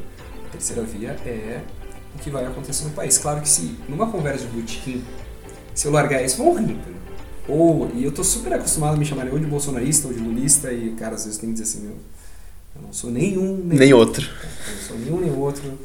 a 0.46 0.48
terceira 0.50 0.82
via 0.82 1.10
é 1.24 1.62
o 2.14 2.18
que 2.18 2.30
vai 2.30 2.44
acontecer 2.46 2.84
no 2.84 2.90
país. 2.90 3.18
Claro 3.18 3.40
que 3.40 3.48
se 3.48 3.76
numa 3.88 4.10
conversa 4.10 4.44
de 4.46 4.50
botequim, 4.52 5.04
se 5.74 5.86
eu 5.86 5.92
largar 5.92 6.22
isso, 6.24 6.36
vão 6.38 6.54
rir? 6.54 6.78
Ou, 7.48 7.90
e 7.94 8.04
eu 8.04 8.12
tô 8.12 8.22
super 8.22 8.52
acostumado 8.52 8.94
a 8.94 8.96
me 8.96 9.04
chamarem 9.04 9.32
ou 9.32 9.38
de 9.38 9.46
bolsonarista 9.46 10.06
ou 10.08 10.14
de 10.14 10.20
lulista, 10.20 10.72
e 10.72 10.92
cara, 10.92 11.14
às 11.14 11.24
vezes 11.24 11.38
tem 11.38 11.48
que 11.52 11.60
dizer 11.60 11.64
assim, 11.64 11.86
meu, 11.86 11.96
eu 12.76 12.82
não 12.82 12.92
sou 12.92 13.10
nenhum, 13.10 13.56
nem, 13.64 13.78
Nem 13.78 13.92
outro. 13.94 14.24
eu 14.68 14.74
não 14.76 14.82
sou 14.82 14.98
nenhum 14.98 15.20
nem 15.20 15.32
outro. 15.32 15.78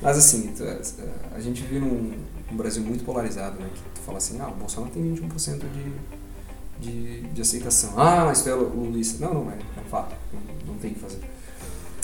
Mas 0.00 0.18
assim, 0.18 0.52
tu- 0.56 0.64
a 1.34 1.40
gente 1.40 1.62
vive 1.62 1.78
num, 1.78 2.12
num 2.50 2.56
Brasil 2.56 2.82
muito 2.82 3.04
polarizado, 3.04 3.60
né? 3.60 3.68
Que 3.72 3.80
tu 4.00 4.00
fala 4.04 4.18
assim, 4.18 4.40
ah, 4.40 4.48
o 4.48 4.54
Bolsonaro 4.54 4.92
tem 4.92 5.02
21% 5.14 5.60
de, 6.80 6.90
de, 6.90 7.20
de 7.28 7.40
aceitação. 7.40 7.92
Ah, 7.96 8.24
mas 8.26 8.42
tu 8.42 8.48
é 8.48 8.54
lulista. 8.54 9.24
Não, 9.24 9.32
não, 9.44 9.50
é, 9.52 9.54
é 9.54 9.80
um 9.86 9.88
fato. 9.88 10.14
Não, 10.32 10.72
não 10.72 10.80
tem 10.80 10.90
o 10.90 10.94
que 10.94 11.00
fazer. 11.00 11.20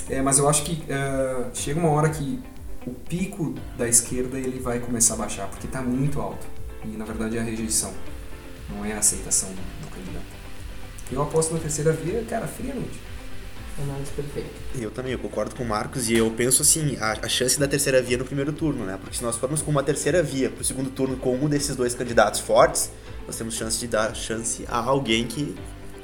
É, 0.08 0.22
mas 0.22 0.38
eu 0.38 0.48
acho 0.48 0.62
que 0.62 0.82
eh, 0.88 1.44
chega 1.52 1.80
uma 1.80 1.90
hora 1.90 2.08
que 2.08 2.40
o 2.86 2.90
pico 2.90 3.54
da 3.76 3.88
esquerda 3.88 4.38
ele 4.38 4.60
vai 4.60 4.78
começar 4.80 5.14
a 5.14 5.16
baixar, 5.18 5.48
porque 5.48 5.66
está 5.66 5.82
muito 5.82 6.20
alto. 6.20 6.46
E 6.84 6.88
na 6.88 7.04
verdade 7.04 7.36
é 7.36 7.40
a 7.40 7.44
rejeição, 7.44 7.92
não 8.70 8.84
é 8.84 8.92
a 8.92 8.98
aceitação 8.98 9.48
do, 9.50 9.82
do 9.82 9.90
candidato. 9.94 10.26
Eu 11.10 11.22
aposto 11.22 11.54
na 11.54 11.60
terceira 11.60 11.92
via, 11.92 12.22
cara, 12.28 12.46
friamente. 12.46 13.00
Análise 13.80 14.10
perfeita. 14.10 14.50
Eu 14.74 14.90
também, 14.90 15.12
eu 15.12 15.18
concordo 15.18 15.54
com 15.54 15.62
o 15.62 15.66
Marcos 15.66 16.10
e 16.10 16.16
eu 16.16 16.28
penso 16.32 16.62
assim, 16.62 16.96
a, 16.96 17.12
a 17.22 17.28
chance 17.28 17.58
da 17.60 17.68
terceira 17.68 18.02
via 18.02 18.18
no 18.18 18.24
primeiro 18.24 18.52
turno, 18.52 18.84
né? 18.84 18.98
Porque 19.00 19.16
se 19.16 19.22
nós 19.22 19.36
formos 19.36 19.62
com 19.62 19.70
uma 19.70 19.84
terceira 19.84 20.20
via 20.22 20.50
pro 20.50 20.64
segundo 20.64 20.90
turno 20.90 21.16
com 21.16 21.36
um 21.36 21.48
desses 21.48 21.76
dois 21.76 21.94
candidatos 21.94 22.40
fortes, 22.40 22.90
nós 23.24 23.36
temos 23.36 23.54
chance 23.54 23.78
de 23.78 23.86
dar 23.86 24.14
chance 24.14 24.64
a 24.68 24.78
alguém 24.78 25.26
que, 25.26 25.54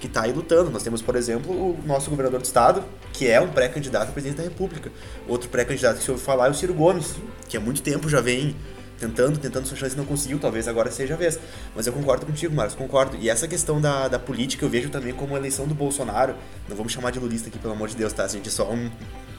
que 0.00 0.08
tá 0.08 0.22
aí 0.22 0.32
lutando. 0.32 0.70
Nós 0.70 0.82
temos, 0.82 1.02
por 1.02 1.16
exemplo, 1.16 1.52
o 1.52 1.78
nosso 1.86 2.10
governador 2.10 2.40
do 2.40 2.44
estado, 2.44 2.82
que 3.12 3.28
é 3.28 3.40
um 3.40 3.48
pré-candidato 3.48 4.08
a 4.08 4.12
presidente 4.12 4.38
da 4.38 4.44
república. 4.44 4.90
Outro 5.28 5.48
pré-candidato 5.48 5.98
que 5.98 6.04
se 6.04 6.10
ouve 6.10 6.22
falar 6.22 6.48
é 6.48 6.50
o 6.50 6.54
Ciro 6.54 6.74
Gomes, 6.74 7.14
que 7.48 7.56
há 7.56 7.60
muito 7.60 7.82
tempo 7.82 8.08
já 8.08 8.20
vem 8.20 8.54
tentando, 8.98 9.38
tentando 9.38 9.66
sua 9.66 9.76
chance 9.76 9.96
não 9.96 10.04
conseguiu, 10.04 10.38
talvez 10.38 10.68
agora 10.68 10.90
seja 10.90 11.14
a 11.14 11.16
vez. 11.16 11.38
Mas 11.74 11.86
eu 11.86 11.92
concordo 11.92 12.26
contigo, 12.26 12.54
Marcos, 12.54 12.74
concordo. 12.74 13.16
E 13.20 13.28
essa 13.28 13.48
questão 13.48 13.80
da, 13.80 14.08
da 14.08 14.18
política 14.18 14.64
eu 14.64 14.68
vejo 14.68 14.88
também 14.90 15.12
como 15.12 15.34
a 15.34 15.38
eleição 15.38 15.66
do 15.66 15.74
Bolsonaro. 15.74 16.34
Não 16.68 16.76
vamos 16.76 16.92
chamar 16.92 17.10
de 17.10 17.18
lulista 17.18 17.48
aqui, 17.48 17.58
pelo 17.58 17.74
amor 17.74 17.88
de 17.88 17.96
Deus, 17.96 18.12
tá? 18.12 18.24
A 18.24 18.28
gente 18.28 18.48
é 18.48 18.52
só 18.52 18.70
um 18.70 18.90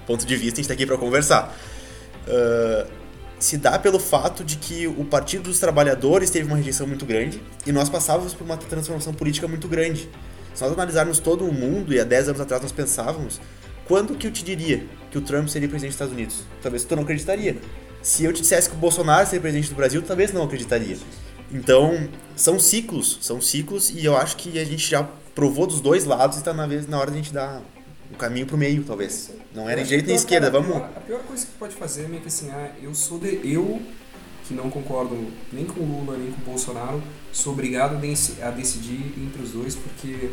ponto 0.06 0.26
de 0.26 0.36
vista, 0.36 0.60
a 0.60 0.62
gente 0.62 0.68
tá 0.68 0.74
aqui 0.74 0.86
pra 0.86 0.97
conversar. 0.97 1.56
Ah, 2.28 2.86
se 3.39 3.58
dá 3.58 3.78
pelo 3.78 3.99
fato 3.99 4.43
de 4.43 4.56
que 4.56 4.88
o 4.88 5.03
Partido 5.03 5.43
dos 5.43 5.60
Trabalhadores 5.60 6.30
teve 6.30 6.47
uma 6.47 6.58
rejeição 6.58 6.88
muito 6.88 7.06
grande 7.06 7.41
e 7.66 7.72
nós 7.72 7.89
passávamos 7.89 8.34
por 8.34 8.43
uma 8.43 8.58
transformação 8.58 9.14
política 9.14 9.47
muito 9.47 9.68
grande. 9.68 10.10
Se 10.56 10.64
nós 10.64 10.72
analisarmos 10.72 11.20
todo 11.20 11.45
o 11.45 11.53
mundo, 11.53 11.93
e 11.93 11.99
há 11.99 12.06
10 12.06 12.30
anos 12.30 12.41
atrás 12.41 12.62
nós 12.62 12.72
pensávamos, 12.72 13.41
quando 13.86 14.16
que 14.16 14.26
eu 14.26 14.32
te 14.32 14.43
diria 14.43 14.86
que 15.12 15.18
o 15.18 15.22
Trump 15.22 15.49
seria 15.49 15.68
presidente 15.68 15.91
dos 15.91 15.95
Estados 15.95 16.14
Unidos? 16.14 16.43
Talvez 16.64 16.86
tu 16.86 16.95
não 16.95 17.03
acreditaria. 17.03 17.58
Se 18.01 18.24
eu 18.24 18.32
te 18.32 18.41
dissesse 18.41 18.70
que 18.70 18.76
o 18.76 18.80
Bolsonaro 18.80 19.26
seria 19.26 19.41
presidente 19.41 19.70
do 19.70 19.76
Brasil, 19.76 20.01
talvez 20.01 20.32
não 20.32 20.43
acreditaria. 20.43 20.97
Então, 21.51 22.08
são 22.36 22.58
ciclos, 22.58 23.20
são 23.22 23.41
ciclos, 23.41 23.89
e 23.89 24.06
eu 24.06 24.16
acho 24.16 24.38
que 24.38 24.58
a 24.58 24.64
gente 24.64 24.89
já 24.89 25.03
provou 25.36 25.68
dos 25.68 25.82
dois 25.82 26.06
lados 26.06 26.38
e 26.38 26.43
tá 26.43 26.53
na, 26.53 26.66
vez, 26.66 26.88
na 26.88 26.97
hora 26.97 27.12
de 27.12 27.18
a 27.18 27.22
gente 27.22 27.34
dar 27.34 27.62
um 28.12 28.16
caminho 28.16 28.45
pro 28.45 28.58
meio, 28.58 28.84
talvez. 28.84 29.32
Não 29.53 29.70
era 29.70 29.84
direita 29.84 30.08
nem 30.08 30.16
esquerda, 30.16 30.49
vamos... 30.49 30.70
A 30.70 30.80
pior, 30.80 30.91
a 30.95 30.99
pior 31.01 31.20
coisa 31.24 31.45
que 31.45 31.51
pode 31.53 31.76
fazer 31.76 32.06
é 32.06 32.08
meio 32.08 32.22
que 32.22 32.30
assim, 32.30 32.49
ah, 32.51 32.72
eu 32.82 32.95
sou 32.95 33.20
de. 33.20 33.41
Eu, 33.43 33.82
que 34.48 34.54
não 34.54 34.70
concordo 34.70 35.18
nem 35.52 35.66
com 35.66 35.80
o 35.80 35.86
Lula 35.86 36.18
nem 36.18 36.32
com 36.32 36.41
o 36.41 36.46
Bolsonaro, 36.46 37.02
sou 37.32 37.54
obrigado 37.54 37.96
a, 37.96 38.00
deci- 38.00 38.41
a 38.41 38.50
decidir 38.52 39.14
entre 39.18 39.41
os 39.41 39.52
dois 39.52 39.76
porque 39.76 40.30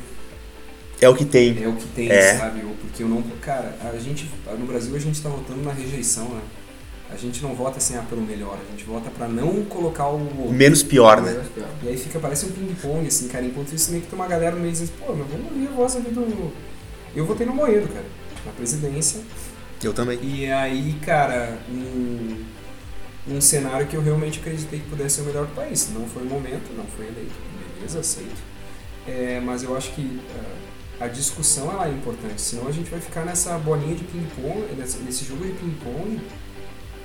É 1.00 1.08
o 1.08 1.14
que 1.14 1.24
tem. 1.24 1.62
é 1.62 1.66
o 1.68 1.74
que 1.74 1.86
tem, 1.88 2.10
É. 2.10 2.38
sabe? 2.38 2.62
Ou 2.64 2.74
porque 2.74 3.02
eu 3.02 3.08
não. 3.08 3.22
Cara, 3.40 3.76
a 3.92 3.98
gente. 3.98 4.28
No 4.58 4.66
Brasil 4.66 4.94
a 4.94 4.98
gente 4.98 5.20
tá 5.20 5.28
votando 5.28 5.62
na 5.62 5.72
rejeição, 5.72 6.28
né? 6.28 6.40
A 7.10 7.16
gente 7.16 7.42
não 7.42 7.54
vota 7.54 7.76
assim, 7.76 7.94
ah, 7.96 8.04
pelo 8.08 8.22
melhor, 8.22 8.56
a 8.58 8.70
gente 8.70 8.84
vota 8.84 9.10
pra 9.10 9.28
não 9.28 9.64
colocar 9.64 10.08
o. 10.08 10.16
O 10.16 10.52
menos 10.52 10.82
pior, 10.82 11.20
né? 11.20 11.32
Menos 11.32 11.48
pior. 11.48 11.68
E 11.82 11.88
aí 11.88 11.96
fica, 11.98 12.18
parece 12.18 12.46
um 12.46 12.50
ping-pong, 12.52 13.06
assim, 13.06 13.28
cara. 13.28 13.44
Enquanto 13.44 13.72
isso, 13.74 13.90
meio 13.90 14.02
que 14.02 14.08
tem 14.08 14.18
uma 14.18 14.26
galera 14.28 14.54
no 14.56 14.60
meio 14.62 14.72
dizendo, 14.72 14.92
pô, 14.98 15.12
mas 15.14 15.26
vamos 15.28 15.52
ouvir 15.52 15.68
a 15.68 15.70
voz 15.72 15.96
ali 15.96 16.10
do. 16.10 16.52
Eu 17.14 17.26
votei 17.26 17.46
no 17.46 17.54
Moedo, 17.54 17.86
cara, 17.88 18.06
na 18.46 18.52
presidência. 18.52 19.20
Eu 19.82 19.92
também. 19.92 20.18
E 20.22 20.46
aí, 20.50 20.94
cara, 21.04 21.58
um, 21.68 22.36
um 23.28 23.40
cenário 23.40 23.86
que 23.86 23.96
eu 23.96 24.02
realmente 24.02 24.40
acreditei 24.40 24.80
que 24.80 24.88
pudesse 24.88 25.16
ser 25.16 25.22
o 25.22 25.24
melhor 25.24 25.46
do 25.46 25.54
país. 25.54 25.90
Não 25.92 26.06
foi 26.06 26.22
o 26.22 26.26
momento, 26.26 26.72
não 26.76 26.84
foi 26.84 27.06
eleito. 27.06 27.34
Beleza, 27.76 28.00
aceito. 28.00 28.42
É, 29.06 29.40
mas 29.44 29.62
eu 29.62 29.76
acho 29.76 29.92
que 29.92 30.20
ah, 31.00 31.04
a 31.04 31.08
discussão 31.08 31.70
ela 31.70 31.88
é 31.88 31.90
importante, 31.90 32.40
senão 32.40 32.68
a 32.68 32.72
gente 32.72 32.90
vai 32.90 33.00
ficar 33.00 33.24
nessa 33.24 33.58
bolinha 33.58 33.94
de 33.94 34.04
ping-pong, 34.04 34.66
nesse, 34.76 35.24
jogo 35.24 35.44
de 35.44 35.52
ping-pong. 35.52 36.20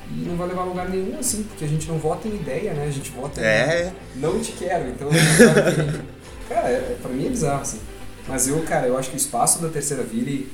E 0.09 0.23
não 0.25 0.37
vai 0.37 0.47
levar 0.47 0.61
a 0.61 0.65
lugar 0.65 0.87
nenhum, 0.87 1.19
assim, 1.19 1.43
porque 1.43 1.65
a 1.65 1.67
gente 1.67 1.87
não 1.87 1.97
vota 1.97 2.27
em 2.27 2.35
ideia, 2.35 2.73
né? 2.73 2.85
A 2.85 2.91
gente 2.91 3.11
vota 3.11 3.41
em 3.41 3.43
É, 3.43 3.93
não 4.15 4.39
te 4.39 4.53
quero, 4.53 4.89
então 4.89 5.09
a 5.09 5.11
Cara, 6.47 6.69
é, 6.69 6.97
pra 7.01 7.11
mim 7.11 7.25
é 7.25 7.29
bizarro, 7.29 7.61
assim. 7.61 7.79
Mas 8.27 8.47
eu, 8.47 8.61
cara, 8.63 8.87
eu 8.87 8.97
acho 8.97 9.09
que 9.09 9.15
o 9.15 9.17
espaço 9.17 9.61
da 9.61 9.67
terceira 9.69 10.03
via, 10.03 10.21
ele, 10.21 10.51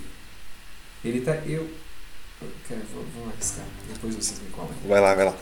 ele 1.04 1.22
tá. 1.22 1.36
Eu. 1.46 1.68
Cara, 2.68 2.82
vou, 2.94 3.04
vou 3.16 3.30
arriscar, 3.30 3.66
depois 3.92 4.16
vocês 4.16 4.40
me 4.40 4.50
cobram. 4.50 4.76
vai 4.88 5.02
lá, 5.02 5.16
vai 5.16 5.26
lá. 5.26 5.36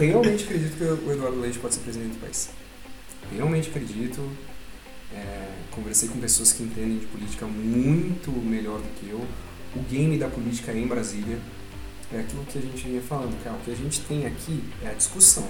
Eu 0.00 0.08
realmente 0.08 0.44
acredito 0.44 0.76
que 0.76 0.84
o 0.84 1.12
Eduardo 1.12 1.40
Leite 1.40 1.58
pode 1.58 1.74
ser 1.74 1.80
presidente 1.80 2.14
do 2.14 2.20
país. 2.20 2.50
realmente 3.32 3.68
acredito. 3.68 4.30
É, 5.12 5.48
conversei 5.70 6.08
com 6.08 6.18
pessoas 6.18 6.52
que 6.52 6.62
entendem 6.62 6.98
de 6.98 7.06
política 7.06 7.46
muito 7.46 8.30
melhor 8.30 8.78
do 8.78 8.88
que 8.98 9.08
eu. 9.08 9.24
O 9.76 9.80
game 9.88 10.18
da 10.18 10.28
política 10.28 10.72
em 10.72 10.86
Brasília 10.86 11.38
é 12.12 12.20
aquilo 12.20 12.44
que 12.44 12.58
a 12.58 12.62
gente 12.62 12.86
vinha 12.86 13.00
falando, 13.00 13.42
cara. 13.42 13.56
O 13.56 13.60
que 13.60 13.70
a 13.70 13.76
gente 13.76 14.00
tem 14.02 14.26
aqui 14.26 14.62
é 14.82 14.88
a 14.88 14.92
discussão. 14.92 15.48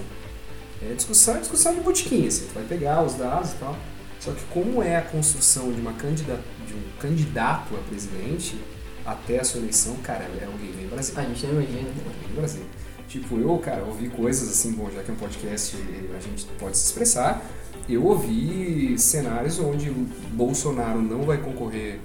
É 0.81 0.91
a 0.91 0.95
discussão, 0.95 1.35
é 1.35 1.37
a 1.37 1.39
discussão 1.41 1.73
de 1.73 1.81
botiquim, 1.81 2.27
assim, 2.27 2.47
tu 2.47 2.53
vai 2.53 2.63
pegar 2.63 3.03
os 3.03 3.15
dados 3.15 3.51
e 3.51 3.55
tal. 3.55 3.77
Só 4.19 4.31
que 4.31 4.43
como 4.45 4.81
é 4.81 4.97
a 4.97 5.01
construção 5.01 5.71
de, 5.71 5.79
uma 5.79 5.93
candidata, 5.93 6.43
de 6.67 6.73
um 6.73 6.81
candidato 6.99 7.75
a 7.75 7.79
presidente 7.89 8.55
até 9.05 9.39
a 9.39 9.43
sua 9.43 9.59
eleição, 9.59 9.95
cara, 9.97 10.23
é 10.23 10.47
o 10.47 10.57
game 10.57 10.83
em 10.83 10.87
Brasília. 10.87 11.21
A 11.21 11.25
gente 11.25 11.45
não 11.45 11.53
imagina. 11.61 11.79
É 11.79 11.81
o 11.81 11.93
game 11.93 12.31
em 12.31 12.35
Brasília. 12.35 12.67
Tipo, 13.07 13.37
eu, 13.37 13.57
cara, 13.59 13.83
ouvi 13.83 14.09
coisas 14.09 14.49
assim, 14.49 14.71
bom, 14.71 14.89
já 14.89 15.03
que 15.03 15.11
é 15.11 15.13
um 15.13 15.17
podcast 15.17 15.77
a 16.15 16.19
gente 16.19 16.45
pode 16.57 16.77
se 16.77 16.85
expressar, 16.85 17.45
eu 17.87 18.03
ouvi 18.03 18.97
cenários 18.97 19.59
onde 19.59 19.91
Bolsonaro 20.33 21.01
não 21.01 21.21
vai 21.21 21.37
concorrer 21.37 21.99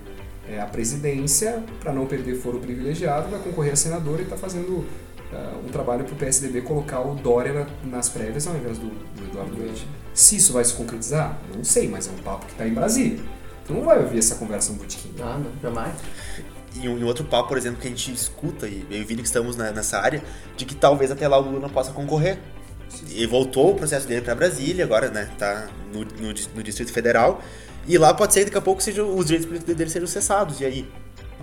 é, 0.46 0.60
à 0.60 0.66
presidência 0.66 1.62
para 1.80 1.92
não 1.92 2.06
perder 2.06 2.36
foro 2.36 2.58
privilegiado, 2.58 3.30
vai 3.30 3.40
concorrer 3.40 3.72
a 3.72 3.76
senador 3.76 4.20
e 4.20 4.24
está 4.24 4.36
fazendo 4.36 4.84
uh, 5.32 5.66
um 5.66 5.68
trabalho 5.68 6.04
para 6.04 6.12
o 6.12 6.16
PSDB 6.16 6.60
colocar 6.62 7.00
o 7.00 7.14
Dória 7.14 7.52
na, 7.52 7.66
nas 7.84 8.08
prévias 8.08 8.46
ao 8.46 8.54
invés 8.56 8.78
do, 8.78 8.88
do 8.88 9.24
Eduardo 9.24 9.56
Leite. 9.58 9.86
Se 10.12 10.36
isso 10.36 10.52
vai 10.52 10.64
se 10.64 10.74
concretizar, 10.74 11.40
não 11.56 11.64
sei, 11.64 11.88
mas 11.88 12.08
é 12.08 12.10
um 12.10 12.22
papo 12.22 12.46
que 12.46 12.52
está 12.52 12.66
em 12.66 12.74
Brasília. 12.74 13.20
Tu 13.66 13.72
não 13.72 13.84
vai 13.84 14.02
ouvir 14.02 14.18
essa 14.18 14.34
conversa 14.34 14.72
no 14.72 14.78
botequim. 14.78 15.14
Ah, 15.20 15.38
não, 15.38 15.50
jamais. 15.62 15.94
E 16.76 16.88
um, 16.88 17.04
outro 17.04 17.24
papo, 17.24 17.48
por 17.48 17.58
exemplo, 17.58 17.80
que 17.80 17.86
a 17.86 17.90
gente 17.90 18.12
escuta, 18.12 18.68
e 18.68 18.86
eu 18.90 18.98
e 18.98 19.02
o 19.02 19.06
Vini 19.06 19.22
que 19.22 19.28
estamos 19.28 19.56
nessa 19.56 19.98
área, 19.98 20.22
de 20.56 20.64
que 20.64 20.74
talvez 20.74 21.10
até 21.10 21.26
lá 21.26 21.38
o 21.38 21.42
Lula 21.42 21.60
não 21.60 21.70
possa 21.70 21.92
concorrer. 21.92 22.38
E 23.10 23.26
voltou 23.26 23.72
o 23.72 23.74
processo 23.74 24.06
dele 24.06 24.20
para 24.20 24.34
Brasília, 24.34 24.84
agora, 24.84 25.10
né, 25.10 25.30
tá 25.38 25.68
no, 25.92 26.00
no, 26.00 26.34
no, 26.54 26.62
Distrito 26.62 26.92
Federal, 26.92 27.42
e 27.86 27.96
lá 27.96 28.12
pode 28.12 28.34
ser 28.34 28.40
que 28.40 28.46
daqui 28.46 28.58
a 28.58 28.60
pouco 28.60 28.82
seja, 28.82 29.04
os 29.04 29.26
direitos 29.26 29.46
políticos 29.46 29.74
dele 29.76 29.90
sejam 29.90 30.08
cessados, 30.08 30.60
e 30.60 30.64
aí? 30.64 30.88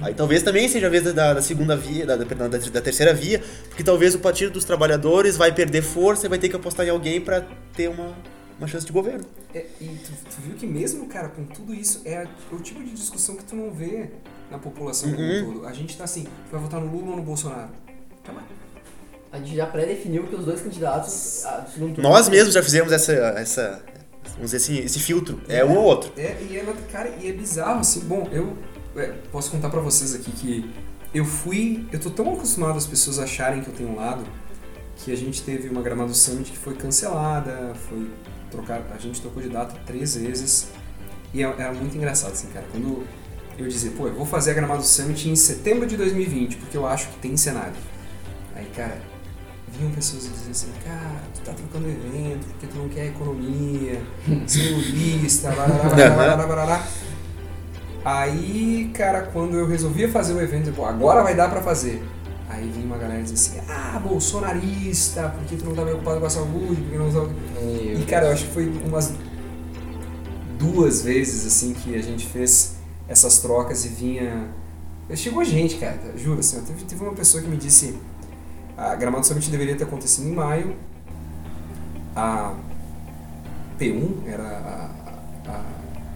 Aí 0.02 0.14
talvez 0.14 0.44
também 0.44 0.68
seja 0.70 0.88
a 0.88 0.90
vez 0.90 1.04
da, 1.04 1.34
da 1.34 1.42
segunda 1.42 1.76
via, 1.76 2.06
da, 2.06 2.16
da, 2.16 2.48
da, 2.48 2.82
terceira 2.82 3.14
via, 3.14 3.42
porque 3.70 3.84
talvez 3.84 4.14
o 4.14 4.20
Partido 4.20 4.52
dos 4.52 4.64
Trabalhadores 4.64 5.36
vai 5.38 5.52
perder 5.52 5.82
força 5.82 6.28
e 6.28 6.30
vai 6.30 6.38
ter 6.38 6.50
que 6.50 6.56
apostar 6.56 6.86
em 6.86 6.90
alguém 6.90 7.20
para 7.20 7.48
ter 7.74 7.90
uma, 7.90 8.16
uma 8.60 8.68
chance 8.68 8.86
de 8.86 8.92
governo. 8.92 9.26
É, 9.54 9.66
e 9.82 9.86
tu, 9.86 10.12
tu, 10.30 10.42
viu 10.46 10.56
que 10.56 10.68
mesmo, 10.68 11.08
cara, 11.08 11.30
com 11.30 11.46
tudo 11.46 11.74
isso, 11.74 12.02
é 12.06 12.28
o 12.52 12.60
tipo 12.60 12.84
de 12.84 12.92
discussão 12.92 13.36
que 13.36 13.44
tu 13.44 13.56
não 13.56 13.72
vê 13.72 14.12
na 14.50 14.58
população 14.58 15.12
como 15.12 15.24
um 15.24 15.30
uhum. 15.30 15.54
todo. 15.54 15.68
A 15.68 15.74
gente 15.74 15.98
tá 15.98 16.04
assim, 16.04 16.28
vai 16.52 16.62
votar 16.62 16.80
no 16.80 16.92
Lula 16.92 17.12
ou 17.12 17.18
no 17.18 17.24
Bolsonaro? 17.24 17.70
Tá 18.24 18.34
bom. 18.34 18.40
A 19.32 19.38
gente 19.40 19.56
já 19.56 19.66
pré-definiu 19.66 20.24
que 20.28 20.36
os 20.36 20.46
dois 20.46 20.62
candidatos. 20.62 21.44
Nós 21.98 22.30
mesmos 22.30 22.54
já 22.54 22.64
fizemos 22.64 22.92
essa. 22.92 23.14
essa 23.14 23.84
vamos 24.36 24.52
dizer 24.52 24.58
assim, 24.58 24.78
esse 24.80 25.00
filtro. 25.00 25.42
É, 25.48 25.58
é 25.58 25.66
um 25.66 25.78
ou 25.78 25.84
outro. 25.84 26.12
É, 26.18 26.38
e 26.50 26.58
é, 26.58 26.76
cara, 26.92 27.10
e 27.22 27.28
é 27.28 27.34
bizarro, 27.34 27.82
assim. 27.82 28.02
Bom, 28.02 28.28
eu 28.32 28.58
é, 28.96 29.14
posso 29.32 29.52
contar 29.52 29.70
para 29.70 29.82
vocês 29.82 30.16
aqui 30.16 30.32
que 30.32 30.74
eu 31.14 31.26
fui. 31.26 31.86
Eu 31.92 32.00
tô 32.00 32.10
tão 32.10 32.34
acostumado 32.34 32.78
as 32.78 32.88
pessoas 32.88 33.20
acharem 33.20 33.62
que 33.62 33.70
eu 33.70 33.74
tenho 33.74 33.90
um 33.90 33.96
lado 33.96 34.26
que 34.98 35.12
a 35.12 35.16
gente 35.16 35.44
teve 35.44 35.70
uma 35.70 35.82
Gramado 35.82 36.14
Summit 36.14 36.52
que 36.52 36.58
foi 36.58 36.74
cancelada, 36.74 37.76
foi 37.88 38.10
trocar, 38.50 38.82
a 38.94 38.98
gente 38.98 39.22
trocou 39.22 39.42
de 39.42 39.50
data 39.50 39.76
três 39.86 40.16
vezes. 40.16 40.70
E 41.34 41.44
era 41.44 41.62
é, 41.62 41.68
é 41.68 41.72
muito 41.72 41.96
engraçado, 41.96 42.32
assim, 42.32 42.48
cara. 42.48 42.66
Quando 42.72 43.06
eu 43.58 43.68
dizia, 43.68 43.92
pô, 43.92 44.08
eu 44.08 44.14
vou 44.14 44.26
fazer 44.26 44.52
a 44.52 44.54
Gramado 44.54 44.84
Summit 44.84 45.30
em 45.30 45.36
setembro 45.36 45.88
de 45.88 45.98
2020, 45.98 46.58
porque 46.58 46.78
eu 46.78 46.86
acho 46.86 47.08
que 47.10 47.18
tem 47.20 47.36
cenário. 47.36 47.74
Aí, 48.56 48.66
cara, 48.76 49.02
vinham 49.78 49.92
pessoas 49.92 50.24
dizendo 50.24 50.52
assim, 50.52 50.68
cara, 50.86 51.22
tu 51.34 51.42
tá 51.42 51.54
trocando 51.54 51.88
evento 51.88 52.46
porque 52.48 52.68
tu 52.68 52.78
não 52.78 52.90
quer 52.90 53.08
economia, 53.08 54.02
lista, 54.28 55.52
barará, 55.52 56.88
Aí, 58.06 58.90
cara, 58.94 59.24
quando 59.34 59.58
eu 59.58 59.68
resolvia 59.68 60.08
fazer 60.10 60.34
o 60.34 60.42
evento, 60.42 60.72
pô, 60.72 60.86
agora 60.86 61.24
vai 61.24 61.36
dar 61.36 61.50
pra 61.50 61.62
fazer. 61.62 62.02
Aí 62.50 62.72
vinha 62.74 62.86
uma 62.86 62.98
galera 62.98 63.22
dizer 63.22 63.34
assim, 63.34 63.60
ah, 63.68 64.00
bolsonarista, 64.00 65.30
porque 65.38 65.58
tu 65.58 65.66
não 65.66 65.76
tá 65.76 65.82
preocupado 65.82 66.20
com 66.22 66.26
a 66.26 66.30
saúde, 66.30 66.82
porque 66.82 66.98
não 66.98 67.12
tá... 67.12 67.30
E, 67.62 68.06
cara, 68.08 68.28
eu 68.28 68.32
acho 68.32 68.46
que 68.46 68.54
foi 68.54 68.72
umas 68.86 69.14
duas 70.58 71.02
vezes, 71.02 71.46
assim, 71.46 71.74
que 71.74 71.96
a 71.96 72.02
gente 72.02 72.26
fez 72.28 72.77
essas 73.08 73.40
trocas 73.40 73.86
e 73.86 73.90
vinha... 73.90 74.50
Chegou 75.16 75.44
gente, 75.44 75.78
cara, 75.78 75.98
juro, 76.18 76.42
assim, 76.42 76.62
teve, 76.62 76.84
teve 76.84 77.02
uma 77.02 77.14
pessoa 77.14 77.42
que 77.42 77.50
me 77.50 77.56
disse 77.56 77.98
a 78.78 78.94
Gramado 78.94 79.26
Summit 79.26 79.50
deveria 79.50 79.76
ter 79.76 79.86
acontecido 79.86 80.28
em 80.28 80.34
maio. 80.34 80.76
A 82.16 82.54
P1 83.80 84.28
era 84.28 84.44
a, 84.44 85.52
a 85.52 85.64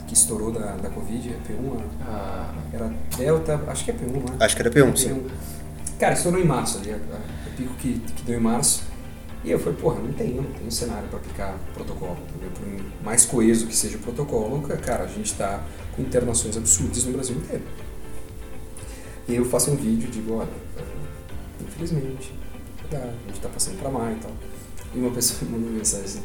que 0.08 0.14
estourou 0.14 0.52
da, 0.52 0.76
da 0.76 0.90
Covid, 0.90 1.30
a 1.30 1.52
P1 1.52 1.82
a, 2.08 2.54
era 2.72 2.94
Delta, 3.18 3.64
acho 3.68 3.86
que 3.86 3.92
é 3.92 3.94
P1, 3.96 4.30
né? 4.30 4.38
Acho 4.40 4.56
que 4.56 4.62
era 4.62 4.70
P1, 4.70 4.94
P1. 4.94 4.98
sim. 4.98 5.28
Cara, 5.98 6.14
estourou 6.14 6.40
em 6.40 6.46
março 6.46 6.78
ali, 6.78 6.92
o 6.92 7.56
pico 7.58 7.74
que, 7.76 8.00
que 8.00 8.24
deu 8.24 8.38
em 8.38 8.44
março. 8.44 8.84
E 9.44 9.50
eu 9.50 9.58
falei, 9.58 9.80
porra, 9.80 10.00
não 10.00 10.14
tem, 10.14 10.36
não 10.36 10.44
tem 10.44 10.68
um 10.68 10.72
cenário 10.72 11.08
para 11.10 11.18
aplicar 11.18 11.56
protocolo, 11.74 12.18
entendeu? 12.30 12.52
Por 12.52 13.04
mais 13.04 13.26
coeso 13.26 13.66
que 13.66 13.76
seja 13.76 13.98
o 13.98 14.00
protocolo, 14.00 14.62
cara, 14.62 15.06
a 15.06 15.08
gente 15.08 15.32
está 15.32 15.64
com 15.96 16.02
internações 16.02 16.58
absurdas 16.58 17.04
no 17.06 17.14
Brasil 17.14 17.36
inteiro. 17.36 17.64
E 19.28 19.36
eu 19.36 19.46
faço 19.46 19.72
um 19.72 19.76
vídeo 19.76 20.08
e 20.08 20.12
digo, 20.12 20.36
olha, 20.36 20.50
infelizmente, 21.62 22.34
a 22.92 23.28
gente 23.28 23.40
tá 23.40 23.50
passando 23.50 23.80
pra 23.80 23.90
maio 23.90 24.18
e 24.18 24.20
tal. 24.20 24.32
E 24.94 25.00
uma 25.00 25.12
pessoa 25.12 25.40
me 25.50 25.58
mandou 25.58 25.72
mensagem 25.72 26.06
assim, 26.06 26.24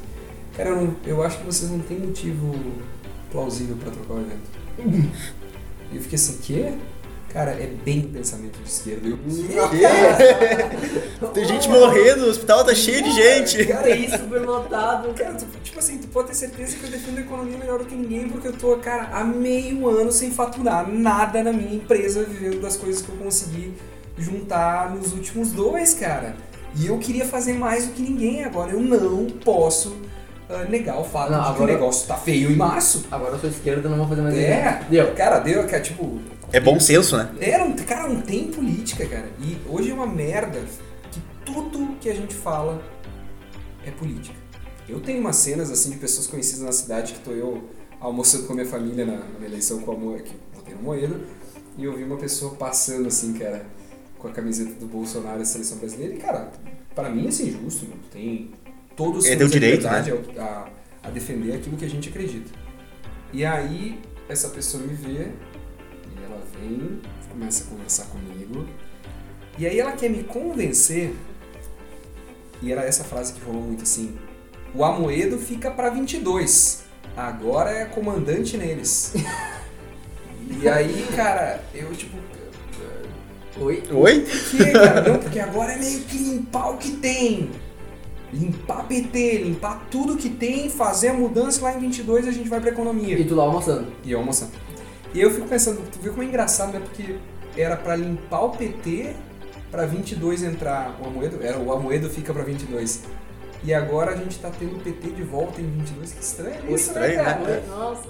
cara, 0.57 0.71
eu, 0.71 0.77
não, 0.77 0.97
eu 1.05 1.23
acho 1.23 1.39
que 1.39 1.45
vocês 1.45 1.71
não 1.71 1.79
têm 1.81 1.99
motivo 1.99 2.55
plausível 3.31 3.77
pra 3.77 3.91
trocar 3.91 4.14
o 4.14 4.21
evento. 4.21 5.12
e 5.93 5.97
eu 5.97 6.03
fiquei 6.03 6.17
assim, 6.17 6.39
quê? 6.43 6.75
Cara, 7.37 7.51
é 7.51 7.70
bem 7.84 7.99
o 7.99 8.09
pensamento 8.09 8.59
de 8.62 8.66
esquerda. 8.66 9.07
Eu, 9.07 9.18
Tem 11.34 11.45
gente 11.45 11.68
morrendo, 11.68 12.24
o 12.24 12.30
hospital 12.30 12.64
tá 12.64 12.74
cheio 12.74 13.03
de 13.03 13.11
gente. 13.11 13.66
Cara, 13.66 13.91
é 13.91 13.97
isso 13.97 14.16
super 14.24 14.41
lotado. 14.41 15.12
Cara, 15.12 15.34
tu, 15.34 15.45
tipo 15.62 15.78
assim, 15.78 15.99
tu 15.99 16.09
pode 16.09 16.28
ter 16.28 16.34
certeza 16.34 16.78
que 16.78 16.84
eu 16.84 16.91
defendo 16.91 17.18
a 17.18 17.20
economia 17.20 17.59
melhor 17.59 17.80
do 17.80 17.84
que 17.84 17.95
ninguém, 17.95 18.26
porque 18.26 18.49
eu 18.49 18.55
tô, 18.55 18.74
cara, 18.78 19.11
há 19.12 19.22
meio 19.22 19.87
ano 19.87 20.11
sem 20.11 20.30
faturar 20.30 20.91
nada 20.91 21.45
na 21.45 21.53
minha 21.53 21.74
empresa, 21.74 22.24
vivendo 22.24 22.62
das 22.62 22.74
coisas 22.74 23.03
que 23.03 23.11
eu 23.11 23.16
consegui 23.16 23.74
juntar 24.16 24.95
nos 24.95 25.12
últimos 25.12 25.53
dois, 25.53 25.93
cara. 25.93 26.34
E 26.74 26.87
eu 26.87 26.97
queria 26.97 27.26
fazer 27.26 27.53
mais 27.53 27.87
do 27.87 27.93
que 27.93 28.01
ninguém 28.01 28.45
agora. 28.45 28.72
Eu 28.72 28.80
não 28.80 29.26
posso 29.26 29.91
uh, 30.49 30.70
negar 30.70 30.99
o 30.99 31.05
fato 31.05 31.32
não, 31.32 31.39
de 31.39 31.45
agora, 31.45 31.57
que 31.57 31.62
o 31.64 31.66
negócio 31.66 32.09
tá 32.09 32.16
feio 32.16 32.51
em 32.51 32.57
março. 32.57 33.04
Agora 33.11 33.33
eu 33.33 33.38
sou 33.38 33.50
esquerda, 33.50 33.91
não 33.91 33.99
vou 33.99 34.08
fazer 34.08 34.22
mais 34.22 34.34
É, 34.34 34.80
deu. 34.88 35.14
Cara, 35.14 35.38
deu, 35.41 35.67
cara, 35.67 35.83
tipo. 35.83 36.18
É 36.53 36.61
bom 36.61 36.79
senso, 36.79 37.17
né? 37.17 37.31
Era 37.41 37.64
um, 37.64 37.75
cara, 37.75 38.09
não 38.09 38.21
tem 38.21 38.51
política, 38.51 39.07
cara. 39.07 39.29
E 39.41 39.59
hoje 39.68 39.91
é 39.91 39.95
uma 39.95 40.07
merda 40.07 40.61
que 41.11 41.21
tudo 41.45 41.97
que 42.01 42.09
a 42.09 42.14
gente 42.14 42.35
fala 42.35 42.83
é 43.85 43.91
política. 43.91 44.37
Eu 44.89 45.01
tenho 45.01 45.21
umas 45.21 45.37
cenas 45.37 45.71
assim 45.71 45.91
de 45.91 45.97
pessoas 45.97 46.27
conhecidas 46.27 46.63
na 46.63 46.73
cidade 46.73 47.14
que 47.14 47.21
tô 47.21 47.33
eu 47.33 47.68
almoçando 48.01 48.47
com 48.47 48.53
a 48.53 48.57
minha 48.57 48.68
família 48.68 49.05
na, 49.05 49.18
na 49.39 49.47
eleição 49.47 49.81
com 49.81 49.93
a 49.93 49.97
Moeda, 49.97 50.23
que 50.23 50.35
votei 50.55 50.75
no 50.75 50.83
Moedo, 50.83 51.21
e 51.77 51.85
eu 51.85 51.97
vi 51.97 52.05
uma 52.05 52.17
pessoa 52.17 52.55
passando 52.55 53.09
assim, 53.09 53.33
cara 53.35 53.67
com 54.18 54.29
a 54.29 54.33
camiseta 54.33 54.73
do 54.75 54.87
Bolsonaro 54.87 55.39
e 55.39 55.43
a 55.43 55.45
seleção 55.45 55.79
brasileira. 55.79 56.14
E, 56.14 56.18
cara, 56.18 56.51
para 56.95 57.11
mim 57.11 57.29
isso 57.29 57.43
é 57.43 57.47
injusto, 57.47 57.87
meu. 57.87 57.97
tem 58.11 58.51
todos 58.97 59.27
é, 59.27 59.37
deu 59.37 59.49
direito, 59.49 59.85
né? 59.85 60.05
a, 60.39 60.68
a, 61.03 61.11
defender 61.11 61.55
aquilo 61.55 61.77
que 61.77 61.85
a 61.85 61.89
gente 61.89 62.09
acredita. 62.09 62.51
E 63.33 63.45
aí, 63.45 64.01
essa 64.29 64.49
pessoa 64.49 64.83
me 64.83 64.95
vê, 64.95 65.29
e 66.18 66.25
ela 66.25 66.41
vem, 66.59 67.01
começa 67.30 67.64
a 67.64 67.67
conversar 67.67 68.05
comigo, 68.07 68.67
e 69.59 69.67
aí 69.67 69.79
ela 69.79 69.93
quer 69.93 70.11
me 70.11 70.25
convencer, 70.25 71.14
e 72.63 72.72
era 72.72 72.83
essa 72.83 73.05
frase 73.05 73.33
que 73.33 73.45
rolou 73.45 73.63
muito 73.63 73.83
assim: 73.83 74.17
o 74.75 74.84
Amoedo 74.84 75.38
fica 75.38 75.71
para 75.71 75.91
22, 75.91 76.84
agora 77.17 77.71
é 77.71 77.84
comandante 77.84 78.57
neles. 78.57 79.14
e 80.63 80.68
aí, 80.68 81.07
cara, 81.14 81.63
eu 81.75 81.93
tipo, 81.93 82.17
Oi? 83.59 83.83
Oi? 83.91 84.21
Por 84.21 84.51
quê, 84.51 84.71
cara? 84.72 85.13
Não, 85.13 85.18
porque 85.18 85.41
agora 85.41 85.72
é 85.72 85.79
meio 85.79 86.01
que 86.01 86.18
limpar 86.18 86.71
o 86.71 86.76
que 86.76 86.91
tem. 86.93 87.51
Limpar 88.30 88.87
PT, 88.87 89.38
limpar 89.38 89.87
tudo 89.91 90.17
que 90.17 90.29
tem, 90.29 90.68
fazer 90.68 91.09
a 91.09 91.14
mudança 91.14 91.63
lá 91.63 91.75
em 91.75 91.80
22 91.80 92.29
a 92.29 92.33
gente 92.33 92.51
vai 92.51 92.61
pra 92.61 92.71
economia. 92.71 93.18
E 93.18 93.25
tu 93.25 93.34
lá 93.34 93.45
almoçando. 93.45 93.87
E 94.05 94.13
eu 94.13 94.18
almoçando. 94.18 94.53
E 95.17 95.21
eu 95.22 95.30
fico 95.30 95.49
pensando, 95.49 95.80
tu 95.91 95.99
viu 95.99 96.13
como 96.13 96.25
é 96.25 96.26
engraçado, 96.26 96.75
né? 96.75 96.79
Porque 96.79 97.17
era 97.57 97.75
pra 97.75 97.97
limpar 97.97 98.43
o 98.43 98.51
PT 98.51 99.17
pra 99.71 99.87
22 99.87 100.43
entrar 100.43 101.01
o 101.01 101.07
Amoedo. 101.07 101.43
Era 101.43 101.59
o 101.59 101.72
Amoedo 101.72 102.11
fica 102.11 102.34
pra 102.34 102.43
22. 102.43 103.05
E 103.64 103.72
agora 103.72 104.13
a 104.13 104.17
gente 104.17 104.38
tá 104.38 104.51
tendo 104.51 104.76
o 104.76 104.79
PT 104.79 105.13
de 105.13 105.22
volta 105.22 105.59
em 105.59 105.71
22. 105.71 106.13
Que 106.13 106.22
estranho 106.22 106.63
Pô, 106.67 106.75
isso, 106.75 106.93
né, 106.93 107.14
estranho, 107.14 107.17
né, 107.17 107.25
cara? 107.25 107.41
Né? 107.41 107.63
Nossa. 107.67 108.09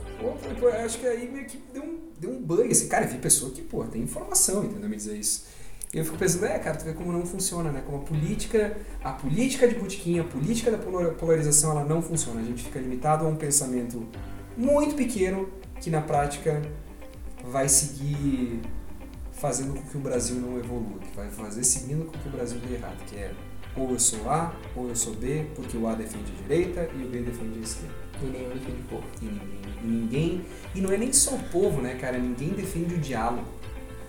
Pô, 0.59 0.69
acho 0.69 0.99
que 0.99 1.07
aí 1.07 1.31
meio 1.31 1.47
que 1.47 1.63
deu 1.73 1.85
um, 1.85 1.99
deu 2.19 2.31
um 2.33 2.43
bug. 2.43 2.69
Assim, 2.73 2.89
cara, 2.89 3.07
vi 3.07 3.19
pessoa 3.19 3.53
que, 3.53 3.63
pô, 3.63 3.85
tem 3.85 4.03
informação, 4.03 4.65
entendeu? 4.65 4.89
Me 4.89 4.97
dizer 4.97 5.17
isso. 5.17 5.47
E 5.95 5.99
eu 5.99 6.05
fico 6.05 6.19
pensando, 6.19 6.47
é, 6.47 6.59
cara, 6.59 6.77
tu 6.77 6.85
vê 6.85 6.93
como 6.93 7.13
não 7.13 7.25
funciona, 7.25 7.71
né? 7.71 7.85
Como 7.87 7.99
a 7.99 8.01
política, 8.01 8.77
a 9.05 9.13
política 9.13 9.69
de 9.69 9.77
botiquim, 9.77 10.19
a 10.19 10.25
política 10.25 10.73
da 10.73 10.79
polarização, 10.79 11.71
ela 11.71 11.85
não 11.85 12.03
funciona. 12.03 12.41
A 12.41 12.45
gente 12.45 12.65
fica 12.65 12.81
limitado 12.81 13.25
a 13.25 13.29
um 13.29 13.37
pensamento 13.37 14.05
muito 14.57 14.97
pequeno 14.97 15.49
que 15.81 15.89
na 15.89 16.01
prática 16.01 16.61
vai 17.51 17.69
seguir 17.69 18.61
fazendo 19.33 19.75
com 19.75 19.83
que 19.83 19.97
o 19.97 20.01
Brasil 20.01 20.37
não 20.37 20.59
evolua, 20.59 20.99
que 20.99 21.17
vai 21.17 21.31
fazer 21.31 21.63
seguindo 21.65 22.07
com 22.07 22.19
que 22.19 22.29
o 22.29 22.31
Brasil 22.31 22.59
dê 22.67 22.75
errado, 22.75 22.97
que 23.07 23.17
é 23.17 23.33
ou 23.77 23.91
eu 23.91 24.01
sou 24.01 24.29
A, 24.31 24.55
ou 24.75 24.89
eu 24.89 24.97
sou 24.97 25.15
B, 25.15 25.45
porque 25.55 25.77
o 25.77 25.87
A 25.87 25.95
defende 25.95 26.33
a 26.33 26.43
direita 26.43 26.89
e 26.99 27.05
o 27.05 27.09
B 27.09 27.21
defende 27.21 27.59
a 27.59 27.63
esquerda. 27.63 27.95
E 28.23 28.27
nenhum 28.27 28.49
defende 28.49 28.81
o 28.81 28.85
povo. 28.89 29.05
E 29.21 29.25
ninguém, 29.27 29.61
e 29.83 29.87
ninguém. 29.87 30.43
E 30.75 30.81
não 30.81 30.91
é 30.91 30.97
nem 30.97 31.13
só 31.13 31.35
o 31.35 31.43
povo, 31.51 31.83
né, 31.83 31.95
cara? 31.97 32.19
Ninguém 32.19 32.49
defende 32.49 32.95
o 32.95 32.99
diálogo. 32.99 33.45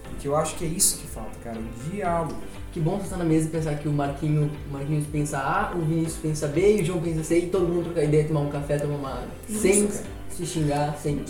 Porque 0.05 0.27
eu 0.27 0.35
acho 0.37 0.55
que 0.55 0.63
é 0.63 0.67
isso 0.67 0.99
que 0.99 1.07
falta, 1.07 1.37
cara, 1.43 1.59
o 1.59 1.89
diálogo. 1.89 2.35
Que 2.71 2.79
bom 2.79 2.97
você 2.97 3.03
estar 3.03 3.17
na 3.17 3.25
mesa 3.25 3.47
e 3.47 3.51
pensar 3.51 3.75
que 3.75 3.87
o 3.87 3.91
Marquinho, 3.91 4.49
Marquinhos 4.71 5.05
pensa 5.11 5.37
A, 5.37 5.75
o 5.75 5.81
Vinícius 5.81 6.17
pensa 6.21 6.47
B 6.47 6.77
e 6.77 6.81
o 6.81 6.85
João 6.85 7.01
pensa 7.01 7.23
C 7.23 7.39
e 7.39 7.49
todo 7.49 7.67
mundo 7.67 7.85
trocar 7.85 8.03
ideia, 8.03 8.25
tomar 8.25 8.41
um 8.41 8.49
café, 8.49 8.77
tomar 8.77 8.95
uma 8.95 9.09
água. 9.09 9.27
Sem 9.49 9.87
cara. 9.87 10.03
se 10.29 10.45
xingar, 10.45 10.97
sem. 10.97 11.25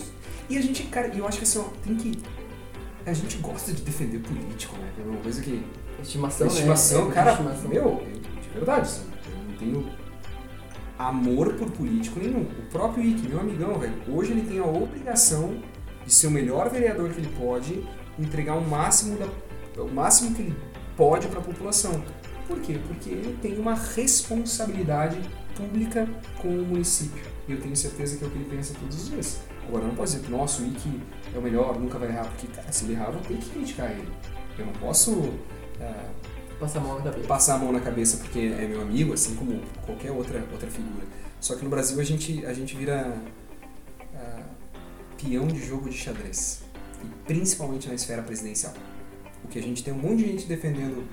E 0.49 0.57
a 0.57 0.61
gente, 0.61 0.84
cara, 0.84 1.07
eu 1.07 1.28
acho 1.28 1.38
que 1.38 1.44
assim, 1.44 1.60
ó, 1.60 1.64
tem 1.84 1.95
que. 1.95 2.22
A 3.06 3.14
gente 3.14 3.38
gosta 3.38 3.72
de 3.72 3.82
defender 3.82 4.19
político, 4.19 4.76
né? 4.78 4.91
É 4.99 5.02
uma 5.03 5.18
coisa 5.18 5.41
que. 5.41 5.64
Estimação, 6.02 6.48
estimação, 6.48 7.07
né? 7.07 7.14
Cara, 7.14 7.32
estimação. 7.32 7.69
meu, 7.69 8.03
de 8.41 8.49
verdade, 8.49 8.82
assim, 8.82 9.06
eu 9.26 9.49
não 9.49 9.57
tenho 9.57 9.90
amor 10.98 11.53
por 11.53 11.69
político 11.72 12.19
nenhum. 12.19 12.41
O 12.41 12.69
próprio 12.72 13.03
Ike, 13.03 13.28
meu 13.28 13.40
amigão, 13.40 13.78
velho, 13.80 13.94
hoje 14.07 14.32
ele 14.32 14.41
tem 14.41 14.60
a 14.60 14.65
obrigação 14.65 15.61
de 16.06 16.14
ser 16.14 16.28
o 16.28 16.32
melhor 16.32 16.69
vereador 16.69 17.10
que 17.10 17.19
ele 17.19 17.30
pode, 17.38 17.86
entregar 18.18 18.56
o 18.56 18.61
máximo, 18.61 19.18
da, 19.18 19.82
o 19.82 19.91
máximo 19.91 20.34
que 20.36 20.41
ele 20.41 20.56
pode 20.95 21.28
para 21.28 21.40
a 21.40 21.44
população. 21.44 22.03
Por 22.48 22.60
quê? 22.61 22.80
Porque 22.88 23.10
ele 23.10 23.38
tem 23.41 23.60
uma 23.60 23.76
responsabilidade 23.76 25.19
pública 25.56 26.07
com 26.41 26.48
o 26.48 26.65
município. 26.65 27.24
E 27.48 27.52
eu 27.52 27.61
tenho 27.61 27.76
certeza 27.76 28.18
que 28.18 28.24
é 28.24 28.28
o 28.28 28.32
que 28.32 28.38
ele 28.38 28.49
pensa 28.49 28.74
todos 28.80 29.03
os 29.03 29.10
dias. 29.10 29.40
Agora, 29.68 29.84
eu 29.84 29.89
não 29.89 29.95
posso 29.95 30.14
dizer 30.14 30.26
que, 30.26 30.31
nossa, 30.31 30.61
o 30.61 30.65
é 30.65 31.38
o 31.38 31.41
melhor, 31.41 31.77
nunca 31.77 31.99
vai 31.99 32.10
errar, 32.10 32.26
porque, 32.26 32.48
cara, 32.48 32.72
se 32.72 32.85
ele 32.85 32.94
errar, 32.94 33.07
eu 33.07 33.14
vou 33.14 33.22
ter 33.22 33.38
que 33.38 33.49
criticar 33.49 33.91
ele. 33.91 34.07
Eu 34.57 34.65
não 34.65 34.73
posso 34.73 35.34
é, 35.80 36.06
Passa 36.60 36.80
a 36.80 36.81
mão 36.81 36.98
na 36.98 37.03
cabeça. 37.03 37.27
passar 37.27 37.56
a 37.56 37.57
mão 37.60 37.72
na 37.72 37.80
cabeça 37.80 38.18
porque 38.18 38.39
é 38.39 38.68
meu 38.68 38.81
amigo, 38.81 39.14
assim 39.14 39.35
como 39.35 39.61
qualquer 39.85 40.11
outra, 40.11 40.44
outra 40.52 40.68
figura. 40.69 41.06
Só 41.39 41.56
que 41.56 41.64
no 41.64 41.69
Brasil 41.69 41.99
a 41.99 42.03
gente, 42.03 42.44
a 42.45 42.53
gente 42.53 42.76
vira 42.76 43.15
ah, 44.15 44.44
peão 45.22 45.45
de 45.45 45.64
jogo 45.64 45.88
de 45.88 45.95
xadrez. 45.95 46.64
E 47.03 47.07
principalmente 47.26 47.88
na 47.88 47.94
esfera 47.94 48.23
presidencial. 48.23 48.73
O 49.44 49.48
que 49.48 49.60
a 49.60 49.61
gente 49.61 49.84
tem 49.84 49.94
um 49.94 49.98
monte 49.98 50.23
de 50.23 50.31
gente 50.31 50.48
defendendo 50.48 51.07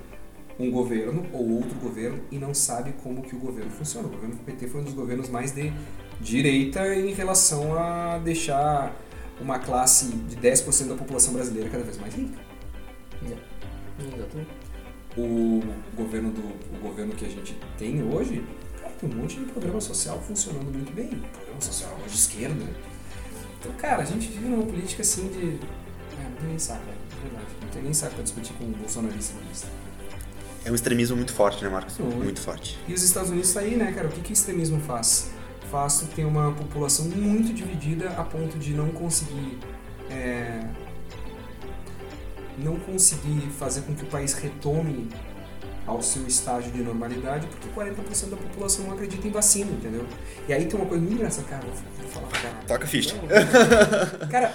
um 0.58 0.70
governo 0.70 1.26
ou 1.30 1.56
outro 1.56 1.78
governo 1.78 2.22
e 2.30 2.38
não 2.38 2.54
sabe 2.54 2.94
como 3.02 3.20
que 3.20 3.36
o 3.36 3.38
governo 3.38 3.70
funciona. 3.70 4.08
O 4.08 4.10
governo 4.10 4.36
do 4.36 4.44
PT 4.44 4.68
foi 4.68 4.80
um 4.80 4.84
dos 4.84 4.94
governos 4.94 5.28
mais 5.28 5.52
de 5.52 5.70
direita 6.20 6.94
em 6.94 7.12
relação 7.12 7.78
a 7.78 8.18
deixar 8.18 8.94
uma 9.40 9.58
classe 9.58 10.06
de 10.06 10.36
10% 10.36 10.88
da 10.88 10.94
população 10.94 11.34
brasileira 11.34 11.68
cada 11.68 11.84
vez 11.84 11.98
mais 11.98 12.14
rica. 12.14 12.38
Exatamente. 13.98 14.50
o 15.16 15.62
governo 15.96 16.32
do 16.32 16.40
o 16.40 16.80
governo 16.82 17.14
que 17.14 17.24
a 17.24 17.28
gente 17.28 17.56
tem 17.78 18.02
hoje, 18.02 18.44
cara, 18.80 18.92
tem 19.00 19.08
um 19.08 19.14
monte 19.14 19.38
de 19.38 19.46
programa 19.46 19.80
social 19.80 20.20
funcionando 20.20 20.72
muito 20.72 20.92
bem. 20.92 21.08
Programa 21.32 21.60
social 21.60 21.96
de 22.06 22.14
esquerda. 22.14 22.64
Então, 23.60 23.72
cara, 23.74 24.02
a 24.02 24.04
gente 24.04 24.28
vive 24.28 24.48
numa 24.48 24.64
política 24.64 25.02
assim 25.02 25.28
de. 25.28 25.58
É, 26.18 26.22
não 26.28 26.36
tem 26.36 26.48
nem 26.48 26.58
saco, 26.58 26.84
velho. 26.84 26.98
de 27.08 27.28
verdade. 27.28 27.46
Não 27.62 27.68
tem 27.68 27.82
nem 27.82 27.94
saco 27.94 28.14
pra 28.14 28.22
discutir 28.24 28.52
com 28.54 28.64
o 28.64 28.68
bolsonarista. 28.68 29.34
É 30.64 30.70
um 30.70 30.74
extremismo 30.74 31.16
muito 31.16 31.32
forte, 31.32 31.62
né, 31.62 31.70
Marcos? 31.70 31.98
Muito. 31.98 32.16
Muito 32.16 32.40
forte. 32.40 32.78
E 32.88 32.94
os 32.94 33.02
Estados 33.02 33.30
Unidos 33.30 33.52
tá 33.52 33.60
aí, 33.60 33.76
né, 33.76 33.92
cara? 33.92 34.08
O 34.08 34.10
que, 34.10 34.20
que 34.20 34.30
o 34.30 34.32
extremismo 34.32 34.80
faz? 34.80 35.30
Faz 35.70 35.98
tu 35.98 36.06
ter 36.06 36.24
uma 36.24 36.52
população 36.52 37.06
muito 37.06 37.52
dividida 37.52 38.10
a 38.10 38.22
ponto 38.24 38.58
de 38.58 38.72
não 38.74 38.90
conseguir. 38.90 39.58
é, 40.10 40.60
não 42.58 42.76
conseguir 42.76 43.40
fazer 43.58 43.80
com 43.82 43.94
que 43.94 44.04
o 44.04 44.06
país 44.06 44.32
retome 44.34 45.08
ao 45.86 46.00
seu 46.00 46.24
estágio 46.26 46.70
de 46.70 46.82
normalidade, 46.82 47.46
porque 47.48 47.68
40% 47.68 48.30
da 48.30 48.36
população 48.36 48.86
não 48.86 48.92
acredita 48.94 49.26
em 49.26 49.30
vacina, 49.30 49.70
entendeu? 49.72 50.06
E 50.48 50.52
aí 50.52 50.64
tem 50.66 50.78
uma 50.78 50.86
coisa 50.86 51.02
muito 51.02 51.16
engraçada, 51.16 51.46
cara, 51.48 51.66
vou 51.66 52.08
falar 52.08 52.26
pra 52.28 52.40
caralho. 52.40 52.66
Toca 52.66 52.86
ficha. 52.86 53.16
Cara, 54.30 54.54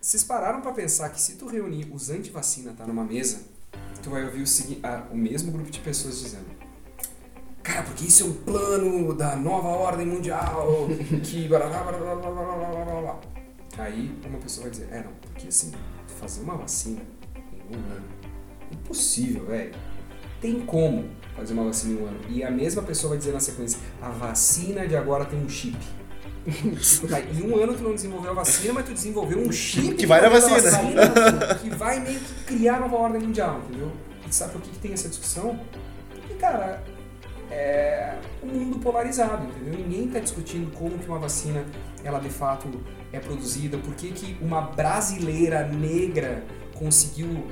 vocês 0.00 0.24
pararam 0.24 0.60
pra 0.60 0.72
pensar 0.72 1.08
que 1.10 1.20
se 1.20 1.36
tu 1.36 1.46
reunir 1.46 1.88
os 1.92 2.10
anti-vacina 2.10 2.72
tá 2.76 2.84
numa 2.86 3.04
mesa, 3.04 3.38
tu 4.02 4.10
vai 4.10 4.24
ouvir 4.24 4.42
o, 4.42 4.46
segui- 4.46 4.80
ah, 4.82 5.04
o 5.12 5.16
mesmo 5.16 5.52
grupo 5.52 5.70
de 5.70 5.78
pessoas 5.78 6.20
dizendo 6.20 6.44
Cara, 7.66 7.82
porque 7.82 8.04
isso 8.04 8.22
é 8.22 8.26
um 8.26 8.32
plano 8.32 9.12
da 9.12 9.34
nova 9.34 9.66
ordem 9.66 10.06
mundial, 10.06 10.86
que 11.24 11.48
blá 11.48 11.58
blá 11.58 11.82
blá 11.82 11.92
blá 11.92 12.14
blá 12.14 12.30
blá 12.30 12.84
blá 12.84 13.00
blá. 13.00 13.20
Aí 13.78 14.14
uma 14.24 14.38
pessoa 14.38 14.62
vai 14.62 14.70
dizer, 14.70 14.88
é 14.92 15.02
não, 15.02 15.10
porque 15.20 15.48
assim, 15.48 15.72
fazer 16.20 16.42
uma 16.42 16.56
vacina 16.56 17.00
em 17.44 17.74
um 17.74 17.78
ano, 17.80 18.04
impossível, 18.70 19.46
velho. 19.46 19.74
Tem 20.40 20.60
como 20.60 21.08
fazer 21.34 21.54
uma 21.54 21.64
vacina 21.64 21.94
em 21.98 22.04
um 22.04 22.06
ano. 22.06 22.20
E 22.28 22.44
a 22.44 22.52
mesma 22.52 22.82
pessoa 22.82 23.08
vai 23.10 23.18
dizer 23.18 23.32
na 23.32 23.40
sequência, 23.40 23.80
a 24.00 24.10
vacina 24.10 24.86
de 24.86 24.96
agora 24.96 25.24
tem 25.24 25.36
um 25.36 25.48
chip. 25.48 25.76
Tá, 27.10 27.20
em 27.20 27.42
um 27.42 27.60
ano 27.60 27.74
tu 27.74 27.82
não 27.82 27.96
desenvolveu 27.96 28.30
a 28.30 28.34
vacina, 28.34 28.74
mas 28.74 28.86
tu 28.86 28.92
desenvolveu 28.92 29.40
um 29.40 29.50
chip 29.50 29.96
Que 29.96 30.06
vai 30.06 30.20
na 30.20 30.28
da 30.28 30.38
vacina. 30.38 31.54
que 31.60 31.70
vai 31.70 31.98
meio 31.98 32.20
que 32.20 32.34
criar 32.44 32.76
a 32.76 32.80
nova 32.80 32.94
ordem 32.94 33.22
mundial, 33.22 33.60
entendeu? 33.64 33.90
E 34.28 34.32
sabe 34.32 34.52
por 34.52 34.62
que, 34.62 34.70
que 34.70 34.78
tem 34.78 34.92
essa 34.92 35.08
discussão? 35.08 35.58
Porque, 36.08 36.34
cara, 36.34 36.84
é 37.50 38.14
um 38.42 38.46
mundo 38.48 38.78
polarizado, 38.78 39.46
entendeu? 39.46 39.78
Ninguém 39.80 40.06
está 40.06 40.18
discutindo 40.18 40.70
como 40.72 40.98
que 40.98 41.06
uma 41.08 41.18
vacina, 41.18 41.64
ela 42.04 42.18
de 42.18 42.28
fato 42.30 42.68
é 43.12 43.18
produzida, 43.18 43.78
por 43.78 43.94
que, 43.94 44.10
que 44.12 44.36
uma 44.40 44.60
brasileira 44.62 45.66
negra 45.66 46.42
conseguiu 46.74 47.44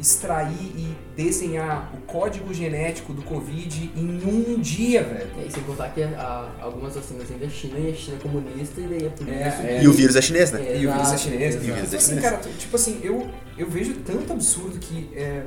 extrair 0.00 0.50
e 0.76 0.94
desenhar 1.16 1.92
o 1.94 1.98
código 2.02 2.52
genético 2.52 3.12
do 3.12 3.22
Covid 3.22 3.92
em 3.96 4.20
um 4.26 4.60
dia, 4.60 5.04
velho. 5.04 5.30
E 5.38 5.40
aí, 5.42 5.50
sem 5.50 5.62
contar 5.62 5.90
que 5.90 6.02
a- 6.02 6.50
algumas 6.60 6.96
vacinas 6.96 7.28
vêm 7.28 7.38
da 7.38 7.48
China 7.48 7.78
e 7.78 7.92
a 7.92 7.94
China 7.94 8.16
é 8.16 8.20
comunista 8.20 8.80
e 8.80 8.84
daí 8.88 9.06
é 9.06 9.08
por 9.10 9.28
É, 9.28 9.48
isso 9.48 9.62
é. 9.62 9.82
E 9.84 9.88
o 9.88 9.92
vírus 9.92 10.16
é 10.16 10.20
chinês, 10.20 10.50
né? 10.50 10.60
É. 10.66 10.78
E 10.78 10.86
o 10.86 10.92
vírus 10.92 11.12
é 11.12 11.16
chinês. 11.18 11.54
exato. 11.54 11.64
Então, 11.64 11.68
E 11.68 11.70
o 11.70 11.74
vírus 11.76 11.94
é 11.94 11.96
assim, 11.96 12.06
chinês. 12.08 12.24
cara, 12.24 12.36
tu- 12.38 12.48
tipo 12.58 12.76
assim, 12.76 13.00
eu, 13.04 13.30
eu 13.56 13.70
vejo 13.70 13.94
tanto 14.04 14.32
absurdo 14.32 14.78
que 14.80 15.10
é 15.14 15.44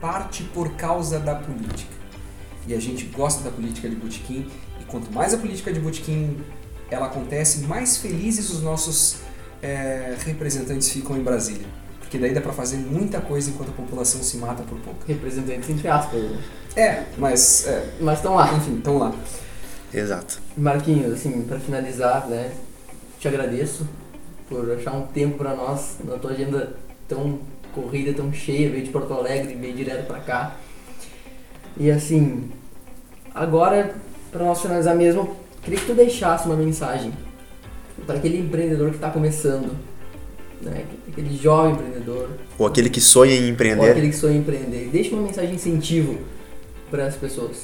parte 0.00 0.42
por 0.52 0.70
causa 0.74 1.20
da 1.20 1.36
política. 1.36 1.95
E 2.66 2.74
a 2.74 2.80
gente 2.80 3.04
gosta 3.06 3.42
da 3.42 3.50
política 3.50 3.88
de 3.88 3.96
botequim. 3.96 4.46
E 4.80 4.84
quanto 4.84 5.10
mais 5.12 5.32
a 5.34 5.38
política 5.38 5.72
de 5.72 5.80
botequim 5.80 6.38
ela 6.90 7.06
acontece, 7.06 7.60
mais 7.64 7.96
felizes 7.98 8.50
os 8.50 8.62
nossos 8.62 9.16
é, 9.62 10.16
representantes 10.24 10.88
ficam 10.90 11.16
em 11.16 11.22
Brasília. 11.22 11.66
Porque 12.00 12.18
daí 12.18 12.32
dá 12.32 12.40
pra 12.40 12.52
fazer 12.52 12.76
muita 12.76 13.20
coisa 13.20 13.50
enquanto 13.50 13.70
a 13.70 13.72
população 13.72 14.22
se 14.22 14.36
mata 14.36 14.62
por 14.62 14.78
pouco. 14.78 15.00
Representantes 15.06 15.68
entre 15.68 15.88
aspas, 15.88 16.22
né? 16.22 16.42
É, 16.76 17.04
mas, 17.18 17.66
é, 17.66 17.94
Mas 18.00 18.18
estão 18.18 18.34
lá. 18.34 18.52
enfim, 18.54 18.72
então 18.72 18.98
lá. 18.98 19.14
Exato. 19.92 20.40
Marquinhos, 20.56 21.12
assim, 21.12 21.42
pra 21.42 21.58
finalizar, 21.58 22.28
né? 22.28 22.52
Te 23.18 23.26
agradeço 23.28 23.88
por 24.48 24.70
achar 24.72 24.92
um 24.92 25.06
tempo 25.06 25.38
pra 25.38 25.54
nós 25.56 25.96
na 26.04 26.16
tua 26.18 26.32
agenda 26.32 26.76
tão 27.08 27.40
corrida, 27.74 28.12
tão 28.12 28.32
cheia, 28.32 28.70
veio 28.70 28.84
de 28.84 28.90
Porto 28.90 29.12
Alegre, 29.12 29.54
veio 29.54 29.74
direto 29.74 30.06
pra 30.06 30.20
cá. 30.20 30.56
E 31.78 31.90
assim, 31.90 32.50
agora, 33.36 33.94
pra 34.32 34.44
nós 34.44 34.60
finalizar 34.60 34.96
mesmo, 34.96 35.36
queria 35.62 35.78
que 35.78 35.86
tu 35.86 35.94
deixasse 35.94 36.46
uma 36.46 36.56
mensagem 36.56 37.12
para 38.06 38.16
aquele 38.16 38.38
empreendedor 38.40 38.90
que 38.90 38.98
tá 38.98 39.10
começando, 39.10 39.76
né? 40.62 40.84
Aquele 41.08 41.36
jovem 41.36 41.72
empreendedor, 41.74 42.30
Ou 42.58 42.66
aquele 42.66 42.90
que 42.90 43.00
sonha 43.00 43.34
em 43.34 43.44
ou 43.44 43.48
empreender. 43.50 43.90
aquele 43.90 44.08
que 44.10 44.16
sonha 44.16 44.34
em 44.36 44.40
empreender. 44.40 44.88
Deixa 44.90 45.14
uma 45.14 45.22
mensagem 45.22 45.50
de 45.50 45.56
incentivo 45.56 46.18
para 46.90 47.06
as 47.06 47.14
pessoas. 47.16 47.62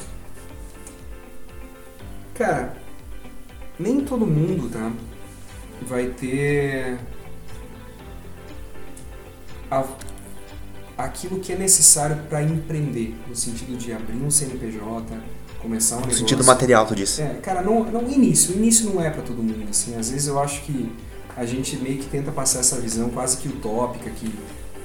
Cara, 2.35 2.75
nem 3.79 4.01
todo 4.01 4.27
mundo, 4.27 4.69
tá? 4.71 4.91
Vai 5.83 6.07
ter 6.07 6.97
a- 9.71 9.85
aquilo 10.97 11.41
que 11.41 11.53
é 11.53 11.57
necessário 11.57 12.17
para 12.29 12.43
empreender, 12.43 13.15
no 13.29 13.35
sentido 13.37 13.77
de 13.77 13.93
abrir 13.93 14.17
um 14.17 14.31
CNPJ, 14.31 15.05
começar 15.63 15.97
um 15.97 16.01
No 16.01 16.07
negócio. 16.07 16.21
sentido 16.21 16.45
material, 16.45 16.87
tu 16.87 16.95
disse. 16.95 17.23
É, 17.23 17.29
cara, 17.43 17.63
não, 17.63 17.85
não 17.85 18.11
início, 18.11 18.55
o 18.55 18.59
início 18.59 18.91
não 18.91 19.01
é 19.03 19.09
para 19.11 19.23
todo 19.23 19.43
mundo, 19.43 19.65
assim, 19.71 19.95
às 19.97 20.11
vezes 20.11 20.27
eu 20.27 20.39
acho 20.41 20.63
que 20.63 20.93
a 21.37 21.47
gente 21.47 21.77
meio 21.77 21.99
que 21.99 22.07
tenta 22.07 22.31
passar 22.31 22.61
essa 22.61 22.79
visão 22.81 23.09
quase 23.11 23.37
que 23.39 23.49
utópica, 23.49 24.11
que, 24.11 24.31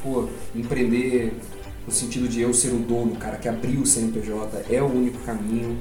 pô, 0.01 0.27
empreender 0.55 1.33
no 1.85 1.91
sentido 1.91 2.27
de 2.27 2.41
eu 2.41 2.53
ser 2.53 2.69
o 2.69 2.79
dono, 2.79 3.15
cara 3.15 3.37
que 3.37 3.47
abriu 3.49 3.81
o 3.81 3.85
CNPJ 3.85 4.65
é 4.69 4.81
o 4.81 4.85
único 4.85 5.19
caminho. 5.19 5.77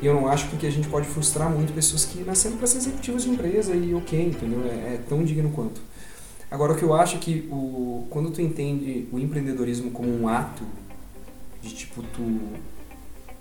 E 0.00 0.06
eu 0.06 0.12
não 0.14 0.28
acho 0.28 0.46
porque 0.48 0.66
a 0.66 0.70
gente 0.70 0.88
pode 0.88 1.06
frustrar 1.08 1.50
muito 1.50 1.72
pessoas 1.72 2.04
que 2.04 2.22
nasceram 2.22 2.56
para 2.58 2.66
ser 2.66 2.78
executivos 2.78 3.24
de 3.24 3.30
empresa 3.30 3.74
e 3.74 3.94
ok, 3.94 4.26
entendeu? 4.26 4.60
É, 4.66 4.94
é 4.94 5.00
tão 5.08 5.24
digno 5.24 5.50
quanto. 5.50 5.80
Agora, 6.50 6.74
o 6.74 6.76
que 6.76 6.82
eu 6.82 6.92
acho 6.94 7.16
é 7.16 7.18
que 7.18 7.48
o, 7.50 8.06
quando 8.10 8.30
tu 8.30 8.40
entende 8.42 9.08
o 9.10 9.18
empreendedorismo 9.18 9.90
como 9.90 10.08
um 10.10 10.28
ato 10.28 10.64
de 11.62 11.70
tipo 11.74 12.02
tu 12.14 12.22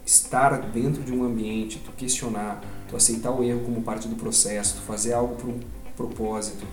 estar 0.05 0.61
dentro 0.69 1.01
de 1.01 1.11
um 1.11 1.23
ambiente, 1.23 1.81
tu 1.83 1.91
questionar, 1.91 2.61
tu 2.87 2.95
aceitar 2.95 3.31
o 3.31 3.43
erro 3.43 3.61
como 3.61 3.81
parte 3.81 4.07
do 4.07 4.15
processo, 4.15 4.75
tu 4.75 4.81
fazer 4.81 5.13
algo 5.13 5.35
por 5.35 5.49
um 5.49 5.59
propósito, 5.95 6.65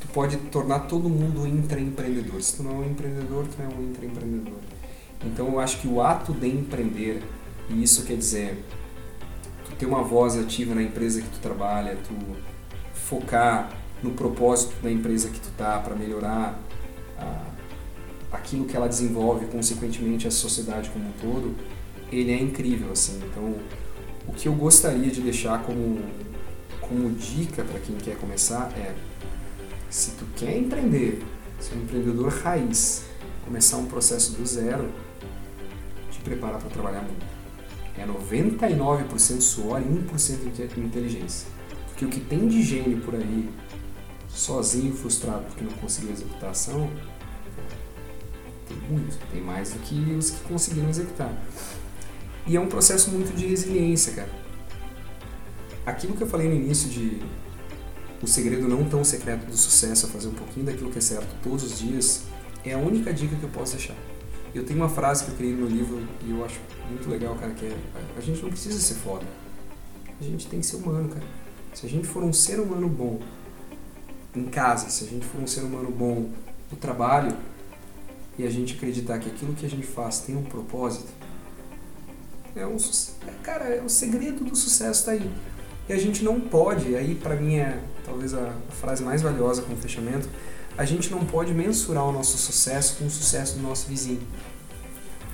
tu 0.00 0.08
pode 0.08 0.36
tornar 0.36 0.80
todo 0.80 1.08
mundo 1.08 1.46
intraempreendedor. 1.46 2.40
Se 2.40 2.56
tu 2.56 2.62
não 2.62 2.72
é 2.72 2.74
um 2.86 2.90
empreendedor, 2.90 3.46
tu 3.46 3.62
é 3.62 3.66
um 3.66 3.82
intraempreendedor. 3.82 4.58
Então 5.24 5.46
eu 5.48 5.60
acho 5.60 5.80
que 5.80 5.88
o 5.88 6.00
ato 6.00 6.32
de 6.32 6.48
empreender, 6.48 7.22
e 7.68 7.82
isso 7.82 8.04
quer 8.04 8.16
dizer 8.16 8.64
tu 9.64 9.76
ter 9.76 9.86
uma 9.86 10.02
voz 10.02 10.36
ativa 10.36 10.74
na 10.74 10.82
empresa 10.82 11.20
que 11.20 11.28
tu 11.28 11.38
trabalha, 11.40 11.96
tu 11.96 12.14
focar 12.94 13.70
no 14.02 14.12
propósito 14.12 14.74
da 14.82 14.90
empresa 14.90 15.28
que 15.28 15.40
tu 15.40 15.50
tá 15.56 15.78
para 15.78 15.94
melhorar 15.94 16.58
a, 17.18 17.42
aquilo 18.32 18.64
que 18.66 18.76
ela 18.76 18.88
desenvolve, 18.88 19.46
consequentemente 19.46 20.26
a 20.26 20.30
sociedade 20.30 20.90
como 20.90 21.06
um 21.06 21.12
todo, 21.12 21.54
ele 22.20 22.32
é 22.32 22.40
incrível 22.40 22.92
assim. 22.92 23.20
Então, 23.30 23.56
o 24.26 24.32
que 24.32 24.48
eu 24.48 24.54
gostaria 24.54 25.10
de 25.10 25.20
deixar 25.20 25.62
como 25.62 26.02
como 26.80 27.10
dica 27.10 27.64
para 27.64 27.80
quem 27.80 27.96
quer 27.96 28.16
começar 28.16 28.70
é 28.76 28.94
se 29.88 30.12
tu 30.12 30.26
quer 30.36 30.58
empreender, 30.58 31.22
ser 31.60 31.76
um 31.76 31.82
empreendedor 31.82 32.28
raiz, 32.28 33.04
começar 33.44 33.76
um 33.76 33.86
processo 33.86 34.32
do 34.32 34.46
zero, 34.46 34.90
te 36.10 36.20
prepara 36.20 36.58
para 36.58 36.68
trabalhar 36.68 37.02
muito. 37.02 37.24
É 37.96 38.04
99% 38.04 39.40
suor 39.40 39.80
e 39.80 39.84
1% 39.84 40.76
inteligência. 40.78 41.48
Porque 41.86 42.04
o 42.04 42.08
que 42.08 42.20
tem 42.20 42.48
de 42.48 42.62
gênio 42.62 43.00
por 43.02 43.14
aí, 43.14 43.48
sozinho, 44.28 44.94
frustrado 44.94 45.44
porque 45.44 45.64
não 45.64 45.72
conseguiu 45.72 46.10
executar 46.10 46.48
a 46.48 46.52
ação, 46.52 46.90
tem 48.68 48.76
muito, 48.90 49.16
tem 49.30 49.40
mais 49.40 49.72
do 49.72 49.78
que 49.80 49.94
os 50.18 50.30
que 50.30 50.40
conseguiram 50.48 50.88
executar. 50.88 51.32
E 52.46 52.56
é 52.56 52.60
um 52.60 52.66
processo 52.66 53.10
muito 53.10 53.34
de 53.34 53.46
resiliência, 53.46 54.12
cara. 54.12 54.30
Aquilo 55.86 56.14
que 56.14 56.22
eu 56.22 56.26
falei 56.26 56.48
no 56.48 56.54
início 56.54 56.88
de 56.90 57.22
o 58.22 58.26
segredo 58.26 58.66
não 58.66 58.84
tão 58.84 59.04
secreto 59.04 59.44
do 59.44 59.56
sucesso 59.56 60.06
é 60.06 60.08
fazer 60.08 60.28
um 60.28 60.34
pouquinho 60.34 60.64
daquilo 60.66 60.90
que 60.90 60.98
é 60.98 61.00
certo 61.00 61.28
todos 61.42 61.62
os 61.62 61.78
dias, 61.78 62.22
é 62.64 62.72
a 62.72 62.78
única 62.78 63.12
dica 63.12 63.36
que 63.36 63.42
eu 63.42 63.50
posso 63.50 63.76
deixar. 63.76 63.94
Eu 64.54 64.64
tenho 64.64 64.80
uma 64.80 64.88
frase 64.88 65.24
que 65.24 65.30
eu 65.30 65.36
criei 65.36 65.52
no 65.52 65.66
livro 65.66 66.00
e 66.24 66.30
eu 66.30 66.44
acho 66.44 66.58
muito 66.88 67.08
legal, 67.10 67.34
cara, 67.34 67.52
que 67.52 67.66
é 67.66 67.76
a 68.16 68.20
gente 68.20 68.42
não 68.42 68.48
precisa 68.48 68.78
ser 68.78 68.94
foda. 68.94 69.26
A 70.18 70.24
gente 70.24 70.46
tem 70.46 70.60
que 70.60 70.66
ser 70.66 70.76
humano, 70.76 71.08
cara. 71.08 71.26
Se 71.74 71.84
a 71.84 71.88
gente 71.88 72.06
for 72.06 72.22
um 72.22 72.32
ser 72.32 72.60
humano 72.60 72.88
bom 72.88 73.20
em 74.34 74.44
casa, 74.44 74.88
se 74.88 75.04
a 75.04 75.06
gente 75.06 75.26
for 75.26 75.40
um 75.42 75.46
ser 75.46 75.60
humano 75.60 75.90
bom 75.90 76.30
no 76.70 76.76
trabalho 76.78 77.36
e 78.38 78.46
a 78.46 78.50
gente 78.50 78.74
acreditar 78.74 79.18
que 79.18 79.28
aquilo 79.28 79.54
que 79.54 79.66
a 79.66 79.68
gente 79.68 79.86
faz 79.86 80.20
tem 80.20 80.36
um 80.36 80.44
propósito, 80.44 81.12
é 82.56 82.66
um 82.66 82.76
é, 82.76 83.30
cara, 83.42 83.64
é 83.64 83.82
o 83.82 83.88
segredo 83.88 84.44
do 84.44 84.54
sucesso 84.54 85.00
está 85.00 85.12
aí. 85.12 85.30
E 85.88 85.92
a 85.92 85.98
gente 85.98 86.24
não 86.24 86.40
pode, 86.40 86.94
aí 86.96 87.14
para 87.14 87.36
mim 87.36 87.56
é 87.56 87.80
talvez 88.04 88.32
a 88.34 88.54
frase 88.80 89.02
mais 89.02 89.22
valiosa 89.22 89.62
com 89.62 89.74
o 89.74 89.76
fechamento, 89.76 90.28
a 90.76 90.84
gente 90.84 91.10
não 91.10 91.24
pode 91.24 91.52
mensurar 91.52 92.04
o 92.04 92.12
nosso 92.12 92.36
sucesso 92.38 92.96
com 92.96 93.06
o 93.06 93.10
sucesso 93.10 93.56
do 93.56 93.62
nosso 93.62 93.86
vizinho. 93.86 94.22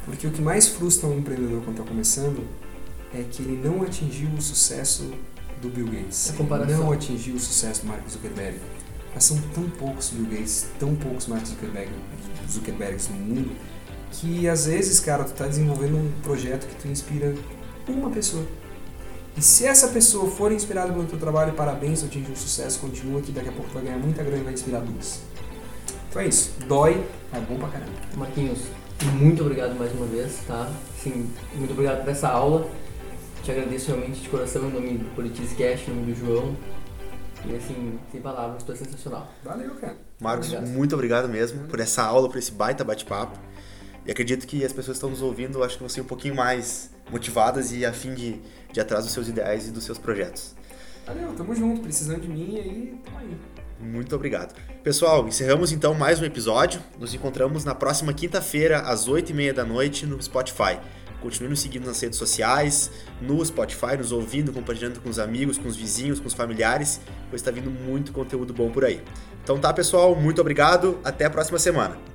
Porque 0.05 0.27
o 0.27 0.31
que 0.31 0.41
mais 0.41 0.69
frustra 0.69 1.09
um 1.09 1.19
empreendedor 1.19 1.63
quando 1.63 1.79
está 1.79 1.89
começando 1.89 2.47
é 3.15 3.23
que 3.31 3.43
ele 3.43 3.61
não 3.63 3.83
atingiu 3.83 4.31
o 4.31 4.41
sucesso 4.41 5.13
do 5.61 5.69
Bill 5.69 5.87
Gates. 5.87 6.33
Ele 6.39 6.75
não 6.75 6.93
atingiu 6.93 7.35
o 7.35 7.41
sucesso 7.41 7.83
do 7.83 7.89
Mark 7.89 8.09
Zuckerberg. 8.09 8.59
Mas 9.15 9.25
são 9.25 9.37
tão 9.55 9.69
poucos 9.71 10.11
Bill 10.11 10.31
Gates, 10.31 10.67
tão 10.79 10.95
poucos 10.95 11.27
Mark 11.27 11.45
Zuckerberg, 11.45 11.91
Zuckerbergs 12.49 13.09
no 13.09 13.17
mundo, 13.17 13.51
que 14.13 14.49
às 14.49 14.67
vezes, 14.67 15.01
cara, 15.01 15.25
tu 15.25 15.33
tá 15.33 15.47
desenvolvendo 15.47 15.97
um 15.97 16.11
projeto 16.23 16.67
que 16.67 16.75
tu 16.75 16.89
inspira 16.89 17.35
uma 17.89 18.11
pessoa. 18.11 18.45
E 19.37 19.43
se 19.43 19.65
essa 19.67 19.89
pessoa 19.89 20.31
for 20.31 20.53
inspirada 20.53 20.93
pelo 20.93 21.05
teu 21.05 21.19
trabalho, 21.19 21.53
parabéns, 21.53 22.05
atingiu 22.05 22.33
um 22.33 22.37
sucesso, 22.37 22.81
continua 22.81 23.21
que 23.21 23.33
daqui 23.33 23.49
a 23.49 23.53
pouco 23.53 23.71
tu 23.71 23.75
vai 23.75 23.85
ganhar 23.85 23.99
muita 23.99 24.23
grana 24.23 24.41
e 24.41 24.45
vai 24.45 24.53
inspirar 24.53 24.81
duas. 24.81 25.21
Então 26.09 26.23
é 26.23 26.27
isso. 26.27 26.53
Dói, 26.67 27.05
é 27.33 27.41
bom 27.41 27.57
pra 27.57 27.69
caramba. 27.69 27.93
Marquinhos, 28.17 28.59
muito 29.15 29.43
obrigado 29.43 29.79
mais 29.79 29.93
uma 29.93 30.07
vez, 30.07 30.41
tá? 30.47 30.71
Sim, 31.03 31.31
muito 31.55 31.73
obrigado 31.73 32.03
por 32.03 32.11
essa 32.11 32.29
aula. 32.29 32.69
Te 33.43 33.53
agradeço 33.53 33.87
realmente 33.87 34.21
de 34.21 34.29
coração 34.29 34.69
em 34.69 34.73
nome 34.73 34.99
do 34.99 35.15
Politics 35.15 35.53
Cash, 35.53 35.89
em 35.89 35.95
nome 35.95 36.13
do 36.13 36.19
João. 36.19 36.57
E 37.47 37.57
assim, 37.57 37.99
sem 38.13 38.21
palavras, 38.21 38.63
tu 38.63 38.73
é 38.73 38.77
sensacional. 38.77 39.33
Valeu, 39.43 39.75
cara. 39.77 39.97
Marcos, 40.21 40.49
obrigado. 40.49 40.69
muito 40.75 40.95
obrigado 40.95 41.29
mesmo 41.29 41.67
por 41.69 41.81
essa 41.81 42.03
aula, 42.03 42.29
por 42.29 42.37
esse 42.37 42.53
baita 42.53 42.85
bate-papo. 42.85 43.39
E 44.07 44.11
acredito 44.11 44.47
que 44.47 44.65
as 44.65 44.73
pessoas 44.73 44.97
que 44.97 45.05
estão 45.05 45.11
nos 45.11 45.23
ouvindo, 45.23 45.63
acho 45.63 45.75
que 45.75 45.81
vão 45.81 45.89
ser 45.89 46.01
um 46.01 46.05
pouquinho 46.05 46.35
mais 46.35 46.91
motivadas 47.11 47.73
e 47.73 47.85
a 47.85 47.93
fim 47.93 48.15
de, 48.15 48.41
de 48.73 48.81
atrás 48.81 49.05
dos 49.05 49.13
seus 49.13 49.29
ideais 49.29 49.69
e 49.69 49.71
dos 49.71 49.85
seus 49.85 49.99
projetos. 49.99 50.55
Valeu, 51.07 51.33
tamo 51.35 51.55
junto, 51.55 51.83
precisando 51.83 52.21
de 52.21 52.29
mim 52.29 52.55
e 52.55 52.61
aí, 52.61 53.01
tamo 53.05 53.19
aí. 53.19 53.37
Muito 53.81 54.15
obrigado. 54.15 54.55
Pessoal, 54.83 55.27
encerramos 55.27 55.73
então 55.73 55.95
mais 55.95 56.21
um 56.21 56.25
episódio. 56.25 56.83
Nos 56.99 57.15
encontramos 57.15 57.65
na 57.65 57.75
próxima 57.75 58.13
quinta-feira, 58.13 58.81
às 58.81 59.09
8h30 59.09 59.53
da 59.53 59.65
noite, 59.65 60.07
no 60.07 60.23
Spotify. 60.23 60.79
Continue 61.21 61.51
nos 61.51 61.61
seguindo 61.61 61.87
nas 61.87 62.01
redes 62.01 62.19
sociais, 62.19 62.91
no 63.21 63.45
Spotify, 63.45 63.97
nos 63.99 64.13
ouvindo, 64.13 64.53
compartilhando 64.53 65.01
com 65.01 65.11
os 65.11 65.19
amigos, 65.19 65.59
com 65.59 65.69
os 65.69 65.77
vizinhos, 65.77 66.19
com 66.19 66.27
os 66.27 66.35
familiares, 66.35 67.01
pois 67.29 67.41
está 67.43 67.51
vindo 67.51 67.71
muito 67.71 68.13
conteúdo 68.13 68.55
bom 68.55 68.71
por 68.71 68.85
aí. 68.85 69.03
Então 69.43 69.59
tá, 69.59 69.73
pessoal, 69.73 70.15
muito 70.15 70.41
obrigado, 70.41 70.99
até 71.05 71.27
a 71.27 71.31
próxima 71.31 71.59
semana. 71.59 72.10